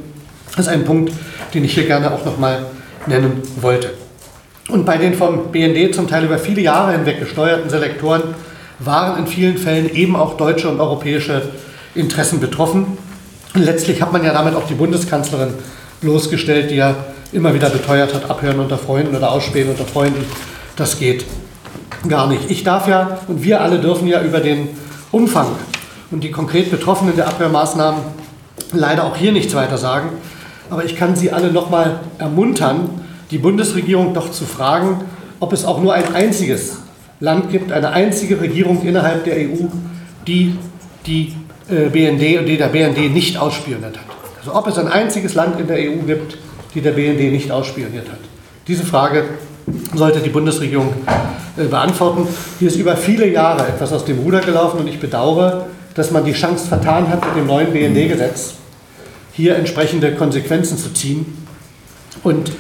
das 0.57 0.67
ist 0.67 0.73
ein 0.73 0.85
Punkt, 0.85 1.13
den 1.55 1.65
ich 1.65 1.75
hier 1.75 1.87
gerne 1.87 2.13
auch 2.13 2.25
nochmal 2.25 2.67
nennen 3.07 3.43
wollte. 3.61 3.93
Und 4.69 4.85
bei 4.85 4.97
den 4.97 5.15
vom 5.15 5.53
BND 5.53 5.95
zum 5.95 6.09
Teil 6.09 6.25
über 6.25 6.39
viele 6.39 6.61
Jahre 6.61 6.93
hinweg 6.93 7.21
gesteuerten 7.21 7.71
Selektoren 7.71 8.23
waren 8.79 9.19
in 9.19 9.27
vielen 9.27 9.59
Fällen 9.59 9.95
eben 9.95 10.17
auch 10.17 10.37
deutsche 10.37 10.69
und 10.69 10.81
europäische 10.81 11.43
Interessen 11.95 12.41
betroffen. 12.41 12.99
Und 13.55 13.65
letztlich 13.65 14.03
hat 14.03 14.13
man 14.13 14.25
ja 14.25 14.33
damit 14.33 14.55
auch 14.55 14.67
die 14.67 14.75
Bundeskanzlerin 14.75 15.55
bloßgestellt, 16.01 16.71
die 16.71 16.77
ja 16.77 16.95
immer 17.33 17.55
wieder 17.55 17.71
beteuert 17.71 18.15
hat, 18.15 18.29
abhören 18.29 18.61
unter 18.61 18.79
Freunden 18.79 19.17
oder 19.17 19.31
ausspähen 19.31 19.71
unter 19.71 19.85
Freunden, 19.85 20.25
das 20.77 20.99
geht 20.99 21.25
gar 22.09 22.27
nicht. 22.29 22.51
Ich 22.51 22.65
darf 22.65 22.89
ja 22.89 23.19
und 23.29 23.43
wir 23.43 23.61
alle 23.61 23.79
dürfen 23.79 24.07
ja 24.09 24.23
über 24.23 24.41
den 24.41 24.69
Umfang 25.13 25.49
und 26.11 26.23
die 26.23 26.31
konkret 26.31 26.71
Betroffenen 26.71 27.17
der 27.17 27.29
Abwehrmaßnahmen 27.29 28.01
leider 28.73 29.05
auch 29.05 29.17
hier 29.17 29.33
nichts 29.33 29.55
weiter 29.55 29.79
sagen. 29.79 30.11
Aber 30.71 30.85
ich 30.85 30.97
kann 30.97 31.17
Sie 31.17 31.31
alle 31.31 31.53
noch 31.53 31.71
mal 31.71 32.01
ermuntern, 32.19 32.91
die 33.31 33.39
Bundesregierung 33.39 34.15
doch 34.15 34.31
zu 34.31 34.45
fragen, 34.45 35.01
ob 35.41 35.53
es 35.53 35.65
auch 35.65 35.81
nur 35.81 35.95
ein 35.95 36.15
einziges 36.15 36.79
Land 37.21 37.51
gibt, 37.51 37.73
eine 37.73 37.91
einzige 37.91 38.41
Regierung 38.41 38.83
innerhalb 38.83 39.25
der 39.25 39.37
EU, 39.37 39.67
die 40.27 40.57
die 41.07 41.35
äh, 41.69 41.89
BND 41.89 42.41
und 42.41 42.47
die 42.47 42.57
der 42.57 42.69
BND 42.69 43.13
nicht 43.13 43.39
ausspioniert 43.39 43.97
hat. 43.97 44.05
Also 44.39 44.55
ob 44.55 44.67
es 44.67 44.79
ein 44.79 44.89
einziges 44.89 45.35
Land 45.35 45.59
in 45.61 45.67
der 45.67 45.79
EU 45.79 46.03
gibt, 46.07 46.39
die 46.75 46.81
der 46.81 46.93
BND 46.93 47.33
nicht 47.33 47.51
ausspioniert 47.51 48.09
hat. 48.09 48.19
Diese 48.69 48.85
Frage 48.85 49.25
sollte 49.95 50.21
die 50.21 50.31
Bundesregierung 50.31 50.93
äh, 51.57 51.65
beantworten. 51.65 52.29
Hier 52.59 52.69
ist 52.69 52.77
über 52.77 52.97
viele 52.97 53.29
Jahre 53.29 53.67
etwas 53.67 53.93
aus 53.93 54.05
dem 54.05 54.19
Ruder 54.19 54.41
gelaufen 54.41 54.81
und 54.81 54.87
ich 54.87 55.01
bedauere, 55.01 55.67
dass 55.95 56.11
man 56.11 56.25
die 56.25 56.33
Chance 56.33 56.67
vertan 56.69 57.09
hat, 57.09 57.25
mit 57.25 57.37
dem 57.37 57.47
neuen 57.47 57.73
BND-Gesetz 57.73 58.55
hier 59.33 59.57
entsprechende 59.57 60.13
Konsequenzen 60.13 60.79
zu 60.79 60.93
ziehen. 60.93 61.47
Und 62.23 62.53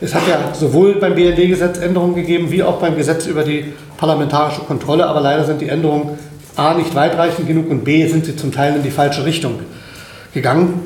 es 0.00 0.14
hat 0.14 0.22
ja 0.28 0.54
sowohl 0.54 0.94
beim 0.94 1.14
BND-Gesetz 1.14 1.78
Änderungen 1.78 2.14
gegeben, 2.14 2.50
wie 2.50 2.62
auch 2.62 2.78
beim 2.80 2.96
Gesetz 2.96 3.26
über 3.26 3.42
die 3.42 3.72
parlamentarische 3.96 4.62
Kontrolle, 4.62 5.06
aber 5.06 5.20
leider 5.20 5.44
sind 5.44 5.60
die 5.60 5.68
Änderungen 5.68 6.18
A 6.56 6.74
nicht 6.74 6.94
weitreichend 6.94 7.48
genug 7.48 7.68
und 7.68 7.84
B 7.84 8.06
sind 8.06 8.24
sie 8.24 8.36
zum 8.36 8.52
Teil 8.52 8.76
in 8.76 8.82
die 8.82 8.90
falsche 8.90 9.24
Richtung 9.24 9.60
gegangen. 10.32 10.80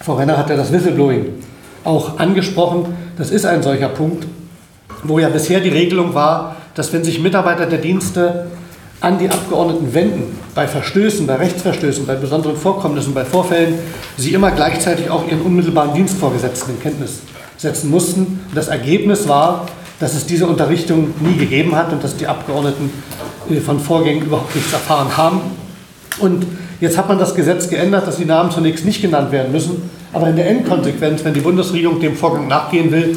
Frau 0.00 0.14
Renner 0.14 0.36
hat 0.36 0.48
ja 0.48 0.56
das 0.56 0.72
Whistleblowing 0.72 1.26
auch 1.84 2.18
angesprochen. 2.18 2.94
Das 3.16 3.30
ist 3.30 3.44
ein 3.44 3.62
solcher 3.62 3.88
Punkt, 3.88 4.26
wo 5.04 5.18
ja 5.18 5.28
bisher 5.28 5.60
die 5.60 5.68
Regelung 5.68 6.14
war, 6.14 6.56
dass 6.74 6.92
wenn 6.92 7.04
sich 7.04 7.20
Mitarbeiter 7.20 7.66
der 7.66 7.78
Dienste 7.78 8.46
an 9.00 9.18
die 9.18 9.28
Abgeordneten 9.28 9.94
wenden, 9.94 10.38
bei 10.54 10.66
Verstößen, 10.66 11.26
bei 11.26 11.36
Rechtsverstößen, 11.36 12.04
bei 12.06 12.16
besonderen 12.16 12.56
Vorkommnissen, 12.56 13.14
bei 13.14 13.24
Vorfällen, 13.24 13.74
sie 14.16 14.32
immer 14.32 14.50
gleichzeitig 14.50 15.08
auch 15.08 15.26
ihren 15.28 15.42
unmittelbaren 15.42 15.94
Dienstvorgesetzten 15.94 16.74
in 16.74 16.82
Kenntnis 16.82 17.20
setzen 17.56 17.90
mussten. 17.90 18.40
Das 18.54 18.68
Ergebnis 18.68 19.28
war, 19.28 19.66
dass 20.00 20.14
es 20.14 20.26
diese 20.26 20.46
Unterrichtung 20.46 21.14
nie 21.20 21.36
gegeben 21.36 21.74
hat 21.74 21.92
und 21.92 22.02
dass 22.02 22.16
die 22.16 22.26
Abgeordneten 22.26 22.90
äh, 23.50 23.60
von 23.60 23.80
Vorgängen 23.80 24.24
überhaupt 24.24 24.54
nichts 24.54 24.72
erfahren 24.72 25.16
haben. 25.16 25.40
Und 26.18 26.46
jetzt 26.80 26.98
hat 26.98 27.08
man 27.08 27.18
das 27.18 27.34
Gesetz 27.34 27.68
geändert, 27.68 28.06
dass 28.06 28.16
die 28.16 28.24
Namen 28.24 28.50
zunächst 28.50 28.84
nicht 28.84 29.02
genannt 29.02 29.32
werden 29.32 29.52
müssen, 29.52 29.90
aber 30.12 30.28
in 30.28 30.36
der 30.36 30.48
Endkonsequenz, 30.48 31.24
wenn 31.24 31.34
die 31.34 31.40
Bundesregierung 31.40 32.00
dem 32.00 32.16
Vorgang 32.16 32.48
nachgehen 32.48 32.90
will, 32.90 33.16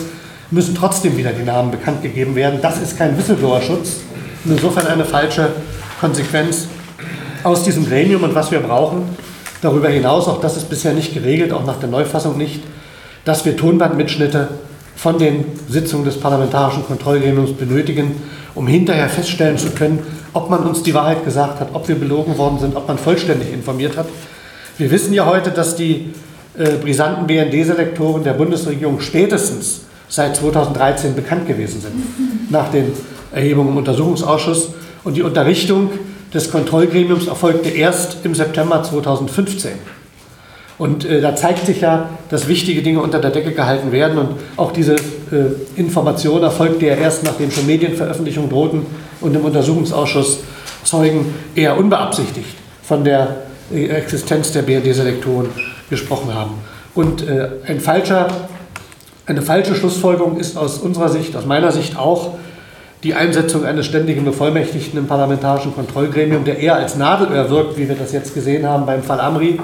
müssen 0.52 0.76
trotzdem 0.76 1.18
wieder 1.18 1.32
die 1.32 1.44
Namen 1.44 1.72
bekannt 1.72 2.02
gegeben 2.02 2.36
werden. 2.36 2.60
Das 2.62 2.80
ist 2.82 2.98
kein 2.98 3.18
Whistleblower-Schutz 3.18 4.02
insofern 4.46 4.88
eine 4.88 5.06
falsche 5.06 5.50
Konsequenz 6.00 6.68
aus 7.44 7.64
diesem 7.64 7.86
Gremium. 7.86 8.24
Und 8.24 8.36
was 8.36 8.52
wir 8.52 8.60
brauchen, 8.60 9.04
darüber 9.62 9.90
hinaus, 9.90 10.28
auch 10.28 10.42
das 10.42 10.58
ist 10.58 10.70
bisher 10.70 10.94
nicht 10.94 11.14
geregelt, 11.14 11.54
auch 11.54 11.66
nach 11.66 11.80
der 11.80 11.90
Neufassung 11.90 12.38
nicht, 12.38 12.62
dass 13.26 13.46
wir 13.46 13.56
Tonbandmitschnitte 13.56 14.50
von 14.96 15.18
den 15.18 15.46
Sitzungen 15.68 16.06
des 16.06 16.20
Parlamentarischen 16.20 16.86
Kontrollgremiums 16.86 17.54
benötigen, 17.54 18.22
um 18.56 18.68
hinterher 18.68 19.10
feststellen 19.10 19.58
zu 19.58 19.72
können, 19.72 20.00
ob 20.34 20.50
man 20.50 20.64
uns 20.64 20.84
die 20.84 20.94
Wahrheit 20.94 21.24
gesagt 21.24 21.60
hat, 21.60 21.70
ob 21.74 21.88
wir 21.88 21.96
belogen 21.96 22.38
worden 22.38 22.60
sind, 22.60 22.76
ob 22.76 22.88
man 22.88 22.98
vollständig 22.98 23.52
informiert 23.54 23.98
hat. 23.98 24.08
Wir 24.78 24.92
wissen 24.92 25.14
ja 25.14 25.26
heute, 25.26 25.52
dass 25.52 25.76
die 25.76 26.14
äh, 26.58 26.72
brisanten 26.82 27.28
BND-Selektoren 27.28 28.24
der 28.24 28.34
Bundesregierung 28.34 29.00
spätestens 29.00 29.82
seit 30.12 30.36
2013 30.36 31.16
bekannt 31.16 31.48
gewesen 31.48 31.82
sind, 31.82 31.94
nach 32.52 32.70
den 32.70 32.92
Erhebungen 33.32 33.70
im 33.70 33.78
Untersuchungsausschuss. 33.78 34.74
Und 35.04 35.16
die 35.16 35.24
Unterrichtung 35.24 35.90
des 36.32 36.52
Kontrollgremiums 36.52 37.28
erfolgte 37.28 37.70
erst 37.70 38.18
im 38.24 38.36
September 38.36 38.84
2015. 38.84 39.72
Und 40.78 41.06
äh, 41.06 41.22
da 41.22 41.36
zeigt 41.36 41.66
sich 41.66 41.82
ja, 41.82 42.10
dass 42.30 42.48
wichtige 42.48 42.82
Dinge 42.82 43.00
unter 43.00 43.20
der 43.20 43.32
Decke 43.32 43.52
gehalten 43.52 43.92
werden. 43.92 44.18
Und 44.18 44.30
auch 44.58 44.72
diese 44.72 44.96
äh, 44.96 45.00
Information 45.76 46.44
erfolgte 46.44 46.88
ja 46.88 46.96
erst, 46.96 47.24
nachdem 47.24 47.50
schon 47.52 47.66
Medienveröffentlichungen 47.66 48.50
drohten 48.50 48.86
und 49.22 49.36
im 49.36 49.46
Untersuchungsausschuss 49.46 50.40
Zeugen 50.84 51.34
eher 51.56 51.78
unbeabsichtigt 51.78 52.56
von 52.82 53.04
der 53.04 53.44
äh, 53.74 53.86
Existenz 53.88 54.52
der 54.52 54.64
BRD-Selektoren 54.64 55.50
gesprochen 55.90 56.34
haben. 56.34 56.56
Und 56.96 57.28
äh, 57.28 57.50
ein 57.68 57.80
falscher, 57.80 58.28
eine 59.26 59.42
falsche 59.42 59.76
Schlussfolgerung 59.76 60.38
ist 60.38 60.58
aus 60.58 60.80
unserer 60.80 61.10
Sicht, 61.10 61.36
aus 61.36 61.46
meiner 61.46 61.72
Sicht 61.72 61.98
auch, 61.98 62.36
die 63.04 63.16
Einsetzung 63.16 63.66
eines 63.66 63.88
ständigen 63.88 64.26
Bevollmächtigten 64.26 65.00
im 65.00 65.08
parlamentarischen 65.08 65.74
Kontrollgremium, 65.74 66.44
der 66.46 66.60
eher 66.60 66.76
als 66.76 66.96
Nadelöhr 66.98 67.50
wirkt, 67.50 67.78
wie 67.78 67.90
wir 67.90 67.96
das 67.96 68.12
jetzt 68.12 68.36
gesehen 68.36 68.68
haben 68.68 68.86
beim 68.86 69.02
Fall 69.02 69.20
Amri, 69.20 69.60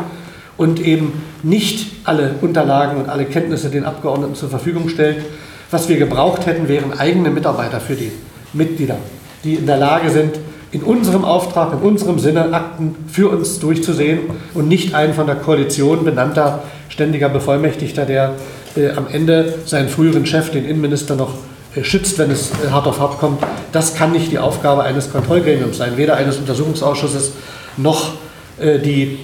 und 0.57 0.79
eben 0.79 1.21
nicht 1.43 1.91
alle 2.03 2.31
Unterlagen 2.41 2.97
und 2.97 3.09
alle 3.09 3.25
Kenntnisse 3.25 3.69
den 3.69 3.85
Abgeordneten 3.85 4.33
zur 4.33 4.49
Verfügung 4.49 4.89
stellt. 4.89 5.23
Was 5.69 5.87
wir 5.87 5.97
gebraucht 5.97 6.47
hätten, 6.47 6.67
wären 6.67 6.97
eigene 6.97 7.29
Mitarbeiter 7.29 7.79
für 7.79 7.93
die 7.93 8.11
Mitglieder, 8.53 8.97
die 9.43 9.53
in 9.53 9.67
der 9.67 9.77
Lage 9.77 10.09
sind, 10.09 10.39
in 10.71 10.81
unserem 10.81 11.23
Auftrag, 11.23 11.73
in 11.73 11.79
unserem 11.79 12.17
Sinne 12.17 12.53
Akten 12.53 12.95
für 13.07 13.29
uns 13.29 13.59
durchzusehen 13.59 14.19
und 14.55 14.67
nicht 14.67 14.95
ein 14.95 15.13
von 15.13 15.27
der 15.27 15.35
Koalition 15.35 16.03
benannter 16.03 16.63
ständiger 16.89 17.29
Bevollmächtigter, 17.29 18.05
der 18.05 18.33
äh, 18.77 18.91
am 18.95 19.07
Ende 19.11 19.55
seinen 19.65 19.89
früheren 19.89 20.25
Chef, 20.25 20.51
den 20.51 20.65
Innenminister, 20.65 21.15
noch 21.15 21.33
äh, 21.75 21.83
schützt, 21.83 22.17
wenn 22.19 22.29
es 22.31 22.51
äh, 22.51 22.69
hart 22.69 22.87
auf 22.87 22.99
hart 22.99 23.19
kommt. 23.19 23.43
Das 23.71 23.95
kann 23.95 24.11
nicht 24.11 24.31
die 24.31 24.39
Aufgabe 24.39 24.83
eines 24.83 25.11
Kontrollgremiums 25.11 25.77
sein, 25.77 25.97
weder 25.97 26.15
eines 26.15 26.37
Untersuchungsausschusses 26.37 27.31
noch 27.77 28.13
die 28.59 29.19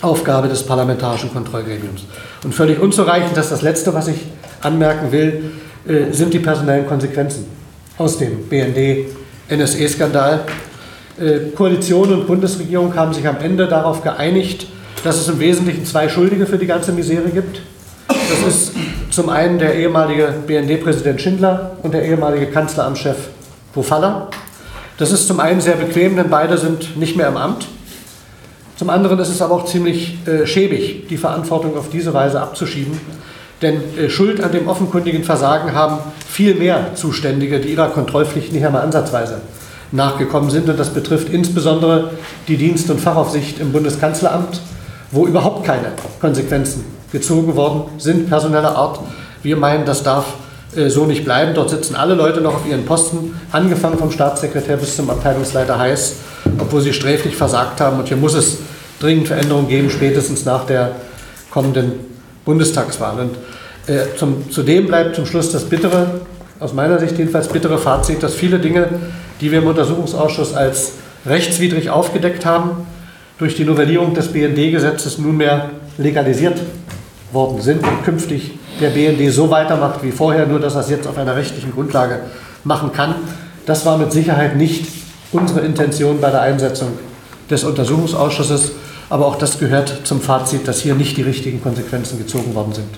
Aufgabe 0.00 0.48
des 0.48 0.62
Parlamentarischen 0.62 1.30
Kontrollgremiums. 1.30 2.04
Und 2.42 2.54
völlig 2.54 2.80
unzureichend, 2.80 3.36
das 3.36 3.46
ist 3.46 3.52
das 3.52 3.60
Letzte, 3.60 3.92
was 3.92 4.08
ich 4.08 4.16
anmerken 4.62 5.12
will, 5.12 5.50
sind 6.10 6.32
die 6.32 6.38
personellen 6.38 6.86
Konsequenzen 6.86 7.44
aus 7.98 8.16
dem 8.16 8.48
BND-NSE-Skandal. 8.48 10.40
Koalition 11.54 12.14
und 12.14 12.26
Bundesregierung 12.26 12.96
haben 12.96 13.12
sich 13.12 13.28
am 13.28 13.36
Ende 13.42 13.66
darauf 13.66 14.02
geeinigt, 14.02 14.68
dass 15.04 15.18
es 15.18 15.28
im 15.28 15.38
Wesentlichen 15.38 15.84
zwei 15.84 16.08
Schuldige 16.08 16.46
für 16.46 16.56
die 16.56 16.66
ganze 16.66 16.92
Misere 16.92 17.28
gibt. 17.28 17.60
Das 18.32 18.54
ist 18.54 18.72
zum 19.10 19.28
einen 19.28 19.58
der 19.58 19.74
ehemalige 19.74 20.32
BND-Präsident 20.46 21.20
Schindler 21.20 21.72
und 21.82 21.92
der 21.92 22.02
ehemalige 22.06 22.46
Kanzleramtschef 22.46 23.28
Pofalla. 23.74 24.28
Das 24.96 25.12
ist 25.12 25.26
zum 25.26 25.38
einen 25.38 25.60
sehr 25.60 25.74
bequem, 25.74 26.16
denn 26.16 26.30
beide 26.30 26.56
sind 26.56 26.96
nicht 26.96 27.14
mehr 27.14 27.28
im 27.28 27.36
Amt. 27.36 27.66
Zum 28.76 28.88
anderen 28.88 29.18
ist 29.18 29.28
es 29.28 29.42
aber 29.42 29.54
auch 29.54 29.66
ziemlich 29.66 30.16
äh, 30.26 30.46
schäbig, 30.46 31.08
die 31.08 31.18
Verantwortung 31.18 31.76
auf 31.76 31.90
diese 31.90 32.14
Weise 32.14 32.40
abzuschieben. 32.40 32.98
Denn 33.60 33.82
äh, 33.98 34.08
Schuld 34.08 34.42
an 34.42 34.50
dem 34.50 34.66
offenkundigen 34.66 35.24
Versagen 35.24 35.74
haben 35.74 35.98
viel 36.26 36.54
mehr 36.54 36.94
Zuständige, 36.94 37.60
die 37.60 37.72
ihrer 37.72 37.90
Kontrollpflicht 37.90 38.50
nicht 38.50 38.64
einmal 38.64 38.80
ansatzweise 38.80 39.42
nachgekommen 39.90 40.48
sind. 40.48 40.70
Und 40.70 40.80
das 40.80 40.88
betrifft 40.88 41.28
insbesondere 41.28 42.12
die 42.48 42.56
Dienst- 42.56 42.88
und 42.88 42.98
Fachaufsicht 42.98 43.60
im 43.60 43.72
Bundeskanzleramt, 43.72 44.62
wo 45.10 45.26
überhaupt 45.26 45.66
keine 45.66 45.92
Konsequenzen 46.18 47.01
gezogen 47.12 47.54
worden 47.54 47.84
sind, 47.98 48.28
personeller 48.28 48.74
Art. 48.74 48.98
Wir 49.42 49.56
meinen, 49.56 49.84
das 49.84 50.02
darf 50.02 50.24
äh, 50.74 50.88
so 50.88 51.04
nicht 51.04 51.24
bleiben. 51.24 51.54
Dort 51.54 51.70
sitzen 51.70 51.94
alle 51.94 52.14
Leute 52.14 52.40
noch 52.40 52.54
auf 52.54 52.66
ihren 52.66 52.84
Posten, 52.84 53.38
angefangen 53.52 53.98
vom 53.98 54.10
Staatssekretär 54.10 54.78
bis 54.78 54.96
zum 54.96 55.10
Abteilungsleiter 55.10 55.78
Heiß, 55.78 56.14
obwohl 56.58 56.80
sie 56.80 56.92
sträflich 56.92 57.36
versagt 57.36 57.80
haben. 57.80 57.98
Und 57.98 58.08
hier 58.08 58.16
muss 58.16 58.34
es 58.34 58.58
dringend 58.98 59.28
Veränderungen 59.28 59.68
geben, 59.68 59.90
spätestens 59.90 60.44
nach 60.44 60.64
der 60.64 60.92
kommenden 61.50 61.92
Bundestagswahl. 62.44 63.20
Und 63.20 63.36
äh, 63.86 64.06
zudem 64.50 64.86
bleibt 64.86 65.16
zum 65.16 65.26
Schluss 65.26 65.52
das 65.52 65.64
bittere, 65.64 66.22
aus 66.60 66.72
meiner 66.72 66.98
Sicht 66.98 67.18
jedenfalls 67.18 67.48
bittere 67.48 67.78
Fazit, 67.78 68.22
dass 68.22 68.34
viele 68.34 68.58
Dinge, 68.58 68.88
die 69.40 69.50
wir 69.50 69.58
im 69.58 69.66
Untersuchungsausschuss 69.66 70.54
als 70.54 70.92
rechtswidrig 71.26 71.90
aufgedeckt 71.90 72.46
haben, 72.46 72.86
durch 73.38 73.56
die 73.56 73.64
Novellierung 73.64 74.14
des 74.14 74.28
BND-Gesetzes 74.28 75.18
nunmehr 75.18 75.70
legalisiert 75.98 76.60
worden 77.32 77.60
sind 77.60 77.86
und 77.86 78.04
künftig 78.04 78.58
der 78.80 78.90
BND 78.90 79.32
so 79.32 79.50
weitermacht 79.50 80.02
wie 80.02 80.12
vorher, 80.12 80.46
nur 80.46 80.60
dass 80.60 80.74
er 80.74 80.80
es 80.80 80.90
jetzt 80.90 81.06
auf 81.06 81.18
einer 81.18 81.36
rechtlichen 81.36 81.72
Grundlage 81.72 82.20
machen 82.64 82.92
kann. 82.92 83.14
Das 83.66 83.86
war 83.86 83.98
mit 83.98 84.12
Sicherheit 84.12 84.56
nicht 84.56 84.86
unsere 85.32 85.60
Intention 85.60 86.20
bei 86.20 86.30
der 86.30 86.42
Einsetzung 86.42 86.88
des 87.50 87.64
Untersuchungsausschusses. 87.64 88.72
Aber 89.08 89.26
auch 89.26 89.36
das 89.36 89.58
gehört 89.58 90.00
zum 90.04 90.20
Fazit, 90.20 90.66
dass 90.66 90.80
hier 90.80 90.94
nicht 90.94 91.16
die 91.16 91.22
richtigen 91.22 91.62
Konsequenzen 91.62 92.18
gezogen 92.18 92.54
worden 92.54 92.72
sind. 92.72 92.88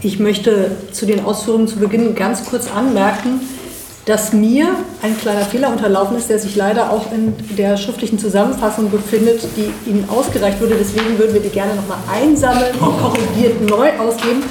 Ich 0.00 0.18
möchte 0.18 0.70
zu 0.92 1.06
den 1.06 1.24
Ausführungen 1.24 1.66
zu 1.66 1.76
Beginn 1.76 2.14
ganz 2.14 2.44
kurz 2.44 2.70
anmerken, 2.70 3.40
dass 4.08 4.32
mir 4.32 4.68
ein 5.02 5.18
kleiner 5.18 5.42
Fehler 5.42 5.68
unterlaufen 5.70 6.16
ist, 6.16 6.30
der 6.30 6.38
sich 6.38 6.56
leider 6.56 6.90
auch 6.90 7.12
in 7.12 7.34
der 7.58 7.76
schriftlichen 7.76 8.18
Zusammenfassung 8.18 8.90
befindet, 8.90 9.42
die 9.54 9.70
Ihnen 9.88 10.08
ausgereicht 10.08 10.62
wurde. 10.62 10.76
Deswegen 10.80 11.18
würden 11.18 11.34
wir 11.34 11.42
die 11.42 11.50
gerne 11.50 11.74
nochmal 11.74 11.98
einsammeln, 12.10 12.72
korrigiert 12.80 13.60
neu 13.68 13.90
ausgeben. 13.98 14.44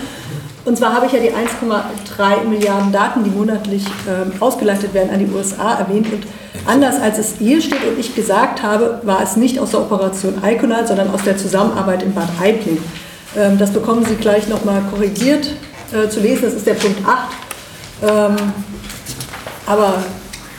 Und 0.63 0.77
zwar 0.77 0.93
habe 0.93 1.07
ich 1.07 1.13
ja 1.13 1.19
die 1.19 1.31
1,3 1.31 2.43
Milliarden 2.47 2.91
Daten, 2.91 3.23
die 3.23 3.31
monatlich 3.31 3.83
äh, 4.05 4.39
ausgeleitet 4.39 4.93
werden, 4.93 5.09
an 5.09 5.17
die 5.17 5.33
USA 5.33 5.73
erwähnt. 5.79 6.13
Und 6.13 6.27
anders 6.67 7.01
als 7.01 7.17
es 7.17 7.37
hier 7.39 7.59
steht 7.59 7.83
und 7.83 7.97
ich 7.97 8.13
gesagt 8.13 8.61
habe, 8.61 8.99
war 9.03 9.23
es 9.23 9.37
nicht 9.37 9.57
aus 9.57 9.71
der 9.71 9.79
Operation 9.79 10.35
Iconal, 10.45 10.85
sondern 10.85 11.09
aus 11.09 11.23
der 11.23 11.35
Zusammenarbeit 11.35 12.03
in 12.03 12.13
Bad 12.13 12.29
Aibling. 12.39 12.77
Ähm, 13.35 13.57
das 13.57 13.71
bekommen 13.71 14.05
Sie 14.05 14.17
gleich 14.17 14.47
nochmal 14.49 14.83
korrigiert 14.91 15.47
äh, 15.91 16.09
zu 16.09 16.19
lesen. 16.19 16.43
Das 16.43 16.53
ist 16.53 16.67
der 16.67 16.75
Punkt 16.75 16.99
8. 17.07 17.17
Ähm, 18.03 18.35
aber 19.68 19.95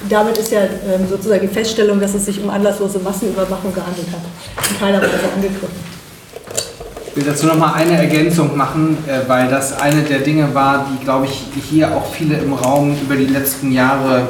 damit 0.09 0.39
ist 0.39 0.53
ja 0.53 0.61
ähm, 0.61 1.09
sozusagen 1.09 1.41
die 1.41 1.53
Feststellung, 1.53 2.01
dass 2.01 2.15
es 2.15 2.27
sich 2.27 2.41
um 2.41 2.51
anlasslose 2.51 3.01
Massenüberwachung 3.01 3.75
gehandelt 3.75 4.07
hat, 4.13 4.71
in 4.71 4.79
keiner 4.79 4.99
Weise 4.99 5.33
angegriffen. 5.35 5.89
Ich 7.09 7.17
will 7.17 7.25
dazu 7.25 7.47
noch 7.47 7.57
mal 7.57 7.73
eine 7.73 7.97
Ergänzung 7.97 8.57
machen, 8.57 8.99
äh, 9.09 9.29
weil 9.29 9.49
das 9.49 9.81
eine 9.81 10.03
der 10.03 10.21
Dinge 10.21 10.55
war, 10.55 10.87
die, 10.93 11.03
glaube 11.05 11.27
ich, 11.27 11.43
hier 11.69 11.97
auch 11.97 12.13
viele 12.13 12.37
im 12.37 12.53
Raum 12.53 12.97
über 13.03 13.17
die 13.17 13.27
letzten 13.27 13.73
Jahre 13.73 14.29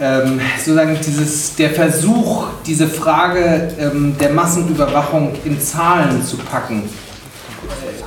ähm, 0.00 0.40
sozusagen 0.58 0.96
dieses, 1.04 1.56
der 1.56 1.70
Versuch, 1.70 2.48
diese 2.66 2.86
Frage 2.86 3.72
ähm, 3.78 4.14
der 4.20 4.30
Massenüberwachung 4.30 5.32
in 5.44 5.60
Zahlen 5.60 6.22
zu 6.22 6.36
packen. 6.36 6.88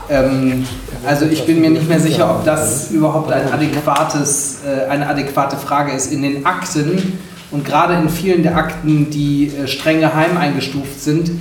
Ähm, 0.09 0.65
also 1.05 1.25
ich 1.25 1.45
bin 1.45 1.61
mir 1.61 1.69
nicht 1.69 1.87
mehr 1.87 1.99
sicher, 1.99 2.29
ob 2.29 2.45
das 2.45 2.91
überhaupt 2.91 3.31
ein 3.31 3.51
adäquates, 3.51 4.59
äh, 4.65 4.89
eine 4.89 5.07
adäquate 5.07 5.57
Frage 5.57 5.91
ist. 5.93 6.11
In 6.11 6.21
den 6.21 6.45
Akten 6.45 7.19
und 7.51 7.65
gerade 7.65 7.95
in 7.95 8.09
vielen 8.09 8.43
der 8.43 8.57
Akten, 8.57 9.09
die 9.09 9.47
äh, 9.47 9.67
streng 9.67 9.99
geheim 9.99 10.37
eingestuft 10.37 11.01
sind, 11.01 11.31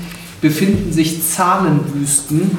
befinden 0.40 0.92
sich 0.92 1.22
Zahlenwüsten. 1.22 2.56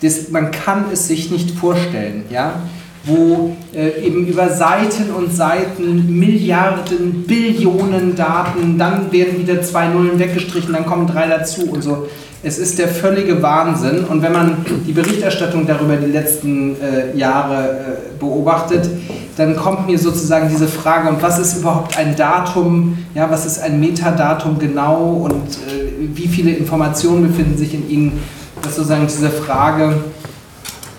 Das, 0.00 0.30
man 0.30 0.50
kann 0.50 0.86
es 0.92 1.08
sich 1.08 1.30
nicht 1.30 1.50
vorstellen. 1.50 2.24
Ja? 2.30 2.62
wo 3.04 3.56
äh, 3.74 4.04
eben 4.06 4.26
über 4.26 4.50
Seiten 4.50 5.10
und 5.10 5.34
Seiten 5.34 6.18
Milliarden, 6.18 7.24
Billionen 7.26 8.14
Daten, 8.14 8.78
dann 8.78 9.10
werden 9.12 9.38
wieder 9.38 9.62
zwei 9.62 9.88
Nullen 9.88 10.18
weggestrichen, 10.18 10.72
dann 10.72 10.86
kommen 10.86 11.06
drei 11.06 11.26
dazu 11.26 11.70
und 11.70 11.82
so. 11.82 12.08
Es 12.42 12.58
ist 12.58 12.78
der 12.78 12.86
völlige 12.86 13.42
Wahnsinn. 13.42 14.04
Und 14.04 14.22
wenn 14.22 14.32
man 14.32 14.64
die 14.86 14.92
Berichterstattung 14.92 15.66
darüber 15.66 15.96
die 15.96 16.10
letzten 16.10 16.76
äh, 16.80 17.16
Jahre 17.16 17.56
äh, 17.56 18.18
beobachtet, 18.18 18.88
dann 19.36 19.56
kommt 19.56 19.86
mir 19.86 19.98
sozusagen 19.98 20.48
diese 20.48 20.68
Frage, 20.68 21.08
und 21.08 21.22
was 21.22 21.38
ist 21.38 21.58
überhaupt 21.58 21.98
ein 21.98 22.14
Datum, 22.16 22.98
ja, 23.14 23.28
was 23.30 23.46
ist 23.46 23.60
ein 23.60 23.80
Metadatum 23.80 24.58
genau 24.58 25.24
und 25.24 25.34
äh, 25.34 26.08
wie 26.14 26.28
viele 26.28 26.52
Informationen 26.52 27.28
befinden 27.28 27.56
sich 27.56 27.74
in 27.74 27.88
ihnen, 27.88 28.20
dass 28.62 28.76
sozusagen 28.76 29.06
diese 29.06 29.30
Frage 29.30 29.94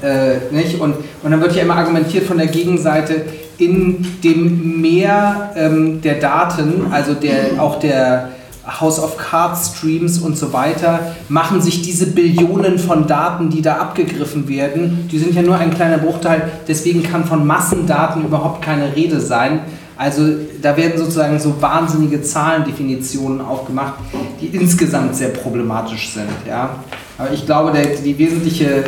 äh, 0.02 0.54
nicht? 0.54 0.80
Und, 0.80 0.96
und 1.24 1.32
dann 1.32 1.40
wird 1.42 1.56
ja 1.56 1.64
immer 1.64 1.76
argumentiert 1.76 2.26
von 2.26 2.38
der 2.38 2.48
Gegenseite, 2.48 3.24
in 3.58 4.06
dem 4.24 4.80
Meer 4.80 5.52
ähm, 5.56 6.02
der 6.02 6.16
Daten, 6.16 6.88
also 6.92 7.14
der, 7.14 7.62
auch 7.62 7.78
der 7.80 8.30
House 8.70 9.00
of 9.00 9.18
Cards 9.18 9.76
Streams 9.76 10.20
und 10.20 10.38
so 10.38 10.54
weiter, 10.54 11.16
machen 11.30 11.62
sich 11.62 11.82
diese 11.82 12.08
Billionen 12.08 12.80
von 12.80 13.08
Daten, 13.08 13.50
die 13.50 13.62
da 13.62 13.78
abgegriffen 13.78 14.48
werden, 14.48 15.08
die 15.12 15.20
sind 15.20 15.34
ja 15.36 15.42
nur 15.42 15.58
ein 15.58 15.74
kleiner 15.74 15.98
Bruchteil, 15.98 16.50
deswegen 16.68 17.04
kann 17.04 17.26
von 17.26 17.46
Massendaten 17.46 18.26
überhaupt 18.26 18.62
keine 18.62 18.96
Rede 18.96 19.20
sein. 19.20 19.62
Also 19.98 20.24
da 20.62 20.78
werden 20.78 20.98
sozusagen 20.98 21.38
so 21.40 21.62
wahnsinnige 21.62 22.22
Zahlendefinitionen 22.22 23.42
aufgemacht, 23.42 23.96
die 24.40 24.48
insgesamt 24.48 25.16
sehr 25.16 25.30
problematisch 25.30 26.14
sind. 26.14 26.30
Ja? 26.48 26.70
Aber 27.18 27.34
ich 27.34 27.46
glaube, 27.46 27.74
der, 27.74 27.86
die 27.98 28.18
wesentliche 28.18 28.86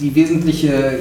die 0.00 0.14
wesentliche 0.14 1.00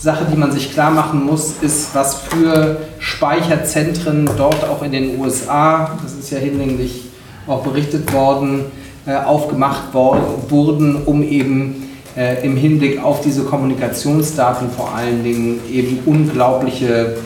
Sache, 0.00 0.24
die 0.32 0.36
man 0.36 0.50
sich 0.50 0.72
klar 0.72 0.90
machen 0.90 1.26
muss, 1.26 1.52
ist, 1.60 1.94
was 1.94 2.14
für 2.22 2.78
Speicherzentren 2.98 4.28
dort 4.36 4.64
auch 4.64 4.82
in 4.82 4.92
den 4.92 5.20
USA, 5.20 5.98
das 6.02 6.14
ist 6.14 6.30
ja 6.30 6.38
hinlänglich 6.38 7.10
auch 7.46 7.62
berichtet 7.62 8.10
worden, 8.12 8.64
äh, 9.06 9.14
aufgemacht 9.14 9.92
wurden, 9.92 11.02
um 11.04 11.22
eben 11.22 11.90
äh, 12.16 12.44
im 12.44 12.56
Hinblick 12.56 13.02
auf 13.02 13.20
diese 13.20 13.44
Kommunikationsdaten 13.44 14.70
vor 14.70 14.94
allen 14.94 15.22
Dingen 15.22 15.60
eben 15.70 15.98
unglaubliche 16.06 17.16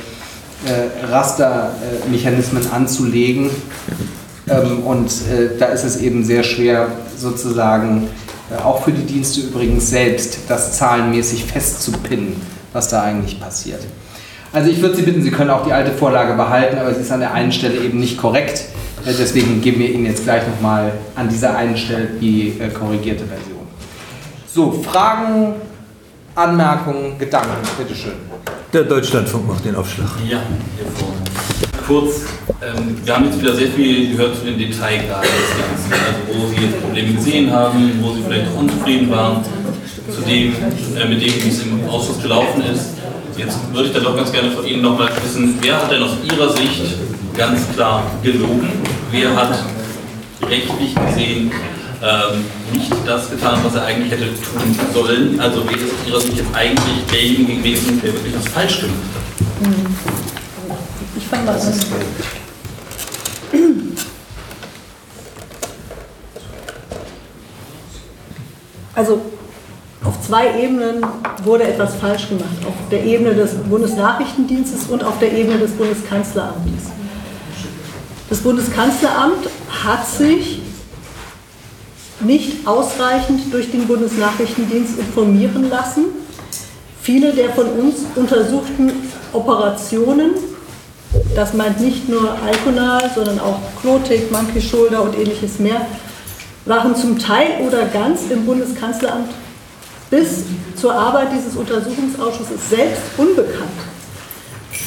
äh, 0.67 1.07
Rastermechanismen 1.11 2.71
anzulegen. 2.73 3.51
Ähm, 4.49 4.83
und 4.85 5.13
da 5.59 5.67
ist 5.67 5.85
es 5.85 5.99
eben 5.99 6.25
sehr 6.25 6.43
schwer 6.43 6.89
sozusagen 7.17 8.09
auch 8.63 8.85
für 8.85 8.93
die 8.93 9.07
Dienste 9.07 9.41
übrigens 9.41 9.89
selbst, 9.89 10.39
das 10.49 10.77
zahlenmäßig 10.77 11.45
festzupinnen, 11.45 12.37
was 12.75 12.89
da 12.89 13.03
eigentlich 13.03 13.41
passiert. 13.41 13.81
Also 14.53 14.71
ich 14.71 14.81
würde 14.83 14.97
Sie 14.97 15.03
bitten, 15.03 15.23
Sie 15.23 15.31
können 15.31 15.51
auch 15.51 15.65
die 15.65 15.73
alte 15.73 15.93
Vorlage 15.93 16.35
behalten, 16.35 16.79
aber 16.79 16.95
sie 16.95 17.01
ist 17.01 17.11
an 17.11 17.21
der 17.21 17.33
einen 17.33 17.51
Stelle 17.51 17.77
eben 17.81 17.99
nicht 17.99 18.19
korrekt. 18.19 18.67
Äh, 19.05 19.13
deswegen 19.19 19.61
geben 19.63 19.81
wir 19.81 19.91
Ihnen 19.91 20.07
jetzt 20.07 20.25
gleich 20.25 20.43
nochmal 20.47 20.93
an 21.17 21.29
dieser 21.29 21.57
einen 21.57 21.77
Stelle 21.77 22.09
die 22.21 22.61
äh, 22.61 22.69
korrigierte 22.69 23.25
Version. 23.25 23.67
So, 24.47 24.71
Fragen, 24.71 25.55
Anmerkungen, 26.35 27.19
Gedanken, 27.19 27.57
bitteschön. 27.79 28.13
Der 28.73 28.83
Deutschlandfunk 28.83 29.49
macht 29.49 29.65
den 29.65 29.77
Aufschlag. 29.77 30.11
Ja, 30.29 30.41
kurz, 31.87 32.23
ähm, 32.63 32.97
wir 33.05 33.15
haben 33.15 33.25
jetzt 33.27 33.41
wieder 33.41 33.55
sehr 33.55 33.69
viel 33.69 34.17
gehört 34.17 34.37
zu 34.37 34.45
den 34.45 34.59
Detailgraden 34.59 35.23
des 35.23 35.99
also 35.99 36.43
wo 36.43 36.49
Sie 36.49 36.65
jetzt 36.65 36.81
Probleme 36.81 37.13
gesehen 37.15 37.51
haben, 37.51 37.99
wo 38.01 38.15
Sie 38.15 38.23
vielleicht 38.23 38.49
auch 38.51 38.61
unzufrieden 38.61 39.11
waren, 39.11 39.45
zu 40.13 40.21
dem, 40.23 40.55
äh, 40.97 41.09
mit 41.09 41.23
dem, 41.23 41.49
es 41.49 41.63
im 41.63 41.89
Ausschuss 41.89 42.21
gelaufen 42.23 42.63
ist. 42.73 42.91
Jetzt 43.37 43.59
würde 43.73 43.89
ich 43.89 43.95
dann 43.95 44.05
doch 44.05 44.17
ganz 44.17 44.31
gerne 44.31 44.51
von 44.51 44.67
Ihnen 44.67 44.83
nochmal 44.83 45.09
wissen, 45.25 45.59
wer 45.61 45.77
hat 45.77 45.91
denn 45.91 46.03
aus 46.03 46.13
Ihrer 46.31 46.53
Sicht 46.53 46.83
ganz 47.37 47.61
klar 47.75 48.05
gelogen? 48.23 48.69
Wer 49.11 49.35
hat 49.35 49.59
rechtlich 50.43 50.95
gesehen 50.95 51.51
ähm, 52.03 52.45
nicht 52.73 52.93
das 53.07 53.31
getan, 53.31 53.59
was 53.65 53.75
er 53.75 53.87
eigentlich 53.87 54.13
hätte 54.13 54.27
tun 54.27 54.77
sollen? 54.93 55.41
Also 55.41 55.63
wer 55.67 55.77
ist 55.77 55.85
aus 55.85 56.09
Ihrer 56.09 56.21
Sicht 56.21 56.37
jetzt 56.37 56.55
eigentlich 56.55 57.07
derjenige 57.11 57.57
gewesen, 57.57 58.01
der 58.03 58.13
wirklich 58.13 58.35
was 58.37 58.49
falsch 58.49 58.81
gemacht 58.81 58.99
hat? 59.15 59.69
Mhm. 59.69 59.87
Ich 61.17 61.27
fange 61.27 61.45
mal 61.45 61.55
an. 61.55 61.75
Also 68.95 69.21
auf 70.05 70.21
zwei 70.21 70.61
Ebenen 70.63 71.05
wurde 71.45 71.65
etwas 71.65 71.95
falsch 71.97 72.29
gemacht. 72.29 72.65
Auf 72.67 72.75
der 72.91 73.05
Ebene 73.05 73.35
des 73.35 73.55
Bundesnachrichtendienstes 73.55 74.85
und 74.89 75.03
auf 75.03 75.19
der 75.19 75.33
Ebene 75.33 75.59
des 75.59 75.73
Bundeskanzleramtes. 75.73 76.85
Das 78.29 78.39
Bundeskanzleramt 78.39 79.49
hat 79.85 80.07
sich 80.07 80.63
nicht 82.21 82.67
ausreichend 82.67 83.53
durch 83.53 83.71
den 83.71 83.87
Bundesnachrichtendienst 83.87 84.99
informieren 84.99 85.69
lassen. 85.69 86.05
Viele 87.03 87.33
der 87.33 87.51
von 87.51 87.67
uns 87.67 87.97
untersuchten 88.15 88.93
Operationen 89.33 90.31
das 91.35 91.53
meint 91.55 91.81
nicht 91.81 92.09
nur 92.09 92.31
Alkonal, 92.47 93.11
sondern 93.15 93.41
auch 93.41 93.59
Klotik, 93.81 94.31
Monkey 94.31 94.61
Shoulder 94.61 95.03
und 95.03 95.17
ähnliches 95.17 95.59
mehr, 95.59 95.81
waren 96.65 96.95
zum 96.97 97.19
Teil 97.19 97.61
oder 97.67 97.87
ganz 97.87 98.23
im 98.31 98.47
Bundeskanzleramt 98.47 99.29
bis 100.15 100.45
zur 100.77 100.95
Arbeit 100.95 101.29
dieses 101.35 101.57
Untersuchungsausschusses 101.57 102.71
selbst 102.71 103.03
unbekannt. 103.17 103.81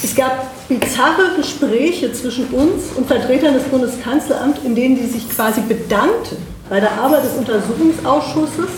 Es 0.01 0.15
gab 0.15 0.47
bizarre 0.69 1.35
Gespräche 1.35 2.13
zwischen 2.13 2.45
uns 2.47 2.83
und 2.95 3.07
Vertretern 3.07 3.53
des 3.53 3.63
Bundeskanzleramts, 3.63 4.59
in 4.63 4.73
denen 4.73 4.95
die 4.95 5.05
sich 5.05 5.29
quasi 5.29 5.61
bedankten 5.61 6.37
bei 6.69 6.79
der 6.79 6.93
Arbeit 6.93 7.25
des 7.25 7.33
Untersuchungsausschusses 7.33 8.69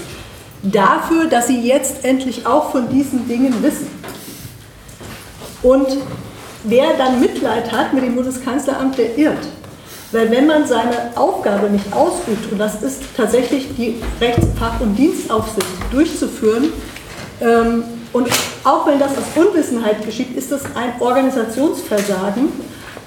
dafür, 0.64 1.26
dass 1.26 1.48
sie 1.48 1.62
jetzt 1.62 2.04
endlich 2.04 2.48
auch 2.48 2.72
von 2.72 2.90
diesen 2.90 3.28
Dingen 3.28 3.62
wissen. 3.62 3.88
Und 5.62 5.88
wer 6.64 6.98
dann 6.98 7.20
Mitleid 7.20 7.72
hat 7.72 7.94
mit 7.94 8.04
dem 8.04 8.16
Bundeskanzleramt, 8.16 8.98
der 8.98 9.18
irrt. 9.18 9.48
Weil 10.12 10.32
wenn 10.32 10.48
man 10.48 10.66
seine 10.66 11.12
Aufgabe 11.16 11.70
nicht 11.70 11.94
ausübt, 11.94 12.52
und 12.52 12.58
das 12.58 12.82
ist 12.82 13.04
tatsächlich 13.16 13.68
die 13.78 14.02
Rechtsfach- 14.20 14.82
und 14.82 14.96
Dienstaufsicht 14.96 15.68
durchzuführen, 15.92 16.74
ähm, 17.42 17.84
und 18.12 18.28
auch 18.64 18.88
wenn 18.88 18.98
das 18.98 19.12
aus 19.12 19.26
Unwissenheit 19.36 20.04
geschieht, 20.04 20.36
ist 20.36 20.52
das 20.52 20.64
ein 20.76 21.00
Organisationsversagen. 21.00 22.50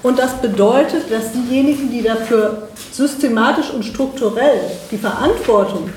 Und 0.01 0.17
das 0.17 0.33
bedeutet, 0.41 1.11
dass 1.11 1.31
diejenigen, 1.33 1.91
die 1.91 2.01
dafür 2.01 2.69
systematisch 2.91 3.69
und 3.71 3.83
strukturell 3.83 4.61
die 4.91 4.97
Verantwortung 4.97 5.89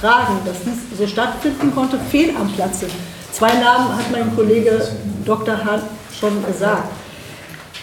tragen, 0.00 0.38
dass 0.46 0.56
dies 0.60 0.98
so 0.98 1.06
stattfinden 1.06 1.74
konnte, 1.74 1.98
fehl 2.10 2.30
am 2.36 2.50
Platze. 2.52 2.86
Zwei 3.32 3.52
Namen 3.54 3.96
hat 3.96 4.10
mein 4.10 4.34
Kollege 4.34 4.80
Dr. 5.24 5.62
Hahn 5.62 5.82
schon 6.18 6.44
gesagt. 6.46 6.90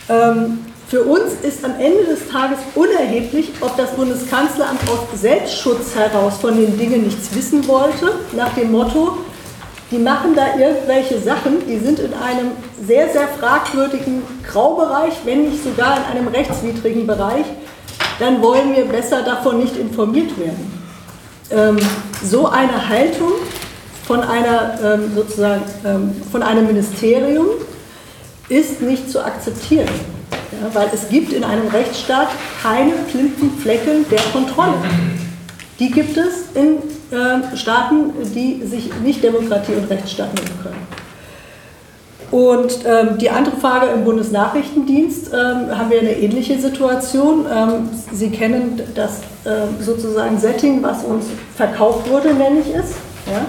Ähm, 0.09 0.59
für 0.87 1.01
uns 1.01 1.33
ist 1.41 1.65
am 1.65 1.79
Ende 1.79 2.03
des 2.05 2.29
Tages 2.29 2.59
unerheblich, 2.75 3.51
ob 3.61 3.75
das 3.75 3.91
Bundeskanzleramt 3.91 4.81
aus 4.87 5.19
Selbstschutz 5.19 5.95
heraus 5.95 6.35
von 6.39 6.55
den 6.55 6.77
Dingen 6.77 7.03
nichts 7.03 7.33
wissen 7.35 7.67
wollte, 7.67 8.11
nach 8.33 8.53
dem 8.53 8.71
Motto, 8.71 9.17
die 9.89 9.97
machen 9.97 10.35
da 10.35 10.59
irgendwelche 10.59 11.19
Sachen, 11.19 11.65
die 11.67 11.79
sind 11.79 11.99
in 11.99 12.13
einem 12.13 12.51
sehr, 12.85 13.09
sehr 13.09 13.27
fragwürdigen 13.27 14.21
Graubereich, 14.47 15.13
wenn 15.23 15.49
nicht 15.49 15.63
sogar 15.63 15.97
in 15.97 16.17
einem 16.17 16.27
rechtswidrigen 16.27 17.07
Bereich, 17.07 17.45
dann 18.19 18.41
wollen 18.41 18.75
wir 18.75 18.85
besser 18.85 19.23
davon 19.23 19.59
nicht 19.59 19.77
informiert 19.77 20.37
werden. 20.39 20.83
Ähm, 21.51 21.77
so 22.23 22.47
eine 22.47 22.89
Haltung 22.89 23.33
von, 24.07 24.21
einer, 24.21 24.79
ähm, 24.83 25.11
sozusagen, 25.15 25.63
ähm, 25.83 26.21
von 26.31 26.43
einem 26.43 26.67
Ministerium 26.67 27.47
ist 28.49 28.81
nicht 28.81 29.09
zu 29.09 29.23
akzeptieren. 29.23 29.89
Ja, 30.61 30.73
weil 30.73 30.89
es 30.93 31.09
gibt 31.09 31.33
in 31.33 31.43
einem 31.43 31.67
Rechtsstaat 31.67 32.29
keine 32.61 32.93
blinden 33.11 33.57
Flecken 33.59 34.05
der 34.09 34.21
Kontrolle. 34.31 34.75
Die 35.79 35.91
gibt 35.91 36.17
es 36.17 36.45
in 36.53 36.77
äh, 37.11 37.55
Staaten, 37.57 38.11
die 38.33 38.65
sich 38.65 38.93
nicht 39.03 39.23
Demokratie 39.23 39.73
und 39.73 39.89
Rechtsstaat 39.89 40.33
nennen 40.33 40.59
können. 40.63 40.87
Und 42.31 42.79
ähm, 42.85 43.17
die 43.17 43.29
andere 43.29 43.55
Frage 43.57 43.87
im 43.87 44.03
Bundesnachrichtendienst 44.03 45.31
ähm, 45.31 45.77
haben 45.77 45.89
wir 45.89 45.99
eine 45.99 46.17
ähnliche 46.17 46.59
Situation. 46.59 47.45
Ähm, 47.49 47.89
Sie 48.11 48.29
kennen 48.29 48.81
das 48.95 49.19
äh, 49.45 49.81
sozusagen 49.81 50.37
Setting, 50.39 50.81
was 50.81 51.03
uns 51.03 51.25
verkauft 51.55 52.09
wurde, 52.09 52.33
nenne 52.33 52.59
ich 52.59 52.75
es. 52.75 52.91
Ja? 53.31 53.45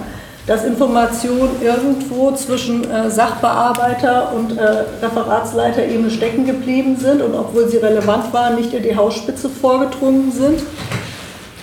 Dass 0.47 0.63
Informationen 0.63 1.61
irgendwo 1.61 2.31
zwischen 2.31 2.89
äh, 2.89 3.11
Sachbearbeiter 3.11 4.33
und 4.33 4.57
äh, 4.57 4.85
Referatsleiterebene 5.01 6.09
stecken 6.09 6.45
geblieben 6.45 6.95
sind 6.95 7.21
und 7.21 7.35
obwohl 7.35 7.67
sie 7.67 7.77
relevant 7.77 8.33
waren, 8.33 8.55
nicht 8.55 8.73
in 8.73 8.81
die 8.81 8.95
Hausspitze 8.95 9.49
vorgedrungen 9.49 10.31
sind. 10.31 10.61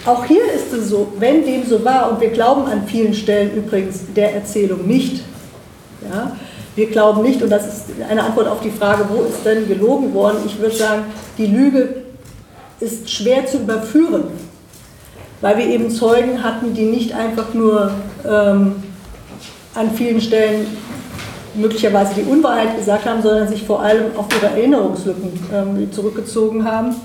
Auch 0.05 0.26
hier 0.26 0.43
ist 0.55 0.70
es 0.74 0.91
so, 0.91 1.11
wenn 1.18 1.47
dem 1.47 1.64
so 1.66 1.82
war, 1.82 2.12
und 2.12 2.20
wir 2.20 2.28
glauben 2.28 2.66
an 2.66 2.87
vielen 2.87 3.14
Stellen 3.14 3.57
übrigens 3.57 4.01
der 4.14 4.35
Erzählung 4.35 4.87
nicht, 4.87 5.24
ja, 6.12 6.32
wir 6.76 6.91
glauben 6.91 7.22
nicht, 7.22 7.43
und 7.43 7.49
das 7.49 7.66
ist 7.66 7.85
eine 8.07 8.22
Antwort 8.22 8.49
auf 8.49 8.61
die 8.61 8.70
Frage, 8.70 9.07
wo 9.09 9.22
ist 9.22 9.47
denn 9.47 9.66
gelogen 9.66 10.12
worden, 10.12 10.39
ich 10.45 10.59
würde 10.61 10.76
sagen, 10.76 11.05
die 11.39 11.47
Lüge 11.47 12.03
ist 12.80 13.11
schwer 13.11 13.47
zu 13.47 13.59
überführen 13.59 14.24
weil 15.45 15.59
wir 15.59 15.66
eben 15.66 15.90
Zeugen 15.90 16.42
hatten, 16.42 16.72
die 16.72 16.86
nicht 16.86 17.12
einfach 17.12 17.53
nur 17.53 17.90
ähm, 18.26 18.76
an 19.74 19.90
vielen 19.95 20.18
Stellen 20.22 20.66
möglicherweise 21.55 22.14
die 22.14 22.22
Unwahrheit 22.22 22.78
gesagt 22.78 23.05
haben, 23.05 23.20
sondern 23.20 23.47
sich 23.47 23.62
vor 23.62 23.82
allem 23.82 24.16
auf 24.16 24.24
ihre 24.34 24.47
Erinnerungslücken 24.47 25.38
ähm, 25.53 25.92
zurückgezogen 25.92 26.64
haben. 26.64 26.97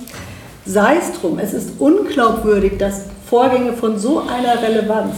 Sei 0.66 0.96
es 0.96 1.20
drum, 1.20 1.38
es 1.38 1.54
ist 1.54 1.72
unglaubwürdig, 1.80 2.78
dass 2.78 3.08
Vorgänge 3.30 3.74
von 3.74 4.00
so 4.00 4.22
einer 4.22 4.64
Relevanz, 4.64 5.16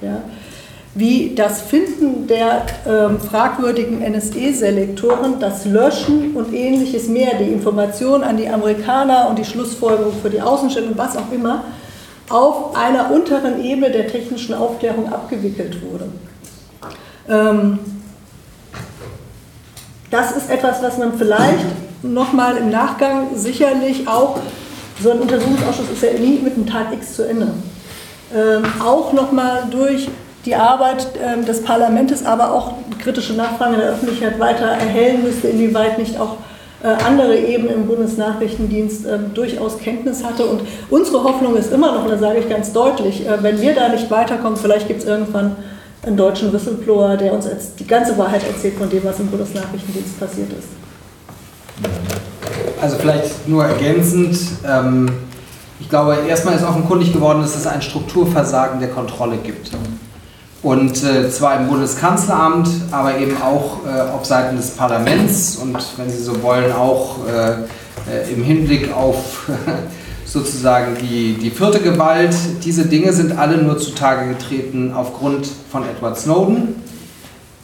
ja, 0.00 0.22
wie 0.94 1.34
das 1.34 1.62
Finden 1.62 2.28
der 2.28 2.66
ähm, 2.86 3.18
fragwürdigen 3.18 4.00
NSE-Selektoren, 4.00 5.40
das 5.40 5.64
Löschen 5.64 6.36
und 6.36 6.54
ähnliches 6.54 7.08
mehr, 7.08 7.34
die 7.36 7.52
Informationen 7.52 8.22
an 8.22 8.36
die 8.36 8.48
Amerikaner 8.48 9.28
und 9.28 9.40
die 9.40 9.44
Schlussfolgerung 9.44 10.12
für 10.22 10.30
die 10.30 10.40
Außenstellung, 10.40 10.92
was 10.94 11.16
auch 11.16 11.32
immer, 11.32 11.64
auf 12.30 12.76
einer 12.76 13.10
unteren 13.10 13.62
Ebene 13.62 13.90
der 13.90 14.06
technischen 14.06 14.54
Aufklärung 14.54 15.12
abgewickelt 15.12 15.78
wurde. 15.82 16.08
Ähm, 17.28 17.78
das 20.10 20.32
ist 20.32 20.50
etwas, 20.50 20.82
was 20.82 20.98
man 20.98 21.18
vielleicht 21.18 21.66
nochmal 22.02 22.56
im 22.56 22.70
Nachgang 22.70 23.36
sicherlich 23.36 24.08
auch, 24.08 24.38
so 25.02 25.10
ein 25.10 25.20
Untersuchungsausschuss 25.20 25.90
ist 25.92 26.02
ja 26.02 26.12
nie 26.12 26.40
mit 26.42 26.54
einem 26.54 26.66
Tag 26.66 26.92
X 26.92 27.16
zu 27.16 27.28
Ende, 27.28 27.48
ähm, 28.34 28.64
auch 28.84 29.12
nochmal 29.12 29.64
durch 29.70 30.08
die 30.44 30.54
Arbeit 30.54 31.08
ähm, 31.22 31.44
des 31.44 31.62
Parlaments, 31.62 32.24
aber 32.24 32.52
auch 32.52 32.74
kritische 32.98 33.34
Nachfragen 33.34 33.76
der 33.76 33.90
Öffentlichkeit 33.90 34.38
weiter 34.38 34.66
erhellen 34.66 35.22
müsste, 35.22 35.48
inwieweit 35.48 35.98
nicht 35.98 36.18
auch 36.18 36.36
andere 36.88 37.36
Ebenen 37.36 37.74
im 37.74 37.86
Bundesnachrichtendienst 37.86 39.06
äh, 39.06 39.18
durchaus 39.34 39.78
Kenntnis 39.78 40.24
hatte. 40.24 40.46
Und 40.46 40.62
unsere 40.88 41.22
Hoffnung 41.24 41.56
ist 41.56 41.72
immer 41.72 41.92
noch, 41.92 42.04
und 42.04 42.10
das 42.10 42.20
sage 42.20 42.38
ich 42.38 42.48
ganz 42.48 42.72
deutlich, 42.72 43.26
äh, 43.26 43.42
wenn 43.42 43.60
wir 43.60 43.74
da 43.74 43.88
nicht 43.88 44.10
weiterkommen, 44.10 44.56
vielleicht 44.56 44.88
gibt 44.88 45.00
es 45.00 45.06
irgendwann 45.06 45.56
einen 46.02 46.16
deutschen 46.16 46.52
Whistleblower, 46.52 47.16
der 47.16 47.32
uns 47.34 47.46
die 47.78 47.86
ganze 47.86 48.16
Wahrheit 48.16 48.42
erzählt 48.46 48.78
von 48.78 48.88
dem, 48.88 49.04
was 49.04 49.20
im 49.20 49.26
Bundesnachrichtendienst 49.26 50.18
passiert 50.18 50.50
ist. 50.52 50.68
Also 52.80 52.96
vielleicht 52.96 53.46
nur 53.46 53.64
ergänzend. 53.64 54.38
Ähm, 54.66 55.10
ich 55.78 55.88
glaube, 55.88 56.16
erstmal 56.28 56.54
ist 56.54 56.64
offenkundig 56.64 57.12
geworden, 57.12 57.42
dass 57.42 57.56
es 57.56 57.66
ein 57.66 57.82
Strukturversagen 57.82 58.80
der 58.80 58.90
Kontrolle 58.90 59.36
gibt. 59.36 59.70
Und 60.62 61.02
äh, 61.02 61.30
zwar 61.30 61.58
im 61.58 61.68
Bundeskanzleramt, 61.68 62.68
aber 62.90 63.16
eben 63.16 63.40
auch 63.40 63.78
äh, 63.86 64.00
auf 64.10 64.26
Seiten 64.26 64.56
des 64.56 64.70
Parlaments 64.72 65.56
und 65.56 65.76
wenn 65.96 66.10
Sie 66.10 66.22
so 66.22 66.42
wollen, 66.42 66.70
auch 66.72 67.26
äh, 67.26 67.52
äh 68.10 68.32
im 68.34 68.42
Hinblick 68.42 68.92
auf 68.92 69.48
sozusagen 70.26 70.96
die, 71.00 71.34
die 71.34 71.50
vierte 71.50 71.80
Gewalt. 71.80 72.34
Diese 72.62 72.84
Dinge 72.84 73.12
sind 73.12 73.38
alle 73.38 73.56
nur 73.56 73.78
zutage 73.78 74.28
getreten 74.28 74.92
aufgrund 74.94 75.48
von 75.70 75.84
Edward 75.84 76.18
Snowden. 76.18 76.82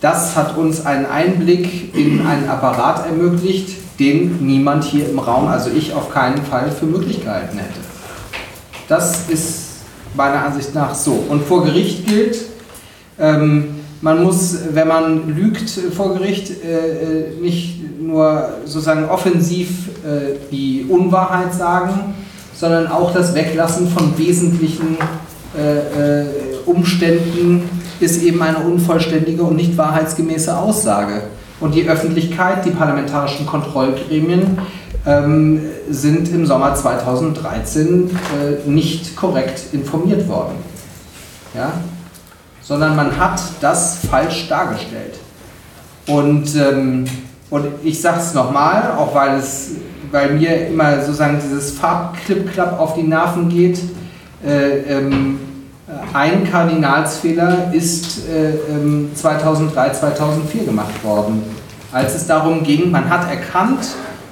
Das 0.00 0.34
hat 0.34 0.56
uns 0.56 0.84
einen 0.84 1.06
Einblick 1.06 1.94
in 1.94 2.26
einen 2.26 2.48
Apparat 2.48 3.06
ermöglicht, 3.06 3.76
den 3.98 4.44
niemand 4.46 4.84
hier 4.84 5.08
im 5.08 5.18
Raum, 5.18 5.48
also 5.48 5.70
ich 5.70 5.94
auf 5.94 6.10
keinen 6.10 6.44
Fall 6.44 6.70
für 6.70 6.86
möglich 6.86 7.22
gehalten 7.22 7.58
hätte. 7.58 7.80
Das 8.88 9.28
ist 9.28 9.66
meiner 10.14 10.44
Ansicht 10.44 10.74
nach 10.74 10.94
so. 10.94 11.24
Und 11.28 11.46
vor 11.46 11.64
Gericht 11.64 12.06
gilt, 12.06 12.36
ähm, 13.18 13.64
man 14.00 14.22
muss, 14.22 14.58
wenn 14.72 14.88
man 14.88 15.34
lügt 15.34 15.70
vor 15.70 16.14
Gericht, 16.14 16.50
äh, 16.62 17.30
äh, 17.30 17.40
nicht 17.40 18.00
nur 18.00 18.50
sozusagen 18.64 19.08
offensiv 19.08 19.88
äh, 20.04 20.36
die 20.52 20.86
Unwahrheit 20.88 21.54
sagen, 21.54 22.14
sondern 22.54 22.86
auch 22.88 23.12
das 23.12 23.34
Weglassen 23.34 23.88
von 23.88 24.16
wesentlichen 24.18 24.96
äh, 25.56 26.22
äh, 26.22 26.26
Umständen 26.66 27.68
ist 28.00 28.22
eben 28.22 28.42
eine 28.42 28.58
unvollständige 28.58 29.42
und 29.42 29.56
nicht 29.56 29.76
wahrheitsgemäße 29.76 30.56
Aussage. 30.56 31.22
Und 31.60 31.74
die 31.74 31.88
Öffentlichkeit, 31.88 32.64
die 32.66 32.70
parlamentarischen 32.70 33.46
Kontrollgremien 33.46 34.58
ähm, 35.06 35.62
sind 35.88 36.28
im 36.28 36.44
Sommer 36.44 36.74
2013 36.74 38.10
äh, 38.10 38.68
nicht 38.68 39.16
korrekt 39.16 39.72
informiert 39.72 40.28
worden. 40.28 40.56
Ja? 41.54 41.72
Sondern 42.66 42.96
man 42.96 43.16
hat 43.16 43.40
das 43.60 43.98
falsch 44.10 44.48
dargestellt. 44.48 45.14
Und, 46.06 46.54
ähm, 46.56 47.04
und 47.50 47.66
ich 47.84 48.00
sage 48.00 48.18
es 48.20 48.34
nochmal, 48.34 48.92
auch 48.96 49.14
weil, 49.14 49.38
es, 49.38 49.72
weil 50.10 50.32
mir 50.34 50.68
immer 50.68 51.00
sozusagen 51.00 51.40
dieses 51.42 51.72
Farbklipp-Klapp 51.72 52.78
auf 52.78 52.94
die 52.94 53.02
Nerven 53.02 53.48
geht. 53.48 53.78
Äh, 54.44 54.78
ähm, 54.88 55.38
ein 56.12 56.50
Kardinalsfehler 56.50 57.72
ist 57.72 58.28
äh, 58.28 59.14
2003, 59.14 59.86
ähm, 59.86 59.94
2004 59.94 60.64
gemacht 60.64 61.04
worden, 61.04 61.44
als 61.92 62.16
es 62.16 62.26
darum 62.26 62.64
ging, 62.64 62.90
man 62.90 63.08
hat 63.08 63.30
erkannt, 63.30 63.86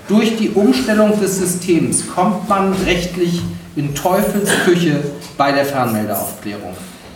durch 0.08 0.36
die 0.36 0.50
Umstellung 0.50 1.18
des 1.18 1.38
Systems 1.38 2.04
kommt 2.14 2.48
man 2.48 2.74
rechtlich 2.84 3.40
in 3.76 3.94
Teufelsküche 3.94 4.96
bei 5.38 5.52
der 5.52 5.64
Fernmeldeaufklärung. 5.64 6.74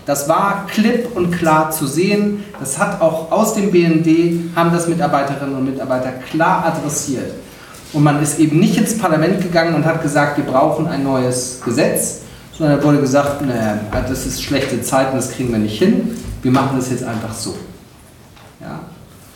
Das 0.09 0.27
war 0.27 0.67
klipp 0.69 1.15
und 1.15 1.33
klar 1.33 1.71
zu 1.71 1.87
sehen. 1.87 2.43
Das 2.59 2.79
hat 2.79 3.03
auch 3.03 3.31
aus 3.31 3.53
dem 3.53 3.71
BND, 3.71 4.57
haben 4.57 4.73
das 4.73 4.89
Mitarbeiterinnen 4.89 5.55
und 5.55 5.67
Mitarbeiter 5.67 6.13
klar 6.31 6.65
adressiert. 6.65 7.31
Und 7.93 8.05
man 8.05 8.23
ist 8.23 8.39
eben 8.39 8.59
nicht 8.59 8.79
ins 8.79 8.97
Parlament 8.97 9.43
gegangen 9.43 9.75
und 9.75 9.85
hat 9.85 10.03
gesagt, 10.03 10.39
wir 10.39 10.45
brauchen 10.45 10.87
ein 10.87 11.05
neues 11.05 11.61
Gesetz, 11.63 12.21
sondern 12.57 12.79
da 12.79 12.85
wurde 12.85 13.03
gesagt, 13.03 13.43
naja, 13.43 13.81
das 14.09 14.25
ist 14.25 14.43
schlechte 14.43 14.81
Zeiten, 14.81 15.15
das 15.15 15.33
kriegen 15.33 15.53
wir 15.53 15.59
nicht 15.59 15.79
hin, 15.79 16.17
wir 16.41 16.53
machen 16.53 16.79
das 16.79 16.89
jetzt 16.89 17.05
einfach 17.05 17.35
so. 17.35 17.55
Ja? 18.63 18.81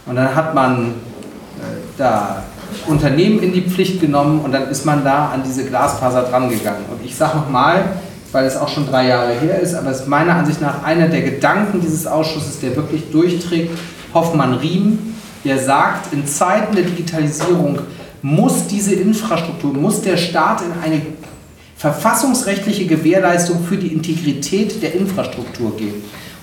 Und 0.06 0.16
dann 0.16 0.34
hat 0.34 0.54
man 0.54 0.86
äh, 0.86 0.92
da 1.98 2.44
Unternehmen 2.86 3.42
in 3.42 3.52
die 3.52 3.60
Pflicht 3.60 4.00
genommen 4.00 4.40
und 4.40 4.52
dann 4.52 4.70
ist 4.70 4.86
man 4.86 5.04
da 5.04 5.32
an 5.34 5.42
diese 5.44 5.66
Glasfaser 5.66 6.22
dran 6.22 6.48
gegangen. 6.48 6.86
Und 6.90 7.04
ich 7.04 7.14
sage 7.14 7.36
nochmal, 7.36 7.84
weil 8.32 8.46
es 8.46 8.56
auch 8.56 8.68
schon 8.68 8.86
drei 8.86 9.08
Jahre 9.08 9.32
her 9.34 9.60
ist, 9.60 9.74
aber 9.74 9.90
es 9.90 10.00
ist 10.00 10.08
meiner 10.08 10.34
Ansicht 10.34 10.60
nach 10.60 10.82
einer 10.82 11.08
der 11.08 11.22
Gedanken 11.22 11.80
dieses 11.80 12.06
Ausschusses, 12.06 12.60
der 12.60 12.74
wirklich 12.74 13.10
durchträgt, 13.12 13.70
Hoffmann-Riem, 14.14 14.98
der 15.44 15.58
sagt, 15.58 16.12
in 16.12 16.26
Zeiten 16.26 16.74
der 16.74 16.84
Digitalisierung 16.84 17.78
muss 18.22 18.66
diese 18.66 18.94
Infrastruktur, 18.94 19.74
muss 19.74 20.00
der 20.00 20.16
Staat 20.16 20.62
in 20.62 20.82
eine 20.82 21.02
verfassungsrechtliche 21.76 22.86
Gewährleistung 22.86 23.64
für 23.64 23.76
die 23.76 23.88
Integrität 23.88 24.82
der 24.82 24.94
Infrastruktur 24.94 25.76
geht. 25.76 25.94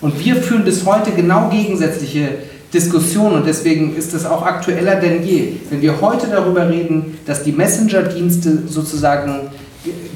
Und 0.02 0.24
wir 0.24 0.36
führen 0.36 0.66
bis 0.66 0.86
heute 0.86 1.12
genau 1.12 1.50
gegensätzliche 1.50 2.30
Diskussionen 2.74 3.36
und 3.36 3.48
deswegen 3.48 3.96
ist 3.96 4.14
es 4.14 4.26
auch 4.26 4.46
aktueller 4.46 4.96
denn 4.96 5.26
je. 5.26 5.54
Wenn 5.70 5.82
wir 5.82 6.02
heute 6.02 6.28
darüber 6.28 6.70
reden, 6.70 7.18
dass 7.26 7.44
die 7.44 7.52
Messenger-Dienste 7.52 8.64
sozusagen 8.68 9.50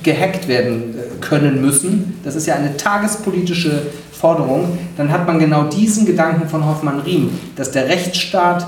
gehackt 0.03 0.47
werden 0.47 0.95
äh, 0.95 1.19
können 1.21 1.61
müssen, 1.61 2.19
das 2.23 2.35
ist 2.35 2.45
ja 2.45 2.55
eine 2.55 2.77
tagespolitische 2.77 3.83
Forderung, 4.11 4.77
dann 4.97 5.11
hat 5.11 5.27
man 5.27 5.39
genau 5.39 5.63
diesen 5.63 6.05
Gedanken 6.05 6.47
von 6.47 6.65
Hoffmann-Riem, 6.65 7.29
dass 7.55 7.71
der 7.71 7.89
Rechtsstaat 7.89 8.65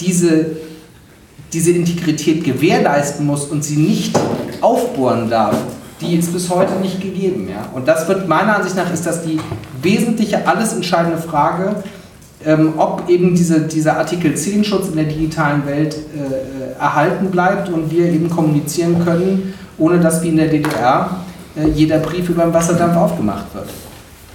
diese, 0.00 0.56
diese 1.52 1.72
Integrität 1.72 2.44
gewährleisten 2.44 3.24
muss 3.26 3.44
und 3.44 3.64
sie 3.64 3.76
nicht 3.76 4.18
aufbohren 4.60 5.30
darf, 5.30 5.56
die 6.00 6.16
ist 6.16 6.32
bis 6.32 6.50
heute 6.50 6.74
nicht 6.80 7.00
gegeben. 7.00 7.48
Ja? 7.48 7.70
Und 7.72 7.88
das 7.88 8.06
wird 8.08 8.28
meiner 8.28 8.56
Ansicht 8.56 8.76
nach, 8.76 8.92
ist 8.92 9.06
das 9.06 9.22
die 9.22 9.38
wesentliche, 9.82 10.46
alles 10.46 10.72
entscheidende 10.72 11.18
Frage, 11.18 11.76
ähm, 12.44 12.74
ob 12.76 13.08
eben 13.08 13.34
diese, 13.34 13.62
dieser 13.62 13.96
Artikel 13.98 14.34
10 14.34 14.64
Schutz 14.64 14.88
in 14.88 14.96
der 14.96 15.06
digitalen 15.06 15.64
Welt 15.66 15.94
äh, 15.94 16.18
äh, 16.18 16.78
erhalten 16.78 17.30
bleibt 17.30 17.68
und 17.68 17.90
wir 17.90 18.06
eben 18.06 18.28
kommunizieren 18.28 19.04
können, 19.04 19.54
ohne 19.78 20.00
dass 20.00 20.22
wie 20.22 20.28
in 20.28 20.36
der 20.36 20.48
DDR 20.48 21.10
äh, 21.56 21.68
jeder 21.68 21.98
Brief 21.98 22.28
über 22.28 22.44
den 22.44 22.52
Wasserdampf 22.52 22.96
aufgemacht 22.96 23.46
wird. 23.54 23.68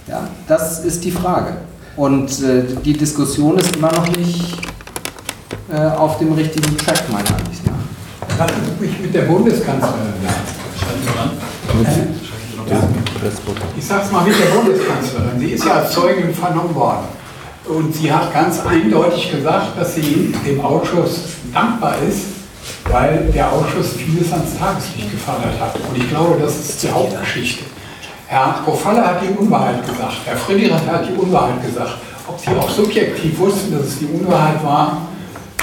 Ja, 0.08 0.28
das 0.48 0.84
ist 0.84 1.04
die 1.04 1.10
Frage. 1.10 1.54
Und 1.96 2.30
äh, 2.42 2.64
die 2.84 2.94
Diskussion 2.94 3.58
ist 3.58 3.76
immer 3.76 3.92
noch 3.92 4.08
nicht 4.16 4.56
äh, 5.72 5.80
auf 5.80 6.18
dem 6.18 6.32
richtigen 6.32 6.76
Track, 6.76 7.02
meiner 7.10 7.28
Ansicht 7.28 7.66
nach. 7.66 8.46
Sie 8.78 8.84
mich 8.84 8.98
mit 9.00 9.14
der 9.14 9.22
Bundeskanzlerin 9.22 10.14
Ich 13.76 13.86
sage 13.86 14.02
es 14.04 14.10
mal 14.10 14.24
mit 14.24 14.34
der 14.38 14.46
Bundeskanzlerin. 14.46 15.38
Sie 15.38 15.46
ist 15.50 15.64
ja 15.64 15.72
als 15.74 15.92
Zeugin 15.92 16.34
vernommen 16.34 16.74
worden. 16.74 17.04
Und 17.66 17.94
sie 17.94 18.12
hat 18.12 18.32
ganz 18.32 18.60
eindeutig 18.66 19.30
gesagt, 19.30 19.78
dass 19.78 19.94
sie 19.94 20.34
dem 20.44 20.60
Ausschuss 20.60 21.20
dankbar 21.52 21.96
ist, 22.08 22.31
weil 22.90 23.30
der 23.34 23.52
Ausschuss 23.52 23.92
vieles 23.92 24.32
ans 24.32 24.58
Tageslicht 24.58 25.10
gefördert 25.10 25.60
hat. 25.60 25.74
Und 25.76 25.96
ich 25.96 26.08
glaube, 26.08 26.38
das 26.40 26.56
ist 26.58 26.82
die 26.82 26.90
Hauptgeschichte. 26.90 27.64
Herr 28.26 28.60
Profalle 28.64 29.06
hat 29.06 29.22
die 29.22 29.36
Unwahrheit 29.38 29.86
gesagt, 29.86 30.18
Herr 30.24 30.36
Friedrich 30.36 30.72
hat 30.72 31.06
die 31.08 31.20
Unwahrheit 31.20 31.62
gesagt. 31.62 31.98
Ob 32.26 32.38
Sie 32.38 32.50
auch 32.50 32.70
subjektiv 32.70 33.38
wussten, 33.38 33.76
dass 33.76 33.88
es 33.88 33.98
die 33.98 34.06
Unwahrheit 34.06 34.62
war, 34.64 35.02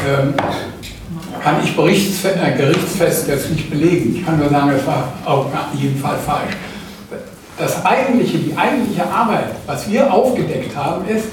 ähm, 0.07 0.33
kann 1.41 1.55
ich 1.63 1.71
äh, 1.71 2.57
gerichtsfest 2.57 3.27
jetzt 3.27 3.49
nicht 3.49 3.69
belegen. 3.69 4.15
Ich 4.15 4.25
kann 4.25 4.37
nur 4.37 4.49
sagen, 4.49 4.71
es 4.71 4.85
war 4.85 5.13
auf 5.25 5.47
jeden 5.73 5.99
Fall 5.99 6.17
falsch. 6.17 6.55
Das 7.57 7.83
eigentliche, 7.85 8.37
die 8.37 8.55
eigentliche 8.55 9.05
Arbeit, 9.05 9.47
was 9.65 9.89
wir 9.89 10.11
aufgedeckt 10.13 10.75
haben, 10.75 11.07
ist, 11.07 11.25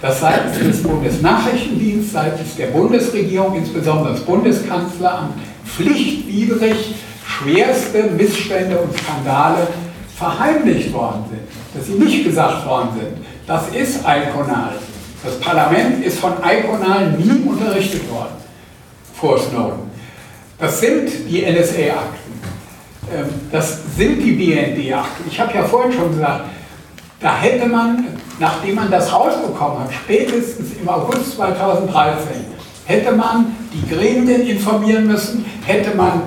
dass 0.00 0.20
seitens 0.20 0.58
des 0.58 0.82
Bundesnachrichtendienstes, 0.82 2.12
seitens 2.12 2.56
der 2.56 2.68
Bundesregierung, 2.68 3.56
insbesondere 3.56 4.12
das 4.12 4.22
Bundeskanzleramt, 4.22 5.34
pflichtwidrig 5.64 6.94
schwerste 7.26 8.04
Missstände 8.16 8.78
und 8.78 8.96
Skandale 8.96 9.68
verheimlicht 10.16 10.92
worden 10.92 11.24
sind, 11.30 11.40
dass 11.74 11.86
sie 11.86 11.94
nicht 11.94 12.24
gesagt 12.24 12.66
worden 12.66 12.88
sind. 12.98 13.26
Das 13.46 13.68
ist 13.68 14.00
Iconal. 14.00 14.74
Das 15.24 15.38
Parlament 15.40 16.04
ist 16.04 16.18
von 16.18 16.32
Iconal 16.44 17.12
nie 17.12 17.48
unterrichtet 17.48 18.10
worden 18.10 18.36
vor 19.14 19.38
Snowden. 19.38 19.90
Das 20.58 20.80
sind 20.80 21.10
die 21.28 21.42
NSA-Akten. 21.42 22.28
Ähm, 23.14 23.26
das 23.50 23.78
sind 23.96 24.20
die 24.20 24.32
BND-Akten. 24.32 25.24
Ich 25.28 25.40
habe 25.40 25.54
ja 25.54 25.64
vorhin 25.64 25.92
schon 25.92 26.10
gesagt, 26.10 26.44
da 27.20 27.36
hätte 27.36 27.66
man, 27.66 28.06
nachdem 28.38 28.76
man 28.76 28.90
das 28.90 29.12
rausbekommen 29.12 29.80
hat, 29.84 29.92
spätestens 29.92 30.72
im 30.80 30.88
August 30.88 31.36
2013, 31.36 32.44
hätte 32.84 33.12
man 33.12 33.56
die 33.72 33.94
Gremien 33.94 34.46
informieren 34.46 35.06
müssen, 35.06 35.44
hätte 35.64 35.96
man 35.96 36.22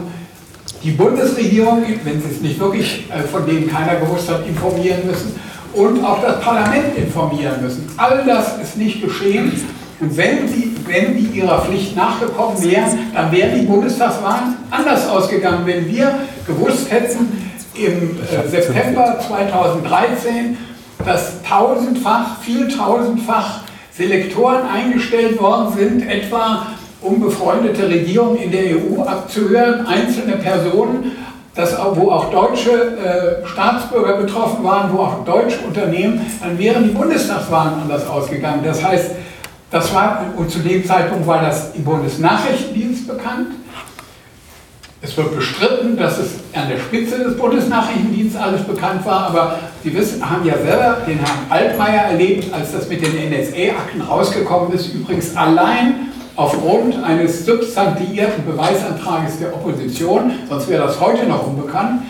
die 0.84 0.91
Bundesregierung, 0.91 1.84
wenn 2.03 2.22
sie 2.22 2.30
es 2.30 2.41
nicht 2.41 2.59
wirklich 2.59 3.05
äh, 3.12 3.22
von 3.28 3.45
denen 3.45 3.70
keiner 3.70 3.95
gewusst 3.95 4.30
hat, 4.30 4.45
informieren 4.47 5.05
müssen 5.05 5.39
und 5.74 6.03
auch 6.03 6.22
das 6.22 6.39
Parlament 6.41 6.97
informieren 6.97 7.62
müssen. 7.62 7.88
All 7.97 8.24
das 8.26 8.57
ist 8.62 8.78
nicht 8.78 9.01
geschehen. 9.01 9.51
Und 9.99 10.18
wenn 10.18 10.47
die, 10.47 10.76
wenn 10.88 11.16
die 11.16 11.39
ihrer 11.39 11.62
Pflicht 11.62 11.95
nachgekommen 11.95 12.62
wären, 12.64 13.12
dann 13.14 13.32
wären 13.32 13.59
die 13.59 13.68
Bundestagswahlen 13.68 14.55
anders 14.72 15.07
ausgegangen. 15.07 15.66
Wenn 15.66 15.88
wir 15.88 16.12
gewusst 16.47 16.91
hätten 16.91 17.51
im 17.76 18.18
äh, 18.20 18.49
September 18.49 19.20
2013, 19.28 20.57
dass 21.06 21.41
tausendfach, 21.43 22.39
vieltausendfach 22.41 23.62
Selektoren 23.91 24.62
eingestellt 24.68 25.41
worden 25.41 25.74
sind, 25.78 26.10
etwa 26.10 26.68
um 27.02 27.20
befreundete 27.20 27.89
Regierungen 27.89 28.38
in 28.38 28.52
der 28.52 28.76
EU 28.76 29.04
abzuhören, 29.04 29.86
einzelne 29.86 30.38
Personen, 30.38 31.12
das, 31.56 31.78
wo 31.95 32.12
auch 32.12 32.32
deutsche 32.32 32.72
äh, 32.72 33.45
Staatsbürger 33.45 34.18
betroffen 34.18 34.64
waren, 34.64 34.93
wo 34.93 34.99
auch 34.99 35.26
deutsche 35.26 35.60
Unternehmen, 35.60 36.26
dann 36.39 36.58
wären 36.58 36.84
die 36.86 36.91
Bundestagswahlen 36.91 37.82
anders 37.82 38.08
ausgegangen. 38.08 38.62
Das 38.64 38.82
heißt, 38.84 39.12
das 39.70 39.93
war, 39.93 40.26
und 40.38 40.49
zu 40.49 40.60
dem 40.60 40.86
Zeitpunkt 40.86 41.28
war 41.28 41.41
das 41.41 41.76
im 41.76 41.84
Bundesnachrichtendienst 41.84 43.08
bekannt. 43.08 43.47
Es 45.04 45.18
wird 45.18 45.36
bestritten, 45.36 45.97
dass 45.97 46.20
es 46.20 46.36
an 46.54 46.70
der 46.70 46.78
Spitze 46.78 47.18
des 47.18 47.36
Bundesnachrichtendienstes 47.36 48.39
alles 48.39 48.62
bekannt 48.62 49.04
war, 49.04 49.30
aber 49.30 49.56
Sie 49.84 49.91
wissen, 49.95 50.30
haben 50.30 50.45
ja 50.45 50.56
selber 50.60 50.97
den 51.08 51.18
Herrn 51.18 51.39
Altmaier 51.49 52.12
erlebt, 52.12 52.54
als 52.54 52.74
das 52.74 52.88
mit 52.88 53.02
den 53.02 53.32
NSA-Akten 53.32 54.02
rausgekommen 54.02 54.72
ist, 54.74 54.93
übrigens 54.93 55.36
allein 55.36 56.12
aufgrund 56.36 57.04
eines 57.04 57.47
substantivierten 57.47 58.45
Beweisantrages 58.45 59.39
der 59.39 59.56
Opposition, 59.56 60.34
sonst 60.47 60.70
wäre 60.70 60.86
das 60.86 60.99
heute 60.99 61.26
noch 61.26 61.47
unbekannt, 61.47 62.04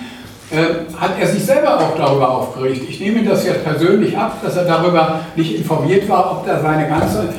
äh, 0.52 1.00
hat 1.00 1.12
er 1.18 1.28
sich 1.28 1.46
selber 1.46 1.80
auch 1.80 1.96
darüber 1.96 2.30
aufgeregt. 2.30 2.84
Ich 2.90 3.00
nehme 3.00 3.24
das 3.24 3.46
jetzt 3.46 3.64
persönlich 3.64 4.18
ab, 4.18 4.42
dass 4.44 4.58
er 4.58 4.66
darüber 4.66 5.22
nicht 5.38 5.56
informiert 5.56 6.10
war, 6.10 6.30
ob 6.30 6.46
da 6.46 6.60
seine 6.60 6.90
ganze 6.90 7.30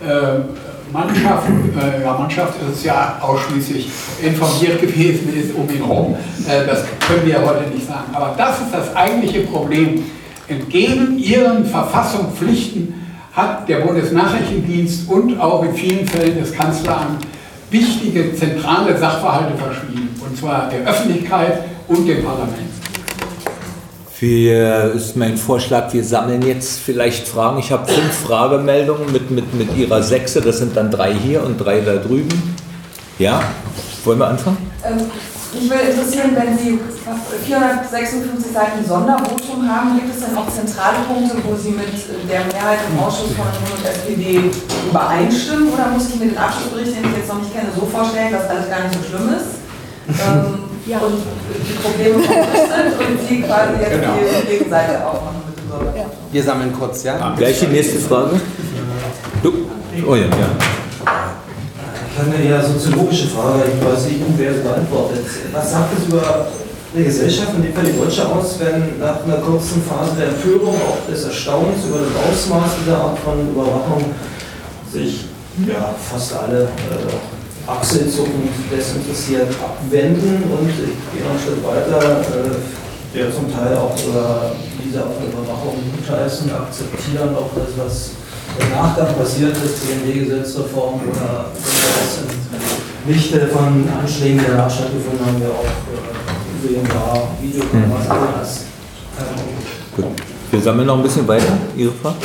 äh, 0.00 0.69
Mannschaft, 0.92 1.48
äh, 1.48 2.02
ja, 2.02 2.16
Mannschaft 2.18 2.54
ist 2.62 2.78
es 2.78 2.84
ja 2.84 3.18
ausschließlich 3.20 3.88
informiert 4.22 4.80
gewesen 4.80 5.32
ist 5.38 5.54
um 5.54 5.68
ihn 5.70 5.84
herum. 5.84 6.16
Äh, 6.48 6.66
das 6.66 6.84
können 7.06 7.26
wir 7.26 7.40
heute 7.40 7.70
nicht 7.70 7.86
sagen. 7.86 8.12
Aber 8.12 8.34
das 8.36 8.60
ist 8.60 8.72
das 8.72 8.94
eigentliche 8.96 9.40
Problem. 9.40 10.04
Entgegen 10.48 11.18
ihren 11.18 11.64
Verfassungspflichten 11.64 12.94
hat 13.32 13.68
der 13.68 13.80
Bundesnachrichtendienst 13.80 15.08
und 15.08 15.40
auch 15.40 15.62
in 15.64 15.74
vielen 15.74 16.06
Fällen 16.06 16.38
das 16.40 16.52
Kanzleramt 16.52 17.24
wichtige 17.70 18.34
zentrale 18.34 18.98
Sachverhalte 18.98 19.56
verschwiegen. 19.56 20.08
Und 20.20 20.36
zwar 20.36 20.68
der 20.68 20.80
Öffentlichkeit 20.90 21.64
und 21.86 22.06
dem 22.06 22.24
Parlament. 22.24 22.69
Wir, 24.20 24.92
ist 24.94 25.16
mein 25.16 25.38
Vorschlag, 25.38 25.94
wir 25.94 26.04
sammeln 26.04 26.42
jetzt 26.42 26.78
vielleicht 26.78 27.26
Fragen. 27.26 27.58
Ich 27.58 27.72
habe 27.72 27.90
fünf 27.90 28.12
Fragemeldungen 28.12 29.10
mit, 29.10 29.30
mit, 29.30 29.54
mit 29.54 29.74
Ihrer 29.74 30.02
Sechse. 30.02 30.42
Das 30.42 30.58
sind 30.58 30.76
dann 30.76 30.90
drei 30.90 31.14
hier 31.14 31.42
und 31.42 31.56
drei 31.56 31.80
da 31.80 31.96
drüben. 31.96 32.28
Ja, 33.18 33.40
wollen 34.04 34.18
wir 34.18 34.28
anfangen? 34.28 34.58
Ähm, 34.84 35.06
mich 35.54 35.70
würde 35.70 35.84
interessieren, 35.84 36.36
wenn 36.36 36.58
Sie 36.58 36.78
456 37.46 38.52
Seiten 38.52 38.84
Sondervotum 38.86 39.66
haben, 39.66 39.98
gibt 39.98 40.14
es 40.14 40.22
denn 40.22 40.36
auch 40.36 40.50
zentrale 40.50 40.98
Punkte, 41.08 41.36
wo 41.42 41.56
Sie 41.56 41.70
mit 41.70 41.88
der 42.28 42.44
Mehrheit 42.44 42.80
im 42.92 43.02
Ausschuss 43.02 43.32
von 43.32 43.46
und 43.46 43.86
SPD 43.86 44.50
übereinstimmen? 44.90 45.72
Oder 45.72 45.88
muss 45.88 46.10
ich 46.10 46.20
mir 46.20 46.26
den 46.26 46.36
Abschlussbericht, 46.36 46.92
den 46.94 47.10
ich 47.10 47.16
jetzt 47.16 47.28
noch 47.28 47.40
nicht 47.40 47.54
kenne, 47.54 47.68
so 47.74 47.86
vorstellen, 47.86 48.32
dass 48.32 48.50
alles 48.50 48.68
gar 48.68 48.84
nicht 48.84 49.00
so 49.00 49.16
schlimm 49.16 49.32
ist? 49.32 50.20
ähm, 50.20 50.69
ja. 50.86 50.98
und 50.98 51.14
die 51.68 51.72
Probleme 51.74 52.22
sind 52.22 53.08
und 53.08 53.28
Sie 53.28 53.42
quasi 53.42 53.80
jetzt 53.80 54.00
genau. 54.00 54.14
die 54.42 54.46
Gegenseite 54.46 55.06
aufmachen 55.06 55.42
mit 55.46 55.58
dem. 55.58 55.96
Ja. 55.96 56.06
Wir 56.32 56.42
sammeln 56.42 56.72
kurz, 56.72 57.02
ja? 57.04 57.34
Gleich 57.36 57.60
die 57.60 57.66
nächste 57.66 57.98
Frage. 57.98 58.40
Du. 59.42 59.52
Oh 60.06 60.14
ja, 60.14 60.22
ja 60.22 60.70
eine 62.20 62.44
eher 62.44 62.62
soziologische 62.62 63.28
Frage, 63.28 63.64
ich 63.74 63.84
weiß 63.84 64.04
nicht, 64.06 64.20
wer 64.36 64.54
sie 64.54 64.60
beantwortet. 64.60 65.24
Was 65.52 65.72
sagt 65.72 65.98
es 65.98 66.08
über 66.08 66.48
eine 66.94 67.04
Gesellschaft, 67.04 67.50
in 67.56 67.62
dem 67.62 67.74
Fall 67.74 67.84
die 67.84 67.98
Deutsche 67.98 68.26
aus, 68.26 68.58
wenn 68.58 68.98
nach 68.98 69.24
einer 69.24 69.36
kurzen 69.36 69.82
Phase 69.82 70.16
der 70.18 70.28
Empörung, 70.28 70.74
auch 70.74 71.10
des 71.10 71.24
Erstaunens 71.24 71.84
über 71.86 71.98
das 71.98 72.30
Ausmaß 72.30 72.70
dieser 72.82 72.98
Art 72.98 73.18
von 73.20 73.40
Überwachung 73.48 74.04
sich 74.92 75.24
ja, 75.66 75.94
fast 76.10 76.34
alle 76.34 76.62
äh, 76.62 77.39
achselzuckend 77.70 78.50
desinteressiert 78.70 79.48
abwenden 79.62 80.42
und 80.50 80.68
ich 80.68 80.76
gehe 80.76 81.22
noch 81.22 81.30
einen 81.30 81.40
Schritt 81.40 81.62
weiter, 81.64 82.20
äh, 82.20 83.16
der 83.16 83.32
zum 83.32 83.52
Teil 83.52 83.76
auch 83.76 83.94
über 84.06 84.52
diese 84.82 84.98
Überwachung 84.98 85.78
gutheißen, 85.96 86.50
akzeptieren, 86.52 87.34
auch 87.34 87.50
das, 87.54 87.74
was 87.76 88.10
im 88.58 88.70
Nachgang 88.70 89.14
passiert 89.14 89.56
ist, 89.56 89.86
CND-Gesetzreform 89.86 91.00
oder 91.06 91.46
was 91.54 92.18
im 93.06 93.12
Lichte 93.12 93.46
von 93.46 93.88
Anschlägen, 94.00 94.38
die 94.38 94.46
danach 94.46 94.70
stattgefunden 94.70 95.24
haben, 95.24 95.40
wir 95.40 95.50
auch 95.50 95.64
äh, 95.64 96.68
sehen 96.68 96.86
war, 96.92 97.28
Videokameras, 97.40 98.08
hm. 98.08 98.40
das. 98.40 98.60
Gut. 99.96 100.06
Wir 100.50 100.60
sammeln 100.60 100.86
noch 100.86 100.96
ein 100.96 101.02
bisschen 101.02 101.28
weiter. 101.28 101.52
Ihre 101.76 101.92
Frage? 101.92 102.16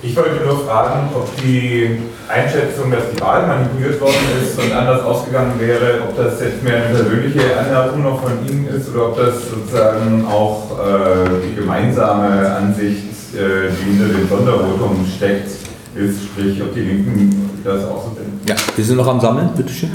Ich 0.00 0.14
wollte 0.14 0.44
nur 0.44 0.64
fragen, 0.64 1.08
ob 1.12 1.28
die 1.42 1.98
Einschätzung, 2.28 2.90
dass 2.92 3.10
die 3.12 3.20
Wahl 3.20 3.48
manipuliert 3.48 4.00
worden 4.00 4.14
ist 4.40 4.56
und 4.56 4.72
anders 4.72 5.02
ausgegangen 5.02 5.58
wäre, 5.58 6.02
ob 6.08 6.16
das 6.16 6.40
jetzt 6.40 6.62
mehr 6.62 6.84
eine 6.84 6.94
persönliche 6.94 7.58
Anmerkung 7.58 8.04
noch 8.04 8.22
von 8.22 8.46
Ihnen 8.48 8.68
ist 8.68 8.94
oder 8.94 9.06
ob 9.08 9.16
das 9.16 9.34
sozusagen 9.50 10.24
auch 10.26 10.78
äh, 10.78 11.48
die 11.48 11.56
gemeinsame 11.56 12.48
Ansicht, 12.48 13.34
äh, 13.34 13.70
die 13.72 13.90
hinter 13.90 14.14
dem 14.14 14.28
Sondervotum 14.28 15.04
steckt, 15.16 15.50
ist, 15.96 16.24
sprich, 16.26 16.62
ob 16.62 16.72
die 16.74 16.80
Linken 16.80 17.60
das 17.64 17.84
auch 17.84 18.04
so 18.04 18.16
sehen. 18.16 18.40
Ja, 18.46 18.54
wir 18.76 18.84
sind 18.84 18.98
noch 18.98 19.08
am 19.08 19.20
Sammeln, 19.20 19.50
bitteschön. 19.56 19.90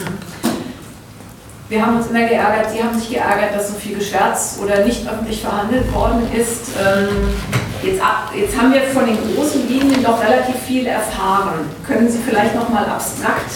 Wir 1.69 1.85
haben 1.85 1.95
uns 1.95 2.07
immer 2.07 2.27
geärgert, 2.27 2.71
Sie 2.75 2.83
haben 2.83 2.99
sich 2.99 3.09
geärgert, 3.09 3.55
dass 3.55 3.69
so 3.69 3.75
viel 3.75 3.97
geschwärzt 3.97 4.59
oder 4.61 4.83
nicht 4.83 5.07
öffentlich 5.07 5.41
verhandelt 5.41 5.91
worden 5.93 6.23
ist. 6.35 6.71
Ähm, 6.77 7.07
jetzt, 7.83 8.01
jetzt 8.35 8.59
haben 8.59 8.73
wir 8.73 8.81
von 8.81 9.05
den 9.05 9.17
großen 9.35 9.67
Linien 9.67 10.03
doch 10.03 10.21
relativ 10.21 10.55
viel 10.67 10.85
erfahren. 10.87 11.65
Können 11.85 12.09
Sie 12.09 12.19
vielleicht 12.25 12.55
noch 12.55 12.69
mal 12.69 12.85
abstrakt 12.85 13.51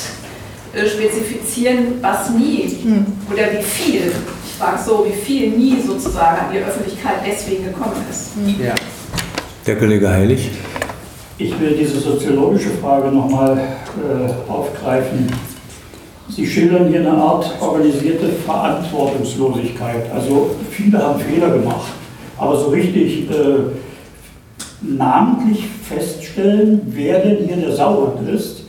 äh, 0.74 0.86
spezifizieren, 0.86 2.02
was 2.02 2.30
nie 2.32 2.78
hm. 2.84 3.06
oder 3.32 3.44
wie 3.58 3.64
viel, 3.64 4.12
ich 4.46 4.54
frage 4.60 4.80
so, 4.84 5.06
wie 5.08 5.16
viel 5.16 5.52
nie 5.52 5.78
sozusagen 5.86 6.40
an 6.40 6.52
die 6.52 6.60
Öffentlichkeit 6.60 7.16
deswegen 7.26 7.66
gekommen 7.66 7.96
ist? 8.10 8.36
Hm. 8.36 8.66
Ja. 8.66 8.76
Der 9.66 9.78
Kollege 9.78 10.10
Heilig. 10.10 10.52
Ich 11.40 11.60
will 11.60 11.76
diese 11.78 12.00
soziologische 12.00 12.72
Frage 12.82 13.10
nochmal 13.10 13.58
äh, 13.58 14.52
aufgreifen. 14.52 15.32
Sie 16.30 16.46
schildern 16.46 16.90
hier 16.90 17.00
eine 17.00 17.14
Art 17.14 17.56
organisierte 17.62 18.30
Verantwortungslosigkeit. 18.46 20.12
Also 20.14 20.56
viele 20.72 20.98
haben 20.98 21.20
Fehler 21.20 21.52
gemacht, 21.52 21.92
aber 22.38 22.58
so 22.58 22.70
richtig 22.70 23.30
äh, 23.30 23.34
namentlich 24.82 25.66
feststellen, 25.88 26.82
wer 26.88 27.20
denn 27.20 27.48
hier 27.48 27.58
der 27.58 27.76
Sauhund 27.76 28.28
ist, 28.30 28.64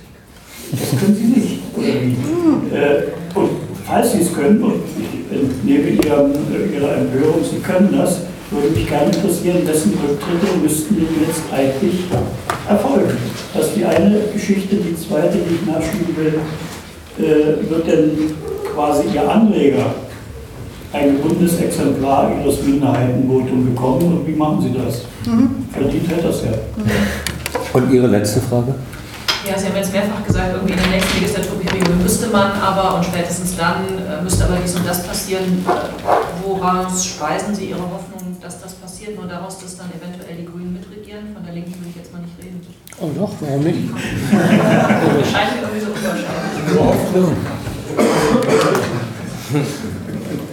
das 0.70 1.00
können 1.00 1.14
Sie 1.14 1.40
nicht. 1.40 1.60
Oder 1.76 1.86
wie? 1.86 2.74
Äh, 2.74 3.38
und 3.38 3.50
falls 3.86 4.12
Sie 4.12 4.20
es 4.20 4.32
können, 4.32 4.62
und 4.62 4.82
ich 4.98 5.36
entnehme 5.38 5.88
Ihrem, 5.90 6.32
Ihrer 6.74 6.96
Empörung, 6.96 7.42
Sie 7.42 7.60
können 7.60 7.94
das, 7.96 8.20
würde 8.50 8.70
mich 8.70 8.88
gerne 8.88 9.06
interessieren, 9.06 9.66
wessen 9.66 9.92
Rücktritte 9.92 10.58
müssten 10.62 10.96
denn 10.96 11.06
jetzt 11.26 11.42
eigentlich 11.52 12.04
erfolgen. 12.68 13.16
Das 13.54 13.66
ist 13.66 13.76
die 13.76 13.84
eine 13.84 14.20
Geschichte. 14.32 14.76
Die 14.76 14.96
zweite, 14.96 15.38
die 15.38 15.54
ich 15.54 15.66
nachschieben 15.66 16.16
will, 16.16 16.40
äh, 17.18 17.70
wird 17.70 17.86
denn 17.86 18.10
quasi 18.74 19.08
Ihr 19.14 19.28
Anleger 19.28 19.94
ein 20.92 21.20
Bundesexemplar 21.20 22.32
Ihres 22.40 22.62
Minderheitenvotum 22.62 23.74
bekommen 23.74 24.18
und 24.18 24.26
wie 24.26 24.34
machen 24.34 24.62
Sie 24.62 24.72
das? 24.72 25.02
Mhm. 25.26 25.66
Verdient 25.72 26.08
hätte 26.10 26.22
das 26.28 26.42
ja. 26.44 26.50
Mhm. 26.50 26.90
Und 27.72 27.92
Ihre 27.92 28.06
letzte 28.06 28.40
Frage? 28.40 28.74
Ja, 29.46 29.58
Sie 29.58 29.66
haben 29.66 29.76
jetzt 29.76 29.92
mehrfach 29.92 30.24
gesagt, 30.26 30.54
irgendwie 30.54 30.72
in 30.72 30.78
der 30.78 30.88
nächsten 30.88 31.20
Legislaturperiode 31.20 31.92
müsste 32.02 32.28
man 32.28 32.52
aber 32.52 32.96
und 32.96 33.04
spätestens 33.04 33.56
dann 33.56 33.84
äh, 33.98 34.22
müsste 34.22 34.44
aber 34.44 34.56
dies 34.62 34.74
und 34.74 34.86
das 34.86 35.06
passieren. 35.06 35.64
Woraus 36.44 37.04
speisen 37.04 37.54
Sie 37.54 37.66
Ihre 37.66 37.80
Hoffnung, 37.80 38.36
dass 38.40 38.60
das 38.60 38.74
passiert? 38.74 39.16
Nur 39.16 39.26
daraus, 39.26 39.58
dass 39.58 39.76
dann 39.76 39.88
eventuell 39.90 40.36
die 40.36 40.44
Grünen 40.44 40.72
mitregieren? 40.72 41.34
Von 41.34 41.44
der 41.44 41.54
Linken 41.54 41.72
will 41.80 41.88
ich 41.90 41.96
jetzt 41.96 42.12
mal 42.12 42.20
nicht 42.20 42.36
reden. 42.42 42.60
Oh 43.00 43.10
doch, 43.16 43.30
warum 43.40 43.62
nicht? 43.62 43.78
Scheint 45.30 45.54
mir 45.54 45.62
irgendwie 45.62 45.80
so 45.80 45.92
unwahrscheinlich. 45.92 46.28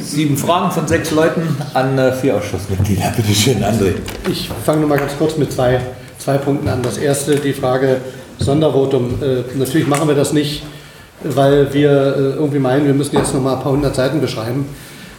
Sieben 0.06 0.38
Fragen 0.38 0.70
von 0.72 0.88
sechs 0.88 1.10
Leuten 1.10 1.42
an 1.74 1.98
äh, 1.98 2.14
vier 2.14 2.38
Ausschussmitglieder. 2.38 3.12
Bitte 3.16 3.34
schön, 3.34 3.64
André. 3.64 3.94
Ich 4.30 4.50
fange 4.64 4.82
noch 4.82 4.88
mal 4.88 5.00
ganz 5.00 5.18
kurz 5.18 5.36
mit 5.36 5.52
zwei, 5.52 5.82
zwei 6.20 6.38
Punkten 6.38 6.68
an. 6.68 6.84
Das 6.84 6.98
erste, 6.98 7.38
die 7.38 7.54
Frage 7.54 7.98
Sondervotum. 8.38 9.16
Äh, 9.24 9.58
natürlich 9.58 9.88
machen 9.88 10.08
wir 10.08 10.14
das 10.14 10.32
nicht, 10.32 10.62
weil 11.24 11.74
wir 11.74 11.90
äh, 11.90 12.20
irgendwie 12.36 12.60
meinen, 12.60 12.86
wir 12.86 12.94
müssen 12.94 13.18
jetzt 13.18 13.34
noch 13.34 13.42
mal 13.42 13.56
ein 13.56 13.64
paar 13.64 13.72
hundert 13.72 13.96
Seiten 13.96 14.22
beschreiben, 14.22 14.68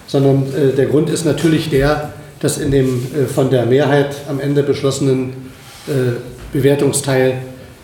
sondern 0.06 0.44
äh, 0.54 0.72
der 0.72 0.86
Grund 0.86 1.10
ist 1.10 1.24
natürlich 1.24 1.68
der, 1.68 2.12
dass 2.38 2.58
in 2.58 2.70
dem 2.70 2.86
äh, 2.86 3.26
von 3.26 3.50
der 3.50 3.66
Mehrheit 3.66 4.14
am 4.28 4.38
Ende 4.38 4.62
beschlossenen 4.62 5.50
äh, 5.88 6.12
Bewertungsteil 6.52 7.38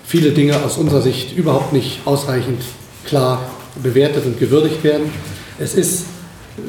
viele 0.05 0.31
Dinge 0.31 0.57
aus 0.65 0.79
unserer 0.79 1.03
Sicht 1.03 1.37
überhaupt 1.37 1.73
nicht 1.73 2.01
ausreichend 2.05 2.63
klar 3.05 3.43
bewertet 3.83 4.25
und 4.25 4.39
gewürdigt 4.39 4.85
werden. 4.85 5.11
Es 5.59 5.75
ist, 5.75 6.05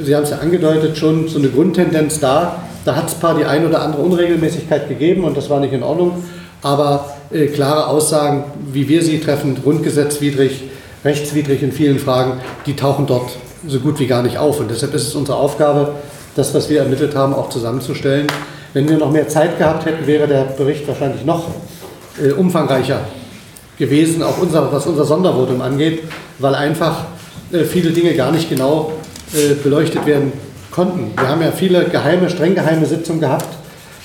Sie 0.04 0.16
haben 0.16 0.24
es 0.24 0.30
ja 0.30 0.38
angedeutet, 0.38 0.98
schon 0.98 1.28
so 1.28 1.40
eine 1.40 1.50
Grundtendenz 1.50 2.20
da. 2.20 2.64
Da 2.86 2.96
hat 2.96 3.08
es 3.08 3.16
paar 3.16 3.36
die 3.36 3.46
ein 3.46 3.66
oder 3.66 3.82
andere 3.82 4.02
Unregelmäßigkeit 4.02 4.88
gegeben 4.88 5.24
und 5.24 5.36
das 5.36 5.50
war 5.50 5.60
nicht 5.60 5.74
in 5.74 5.84
Ordnung. 5.84 6.24
Aber 6.62 7.14
äh, 7.32 7.48
klare 7.48 7.88
Aussagen, 7.88 8.46
wie 8.72 8.88
wir 8.88 9.04
sie 9.04 9.20
treffen, 9.20 9.62
grundgesetzwidrig, 9.62 10.64
rechtswidrig 11.04 11.62
in 11.64 11.72
vielen 11.72 12.00
Fragen, 12.00 12.40
die 12.66 12.76
tauchen 12.76 13.08
dort 13.08 13.32
so 13.68 13.80
gut 13.80 14.00
wie 14.00 14.08
gar 14.08 14.24
nicht 14.24 14.38
auf. 14.38 14.60
Und 14.60 14.72
deshalb 14.72 14.94
ist 14.94 15.08
es 15.08 15.16
unsere 15.16 15.38
Aufgabe, 15.38 15.94
das, 16.36 16.54
was 16.54 16.70
wir 16.70 16.80
ermittelt 16.80 17.16
haben, 17.16 17.34
auch 17.34 17.50
zusammenzustellen. 17.50 18.28
Wenn 18.74 18.88
wir 18.90 18.98
noch 18.98 19.12
mehr 19.12 19.28
Zeit 19.28 19.58
gehabt 19.58 19.86
hätten, 19.86 20.08
wäre 20.08 20.28
der 20.28 20.44
Bericht 20.44 20.88
wahrscheinlich 20.88 21.26
noch 21.26 21.48
äh, 22.22 22.32
umfangreicher 22.32 23.02
gewesen, 23.78 24.24
auch 24.24 24.38
unser, 24.40 24.72
was 24.72 24.86
unser 24.86 25.06
Sondervotum 25.06 25.62
angeht, 25.62 26.04
weil 26.40 26.56
einfach 26.56 27.06
äh, 27.52 27.64
viele 27.64 27.92
Dinge 27.92 28.14
gar 28.14 28.32
nicht 28.32 28.50
genau 28.50 28.94
äh, 29.34 29.54
beleuchtet 29.56 30.06
werden 30.06 30.32
konnten. 30.72 31.12
Wir 31.18 31.28
haben 31.28 31.42
ja 31.42 31.52
viele 31.52 31.86
geheime, 31.86 32.30
streng 32.30 32.56
geheime 32.56 32.86
Sitzungen 32.86 33.22
gehabt. 33.22 33.48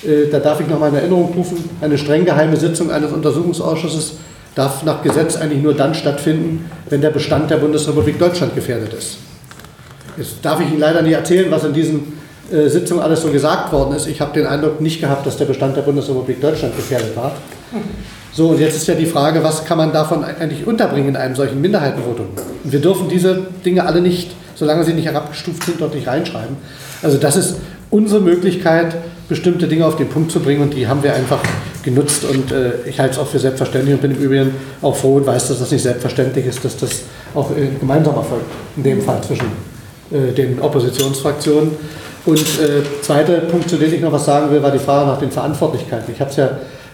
Äh, 0.03 0.29
da 0.31 0.39
darf 0.39 0.59
ich 0.59 0.67
noch 0.67 0.79
mal 0.79 0.89
in 0.89 0.95
Erinnerung 0.95 1.33
rufen, 1.35 1.69
eine 1.81 1.97
streng 1.97 2.25
geheime 2.25 2.57
Sitzung 2.57 2.91
eines 2.91 3.11
Untersuchungsausschusses 3.11 4.13
darf 4.55 4.83
nach 4.83 5.01
Gesetz 5.03 5.37
eigentlich 5.37 5.61
nur 5.61 5.73
dann 5.73 5.93
stattfinden, 5.93 6.69
wenn 6.89 7.01
der 7.01 7.11
Bestand 7.11 7.49
der 7.49 7.57
Bundesrepublik 7.57 8.19
Deutschland 8.19 8.55
gefährdet 8.55 8.93
ist. 8.93 9.17
Jetzt 10.17 10.37
darf 10.41 10.59
ich 10.59 10.67
Ihnen 10.67 10.79
leider 10.79 11.01
nicht 11.01 11.13
erzählen, 11.13 11.49
was 11.49 11.63
in 11.63 11.73
diesen 11.73 12.19
äh, 12.51 12.67
Sitzungen 12.67 13.03
alles 13.03 13.21
so 13.21 13.29
gesagt 13.29 13.71
worden 13.71 13.95
ist. 13.95 14.07
Ich 14.07 14.19
habe 14.19 14.33
den 14.33 14.45
Eindruck 14.45 14.81
nicht 14.81 14.99
gehabt, 14.99 15.25
dass 15.25 15.37
der 15.37 15.45
Bestand 15.45 15.77
der 15.77 15.83
Bundesrepublik 15.83 16.41
Deutschland 16.41 16.75
gefährdet 16.75 17.15
war. 17.15 17.31
So, 18.33 18.49
und 18.49 18.59
jetzt 18.59 18.75
ist 18.75 18.87
ja 18.87 18.95
die 18.95 19.05
Frage, 19.05 19.43
was 19.43 19.65
kann 19.65 19.77
man 19.77 19.93
davon 19.93 20.23
eigentlich 20.23 20.65
unterbringen 20.65 21.09
in 21.09 21.15
einem 21.15 21.35
solchen 21.35 21.61
Minderheitenvotum? 21.61 22.27
Wir 22.63 22.79
dürfen 22.79 23.07
diese 23.07 23.47
Dinge 23.65 23.85
alle 23.85 24.01
nicht, 24.01 24.31
solange 24.59 24.83
sie 24.83 24.93
nicht 24.93 25.05
herabgestuft 25.05 25.63
sind, 25.63 25.81
dort 25.81 25.95
nicht 25.95 26.07
reinschreiben. 26.07 26.57
Also 27.01 27.17
das 27.17 27.37
ist 27.37 27.55
unsere 27.89 28.21
Möglichkeit, 28.21 28.95
bestimmte 29.29 29.67
Dinge 29.67 29.85
auf 29.85 29.95
den 29.95 30.09
Punkt 30.09 30.31
zu 30.31 30.41
bringen 30.41 30.61
und 30.61 30.73
die 30.73 30.87
haben 30.87 31.01
wir 31.01 31.13
einfach 31.13 31.39
genutzt 31.83 32.25
und 32.25 32.51
äh, 32.51 32.71
ich 32.85 32.99
halte 32.99 33.13
es 33.13 33.19
auch 33.19 33.27
für 33.27 33.39
selbstverständlich 33.39 33.95
und 33.95 34.01
bin 34.01 34.11
im 34.11 34.17
Übrigen 34.17 34.51
auch 34.81 34.95
froh 34.95 35.15
und 35.15 35.25
weiß, 35.25 35.47
dass 35.47 35.59
das 35.59 35.71
nicht 35.71 35.83
selbstverständlich 35.83 36.45
ist, 36.45 36.63
dass 36.65 36.75
das 36.75 36.91
auch 37.33 37.51
äh, 37.51 37.67
gemeinsam 37.79 38.15
erfolgt, 38.15 38.45
in 38.75 38.83
dem 38.83 39.01
Fall 39.01 39.21
zwischen 39.23 39.45
äh, 40.11 40.33
den 40.33 40.59
Oppositionsfraktionen. 40.59 41.71
Und 42.25 42.39
äh, 42.39 42.83
zweiter 43.01 43.37
Punkt, 43.37 43.69
zu 43.69 43.77
dem 43.77 43.93
ich 43.93 44.01
noch 44.01 44.11
was 44.11 44.25
sagen 44.25 44.51
will, 44.51 44.61
war 44.61 44.71
die 44.71 44.79
Frage 44.79 45.07
nach 45.07 45.19
den 45.19 45.31
Verantwortlichkeiten. 45.31 46.13
Ich 46.13 46.19
habe 46.19 46.31
es 46.31 46.35
ja 46.35 46.49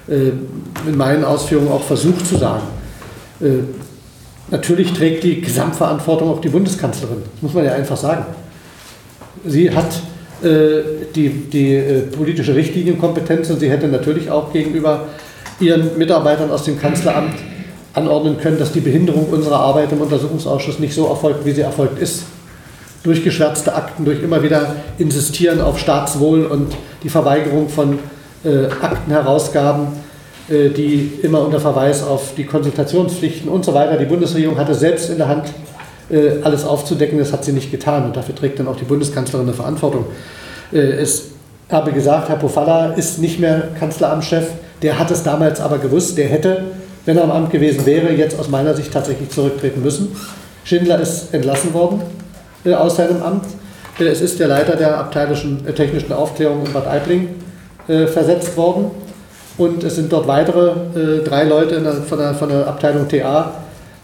äh, 0.08 0.32
in 0.88 0.96
meinen 0.96 1.26
Ausführungen 1.26 1.72
auch 1.72 1.84
versucht 1.84 2.28
zu 2.28 2.38
sagen. 2.38 2.64
Äh, 4.56 4.58
natürlich 4.58 4.94
trägt 4.94 5.24
die 5.24 5.42
Gesamtverantwortung 5.42 6.30
auch 6.30 6.42
die 6.42 6.50
Bundeskanzlerin, 6.50 7.18
das 7.34 7.42
muss 7.42 7.54
man 7.54 7.66
ja 7.66 7.74
einfach 7.74 7.98
sagen. 7.98 8.26
Sie 9.46 9.70
hat 9.70 10.02
äh, 10.44 10.82
die, 11.16 11.30
die 11.30 12.04
politische 12.16 12.56
Richtlinienkompetenz 12.56 13.50
und 13.50 13.60
sie 13.60 13.70
hätte 13.70 13.88
natürlich 13.88 14.32
auch 14.32 14.52
gegenüber 14.52 15.06
ihren 15.60 15.98
Mitarbeitern 15.98 16.52
aus 16.52 16.64
dem 16.64 16.80
Kanzleramt 16.80 17.36
anordnen 17.94 18.38
können, 18.38 18.60
dass 18.60 18.74
die 18.74 18.82
Behinderung 18.82 19.30
unserer 19.30 19.60
Arbeit 19.60 19.92
im 19.92 20.02
Untersuchungsausschuss 20.02 20.80
nicht 20.80 20.94
so 20.94 21.08
erfolgt, 21.08 21.46
wie 21.46 21.52
sie 21.52 21.62
erfolgt 21.62 22.02
ist. 22.02 22.24
Durch 23.04 23.24
geschwärzte 23.24 23.74
Akten, 23.76 24.04
durch 24.04 24.22
immer 24.22 24.42
wieder 24.42 24.76
Insistieren 24.98 25.62
auf 25.62 25.80
Staatswohl 25.80 26.46
und 26.46 26.74
die 27.04 27.10
Verweigerung 27.10 27.70
von 27.70 28.00
äh, 28.44 28.66
Aktenherausgaben, 28.82 29.86
äh, 29.86 30.05
die 30.48 31.12
immer 31.24 31.42
unter 31.42 31.60
Verweis 31.60 32.04
auf 32.04 32.36
die 32.36 32.46
Konsultationspflichten 32.46 33.50
und 33.50 33.66
so 33.66 33.74
weiter. 33.74 33.98
Die 33.98 34.06
Bundesregierung 34.06 34.58
hatte 34.60 34.76
selbst 34.76 35.10
in 35.10 35.18
der 35.18 35.28
Hand, 35.28 35.52
äh, 36.10 36.42
alles 36.44 36.66
aufzudecken. 36.66 37.18
Das 37.18 37.34
hat 37.34 37.44
sie 37.44 37.52
nicht 37.52 37.72
getan 37.72 38.06
und 38.06 38.16
dafür 38.16 38.36
trägt 38.36 38.60
dann 38.60 38.68
auch 38.68 38.76
die 38.76 38.86
Bundeskanzlerin 38.86 39.48
eine 39.48 39.56
Verantwortung. 39.56 40.06
Äh, 40.72 40.78
es 40.78 41.32
habe 41.72 41.92
gesagt, 41.92 42.30
Herr 42.30 42.36
Pofalla 42.36 42.94
ist 42.94 43.20
nicht 43.20 43.40
mehr 43.40 43.70
Kanzleramtschef. 43.80 44.48
Der 44.82 45.00
hat 45.00 45.10
es 45.12 45.24
damals 45.24 45.60
aber 45.60 45.80
gewusst. 45.80 46.18
Der 46.18 46.28
hätte, 46.28 46.64
wenn 47.06 47.18
er 47.18 47.24
am 47.24 47.32
Amt 47.32 47.52
gewesen 47.52 47.86
wäre, 47.86 48.12
jetzt 48.14 48.40
aus 48.40 48.50
meiner 48.50 48.76
Sicht 48.76 48.92
tatsächlich 48.92 49.30
zurücktreten 49.30 49.82
müssen. 49.82 50.16
Schindler 50.64 51.00
ist 51.00 51.34
entlassen 51.34 51.74
worden 51.74 52.02
äh, 52.64 52.74
aus 52.74 52.98
seinem 52.98 53.22
Amt. 53.24 53.46
Äh, 54.00 54.06
es 54.06 54.22
ist 54.22 54.40
der 54.40 54.48
Leiter 54.48 54.76
der 54.76 54.98
abteilischen 54.98 55.66
äh, 55.68 55.74
technischen 55.74 56.14
Aufklärung 56.14 56.66
in 56.66 56.74
Bad 56.74 56.88
Aibling 56.88 57.30
äh, 57.88 58.06
versetzt 58.08 58.56
worden. 58.58 58.92
Und 59.58 59.84
es 59.84 59.96
sind 59.96 60.12
dort 60.12 60.28
weitere 60.28 60.70
äh, 60.70 61.24
drei 61.24 61.46
Leute 61.46 61.80
der, 61.82 61.94
von, 61.94 62.18
der, 62.18 62.34
von, 62.34 62.50
der, 62.50 62.68
Abteilung 62.68 63.08
TA 63.08 63.54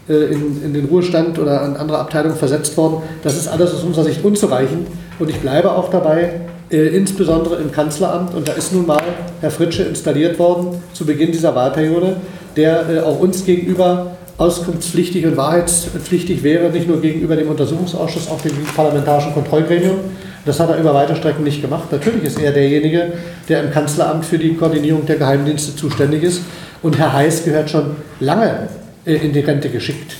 äh, 0.08 0.32
in, 0.32 0.62
in, 0.64 0.72
den 0.72 0.86
Ruhestand 0.86 1.38
oder 1.38 1.60
an 1.60 1.76
andere 1.76 1.98
Abteilungen 1.98 2.36
versetzt 2.36 2.76
worden. 2.76 3.02
Das 3.22 3.36
ist 3.36 3.48
alles 3.48 3.74
aus 3.74 3.82
unserer 3.82 4.04
Sicht 4.04 4.24
unzureichend. 4.24 4.88
Und 5.18 5.28
ich 5.28 5.38
bleibe 5.40 5.72
auch 5.72 5.90
dabei, 5.90 6.40
äh, 6.70 6.88
insbesondere 6.88 7.56
im 7.56 7.70
Kanzleramt, 7.70 8.34
und 8.34 8.48
da 8.48 8.52
ist 8.52 8.72
nun 8.72 8.86
mal 8.86 9.02
Herr 9.42 9.50
Fritsche 9.50 9.82
installiert 9.82 10.38
worden 10.38 10.82
zu 10.94 11.04
Beginn 11.04 11.30
dieser 11.30 11.54
Wahlperiode, 11.54 12.16
der 12.56 12.88
äh, 12.88 13.00
auch 13.00 13.20
uns 13.20 13.44
gegenüber 13.44 14.12
auskunftspflichtig 14.38 15.26
und 15.26 15.36
wahrheitspflichtig 15.36 16.42
wäre, 16.42 16.70
nicht 16.70 16.88
nur 16.88 17.00
gegenüber 17.00 17.36
dem 17.36 17.48
Untersuchungsausschuss, 17.48 18.28
auch 18.28 18.40
dem 18.40 18.52
parlamentarischen 18.74 19.34
Kontrollgremium. 19.34 19.98
Das 20.44 20.58
hat 20.58 20.70
er 20.70 20.78
über 20.78 20.92
weite 20.92 21.14
Strecken 21.14 21.44
nicht 21.44 21.62
gemacht. 21.62 21.92
Natürlich 21.92 22.24
ist 22.24 22.40
er 22.40 22.50
derjenige, 22.50 23.12
der 23.48 23.62
im 23.62 23.70
Kanzleramt 23.70 24.24
für 24.24 24.38
die 24.38 24.54
Koordinierung 24.54 25.06
der 25.06 25.16
Geheimdienste 25.16 25.76
zuständig 25.76 26.24
ist. 26.24 26.42
Und 26.82 26.98
Herr 26.98 27.12
Heiß 27.12 27.44
gehört 27.44 27.70
schon 27.70 27.96
lange 28.18 28.68
äh, 29.04 29.14
in 29.14 29.32
die 29.32 29.40
Rente 29.40 29.68
geschickt 29.68 30.16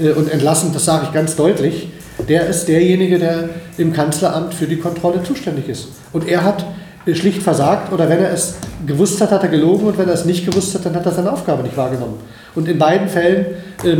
äh, 0.00 0.10
und 0.10 0.32
entlassen, 0.32 0.70
das 0.72 0.86
sage 0.86 1.06
ich 1.06 1.12
ganz 1.12 1.36
deutlich. 1.36 1.88
Der 2.26 2.46
ist 2.46 2.66
derjenige, 2.66 3.18
der 3.18 3.50
im 3.76 3.92
Kanzleramt 3.92 4.54
für 4.54 4.66
die 4.66 4.76
Kontrolle 4.76 5.22
zuständig 5.22 5.68
ist. 5.68 5.88
Und 6.14 6.26
er 6.26 6.42
hat 6.42 6.64
äh, 7.04 7.14
schlicht 7.14 7.42
versagt 7.42 7.92
oder 7.92 8.08
wenn 8.08 8.20
er 8.20 8.32
es 8.32 8.54
gewusst 8.86 9.20
hat, 9.20 9.30
hat 9.30 9.42
er 9.42 9.50
gelogen 9.50 9.86
und 9.86 9.98
wenn 9.98 10.08
er 10.08 10.14
es 10.14 10.24
nicht 10.24 10.46
gewusst 10.46 10.74
hat, 10.74 10.86
dann 10.86 10.94
hat 10.94 11.04
er 11.04 11.12
seine 11.12 11.30
Aufgabe 11.30 11.62
nicht 11.62 11.76
wahrgenommen. 11.76 12.14
Und 12.54 12.66
in 12.66 12.78
beiden 12.78 13.08
Fällen 13.08 13.46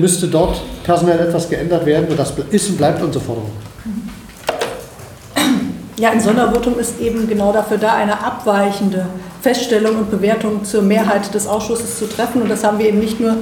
müsste 0.01 0.28
dort 0.28 0.59
personell 0.85 1.19
etwas 1.20 1.51
geändert 1.51 1.85
werden 1.85 2.07
und 2.09 2.19
das 2.19 2.32
ist 2.51 2.70
und 2.70 2.78
bleibt 2.78 3.03
unsere 3.03 3.23
Forderung. 3.23 3.51
Ja, 5.98 6.10
ein 6.10 6.20
Sondervotum 6.20 6.78
ist 6.78 7.01
eben 7.01 7.27
genau 7.27 7.52
dafür 7.55 7.78
da, 7.78 7.94
eine 7.94 8.23
abweichende 8.23 9.06
Feststellung 9.40 9.97
und 9.97 10.10
Bewertung 10.10 10.62
zur 10.62 10.82
Mehrheit 10.82 11.32
des 11.32 11.47
Ausschusses 11.47 11.98
zu 11.98 12.06
treffen. 12.06 12.43
Und 12.43 12.51
das 12.51 12.64
haben 12.64 12.78
wir 12.78 12.86
eben 12.86 12.98
nicht 12.98 13.18
nur 13.18 13.39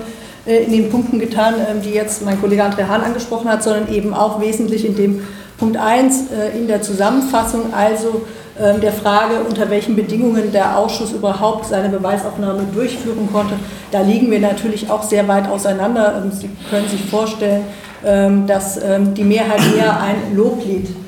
äh, 0.47 0.62
in 0.62 0.70
den 0.70 0.89
Punkten 0.89 1.18
getan, 1.18 1.55
ähm, 1.68 1.82
die 1.82 1.90
jetzt 1.90 2.24
mein 2.24 2.40
Kollege 2.40 2.62
André 2.62 2.86
Hahn 2.86 3.01
angesprochen 3.01 3.48
hat, 3.48 3.64
sondern 3.64 3.93
eben 3.93 4.14
auch 4.14 4.40
wesentlich 4.40 4.86
in 4.86 4.94
dem 4.94 5.26
Punkt 5.59 5.76
1 5.76 6.31
äh, 6.31 6.56
in 6.56 6.68
der 6.68 6.81
Zusammenfassung, 6.81 7.74
also 7.74 8.22
ähm, 8.56 8.81
der 8.81 8.93
Frage, 8.93 9.40
unter 9.48 9.68
welchen 9.68 9.97
Bedingungen 9.97 10.52
der 10.52 10.78
Ausschuss 10.78 11.10
überhaupt 11.10 11.66
seine 11.66 11.89
Beweisaufnahme 11.89 12.66
durchführen 12.72 13.28
konnte. 13.32 13.55
Da 13.90 14.02
liegen 14.02 14.31
wir 14.31 14.39
natürlich 14.39 14.89
auch 14.89 15.02
sehr 15.02 15.26
weit 15.26 15.48
auseinander. 15.48 16.22
Sie 16.31 16.51
können 16.70 16.89
sich 16.89 17.05
vorstellen, 17.06 17.64
ähm, 18.05 18.47
dass 18.47 18.78
die 19.16 19.24
Mehrheit 19.24 19.60
eher 19.76 20.01
ein 20.01 20.36
Loblied 20.36 20.89
ähm, 20.89 21.03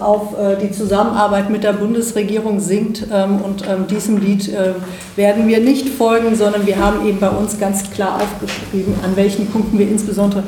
auf 0.00 0.36
äh, 0.36 0.56
die 0.56 0.72
Zusammenarbeit 0.72 1.48
mit 1.48 1.62
der 1.62 1.74
Bundesregierung 1.74 2.58
singt. 2.58 3.06
Ähm, 3.12 3.40
und 3.40 3.62
ähm, 3.68 3.86
diesem 3.86 4.18
Lied 4.18 4.48
äh, 4.52 4.74
werden 5.14 5.46
wir 5.46 5.60
nicht 5.60 5.88
folgen, 5.90 6.34
sondern 6.34 6.66
wir 6.66 6.76
haben 6.76 7.06
eben 7.06 7.20
bei 7.20 7.28
uns 7.28 7.60
ganz 7.60 7.88
klar 7.90 8.20
aufgeschrieben, 8.20 8.94
an 9.04 9.14
welchen 9.14 9.46
Punkten 9.46 9.78
wir 9.78 9.88
insbesondere 9.88 10.42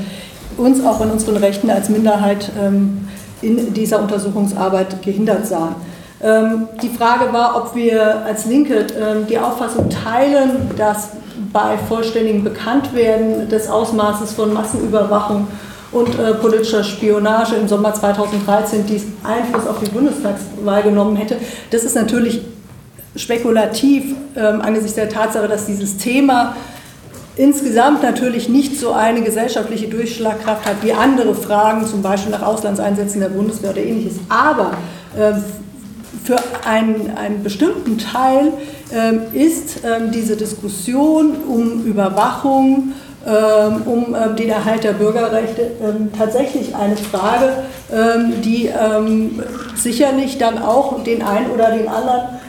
uns 0.56 0.84
auch 0.84 1.00
in 1.02 1.10
unseren 1.10 1.36
Rechten 1.36 1.68
als 1.68 1.90
Minderheit 1.90 2.50
in 3.42 3.74
dieser 3.74 4.00
Untersuchungsarbeit 4.00 5.02
gehindert 5.02 5.46
sahen. 5.46 5.74
Die 6.82 6.88
Frage 6.88 7.30
war, 7.30 7.58
ob 7.58 7.74
wir 7.74 8.24
als 8.24 8.46
Linke 8.46 8.86
die 9.28 9.38
Auffassung 9.38 9.90
teilen, 9.90 10.70
dass 10.78 11.10
bei 11.52 11.76
vollständigem 11.88 12.42
Bekanntwerden 12.42 13.50
des 13.50 13.68
Ausmaßes 13.68 14.32
von 14.32 14.54
Massenüberwachung 14.54 15.46
und 15.92 16.18
äh, 16.18 16.34
politischer 16.34 16.84
Spionage 16.84 17.54
im 17.56 17.68
Sommer 17.68 17.94
2013 17.94 18.86
dies 18.86 19.04
Einfluss 19.22 19.66
auf 19.66 19.78
die 19.80 19.90
Bundestagswahl 19.90 20.82
genommen 20.82 21.16
hätte. 21.16 21.36
Das 21.70 21.84
ist 21.84 21.94
natürlich 21.94 22.42
spekulativ 23.14 24.14
ähm, 24.36 24.60
angesichts 24.60 24.96
der 24.96 25.08
Tatsache, 25.08 25.48
dass 25.48 25.66
dieses 25.66 25.96
Thema 25.96 26.56
insgesamt 27.36 28.02
natürlich 28.02 28.48
nicht 28.48 28.78
so 28.78 28.92
eine 28.92 29.22
gesellschaftliche 29.22 29.88
Durchschlagkraft 29.88 30.66
hat 30.66 30.76
wie 30.82 30.92
andere 30.92 31.34
Fragen, 31.34 31.86
zum 31.86 32.02
Beispiel 32.02 32.32
nach 32.32 32.42
Auslandseinsätzen 32.42 33.20
der 33.20 33.28
Bundeswehr 33.28 33.70
oder 33.70 33.82
ähnliches. 33.82 34.14
Aber 34.28 34.72
äh, 35.16 35.34
für 36.24 36.38
einen, 36.66 37.12
einen 37.16 37.42
bestimmten 37.42 37.98
Teil 37.98 38.52
äh, 38.90 39.38
ist 39.38 39.80
ähm, 39.84 40.10
diese 40.10 40.36
Diskussion 40.36 41.36
um 41.46 41.84
Überwachung, 41.84 42.94
um 43.86 44.14
ähm, 44.14 44.36
den 44.36 44.50
Erhalt 44.50 44.84
der 44.84 44.92
Bürgerrechte 44.92 45.72
ähm, 45.82 46.10
tatsächlich 46.16 46.74
eine 46.74 46.96
Frage, 46.96 47.52
die 48.44 48.68
sicherlich 49.76 50.38
dann 50.38 50.60
auch 50.60 51.04
den 51.04 51.22
einen 51.22 51.52
oder 51.52 51.70
den 51.70 51.86
anderen 51.86 52.40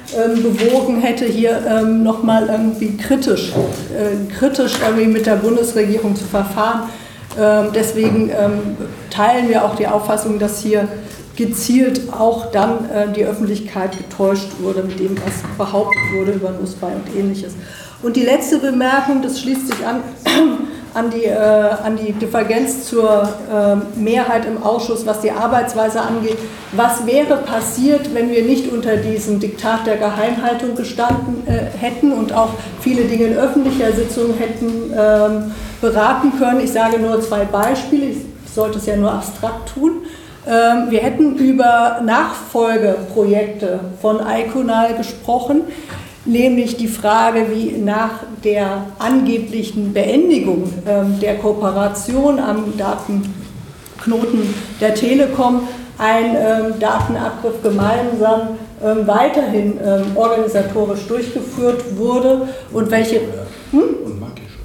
bewogen 0.41 0.99
hätte, 0.99 1.25
hier 1.25 1.83
nochmal 1.83 2.47
irgendwie 2.47 2.97
kritisch, 2.97 3.51
äh, 3.95 4.33
kritisch 4.33 4.79
irgendwie 4.83 5.05
mit 5.05 5.27
der 5.27 5.35
Bundesregierung 5.35 6.15
zu 6.15 6.25
verfahren. 6.25 6.89
Deswegen 7.75 8.31
teilen 9.11 9.47
wir 9.47 9.63
auch 9.63 9.75
die 9.75 9.85
Auffassung, 9.85 10.39
dass 10.39 10.59
hier 10.61 10.87
gezielt 11.37 12.11
auch 12.11 12.51
dann 12.51 12.89
äh, 12.89 13.13
die 13.15 13.23
Öffentlichkeit 13.23 13.97
getäuscht 13.97 14.49
wurde 14.59 14.83
mit 14.83 14.99
dem, 14.99 15.15
was 15.17 15.43
behauptet 15.57 16.01
wurde 16.17 16.31
über 16.31 16.51
Nussbei 16.51 16.87
und 16.87 17.15
ähnliches. 17.15 17.53
Und 18.03 18.15
die 18.15 18.23
letzte 18.23 18.59
Bemerkung, 18.59 19.21
das 19.23 19.41
schließt 19.41 19.67
sich 19.67 19.85
an, 19.85 20.01
an, 20.93 21.09
die, 21.09 21.25
äh, 21.25 21.35
an 21.35 21.97
die 21.97 22.11
Divergenz 22.13 22.87
zur 22.87 23.27
äh, 23.51 23.99
Mehrheit 23.99 24.45
im 24.45 24.61
Ausschuss, 24.61 25.05
was 25.05 25.21
die 25.21 25.31
Arbeitsweise 25.31 26.01
angeht. 26.01 26.37
Was 26.73 27.07
wäre 27.07 27.37
passiert, 27.37 28.13
wenn 28.13 28.29
wir 28.29 28.43
nicht 28.43 28.71
unter 28.71 28.97
diesem 28.97 29.39
Diktat 29.39 29.87
der 29.87 29.97
Geheimhaltung 29.97 30.75
gestanden 30.75 31.47
äh, 31.47 31.75
hätten 31.75 32.11
und 32.11 32.33
auch 32.33 32.49
viele 32.81 33.05
Dinge 33.05 33.25
in 33.25 33.37
öffentlicher 33.37 33.91
Sitzung 33.91 34.35
hätten 34.37 34.93
ähm, 34.95 35.51
beraten 35.81 36.33
können? 36.37 36.59
Ich 36.59 36.71
sage 36.71 36.99
nur 36.99 37.19
zwei 37.21 37.45
Beispiele, 37.45 38.05
ich 38.05 38.17
sollte 38.53 38.77
es 38.77 38.85
ja 38.85 38.95
nur 38.95 39.11
abstrakt 39.11 39.73
tun. 39.73 40.03
Ähm, 40.47 40.91
wir 40.91 40.99
hätten 40.99 41.35
über 41.35 41.99
Nachfolgeprojekte 42.05 43.79
von 44.01 44.19
Iconal 44.19 44.93
gesprochen 44.93 45.61
nämlich 46.27 46.77
die 46.77 46.87
Frage, 46.87 47.47
wie 47.53 47.71
nach 47.77 48.11
der 48.43 48.85
angeblichen 48.99 49.93
Beendigung 49.93 50.71
ähm, 50.87 51.19
der 51.19 51.35
Kooperation 51.35 52.39
am 52.39 52.73
Datenknoten 52.77 54.53
der 54.79 54.93
Telekom 54.93 55.67
ein 55.97 56.35
ähm, 56.35 56.79
Datenabgriff 56.79 57.61
gemeinsam 57.63 58.49
ähm, 58.83 59.07
weiterhin 59.07 59.79
organisatorisch 60.13 61.07
durchgeführt 61.07 61.97
wurde 61.97 62.47
und 62.71 62.91
welche, 62.91 63.21
hm? 63.71 63.95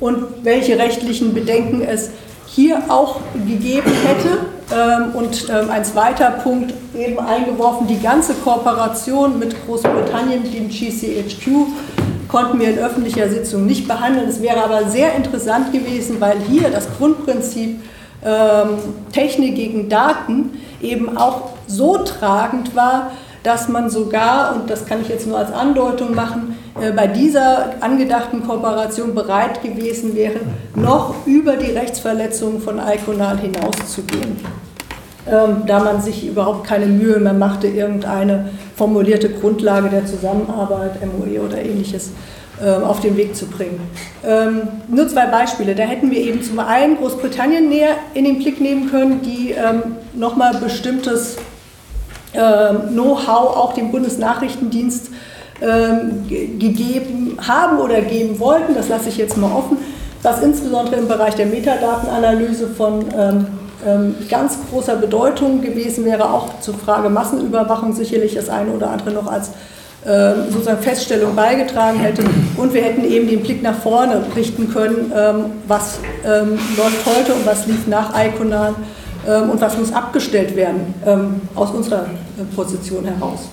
und 0.01 0.24
welche 0.43 0.78
rechtlichen 0.78 1.32
Bedenken 1.32 1.80
es 1.80 2.10
hier 2.47 2.82
auch 2.89 3.20
gegeben 3.47 3.90
hätte. 4.05 4.47
Ähm, 4.73 5.15
und 5.15 5.49
ähm, 5.51 5.70
ein 5.70 5.85
zweiter 5.85 6.31
Punkt 6.31 6.73
eben 6.97 7.19
eingeworfen, 7.19 7.86
die 7.86 8.01
ganze 8.01 8.35
Kooperation 8.35 9.39
mit 9.39 9.55
Großbritannien, 9.66 10.51
dem 10.51 10.69
GCHQ, 10.69 11.66
konnten 12.28 12.59
wir 12.59 12.70
in 12.70 12.78
öffentlicher 12.78 13.28
Sitzung 13.28 13.66
nicht 13.66 13.86
behandeln. 13.86 14.28
Es 14.28 14.40
wäre 14.40 14.65
aber 14.65 14.89
sehr 14.89 15.15
interessant 15.15 15.73
gewesen, 15.73 16.20
weil 16.20 16.39
hier 16.49 16.70
das 16.70 16.89
Grundprinzip 16.97 17.81
ähm, 18.24 18.69
Technik 19.12 19.57
gegen 19.57 19.89
Daten 19.90 20.59
eben 20.81 21.16
auch 21.19 21.51
so 21.66 21.99
tragend 21.99 22.74
war, 22.74 23.11
dass 23.43 23.69
man 23.69 23.90
sogar, 23.90 24.55
und 24.55 24.70
das 24.70 24.86
kann 24.86 25.03
ich 25.03 25.09
jetzt 25.09 25.27
nur 25.27 25.36
als 25.36 25.53
Andeutung 25.53 26.15
machen, 26.15 26.57
bei 26.74 27.07
dieser 27.07 27.74
angedachten 27.81 28.47
Kooperation 28.47 29.15
bereit 29.15 29.62
gewesen 29.62 30.16
wäre, 30.16 30.40
noch 30.74 31.27
über 31.27 31.57
die 31.57 31.70
Rechtsverletzungen 31.70 32.61
von 32.61 32.78
Iconal 32.78 33.39
hinauszugehen. 33.39 34.39
Ähm, 35.24 35.62
da 35.66 35.78
man 35.78 36.03
sich 36.03 36.27
überhaupt 36.27 36.66
keine 36.66 36.86
Mühe 36.86 37.20
mehr 37.20 37.32
machte, 37.32 37.69
irgendeine 37.69 38.51
formulierte 38.74 39.28
Grundlage 39.28 39.89
der 39.89 40.05
Zusammenarbeit, 40.05 40.94
MOE 41.07 41.40
oder 41.40 41.62
ähnliches, 41.62 42.11
ähm, 42.61 42.82
auf 42.82 43.01
den 43.01 43.16
Weg 43.16 43.36
zu 43.36 43.47
bringen. 43.47 43.81
Ähm, 44.27 44.62
nur 44.89 45.07
zwei 45.07 45.27
Beispiele. 45.27 45.77
Da 45.77 45.85
hätten 45.85 46.11
wir 46.11 46.19
eben 46.19 46.43
zum 46.43 46.59
einen 46.59 46.97
Großbritannien 46.97 47.69
näher 47.69 47.94
in 48.15 48.24
den 48.24 48.39
Blick 48.39 48.61
nehmen 48.61 48.90
können, 48.90 49.23
die 49.23 49.55
nochmal 50.15 50.55
bestimmtes 50.55 51.36
Know-how 52.32 53.57
auch 53.57 53.74
dem 53.74 53.93
Bundesnachrichtendienst 53.93 55.11
ähm, 55.62 56.26
gegeben 56.28 57.39
haben 57.40 57.78
oder 57.78 58.01
geben 58.02 58.39
wollten. 58.40 58.74
Das 58.74 58.89
lasse 58.89 59.09
ich 59.09 59.16
jetzt 59.16 59.36
mal 59.36 59.51
offen. 59.51 59.78
Was 60.22 60.43
insbesondere 60.43 60.97
im 60.97 61.09
Bereich 61.09 61.34
der 61.34 61.47
Metadatenanalyse 61.47 62.68
von 62.68 63.05
ähm, 63.16 64.14
ganz 64.28 64.59
großer 64.70 64.97
Bedeutung 64.97 65.60
gewesen 65.60 66.05
wäre, 66.05 66.30
auch 66.30 66.60
zur 66.60 66.74
Frage 66.74 67.10
Massenüberwachung 67.10 67.93
sicherlich 67.93 68.34
das 68.34 68.48
eine 68.48 68.70
oder 68.70 68.90
andere 68.90 69.10
noch 69.10 69.26
als 69.30 69.51
sozusagen 70.51 70.82
Feststellung 70.82 71.36
beigetragen 71.36 72.01
hätte. 72.01 72.24
Und 72.56 72.74
wir 72.74 72.82
hätten 72.82 73.05
eben 73.05 73.28
den 73.28 73.40
Blick 73.40 73.62
nach 73.62 73.76
vorne 73.76 74.20
richten 74.34 74.68
können, 74.68 75.12
was 75.68 76.01
läuft 76.76 77.06
heute 77.06 77.34
und 77.34 77.47
was 77.47 77.68
lief 77.68 77.86
nach 77.86 78.10
Iconal 78.12 78.74
ähm, 79.26 79.51
und 79.51 79.60
was 79.60 79.78
muss 79.78 79.93
abgestellt 79.93 80.56
werden 80.56 80.94
ähm, 81.06 81.43
aus 81.55 81.70
unserer 81.70 82.02
äh, 82.02 82.56
Position 82.56 83.05
heraus. 83.05 83.51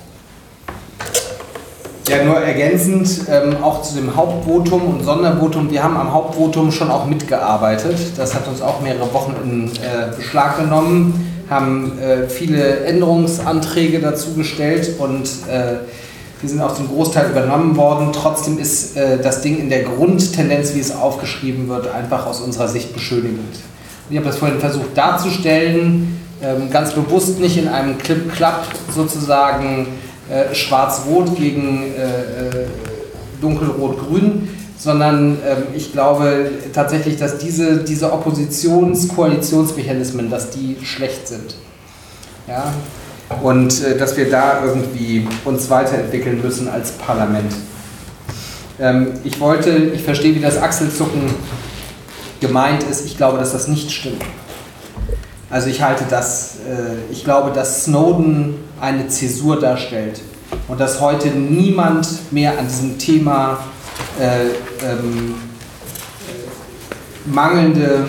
Ja, 2.10 2.24
nur 2.24 2.38
ergänzend 2.38 3.08
ähm, 3.30 3.58
auch 3.62 3.84
zu 3.84 3.94
dem 3.94 4.16
Hauptvotum 4.16 4.84
und 4.96 5.04
Sondervotum. 5.04 5.70
Wir 5.70 5.84
haben 5.84 5.96
am 5.96 6.12
Hauptvotum 6.12 6.72
schon 6.72 6.90
auch 6.90 7.06
mitgearbeitet. 7.06 7.98
Das 8.18 8.34
hat 8.34 8.48
uns 8.48 8.64
auch 8.64 8.82
mehrere 8.82 9.14
Wochen 9.14 9.36
in 9.44 9.68
äh, 9.68 10.16
Beschlag 10.18 10.58
genommen. 10.58 11.44
haben 11.52 12.00
äh, 12.00 12.28
viele 12.28 12.80
Änderungsanträge 12.86 14.00
dazu 14.00 14.34
gestellt 14.34 14.96
und 14.98 15.26
äh, 15.48 15.82
die 16.42 16.48
sind 16.48 16.62
auch 16.62 16.74
zum 16.74 16.88
Großteil 16.88 17.30
übernommen 17.30 17.78
worden. 17.78 18.10
Trotzdem 18.12 18.58
ist 18.58 18.98
äh, 18.98 19.20
das 19.22 19.42
Ding 19.42 19.60
in 19.60 19.70
der 19.70 19.84
Grundtendenz, 19.84 20.74
wie 20.74 20.80
es 20.80 20.96
aufgeschrieben 20.96 21.70
wird, 21.70 21.94
einfach 21.94 22.26
aus 22.26 22.42
unserer 22.42 22.70
Sicht 22.70 22.92
beschönigend. 22.92 23.60
Ich 24.10 24.18
habe 24.18 24.26
das 24.26 24.38
vorhin 24.38 24.60
versucht 24.60 24.98
darzustellen, 24.98 26.20
ähm, 26.42 26.72
ganz 26.72 26.94
bewusst 26.94 27.40
nicht 27.40 27.58
in 27.58 27.68
einem 27.68 28.00
Clip-Clap 28.00 28.66
sozusagen 28.96 29.86
äh, 30.30 30.54
schwarz-rot 30.54 31.36
gegen 31.36 31.96
äh, 31.96 32.04
äh, 32.04 32.68
dunkelrot-grün, 33.42 34.48
sondern 34.78 35.40
ähm, 35.46 35.64
ich 35.76 35.92
glaube 35.92 36.52
tatsächlich, 36.74 37.18
dass 37.18 37.40
diese, 37.40 37.78
diese 37.78 38.14
Oppositions-Koalitionsmechanismen, 38.14 40.30
dass 40.30 40.52
die 40.52 40.78
schlecht 40.84 41.28
sind. 41.28 41.56
Ja? 42.48 42.72
Und 43.42 43.84
dass 44.00 44.16
wir 44.18 44.30
da 44.30 44.64
irgendwie 44.66 45.26
uns 45.46 45.70
weiterentwickeln 45.70 46.42
müssen 46.42 46.68
als 46.68 46.92
Parlament. 46.92 47.54
Ähm, 48.80 49.14
ich 49.24 49.40
wollte, 49.40 49.70
ich 49.70 50.04
verstehe, 50.04 50.36
wie 50.36 50.40
das 50.40 50.58
Achselzucken 50.58 51.22
gemeint 52.40 52.84
ist. 52.84 53.06
Ich 53.06 53.18
glaube, 53.18 53.38
dass 53.38 53.52
das 53.52 53.68
nicht 53.68 53.92
stimmt. 53.92 54.24
Also 55.50 55.70
ich 55.70 55.82
halte 55.82 56.06
das, 56.10 56.58
äh, 56.68 57.12
ich 57.12 57.24
glaube, 57.24 57.52
dass 57.52 57.86
Snowden 57.86 58.56
eine 58.82 59.08
Zäsur 59.08 59.60
darstellt 59.60 60.22
und 60.68 60.80
dass 60.80 61.00
heute 61.00 61.30
niemand 61.30 62.32
mehr 62.32 62.58
an 62.58 62.68
diesem 62.68 62.98
Thema 62.98 63.60
äh, 64.20 64.48
ähm, 64.86 65.36
mangelnde 67.26 68.08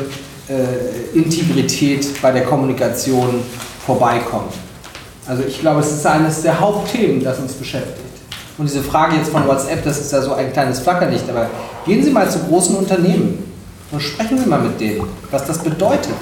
äh, 0.48 1.16
Integrität 1.16 2.20
bei 2.22 2.32
der 2.32 2.44
Kommunikation 2.44 3.42
vorbeikommt. 3.84 4.54
Also 5.26 5.44
ich 5.46 5.60
glaube, 5.60 5.80
es 5.80 5.92
ist 5.92 6.06
eines 6.06 6.42
der 6.42 6.58
Hauptthemen, 6.58 7.22
das 7.22 7.38
uns 7.38 7.52
beschäftigt. 7.52 8.00
Und 8.58 8.68
diese 8.68 8.82
Frage 8.82 9.16
jetzt 9.16 9.30
von 9.30 9.46
WhatsApp, 9.46 9.84
das 9.84 10.00
ist 10.00 10.12
ja 10.12 10.20
so 10.20 10.34
ein 10.34 10.52
kleines 10.52 10.80
Flackerlicht, 10.80 11.28
aber 11.30 11.48
gehen 11.86 12.02
Sie 12.02 12.10
mal 12.10 12.28
zu 12.28 12.40
großen 12.40 12.76
Unternehmen 12.76 13.50
und 13.90 14.00
sprechen 14.00 14.38
Sie 14.38 14.46
mal 14.46 14.60
mit 14.60 14.80
denen, 14.80 15.02
was 15.30 15.46
das 15.46 15.58
bedeutet. 15.58 16.16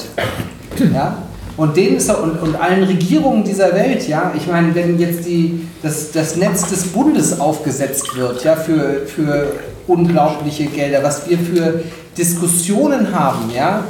Ja? 0.92 1.18
Und 1.58 1.76
denen 1.76 1.96
ist 1.96 2.08
und, 2.08 2.40
und 2.40 2.54
allen 2.54 2.84
Regierungen 2.84 3.42
dieser 3.42 3.74
Welt, 3.74 4.06
ja, 4.06 4.32
ich 4.36 4.46
meine, 4.46 4.72
wenn 4.76 4.96
jetzt 4.98 5.26
die, 5.26 5.66
das, 5.82 6.12
das 6.12 6.36
Netz 6.36 6.70
des 6.70 6.84
Bundes 6.84 7.40
aufgesetzt 7.40 8.16
wird, 8.16 8.44
ja, 8.44 8.54
für, 8.54 9.06
für 9.06 9.54
unglaubliche 9.88 10.66
Gelder, 10.66 11.02
was 11.02 11.28
wir 11.28 11.36
für 11.36 11.82
Diskussionen 12.16 13.12
haben, 13.12 13.50
ja, 13.52 13.82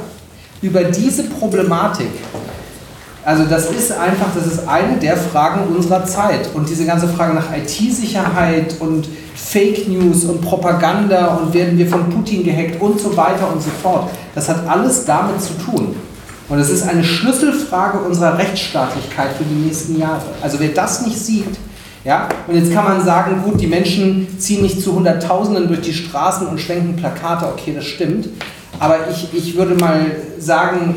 über 0.63 0.83
diese 0.85 1.25
Problematik. 1.25 2.09
Also 3.23 3.43
das 3.43 3.69
ist 3.69 3.91
einfach, 3.91 4.33
das 4.33 4.47
ist 4.47 4.67
eine 4.67 4.97
der 4.97 5.15
Fragen 5.15 5.75
unserer 5.75 6.03
Zeit. 6.05 6.49
Und 6.55 6.67
diese 6.67 6.85
ganze 6.85 7.07
Frage 7.07 7.35
nach 7.35 7.55
IT-Sicherheit 7.55 8.77
und 8.79 9.07
Fake 9.35 9.87
News 9.87 10.23
und 10.23 10.41
Propaganda 10.41 11.35
und 11.35 11.53
werden 11.53 11.77
wir 11.77 11.85
von 11.85 12.09
Putin 12.09 12.43
gehackt 12.43 12.81
und 12.81 12.99
so 12.99 13.15
weiter 13.15 13.51
und 13.53 13.61
so 13.61 13.69
fort, 13.83 14.09
das 14.33 14.49
hat 14.49 14.67
alles 14.67 15.05
damit 15.05 15.39
zu 15.39 15.53
tun. 15.53 15.95
Und 16.49 16.57
es 16.57 16.69
ist 16.69 16.87
eine 16.87 17.03
Schlüsselfrage 17.03 17.99
unserer 17.99 18.37
Rechtsstaatlichkeit 18.37 19.29
für 19.37 19.43
die 19.43 19.65
nächsten 19.65 19.99
Jahre. 19.99 20.23
Also 20.41 20.59
wer 20.59 20.69
das 20.69 21.05
nicht 21.05 21.17
sieht, 21.17 21.45
ja, 22.03 22.29
und 22.47 22.55
jetzt 22.55 22.73
kann 22.73 22.85
man 22.85 23.03
sagen, 23.03 23.43
gut, 23.43 23.61
die 23.61 23.67
Menschen 23.67 24.39
ziehen 24.39 24.63
nicht 24.63 24.81
zu 24.81 24.95
Hunderttausenden 24.95 25.67
durch 25.67 25.81
die 25.81 25.93
Straßen 25.93 26.47
und 26.47 26.59
schwenken 26.59 26.95
Plakate, 26.95 27.45
okay, 27.45 27.73
das 27.75 27.85
stimmt. 27.85 28.29
Aber 28.79 28.97
ich, 29.11 29.27
ich 29.33 29.57
würde 29.57 29.75
mal 29.75 30.05
sagen, 30.39 30.95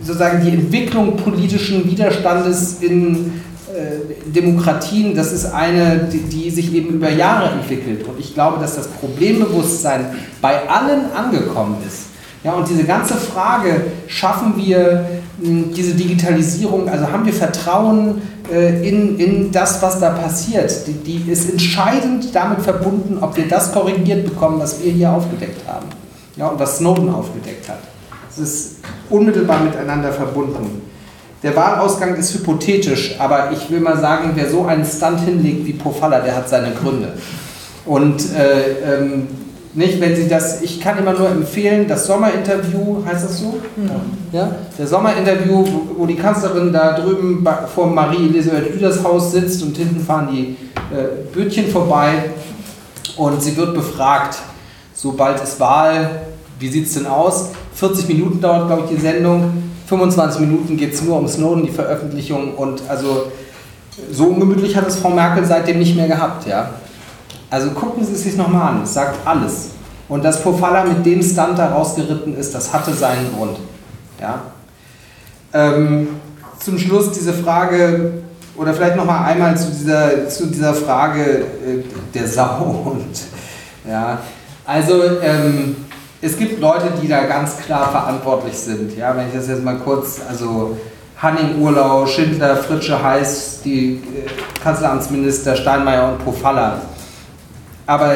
sozusagen 0.00 0.44
die 0.44 0.50
Entwicklung 0.50 1.16
politischen 1.16 1.90
Widerstandes 1.90 2.78
in 2.80 3.42
äh, 3.74 4.30
Demokratien, 4.30 5.16
das 5.16 5.32
ist 5.32 5.46
eine, 5.46 6.08
die, 6.12 6.20
die, 6.20 6.50
sich 6.50 6.72
eben 6.72 6.90
über 6.90 7.10
Jahre 7.10 7.50
entwickelt. 7.50 8.06
Und 8.06 8.20
ich 8.20 8.34
glaube, 8.34 8.60
dass 8.60 8.76
das 8.76 8.86
Problembewusstsein 8.86 10.06
bei 10.40 10.68
allen 10.68 11.12
angekommen 11.12 11.78
ist. 11.86 12.13
Ja, 12.44 12.52
und 12.52 12.68
diese 12.68 12.84
ganze 12.84 13.14
Frage, 13.14 13.86
schaffen 14.06 14.54
wir 14.56 15.06
hm, 15.42 15.72
diese 15.72 15.94
Digitalisierung, 15.94 16.90
also 16.90 17.10
haben 17.10 17.24
wir 17.24 17.32
Vertrauen 17.32 18.20
äh, 18.52 18.86
in, 18.86 19.18
in 19.18 19.50
das, 19.50 19.80
was 19.80 19.98
da 19.98 20.10
passiert, 20.10 20.86
die, 20.86 20.92
die 20.92 21.32
ist 21.32 21.50
entscheidend 21.50 22.34
damit 22.34 22.60
verbunden, 22.60 23.16
ob 23.22 23.34
wir 23.38 23.48
das 23.48 23.72
korrigiert 23.72 24.26
bekommen, 24.26 24.60
was 24.60 24.82
wir 24.82 24.92
hier 24.92 25.10
aufgedeckt 25.10 25.66
haben. 25.66 25.86
Ja, 26.36 26.48
und 26.48 26.60
was 26.60 26.78
Snowden 26.78 27.08
aufgedeckt 27.08 27.66
hat. 27.68 27.78
Es 28.28 28.38
ist 28.38 28.76
unmittelbar 29.08 29.60
miteinander 29.60 30.12
verbunden. 30.12 30.82
Der 31.42 31.56
Wahlausgang 31.56 32.14
ist 32.16 32.34
hypothetisch, 32.34 33.16
aber 33.18 33.52
ich 33.52 33.70
will 33.70 33.80
mal 33.80 33.98
sagen, 33.98 34.32
wer 34.34 34.50
so 34.50 34.66
einen 34.66 34.84
Stunt 34.84 35.20
hinlegt 35.20 35.64
wie 35.66 35.74
Pofalla, 35.74 36.20
der 36.20 36.36
hat 36.36 36.48
seine 36.48 36.72
Gründe. 36.72 37.14
Und 37.86 38.34
äh, 38.34 38.96
ähm, 38.96 39.28
nicht, 39.74 40.00
wenn 40.00 40.14
Sie 40.14 40.28
das, 40.28 40.62
ich 40.62 40.80
kann 40.80 40.98
immer 40.98 41.12
nur 41.12 41.28
empfehlen, 41.28 41.88
das 41.88 42.06
Sommerinterview, 42.06 43.04
heißt 43.04 43.24
das 43.24 43.38
so? 43.40 43.60
Ja. 43.76 44.38
ja? 44.40 44.50
Der 44.78 44.86
Sommerinterview, 44.86 45.64
wo 45.96 46.06
die 46.06 46.14
Kanzlerin 46.14 46.72
da 46.72 46.98
drüben 46.98 47.44
vor 47.74 47.88
Marie-Elisabeth 47.88 48.74
Lüders 48.74 49.02
Haus 49.02 49.32
sitzt 49.32 49.62
und 49.62 49.76
hinten 49.76 50.00
fahren 50.00 50.28
die 50.32 50.56
äh, 50.94 51.26
Bötchen 51.34 51.68
vorbei 51.68 52.30
und 53.16 53.42
sie 53.42 53.56
wird 53.56 53.74
befragt, 53.74 54.38
sobald 54.94 55.42
es 55.42 55.58
Wahl, 55.58 56.22
wie 56.60 56.68
sieht 56.68 56.86
es 56.86 56.94
denn 56.94 57.06
aus? 57.06 57.50
40 57.74 58.08
Minuten 58.08 58.40
dauert, 58.40 58.68
glaube 58.68 58.82
ich, 58.84 58.96
die 58.96 59.02
Sendung, 59.02 59.64
25 59.88 60.40
Minuten 60.40 60.76
geht 60.76 60.94
es 60.94 61.02
nur 61.02 61.18
um 61.18 61.26
Snowden, 61.26 61.64
die 61.64 61.72
Veröffentlichung 61.72 62.54
und 62.54 62.82
also 62.88 63.26
so 64.12 64.26
ungemütlich 64.26 64.76
hat 64.76 64.86
es 64.86 64.96
Frau 64.96 65.10
Merkel 65.10 65.44
seitdem 65.44 65.78
nicht 65.78 65.96
mehr 65.96 66.06
gehabt, 66.08 66.46
ja. 66.46 66.70
Also 67.50 67.70
gucken 67.70 68.04
Sie 68.04 68.12
es 68.12 68.22
sich 68.22 68.36
nochmal 68.36 68.72
an, 68.72 68.82
es 68.82 68.94
sagt 68.94 69.26
alles. 69.26 69.70
Und 70.08 70.24
dass 70.24 70.42
Pofalla 70.42 70.84
mit 70.84 71.04
dem 71.06 71.22
Stunt 71.22 71.58
da 71.58 71.68
rausgeritten 71.68 72.36
ist, 72.36 72.54
das 72.54 72.72
hatte 72.72 72.92
seinen 72.92 73.34
Grund. 73.34 73.58
Ja? 74.20 74.42
Ähm, 75.52 76.08
zum 76.58 76.78
Schluss 76.78 77.12
diese 77.12 77.32
Frage, 77.32 78.24
oder 78.56 78.74
vielleicht 78.74 78.96
nochmal 78.96 79.24
einmal 79.24 79.56
zu 79.56 79.70
dieser, 79.70 80.28
zu 80.28 80.46
dieser 80.46 80.74
Frage 80.74 81.22
äh, 81.22 81.82
der 82.14 82.26
Sau. 82.28 82.92
Und, 82.92 83.16
ja, 83.88 84.18
also 84.64 85.02
ähm, 85.22 85.76
es 86.20 86.36
gibt 86.38 86.60
Leute, 86.60 86.92
die 87.02 87.08
da 87.08 87.24
ganz 87.24 87.58
klar 87.58 87.90
verantwortlich 87.90 88.56
sind. 88.56 88.96
Ja, 88.96 89.16
wenn 89.16 89.28
ich 89.28 89.34
das 89.34 89.48
jetzt 89.48 89.62
mal 89.62 89.76
kurz, 89.76 90.20
also 90.28 90.76
Hanning 91.20 91.60
Urlau, 91.60 92.06
Schindler, 92.06 92.56
Fritsche 92.56 93.02
Heiß, 93.02 93.60
die 93.64 93.94
äh, 93.94 94.62
Kanzleramtsminister 94.62 95.56
Steinmeier 95.56 96.12
und 96.12 96.24
Pofalla 96.24 96.80
aber 97.86 98.14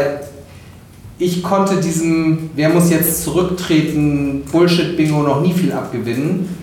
ich 1.19 1.43
konnte 1.43 1.77
diesem 1.81 2.51
Wer 2.55 2.69
muss 2.69 2.91
jetzt 2.91 3.25
zurücktreten 3.25 4.45
Bullshit-Bingo 4.53 5.23
noch 5.23 5.41
nie 5.41 5.53
viel 5.53 5.73
abgewinnen, 5.73 6.57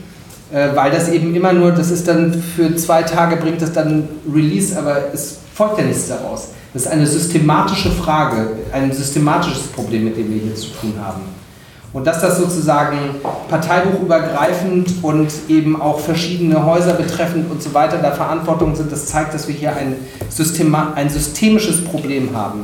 äh, 0.51 0.69
weil 0.75 0.91
das 0.91 1.09
eben 1.09 1.35
immer 1.35 1.51
nur, 1.51 1.71
das 1.71 1.91
ist 1.91 2.07
dann 2.07 2.33
für 2.33 2.75
zwei 2.75 3.03
Tage 3.03 3.35
bringt 3.35 3.61
das 3.61 3.73
dann 3.73 4.07
Release, 4.33 4.77
aber 4.77 5.13
es 5.13 5.39
folgt 5.53 5.79
ja 5.79 5.85
nichts 5.85 6.07
daraus. 6.07 6.49
Das 6.73 6.83
ist 6.83 6.91
eine 6.91 7.07
systematische 7.07 7.91
Frage, 7.91 8.49
ein 8.73 8.91
systematisches 8.91 9.63
Problem, 9.67 10.05
mit 10.05 10.17
dem 10.17 10.29
wir 10.29 10.41
hier 10.41 10.55
zu 10.55 10.67
tun 10.69 10.93
haben. 11.01 11.21
Und 11.93 12.05
dass 12.05 12.19
das 12.19 12.37
sozusagen 12.37 12.97
parteibuchübergreifend 13.49 14.95
und 15.01 15.31
eben 15.47 15.81
auch 15.81 16.01
verschiedene 16.01 16.65
Häuser 16.65 16.93
betreffend 16.93 17.49
und 17.49 17.63
so 17.63 17.73
weiter 17.73 17.99
da 17.99 18.11
Verantwortung 18.11 18.75
sind, 18.75 18.91
das 18.91 19.05
zeigt, 19.05 19.33
dass 19.33 19.47
wir 19.47 19.55
hier 19.55 19.73
ein, 19.73 19.95
Systema 20.27 20.91
ein 20.95 21.09
systemisches 21.09 21.85
Problem 21.85 22.35
haben. 22.35 22.63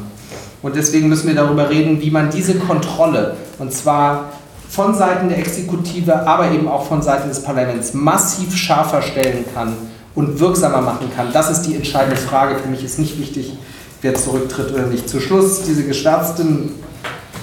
Und 0.61 0.75
deswegen 0.75 1.09
müssen 1.09 1.27
wir 1.27 1.35
darüber 1.35 1.69
reden, 1.69 2.01
wie 2.01 2.11
man 2.11 2.29
diese 2.29 2.55
Kontrolle, 2.55 3.35
und 3.57 3.73
zwar 3.73 4.31
von 4.69 4.95
Seiten 4.95 5.29
der 5.29 5.39
Exekutive, 5.39 6.27
aber 6.27 6.51
eben 6.51 6.67
auch 6.67 6.85
von 6.85 7.01
Seiten 7.01 7.27
des 7.27 7.43
Parlaments, 7.43 7.93
massiv 7.93 8.55
schärfer 8.55 9.01
stellen 9.01 9.43
kann 9.53 9.75
und 10.15 10.39
wirksamer 10.39 10.81
machen 10.81 11.11
kann. 11.15 11.33
Das 11.33 11.49
ist 11.49 11.63
die 11.63 11.75
entscheidende 11.75 12.15
Frage. 12.15 12.55
Für 12.57 12.69
mich 12.69 12.83
ist 12.83 12.99
nicht 12.99 13.19
wichtig, 13.19 13.53
wer 14.01 14.15
zurücktritt 14.15 14.71
oder 14.73 14.85
nicht. 14.85 15.09
Zu 15.09 15.19
Schluss 15.19 15.63
diese 15.63 15.83
Geschwärzten, 15.83 16.71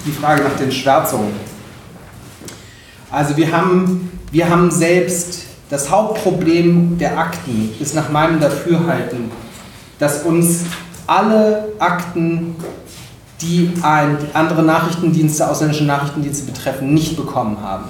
die 0.07 0.12
Frage 0.12 0.43
nach 0.43 0.57
den 0.59 0.73
Schwärzungen. 0.73 1.32
Also 3.11 3.36
wir 3.36 3.53
haben, 3.53 4.11
wir 4.32 4.49
haben 4.49 4.70
selbst 4.70 5.45
das 5.70 5.90
Hauptproblem 5.90 6.99
der 6.99 7.19
Akten 7.19 7.74
ist 7.78 7.95
nach 7.95 8.09
meinem 8.09 8.40
Dafürhalten, 8.40 9.31
dass 9.99 10.23
uns 10.23 10.61
alle 11.07 11.73
Akten 11.78 12.57
die 13.40 13.73
andere 13.82 14.62
Nachrichtendienste, 14.62 15.48
ausländische 15.48 15.85
Nachrichtendienste 15.85 16.51
betreffen, 16.51 16.93
nicht 16.93 17.16
bekommen 17.16 17.59
haben. 17.62 17.85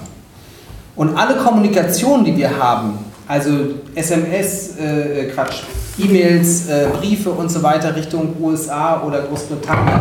Und 0.94 1.16
alle 1.16 1.36
Kommunikation, 1.36 2.24
die 2.24 2.36
wir 2.36 2.58
haben, 2.58 2.98
also 3.26 3.50
SMS, 3.94 4.76
äh, 4.78 5.30
Quatsch, 5.34 5.62
E-Mails, 5.98 6.66
äh, 6.68 6.88
Briefe 6.98 7.30
und 7.30 7.50
so 7.50 7.62
weiter 7.62 7.94
Richtung 7.94 8.34
USA 8.40 9.02
oder 9.02 9.22
Großbritannien, 9.22 10.00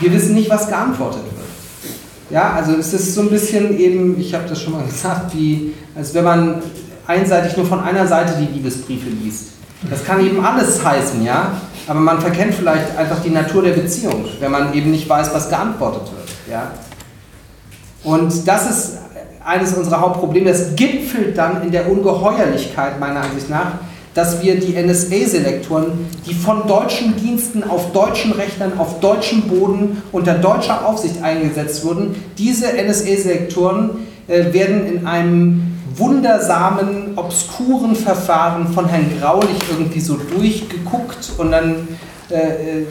wir 0.00 0.12
wissen 0.12 0.34
nicht, 0.34 0.50
was 0.50 0.68
geantwortet 0.68 1.22
wird. 1.24 1.40
Ja, 2.30 2.52
also 2.52 2.72
es 2.72 2.92
ist 2.92 3.14
so 3.14 3.22
ein 3.22 3.30
bisschen 3.30 3.78
eben, 3.78 4.18
ich 4.20 4.34
habe 4.34 4.48
das 4.48 4.60
schon 4.60 4.72
mal 4.74 4.84
gesagt, 4.88 5.34
wie 5.34 5.74
als 5.94 6.14
wenn 6.14 6.24
man 6.24 6.62
einseitig 7.06 7.56
nur 7.56 7.66
von 7.66 7.80
einer 7.80 8.06
Seite 8.06 8.34
die 8.40 8.52
Liebesbriefe 8.52 9.08
liest. 9.08 9.48
Das 9.88 10.04
kann 10.04 10.24
eben 10.24 10.44
alles 10.44 10.84
heißen, 10.84 11.24
ja, 11.24 11.52
aber 11.86 12.00
man 12.00 12.20
verkennt 12.20 12.54
vielleicht 12.54 12.96
einfach 12.98 13.22
die 13.22 13.30
Natur 13.30 13.62
der 13.62 13.72
Beziehung, 13.72 14.26
wenn 14.38 14.50
man 14.50 14.74
eben 14.74 14.90
nicht 14.90 15.08
weiß, 15.08 15.32
was 15.32 15.48
geantwortet 15.48 16.02
wird, 16.12 16.28
ja. 16.50 16.70
Und 18.04 18.46
das 18.46 18.70
ist 18.70 18.98
eines 19.44 19.74
unserer 19.74 20.00
Hauptprobleme. 20.00 20.50
Das 20.50 20.74
gipfelt 20.76 21.36
dann 21.36 21.62
in 21.62 21.70
der 21.70 21.90
Ungeheuerlichkeit 21.90 23.00
meiner 23.00 23.22
Ansicht 23.22 23.48
nach, 23.50 23.72
dass 24.14 24.42
wir 24.42 24.58
die 24.58 24.74
NSA-Selektoren, 24.74 26.06
die 26.26 26.34
von 26.34 26.66
deutschen 26.66 27.16
Diensten 27.16 27.62
auf 27.62 27.92
deutschen 27.92 28.32
Rechnern, 28.32 28.78
auf 28.78 29.00
deutschem 29.00 29.42
Boden 29.42 30.02
unter 30.12 30.34
deutscher 30.34 30.84
Aufsicht 30.84 31.22
eingesetzt 31.22 31.84
wurden, 31.84 32.16
diese 32.36 32.66
NSA-Selektoren 32.66 33.90
äh, 34.26 34.52
werden 34.52 34.86
in 34.86 35.06
einem 35.06 35.79
wundersamen, 35.96 37.12
obskuren 37.16 37.94
Verfahren 37.96 38.72
von 38.72 38.88
Herrn 38.88 39.10
Graulich 39.20 39.58
irgendwie 39.70 40.00
so 40.00 40.16
durchgeguckt 40.16 41.32
und 41.38 41.50
dann, 41.50 41.88
äh, 42.30 42.80
äh, 42.80 42.86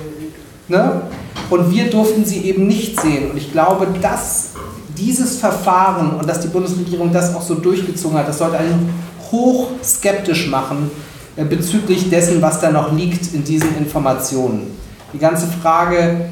ne? 0.67 1.01
Und 1.49 1.71
wir 1.71 1.89
durften 1.89 2.25
sie 2.25 2.41
eben 2.41 2.67
nicht 2.67 2.99
sehen. 2.99 3.31
Und 3.31 3.37
ich 3.37 3.51
glaube, 3.51 3.87
dass 4.01 4.51
dieses 4.97 5.37
Verfahren 5.39 6.11
und 6.19 6.27
dass 6.27 6.41
die 6.41 6.47
Bundesregierung 6.47 7.11
das 7.11 7.33
auch 7.33 7.41
so 7.41 7.55
durchgezogen 7.55 8.17
hat, 8.17 8.27
das 8.27 8.37
sollte 8.37 8.57
einen 8.57 8.93
hoch 9.31 9.69
skeptisch 9.83 10.47
machen 10.47 10.91
äh, 11.35 11.45
bezüglich 11.45 12.09
dessen, 12.09 12.41
was 12.41 12.59
da 12.59 12.71
noch 12.71 12.91
liegt 12.93 13.33
in 13.33 13.43
diesen 13.43 13.77
Informationen. 13.77 14.67
Die 15.13 15.19
ganze 15.19 15.47
Frage, 15.47 16.29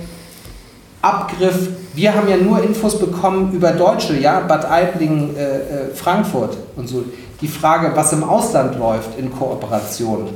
Abgriff, 1.02 1.70
wir 1.94 2.14
haben 2.14 2.28
ja 2.28 2.38
nur 2.38 2.64
Infos 2.64 3.00
bekommen 3.00 3.54
über 3.54 3.72
Deutsche, 3.72 4.18
ja, 4.18 4.40
Bad 4.42 4.66
Aibling, 4.70 5.36
äh, 5.36 5.42
äh, 5.42 5.60
Frankfurt 5.94 6.58
und 6.76 6.88
so. 6.88 7.04
Die 7.42 7.48
Frage, 7.48 7.92
was 7.96 8.14
im 8.14 8.24
Ausland 8.24 8.78
läuft 8.80 9.18
in 9.18 9.32
Kooperation, 9.32 10.30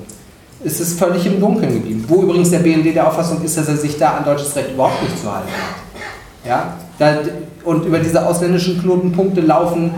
ist 0.64 0.80
es 0.80 0.94
völlig 0.94 1.26
im 1.26 1.40
Dunkeln 1.40 1.74
geblieben. 1.74 2.06
Wo 2.08 2.22
übrigens 2.22 2.52
der 2.52 2.60
BND 2.60 2.94
der 2.94 3.08
Auffassung 3.08 3.42
ist, 3.44 3.58
dass 3.58 3.68
er 3.68 3.78
sich 3.78 3.98
da 3.98 4.18
an 4.18 4.26
deutsches 4.26 4.56
Recht 4.56 4.72
überhaupt 4.74 5.02
nicht 5.02 5.20
zu 5.20 5.32
halten 5.32 5.48
hat. 5.48 6.48
Ja? 6.48 6.74
Da, 7.00 7.18
und 7.64 7.86
über 7.86 8.00
diese 8.00 8.26
ausländischen 8.26 8.80
Knotenpunkte 8.80 9.42
laufen 9.42 9.92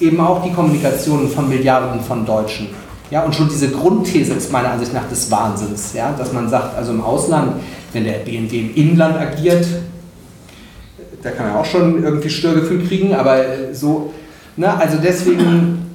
eben 0.00 0.20
auch 0.20 0.42
die 0.44 0.52
Kommunikationen 0.52 1.30
von 1.30 1.48
Milliarden 1.48 2.00
von 2.00 2.26
Deutschen. 2.26 2.68
Ja, 3.10 3.22
und 3.22 3.34
schon 3.34 3.48
diese 3.48 3.70
Grundthese 3.70 4.34
ist 4.34 4.52
meiner 4.52 4.72
Ansicht 4.72 4.92
nach 4.92 5.08
des 5.08 5.30
Wahnsinns, 5.30 5.94
ja, 5.94 6.12
dass 6.16 6.32
man 6.32 6.48
sagt, 6.50 6.76
also 6.76 6.92
im 6.92 7.02
Ausland, 7.02 7.54
wenn 7.92 8.04
der 8.04 8.18
BND 8.18 8.52
im 8.52 8.74
Inland 8.74 9.16
agiert, 9.16 9.66
da 11.22 11.30
kann 11.30 11.46
er 11.46 11.60
auch 11.60 11.64
schon 11.64 12.02
irgendwie 12.02 12.30
Störgefühl 12.30 12.86
kriegen, 12.86 13.14
aber 13.14 13.42
so, 13.72 14.12
ne, 14.56 14.72
also 14.78 14.98
deswegen, 15.02 15.86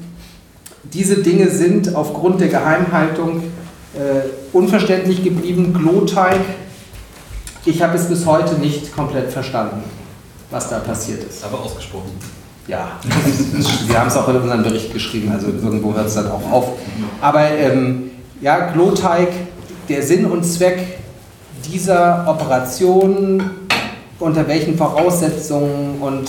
diese 0.83 1.21
Dinge 1.21 1.49
sind 1.49 1.95
aufgrund 1.95 2.41
der 2.41 2.49
Geheimhaltung 2.49 3.43
äh, 3.95 4.27
unverständlich 4.51 5.23
geblieben. 5.23 5.73
Gloteig, 5.73 6.41
ich 7.65 7.81
habe 7.81 7.97
es 7.97 8.07
bis 8.07 8.25
heute 8.25 8.55
nicht 8.55 8.93
komplett 8.93 9.31
verstanden, 9.31 9.83
was 10.51 10.69
da 10.69 10.79
passiert 10.79 11.23
ist. 11.23 11.43
Aber 11.43 11.61
ausgesprochen. 11.61 12.11
Ja, 12.67 12.99
wir 13.87 13.99
haben 13.99 14.07
es 14.07 14.15
auch 14.15 14.27
in 14.29 14.37
unserem 14.37 14.63
Bericht 14.63 14.93
geschrieben, 14.93 15.31
also 15.31 15.47
irgendwo 15.47 15.93
hört 15.93 16.07
es 16.07 16.15
dann 16.15 16.31
auch 16.31 16.51
auf. 16.51 16.67
Aber 17.19 17.49
ähm, 17.49 18.11
ja, 18.39 18.71
Gloteig, 18.71 19.29
der 19.89 20.01
Sinn 20.01 20.25
und 20.25 20.43
Zweck 20.43 20.99
dieser 21.69 22.25
Operation 22.27 23.43
unter 24.23 24.47
welchen 24.47 24.77
Voraussetzungen 24.77 25.99
und 25.99 26.27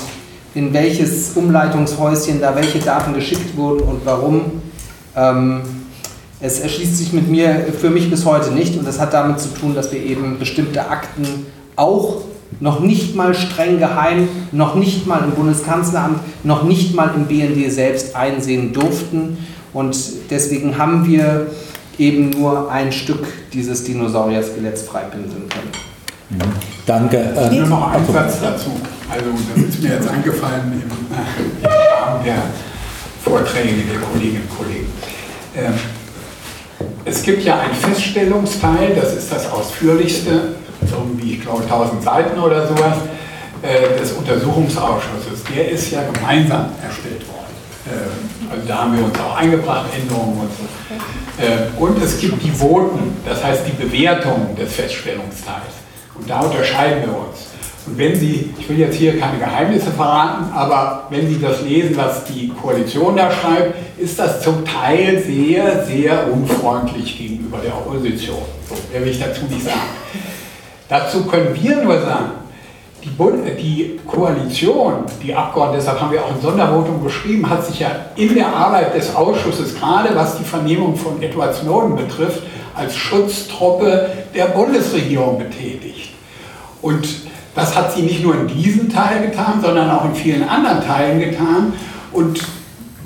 in 0.54 0.72
welches 0.72 1.30
Umleitungshäuschen 1.34 2.40
da 2.40 2.54
welche 2.54 2.78
Daten 2.78 3.14
geschickt 3.14 3.56
wurden 3.56 3.80
und 3.82 4.00
warum. 4.04 4.62
Ähm, 5.16 5.62
es 6.40 6.60
erschließt 6.60 6.98
sich 6.98 7.12
mit 7.12 7.28
mir 7.28 7.66
für 7.80 7.90
mich 7.90 8.10
bis 8.10 8.24
heute 8.24 8.52
nicht 8.52 8.76
und 8.76 8.86
das 8.86 9.00
hat 9.00 9.14
damit 9.14 9.40
zu 9.40 9.48
tun, 9.48 9.74
dass 9.74 9.92
wir 9.92 10.02
eben 10.02 10.38
bestimmte 10.38 10.88
Akten 10.88 11.46
auch 11.76 12.22
noch 12.60 12.80
nicht 12.80 13.16
mal 13.16 13.34
streng 13.34 13.78
geheim, 13.78 14.28
noch 14.52 14.74
nicht 14.74 15.06
mal 15.06 15.24
im 15.24 15.32
Bundeskanzleramt, 15.32 16.20
noch 16.44 16.62
nicht 16.64 16.94
mal 16.94 17.10
im 17.14 17.26
BND 17.26 17.72
selbst 17.72 18.14
einsehen 18.14 18.72
durften 18.72 19.38
und 19.72 19.96
deswegen 20.30 20.78
haben 20.78 21.06
wir 21.06 21.48
eben 21.98 22.30
nur 22.30 22.70
ein 22.70 22.92
Stück 22.92 23.26
dieses 23.52 23.84
Dinosaurier-Skeletts 23.84 24.82
freipinseln 24.82 25.48
können. 25.48 25.93
Danke. 26.86 27.16
Äh, 27.16 27.54
nur 27.54 27.66
noch 27.66 27.90
ein 27.92 28.06
Satz 28.06 28.40
dazu. 28.40 28.70
Also, 29.08 29.26
das 29.54 29.64
ist 29.64 29.82
mir 29.82 29.94
jetzt 29.94 30.08
eingefallen 30.08 30.72
im, 30.72 31.64
äh, 31.64 31.66
Rahmen 31.66 32.24
der 32.24 32.42
Vorträge 33.22 33.82
der 33.90 34.00
Kolleginnen 34.00 34.42
und 34.48 34.58
Kollegen. 34.58 34.86
Ähm, 35.56 35.74
es 37.04 37.22
gibt 37.22 37.42
ja 37.44 37.58
einen 37.60 37.74
Feststellungsteil, 37.74 38.94
das 38.94 39.14
ist 39.14 39.30
das 39.32 39.50
ausführlichste, 39.50 40.54
irgendwie, 40.90 41.34
ich 41.34 41.42
glaube, 41.42 41.62
1000 41.62 42.02
Seiten 42.02 42.38
oder 42.38 42.66
sowas, 42.66 42.96
äh, 43.62 43.98
des 43.98 44.12
Untersuchungsausschusses. 44.12 45.44
Der 45.54 45.70
ist 45.70 45.90
ja 45.90 46.02
gemeinsam 46.12 46.66
erstellt 46.82 47.26
worden. 47.28 47.44
Äh, 47.86 48.52
also 48.52 48.68
da 48.68 48.82
haben 48.82 48.96
wir 48.96 49.04
uns 49.04 49.18
auch 49.18 49.36
eingebracht, 49.36 49.86
Änderungen 49.98 50.40
und 50.40 50.50
so. 50.50 51.42
Äh, 51.42 51.80
und 51.80 52.02
es 52.02 52.18
gibt 52.18 52.42
die 52.42 52.50
Voten, 52.50 53.16
das 53.26 53.42
heißt 53.42 53.62
die 53.66 53.82
Bewertung 53.82 54.54
des 54.56 54.72
Feststellungsteils. 54.72 55.83
Und 56.16 56.28
da 56.28 56.40
unterscheiden 56.40 57.02
wir 57.02 57.16
uns. 57.16 57.48
Und 57.86 57.98
wenn 57.98 58.14
Sie, 58.14 58.54
ich 58.58 58.68
will 58.68 58.78
jetzt 58.78 58.96
hier 58.96 59.18
keine 59.18 59.38
Geheimnisse 59.38 59.90
verraten, 59.90 60.50
aber 60.54 61.06
wenn 61.10 61.28
Sie 61.28 61.38
das 61.38 61.60
lesen, 61.62 61.96
was 61.96 62.24
die 62.24 62.48
Koalition 62.48 63.16
da 63.16 63.30
schreibt, 63.30 63.74
ist 63.98 64.18
das 64.18 64.40
zum 64.40 64.64
Teil 64.64 65.22
sehr, 65.22 65.84
sehr 65.84 66.32
unfreundlich 66.32 67.18
gegenüber 67.18 67.58
der 67.58 67.74
Opposition. 67.74 68.38
So, 68.68 68.76
mehr 68.90 69.02
will 69.02 69.10
ich 69.10 69.20
dazu 69.20 69.42
nicht 69.50 69.64
sagen. 69.64 69.80
Dazu 70.88 71.24
können 71.26 71.54
wir 71.54 71.76
nur 71.82 72.00
sagen, 72.00 72.30
die, 73.04 73.10
Bund 73.10 73.44
die 73.58 74.00
Koalition, 74.06 75.04
die 75.22 75.34
Abgeordneten, 75.34 75.80
deshalb 75.80 76.00
haben 76.00 76.12
wir 76.12 76.24
auch 76.24 76.30
ein 76.30 76.40
Sondervotum 76.40 77.04
geschrieben, 77.04 77.48
hat 77.48 77.66
sich 77.66 77.80
ja 77.80 77.90
in 78.16 78.34
der 78.34 78.46
Arbeit 78.46 78.94
des 78.94 79.14
Ausschusses, 79.14 79.78
gerade 79.78 80.14
was 80.14 80.38
die 80.38 80.44
Vernehmung 80.44 80.96
von 80.96 81.22
Edward 81.22 81.54
Snowden 81.54 81.96
betrifft, 81.96 82.42
als 82.74 82.96
Schutztruppe 82.96 84.10
der 84.34 84.46
Bundesregierung 84.46 85.38
betätigt. 85.38 86.10
Und 86.82 87.08
das 87.54 87.76
hat 87.76 87.92
sie 87.92 88.02
nicht 88.02 88.22
nur 88.22 88.34
in 88.34 88.48
diesem 88.48 88.92
Teil 88.92 89.22
getan, 89.26 89.60
sondern 89.62 89.90
auch 89.90 90.04
in 90.04 90.14
vielen 90.14 90.48
anderen 90.48 90.84
Teilen 90.84 91.20
getan. 91.20 91.72
Und 92.12 92.40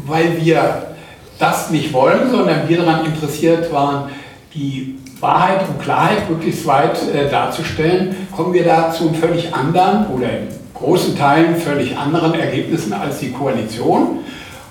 weil 0.07 0.41
wir 0.43 0.95
das 1.39 1.71
nicht 1.71 1.93
wollen, 1.93 2.31
sondern 2.31 2.69
wir 2.69 2.79
daran 2.79 3.05
interessiert 3.05 3.73
waren, 3.73 4.11
die 4.55 4.99
Wahrheit 5.21 5.69
und 5.69 5.81
Klarheit 5.81 6.29
möglichst 6.31 6.67
weit 6.67 6.99
äh, 7.13 7.29
darzustellen, 7.29 8.29
kommen 8.35 8.53
wir 8.53 8.65
da 8.65 8.91
zu 8.91 9.13
völlig 9.15 9.53
anderen 9.55 10.07
oder 10.09 10.31
in 10.31 10.49
großen 10.75 11.17
Teilen 11.17 11.57
völlig 11.57 11.97
anderen 11.97 12.35
Ergebnissen 12.35 12.93
als 12.93 13.19
die 13.19 13.33
Koalition. 13.33 14.21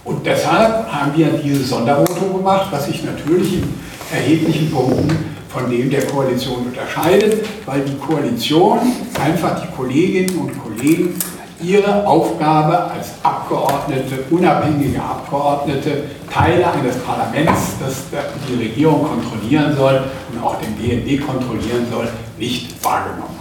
Und 0.04 0.26
deshalb 0.26 0.92
haben 0.92 1.12
wir 1.16 1.28
dieses 1.44 1.70
Sondervotum 1.70 2.38
gemacht, 2.38 2.68
was 2.72 2.86
sich 2.86 3.04
natürlich 3.04 3.56
in 3.56 3.74
erheblichen 4.14 4.72
Punkten 4.72 5.36
von 5.50 5.70
dem 5.70 5.90
der 5.90 6.06
Koalition 6.06 6.68
unterscheidet, 6.68 7.46
weil 7.66 7.82
die 7.82 7.98
Koalition 7.98 8.80
einfach 9.20 9.62
die 9.62 9.76
Kolleginnen 9.76 10.38
und 10.38 10.52
Kollegen 10.64 11.16
ihre 11.62 12.06
Aufgabe 12.06 12.92
als 12.92 13.14
Abgeordnete, 13.24 14.20
unabhängige 14.30 15.02
Abgeordnete, 15.02 16.04
Teile 16.32 16.72
eines 16.72 16.98
Parlaments, 16.98 17.78
das 17.80 18.06
die 18.48 18.64
Regierung 18.64 19.08
kontrollieren 19.08 19.76
soll 19.76 20.04
und 20.32 20.44
auch 20.44 20.58
den 20.60 20.76
BND 20.76 21.26
kontrollieren 21.26 21.88
soll, 21.90 22.08
nicht 22.38 22.84
wahrgenommen. 22.84 23.37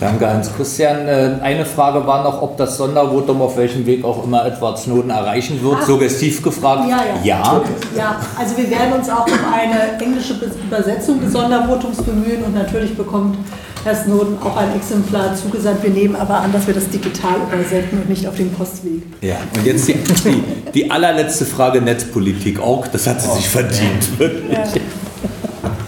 Danke, 0.00 0.26
Hans-Christian. 0.26 1.06
Äh, 1.06 1.36
eine 1.42 1.66
Frage 1.66 2.06
war 2.06 2.24
noch, 2.24 2.40
ob 2.40 2.56
das 2.56 2.78
Sondervotum 2.78 3.42
auf 3.42 3.58
welchem 3.58 3.84
Weg 3.84 4.02
auch 4.02 4.24
immer 4.24 4.46
Edward 4.46 4.78
Snowden 4.78 5.10
erreichen 5.10 5.62
wird. 5.62 5.76
Ach, 5.82 5.86
Suggestiv 5.86 6.42
gefragt. 6.42 6.88
Ja, 6.88 7.04
ja. 7.22 7.22
ja. 7.22 7.62
Ja, 7.94 8.20
also 8.38 8.56
wir 8.56 8.70
werden 8.70 8.94
uns 8.94 9.10
auch 9.10 9.26
um 9.26 9.32
eine 9.52 10.02
englische 10.02 10.34
Übersetzung 10.66 11.20
des 11.20 11.32
Sondervotums 11.32 11.98
bemühen 11.98 12.42
und 12.44 12.54
natürlich 12.54 12.96
bekommt 12.96 13.36
Herr 13.84 13.94
Snowden 13.94 14.38
auch 14.42 14.56
ein 14.56 14.74
Exemplar 14.74 15.34
zugesandt. 15.34 15.82
Wir 15.82 15.90
nehmen 15.90 16.16
aber 16.16 16.36
an, 16.36 16.52
dass 16.52 16.66
wir 16.66 16.74
das 16.74 16.88
digital 16.88 17.36
übersetzen 17.52 18.00
und 18.00 18.08
nicht 18.08 18.26
auf 18.26 18.36
dem 18.36 18.50
Postweg. 18.52 19.02
Ja, 19.20 19.36
und 19.54 19.66
jetzt 19.66 19.86
die, 19.86 19.94
die, 19.94 20.42
die 20.72 20.90
allerletzte 20.90 21.44
Frage 21.44 21.82
Netzpolitik 21.82 22.58
auch. 22.58 22.86
Das 22.86 23.06
hat 23.06 23.20
sie 23.20 23.28
oh, 23.30 23.34
sich 23.36 23.48
verdient, 23.48 24.18
wirklich. 24.18 24.52
Ja. 24.52 24.64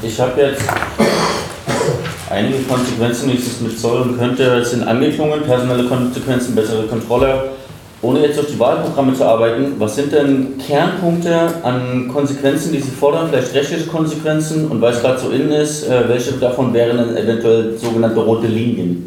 Ich 0.03 0.21
habe 0.21 0.41
jetzt 0.41 0.63
einige 2.31 2.59
Konsequenzen, 2.63 3.31
die 3.31 3.37
es 3.37 3.61
mit 3.61 3.79
sollen 3.79 4.19
könnte. 4.19 4.45
Es 4.57 4.71
sind 4.71 4.87
angeklungen, 4.87 5.43
personelle 5.43 5.85
Konsequenzen, 5.85 6.55
bessere 6.55 6.87
Kontrolle. 6.87 7.51
Ohne 8.03 8.21
jetzt 8.21 8.37
durch 8.37 8.49
die 8.49 8.59
Wahlprogramme 8.59 9.15
zu 9.15 9.25
arbeiten, 9.25 9.75
was 9.79 9.95
sind 9.95 10.13
denn 10.13 10.59
Kernpunkte 10.59 11.55
an 11.63 12.09
Konsequenzen, 12.13 12.73
die 12.73 12.81
Sie 12.81 12.91
fordern, 12.91 13.29
vielleicht 13.31 13.55
rechtliche 13.55 13.87
Konsequenzen 13.87 14.67
und 14.69 14.81
weil 14.81 14.93
es 14.93 15.01
gerade 15.01 15.21
so 15.21 15.31
innen 15.31 15.53
ist, 15.53 15.85
äh, 15.85 16.09
welche 16.09 16.33
davon 16.33 16.75
wären 16.75 16.97
dann 16.97 17.17
eventuell 17.17 17.79
sogenannte 17.79 18.19
rote 18.19 18.49
Linien? 18.49 19.07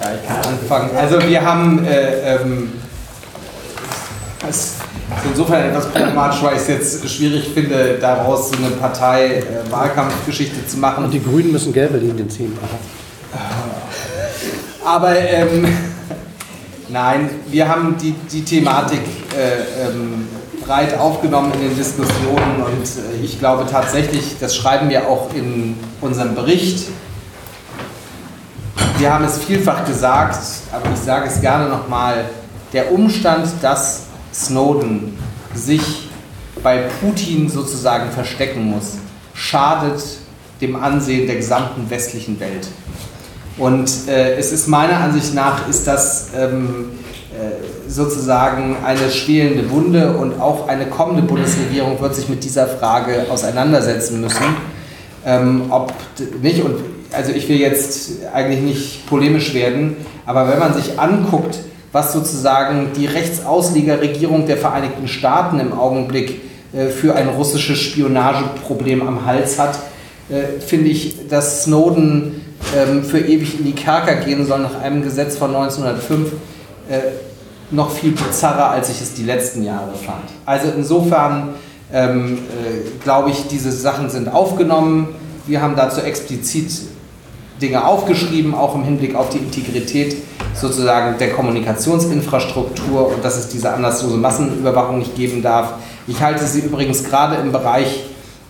Ja, 0.00 0.12
ich 0.14 0.26
kann 0.26 0.54
anfangen. 0.54 0.96
Also 0.96 1.20
wir 1.28 1.42
haben 1.44 1.84
äh, 1.84 2.36
ähm, 2.36 2.72
Das 4.40 4.76
ist 5.16 5.26
insofern 5.30 5.68
etwas 5.68 5.86
problematisch, 5.86 6.42
weil 6.42 6.54
ich 6.54 6.62
es 6.62 6.68
jetzt 6.68 7.10
schwierig 7.10 7.50
finde, 7.52 7.98
daraus 8.00 8.50
so 8.50 8.56
eine 8.56 8.70
Partei-Wahlkampfgeschichte 8.76 10.66
zu 10.66 10.78
machen. 10.78 11.04
Und 11.04 11.12
die 11.12 11.22
Grünen 11.22 11.52
müssen 11.52 11.72
gelbe 11.72 11.98
Linien 11.98 12.30
ziehen. 12.30 12.56
Aber 14.84 15.16
ähm, 15.16 15.66
nein, 16.88 17.30
wir 17.48 17.68
haben 17.68 17.96
die, 18.00 18.12
die 18.30 18.44
Thematik 18.44 19.02
äh, 19.36 19.88
ähm, 19.88 20.28
breit 20.64 20.98
aufgenommen 20.98 21.52
in 21.54 21.60
den 21.60 21.76
Diskussionen 21.76 22.62
und 22.64 22.84
äh, 22.84 23.24
ich 23.24 23.38
glaube 23.38 23.66
tatsächlich, 23.70 24.36
das 24.40 24.56
schreiben 24.56 24.88
wir 24.88 25.08
auch 25.08 25.34
in 25.34 25.76
unserem 26.00 26.34
Bericht. 26.34 26.88
Wir 28.98 29.12
haben 29.12 29.24
es 29.24 29.38
vielfach 29.38 29.84
gesagt, 29.84 30.38
aber 30.72 30.86
ich 30.92 31.00
sage 31.00 31.28
es 31.28 31.40
gerne 31.40 31.68
nochmal, 31.68 32.26
der 32.72 32.92
Umstand, 32.92 33.48
dass 33.62 34.06
Snowden 34.32 35.16
sich 35.54 36.08
bei 36.62 36.88
Putin 37.00 37.48
sozusagen 37.48 38.10
verstecken 38.10 38.64
muss, 38.64 38.98
schadet 39.34 40.02
dem 40.60 40.76
Ansehen 40.76 41.26
der 41.26 41.36
gesamten 41.36 41.88
westlichen 41.88 42.38
Welt. 42.38 42.68
Und 43.56 43.90
äh, 44.08 44.36
es 44.36 44.52
ist 44.52 44.68
meiner 44.68 44.98
Ansicht 44.98 45.34
nach, 45.34 45.68
ist 45.68 45.86
das 45.86 46.28
ähm, 46.36 46.90
äh, 47.32 47.90
sozusagen 47.90 48.76
eine 48.84 49.10
schwelende 49.10 49.70
Wunde 49.70 50.16
und 50.16 50.40
auch 50.40 50.68
eine 50.68 50.86
kommende 50.86 51.22
Bundesregierung 51.22 52.00
wird 52.00 52.14
sich 52.14 52.28
mit 52.28 52.44
dieser 52.44 52.66
Frage 52.66 53.26
auseinandersetzen 53.30 54.20
müssen. 54.20 54.44
Ähm, 55.26 55.64
ob 55.70 55.92
nicht, 56.40 56.62
und 56.62 56.76
also 57.12 57.32
ich 57.32 57.48
will 57.48 57.58
jetzt 57.58 58.26
eigentlich 58.32 58.60
nicht 58.60 59.06
polemisch 59.06 59.52
werden, 59.52 59.96
aber 60.24 60.48
wenn 60.48 60.58
man 60.58 60.72
sich 60.72 60.98
anguckt, 60.98 61.58
was 61.92 62.12
sozusagen 62.12 62.92
die 62.96 63.06
Rechtsauslegerregierung 63.06 64.46
der 64.46 64.56
Vereinigten 64.56 65.08
Staaten 65.08 65.58
im 65.58 65.72
Augenblick 65.72 66.40
äh, 66.72 66.86
für 66.86 67.16
ein 67.16 67.28
russisches 67.28 67.78
Spionageproblem 67.80 69.06
am 69.06 69.26
Hals 69.26 69.58
hat, 69.58 69.78
äh, 70.28 70.60
finde 70.60 70.90
ich, 70.90 71.28
dass 71.28 71.64
Snowden 71.64 72.40
ähm, 72.76 73.02
für 73.02 73.18
ewig 73.18 73.58
in 73.58 73.64
die 73.64 73.72
Kerker 73.72 74.16
gehen 74.16 74.46
soll 74.46 74.60
nach 74.60 74.80
einem 74.80 75.02
Gesetz 75.02 75.36
von 75.36 75.54
1905 75.54 76.32
äh, 76.88 76.98
noch 77.70 77.90
viel 77.90 78.12
bizarrer, 78.12 78.70
als 78.70 78.90
ich 78.90 79.00
es 79.00 79.14
die 79.14 79.24
letzten 79.24 79.64
Jahre 79.64 79.92
fand. 79.94 80.24
Also 80.44 80.68
insofern 80.76 81.54
ähm, 81.92 82.38
äh, 82.38 83.02
glaube 83.02 83.30
ich, 83.30 83.48
diese 83.48 83.72
Sachen 83.72 84.10
sind 84.10 84.28
aufgenommen. 84.28 85.08
Wir 85.46 85.62
haben 85.62 85.74
dazu 85.76 86.00
explizit 86.00 86.70
Dinge 87.60 87.84
aufgeschrieben, 87.84 88.54
auch 88.54 88.74
im 88.74 88.84
Hinblick 88.84 89.14
auf 89.14 89.30
die 89.30 89.38
Integrität 89.38 90.16
sozusagen 90.54 91.18
der 91.18 91.32
Kommunikationsinfrastruktur 91.32 93.08
und 93.14 93.24
dass 93.24 93.36
es 93.36 93.48
diese 93.48 93.72
anlasslose 93.72 94.16
Massenüberwachung 94.16 94.98
nicht 94.98 95.16
geben 95.16 95.42
darf. 95.42 95.74
Ich 96.06 96.20
halte 96.20 96.44
sie 96.44 96.60
übrigens 96.60 97.04
gerade 97.04 97.36
im 97.36 97.52
Bereich 97.52 98.04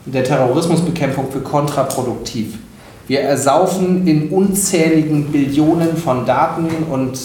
der 0.06 0.24
Terrorismusbekämpfung 0.24 1.30
für 1.30 1.40
kontraproduktiv. 1.40 2.58
Wir 3.06 3.20
ersaufen 3.22 4.06
in 4.06 4.30
unzähligen 4.30 5.32
Billionen 5.32 5.96
von 5.96 6.24
Daten 6.26 6.68
und 6.90 7.18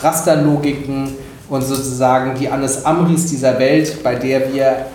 Rasterlogiken 0.00 1.08
und 1.48 1.62
sozusagen 1.62 2.38
die 2.38 2.48
Anis 2.48 2.84
Amris 2.84 3.26
dieser 3.26 3.58
Welt, 3.58 4.02
bei, 4.02 4.14
der 4.14 4.52
wir, 4.52 4.86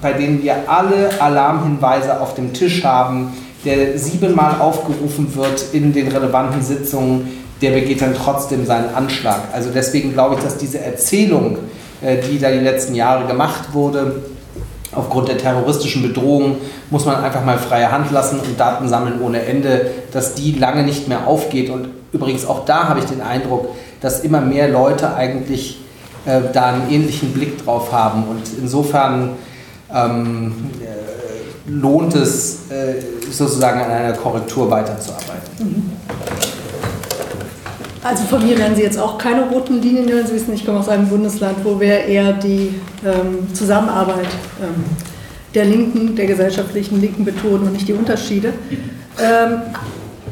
bei 0.00 0.12
denen 0.12 0.42
wir 0.42 0.68
alle 0.68 1.10
Alarmhinweise 1.20 2.20
auf 2.20 2.34
dem 2.34 2.52
Tisch 2.52 2.84
haben, 2.84 3.32
der 3.64 3.98
siebenmal 3.98 4.60
aufgerufen 4.60 5.34
wird 5.34 5.66
in 5.72 5.92
den 5.92 6.08
relevanten 6.08 6.62
Sitzungen, 6.62 7.45
der 7.62 7.70
begeht 7.70 8.02
dann 8.02 8.14
trotzdem 8.14 8.66
seinen 8.66 8.94
Anschlag. 8.94 9.40
Also 9.52 9.70
deswegen 9.74 10.12
glaube 10.12 10.36
ich, 10.36 10.40
dass 10.42 10.56
diese 10.56 10.80
Erzählung, 10.80 11.58
äh, 12.02 12.18
die 12.18 12.38
da 12.38 12.50
die 12.50 12.58
letzten 12.58 12.94
Jahre 12.94 13.26
gemacht 13.26 13.72
wurde, 13.72 14.22
aufgrund 14.92 15.28
der 15.28 15.38
terroristischen 15.38 16.02
Bedrohung 16.02 16.56
muss 16.90 17.04
man 17.04 17.22
einfach 17.22 17.44
mal 17.44 17.58
freie 17.58 17.90
Hand 17.90 18.10
lassen 18.12 18.40
und 18.40 18.58
Daten 18.58 18.88
sammeln 18.88 19.20
ohne 19.20 19.42
Ende, 19.44 19.90
dass 20.12 20.34
die 20.34 20.52
lange 20.52 20.82
nicht 20.82 21.08
mehr 21.08 21.26
aufgeht. 21.26 21.70
Und 21.70 21.88
übrigens 22.12 22.46
auch 22.46 22.64
da 22.64 22.88
habe 22.88 23.00
ich 23.00 23.06
den 23.06 23.20
Eindruck, 23.20 23.68
dass 24.00 24.20
immer 24.20 24.40
mehr 24.40 24.68
Leute 24.68 25.14
eigentlich 25.14 25.80
äh, 26.24 26.40
da 26.52 26.66
einen 26.66 26.90
ähnlichen 26.90 27.32
Blick 27.32 27.62
drauf 27.64 27.92
haben. 27.92 28.24
Und 28.24 28.42
insofern 28.60 29.30
ähm, 29.92 30.70
äh, 30.80 31.70
lohnt 31.70 32.14
es 32.14 32.60
sozusagen 33.30 33.80
an 33.80 33.90
einer 33.90 34.12
Korrektur 34.12 34.70
weiterzuarbeiten. 34.70 35.50
Mhm. 35.58 35.92
Also 38.06 38.22
von 38.24 38.46
mir 38.46 38.56
werden 38.56 38.76
Sie 38.76 38.82
jetzt 38.82 38.98
auch 38.98 39.18
keine 39.18 39.42
roten 39.48 39.82
Linien 39.82 40.08
hören. 40.08 40.24
Sie 40.24 40.34
wissen, 40.34 40.54
ich 40.54 40.64
komme 40.64 40.78
aus 40.78 40.88
einem 40.88 41.08
Bundesland, 41.08 41.56
wo 41.64 41.80
wir 41.80 42.04
eher 42.04 42.34
die 42.34 42.72
ähm, 43.04 43.52
Zusammenarbeit 43.52 44.28
ähm, 44.62 44.84
der 45.54 45.64
Linken, 45.64 46.14
der 46.14 46.26
gesellschaftlichen 46.26 47.00
Linken 47.00 47.24
betonen 47.24 47.64
und 47.66 47.72
nicht 47.72 47.88
die 47.88 47.94
Unterschiede. 47.94 48.52
Ähm, 49.20 49.62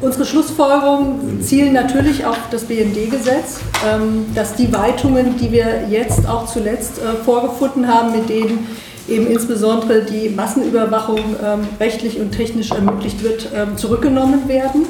unsere 0.00 0.24
Schlussfolgerungen 0.24 1.42
zielen 1.42 1.72
natürlich 1.72 2.24
auf 2.24 2.38
das 2.52 2.62
BND-Gesetz, 2.64 3.58
ähm, 3.84 4.26
dass 4.36 4.54
die 4.54 4.72
Weitungen, 4.72 5.36
die 5.36 5.50
wir 5.50 5.88
jetzt 5.90 6.28
auch 6.28 6.46
zuletzt 6.46 6.98
äh, 6.98 7.24
vorgefunden 7.24 7.88
haben, 7.88 8.12
mit 8.12 8.28
denen 8.28 8.68
eben 9.08 9.26
insbesondere 9.26 10.02
die 10.02 10.28
Massenüberwachung 10.28 11.18
ähm, 11.44 11.60
rechtlich 11.80 12.20
und 12.20 12.30
technisch 12.30 12.70
ermöglicht 12.70 13.24
wird, 13.24 13.48
ähm, 13.52 13.76
zurückgenommen 13.76 14.46
werden. 14.46 14.86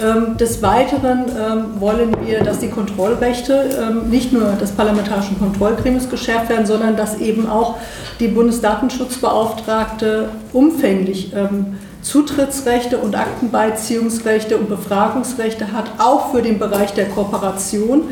Ähm, 0.00 0.38
des 0.38 0.62
Weiteren 0.62 1.26
ähm, 1.28 1.64
wollen 1.78 2.16
wir, 2.24 2.42
dass 2.42 2.58
die 2.58 2.70
Kontrollrechte 2.70 3.68
ähm, 3.78 4.08
nicht 4.08 4.32
nur 4.32 4.52
des 4.52 4.70
parlamentarischen 4.70 5.38
Kontrollgremiums 5.38 6.08
geschärft 6.08 6.48
werden, 6.48 6.64
sondern 6.64 6.96
dass 6.96 7.18
eben 7.18 7.48
auch 7.48 7.76
die 8.18 8.28
Bundesdatenschutzbeauftragte 8.28 10.30
umfänglich 10.52 11.32
Zutrittsrechte 12.02 12.98
und 12.98 13.16
Aktenbeiziehungsrechte 13.16 14.58
und 14.58 14.68
Befragungsrechte 14.68 15.72
hat, 15.72 15.86
auch 15.98 16.32
für 16.32 16.42
den 16.42 16.58
Bereich 16.58 16.92
der 16.92 17.06
Kooperation. 17.06 18.02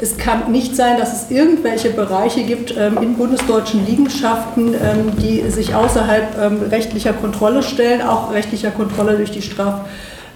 Es 0.00 0.16
kann 0.16 0.52
nicht 0.52 0.76
sein, 0.76 0.96
dass 0.96 1.12
es 1.12 1.30
irgendwelche 1.30 1.90
Bereiche 1.90 2.44
gibt 2.44 2.70
in 2.70 3.16
bundesdeutschen 3.16 3.84
Liegenschaften, 3.84 4.74
die 5.20 5.50
sich 5.50 5.74
außerhalb 5.74 6.70
rechtlicher 6.70 7.12
Kontrolle 7.12 7.64
stellen, 7.64 8.02
auch 8.02 8.32
rechtlicher 8.32 8.70
Kontrolle 8.70 9.16
durch 9.16 9.32
die 9.32 9.42
Straf- 9.42 9.80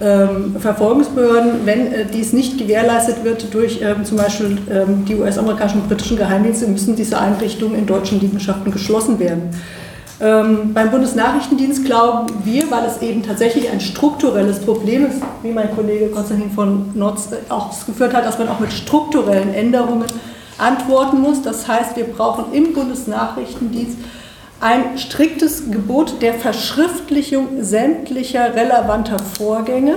ähm, 0.03 0.57
Verfolgungsbehörden, 0.59 1.65
wenn 1.65 1.93
äh, 1.93 2.05
dies 2.13 2.33
nicht 2.33 2.59
gewährleistet 2.59 3.23
wird 3.23 3.55
durch 3.55 3.81
ähm, 3.83 4.05
zum 4.05 4.17
Beispiel 4.17 4.59
ähm, 4.71 5.05
die 5.07 5.15
US-amerikanischen 5.15 5.83
und 5.83 5.89
britischen 5.89 6.17
Geheimdienste, 6.17 6.67
müssen 6.67 6.97
diese 6.97 7.19
Einrichtungen 7.19 7.77
in 7.77 7.87
deutschen 7.87 8.19
Liegenschaften 8.19 8.73
geschlossen 8.73 9.21
werden. 9.21 9.51
Ähm, 10.21 10.75
beim 10.75 10.91
Bundesnachrichtendienst 10.91 11.85
glauben 11.85 12.27
wir, 12.45 12.71
weil 12.71 12.85
es 12.85 13.01
eben 13.01 13.23
tatsächlich 13.23 13.71
ein 13.71 13.81
strukturelles 13.81 14.61
Problem 14.61 15.07
ist, 15.07 15.21
wie 15.43 15.53
mein 15.53 15.75
Kollege 15.75 16.09
Konstantin 16.09 16.51
von 16.51 16.91
Notz 16.95 17.31
äh, 17.33 17.37
auch 17.49 17.71
geführt 17.87 18.13
hat, 18.13 18.27
dass 18.27 18.39
man 18.39 18.49
auch 18.49 18.59
mit 18.59 18.73
strukturellen 18.73 19.55
Änderungen 19.55 20.05
antworten 20.59 21.21
muss. 21.21 21.43
Das 21.43 21.69
heißt, 21.69 21.97
wir 21.97 22.05
brauchen 22.05 22.53
im 22.53 22.73
Bundesnachrichtendienst 22.73 23.99
ein 24.63 24.97
striktes 24.97 25.71
Gebot 25.71 26.23
der 26.23 26.35
Verschriftlichung 26.35 27.63
sämtlicher 27.63 28.55
relevanter 28.55 29.19
Vorgänge. 29.19 29.97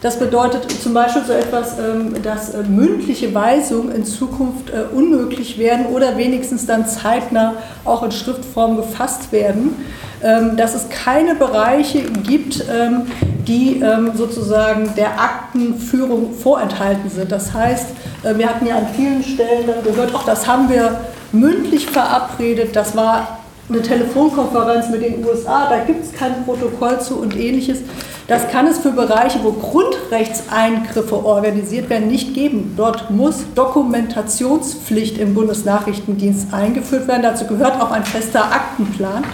Das 0.00 0.18
bedeutet 0.18 0.68
zum 0.82 0.94
Beispiel 0.94 1.22
so 1.24 1.32
etwas, 1.32 1.78
ähm, 1.78 2.20
dass 2.24 2.54
äh, 2.54 2.64
mündliche 2.64 3.32
Weisungen 3.32 3.94
in 3.94 4.04
Zukunft 4.04 4.70
äh, 4.70 4.92
unmöglich 4.92 5.58
werden 5.58 5.86
oder 5.86 6.16
wenigstens 6.16 6.66
dann 6.66 6.88
zeitnah 6.88 7.54
auch 7.84 8.02
in 8.02 8.10
Schriftform 8.10 8.76
gefasst 8.76 9.30
werden. 9.30 9.76
Ähm, 10.24 10.56
dass 10.56 10.74
es 10.74 10.88
keine 10.88 11.34
Bereiche 11.34 12.02
gibt, 12.02 12.64
ähm, 12.70 13.06
die 13.48 13.82
sozusagen 14.14 14.94
der 14.96 15.20
Aktenführung 15.20 16.32
vorenthalten 16.32 17.10
sind. 17.10 17.32
Das 17.32 17.52
heißt, 17.52 17.88
äh, 18.22 18.38
wir 18.38 18.48
hatten 18.48 18.66
ja 18.66 18.76
an 18.76 18.86
vielen 18.94 19.24
Stellen 19.24 19.66
dann 19.66 19.82
gehört, 19.82 20.14
auch 20.14 20.24
das 20.24 20.46
haben 20.46 20.68
wir 20.68 21.00
mündlich 21.32 21.86
verabredet, 21.86 22.76
das 22.76 22.96
war 22.96 23.41
eine 23.68 23.82
Telefonkonferenz 23.82 24.90
mit 24.90 25.02
den 25.02 25.24
USA, 25.24 25.68
da 25.68 25.84
gibt 25.84 26.04
es 26.04 26.12
kein 26.12 26.44
Protokoll 26.44 27.00
zu 27.00 27.16
und 27.16 27.36
ähnliches. 27.36 27.78
Das 28.28 28.48
kann 28.48 28.66
es 28.66 28.78
für 28.78 28.92
Bereiche, 28.92 29.40
wo 29.42 29.52
Grundrechtseingriffe 29.52 31.24
organisiert 31.24 31.90
werden, 31.90 32.08
nicht 32.08 32.34
geben. 32.34 32.74
Dort 32.76 33.10
muss 33.10 33.44
Dokumentationspflicht 33.54 35.18
im 35.18 35.34
Bundesnachrichtendienst 35.34 36.52
eingeführt 36.54 37.08
werden. 37.08 37.22
Dazu 37.22 37.46
gehört 37.46 37.80
auch 37.80 37.90
ein 37.90 38.04
fester 38.04 38.44
Aktenplan. 38.44 39.24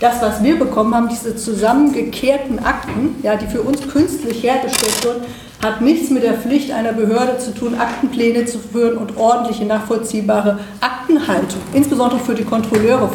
Das, 0.00 0.22
was 0.22 0.42
wir 0.42 0.58
bekommen 0.58 0.94
haben, 0.94 1.08
diese 1.08 1.36
zusammengekehrten 1.36 2.60
Akten, 2.60 3.16
ja, 3.22 3.36
die 3.36 3.46
für 3.46 3.62
uns 3.62 3.86
künstlich 3.88 4.42
hergestellt 4.42 5.04
wurden, 5.04 5.22
hat 5.62 5.80
nichts 5.80 6.10
mit 6.10 6.22
der 6.22 6.34
Pflicht 6.34 6.70
einer 6.70 6.92
Behörde 6.92 7.38
zu 7.38 7.52
tun, 7.52 7.74
Aktenpläne 7.74 8.44
zu 8.44 8.58
führen 8.58 8.96
und 8.96 9.16
ordentliche, 9.16 9.64
nachvollziehbare 9.64 10.60
Aktenhaltung, 10.80 11.60
insbesondere 11.72 12.20
für 12.20 12.34
die 12.34 12.44
Kontrolleure 12.44 13.08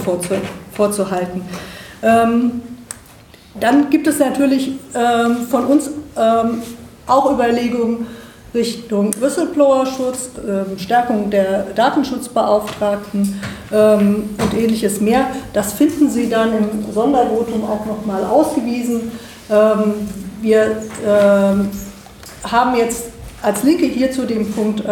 vorzuhalten. 0.73 1.41
Ähm, 2.01 2.61
dann 3.59 3.89
gibt 3.89 4.07
es 4.07 4.19
natürlich 4.19 4.73
ähm, 4.95 5.47
von 5.49 5.65
uns 5.65 5.89
ähm, 6.17 6.61
auch 7.05 7.31
Überlegungen, 7.31 8.07
Richtung 8.53 9.11
Whistleblower-Schutz, 9.19 10.29
ähm, 10.47 10.77
Stärkung 10.77 11.29
der 11.29 11.65
Datenschutzbeauftragten 11.75 13.41
ähm, 13.71 14.29
und 14.37 14.53
ähnliches 14.53 15.01
mehr. 15.01 15.27
Das 15.53 15.73
finden 15.73 16.09
Sie 16.09 16.29
dann 16.29 16.49
im 16.55 16.93
Sondervotum 16.93 17.63
auch 17.63 17.85
nochmal 17.85 18.23
ausgewiesen. 18.23 19.11
Ähm, 19.49 19.93
wir 20.41 20.83
haben 22.43 22.75
jetzt 22.75 23.05
als 23.41 23.63
Linke 23.63 23.85
hier 23.85 24.11
zu 24.11 24.25
dem 24.25 24.51
Punkt 24.51 24.83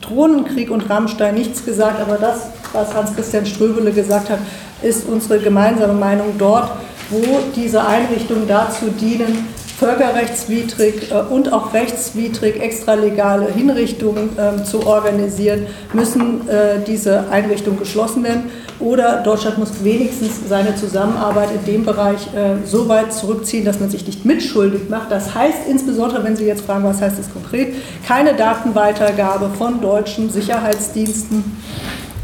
Drohnenkrieg 0.00 0.70
und 0.70 0.88
Rammstein 0.90 1.34
nichts 1.34 1.64
gesagt, 1.64 2.00
aber 2.00 2.16
das, 2.16 2.48
was 2.72 2.94
Hans-Christian 2.94 3.46
Ströbele 3.46 3.92
gesagt 3.92 4.30
hat, 4.30 4.38
ist 4.86 5.08
unsere 5.08 5.38
gemeinsame 5.38 5.94
Meinung 5.94 6.34
dort, 6.38 6.70
wo 7.10 7.40
diese 7.54 7.86
Einrichtungen 7.86 8.48
dazu 8.48 8.86
dienen, 9.00 9.48
völkerrechtswidrig 9.78 11.10
äh, 11.10 11.32
und 11.32 11.52
auch 11.52 11.74
rechtswidrig 11.74 12.60
extralegale 12.60 13.52
Hinrichtungen 13.52 14.30
äh, 14.38 14.64
zu 14.64 14.86
organisieren, 14.86 15.66
müssen 15.92 16.48
äh, 16.48 16.78
diese 16.86 17.28
Einrichtungen 17.30 17.78
geschlossen 17.78 18.24
werden. 18.24 18.44
Oder 18.78 19.22
Deutschland 19.22 19.58
muss 19.58 19.84
wenigstens 19.84 20.48
seine 20.48 20.74
Zusammenarbeit 20.76 21.48
in 21.52 21.72
dem 21.72 21.84
Bereich 21.84 22.26
äh, 22.34 22.66
so 22.66 22.88
weit 22.88 23.12
zurückziehen, 23.12 23.64
dass 23.64 23.80
man 23.80 23.90
sich 23.90 24.06
nicht 24.06 24.24
mitschuldig 24.24 24.88
macht. 24.88 25.10
Das 25.10 25.34
heißt 25.34 25.68
insbesondere, 25.68 26.24
wenn 26.24 26.36
Sie 26.36 26.46
jetzt 26.46 26.64
fragen, 26.64 26.84
was 26.84 27.00
heißt 27.00 27.18
das 27.18 27.32
konkret, 27.32 27.74
keine 28.06 28.34
Datenweitergabe 28.34 29.50
von 29.56 29.80
deutschen 29.80 30.30
Sicherheitsdiensten, 30.30 31.44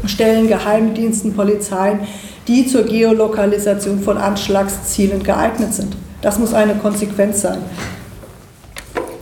Stellen, 0.05 0.47
Geheimdiensten, 0.47 1.33
Polizeien, 1.33 1.99
die 2.47 2.67
zur 2.67 2.83
Geolokalisation 2.83 4.01
von 4.01 4.17
Anschlagszielen 4.17 5.23
geeignet 5.23 5.73
sind. 5.73 5.95
Das 6.21 6.39
muss 6.39 6.53
eine 6.53 6.75
Konsequenz 6.75 7.41
sein. 7.41 7.59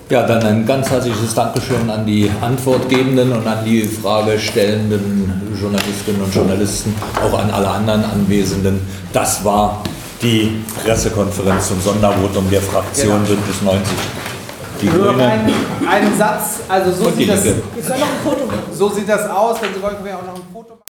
Ja, 0.10 0.24
dann 0.24 0.44
ein 0.44 0.66
ganz 0.66 0.90
herzliches 0.90 1.34
Dankeschön 1.34 1.90
an 1.90 2.06
die 2.06 2.30
Antwortgebenden 2.42 3.32
und 3.32 3.48
an 3.48 3.64
die 3.64 3.84
fragestellenden 3.84 5.56
Journalistinnen 5.60 6.22
und 6.22 6.36
Journalisten, 6.36 6.94
auch 7.24 7.40
an 7.40 7.50
alle 7.50 7.70
anderen 7.70 8.04
Anwesenden. 8.04 8.82
Das 9.14 9.46
war 9.46 9.82
die 10.22 10.64
Pressekonferenz 10.84 11.70
zum 11.70 11.80
Sondervotum 11.80 12.50
der 12.50 12.62
Fraktion 12.62 13.24
genau. 13.24 13.28
Bündnis 13.28 13.62
90. 13.62 13.82
Die 14.82 14.86
Nur 14.88 15.14
Grüne. 15.14 15.24
Ein, 15.24 15.54
einen 15.88 16.18
Satz, 16.18 16.60
also 16.68 16.92
so 16.92 17.12
sieht, 17.12 17.30
das, 17.30 17.46
so 18.74 18.90
sieht 18.90 19.08
das 19.08 19.30
aus, 19.30 19.62
wenn 19.62 19.74
Sie 19.74 19.82
wollen, 19.82 19.96
können 19.96 20.06
wir 20.06 20.18
auch 20.18 20.26
noch 20.26 20.36
ein 20.36 20.42
Foto 20.52 20.70
machen. 20.70 20.80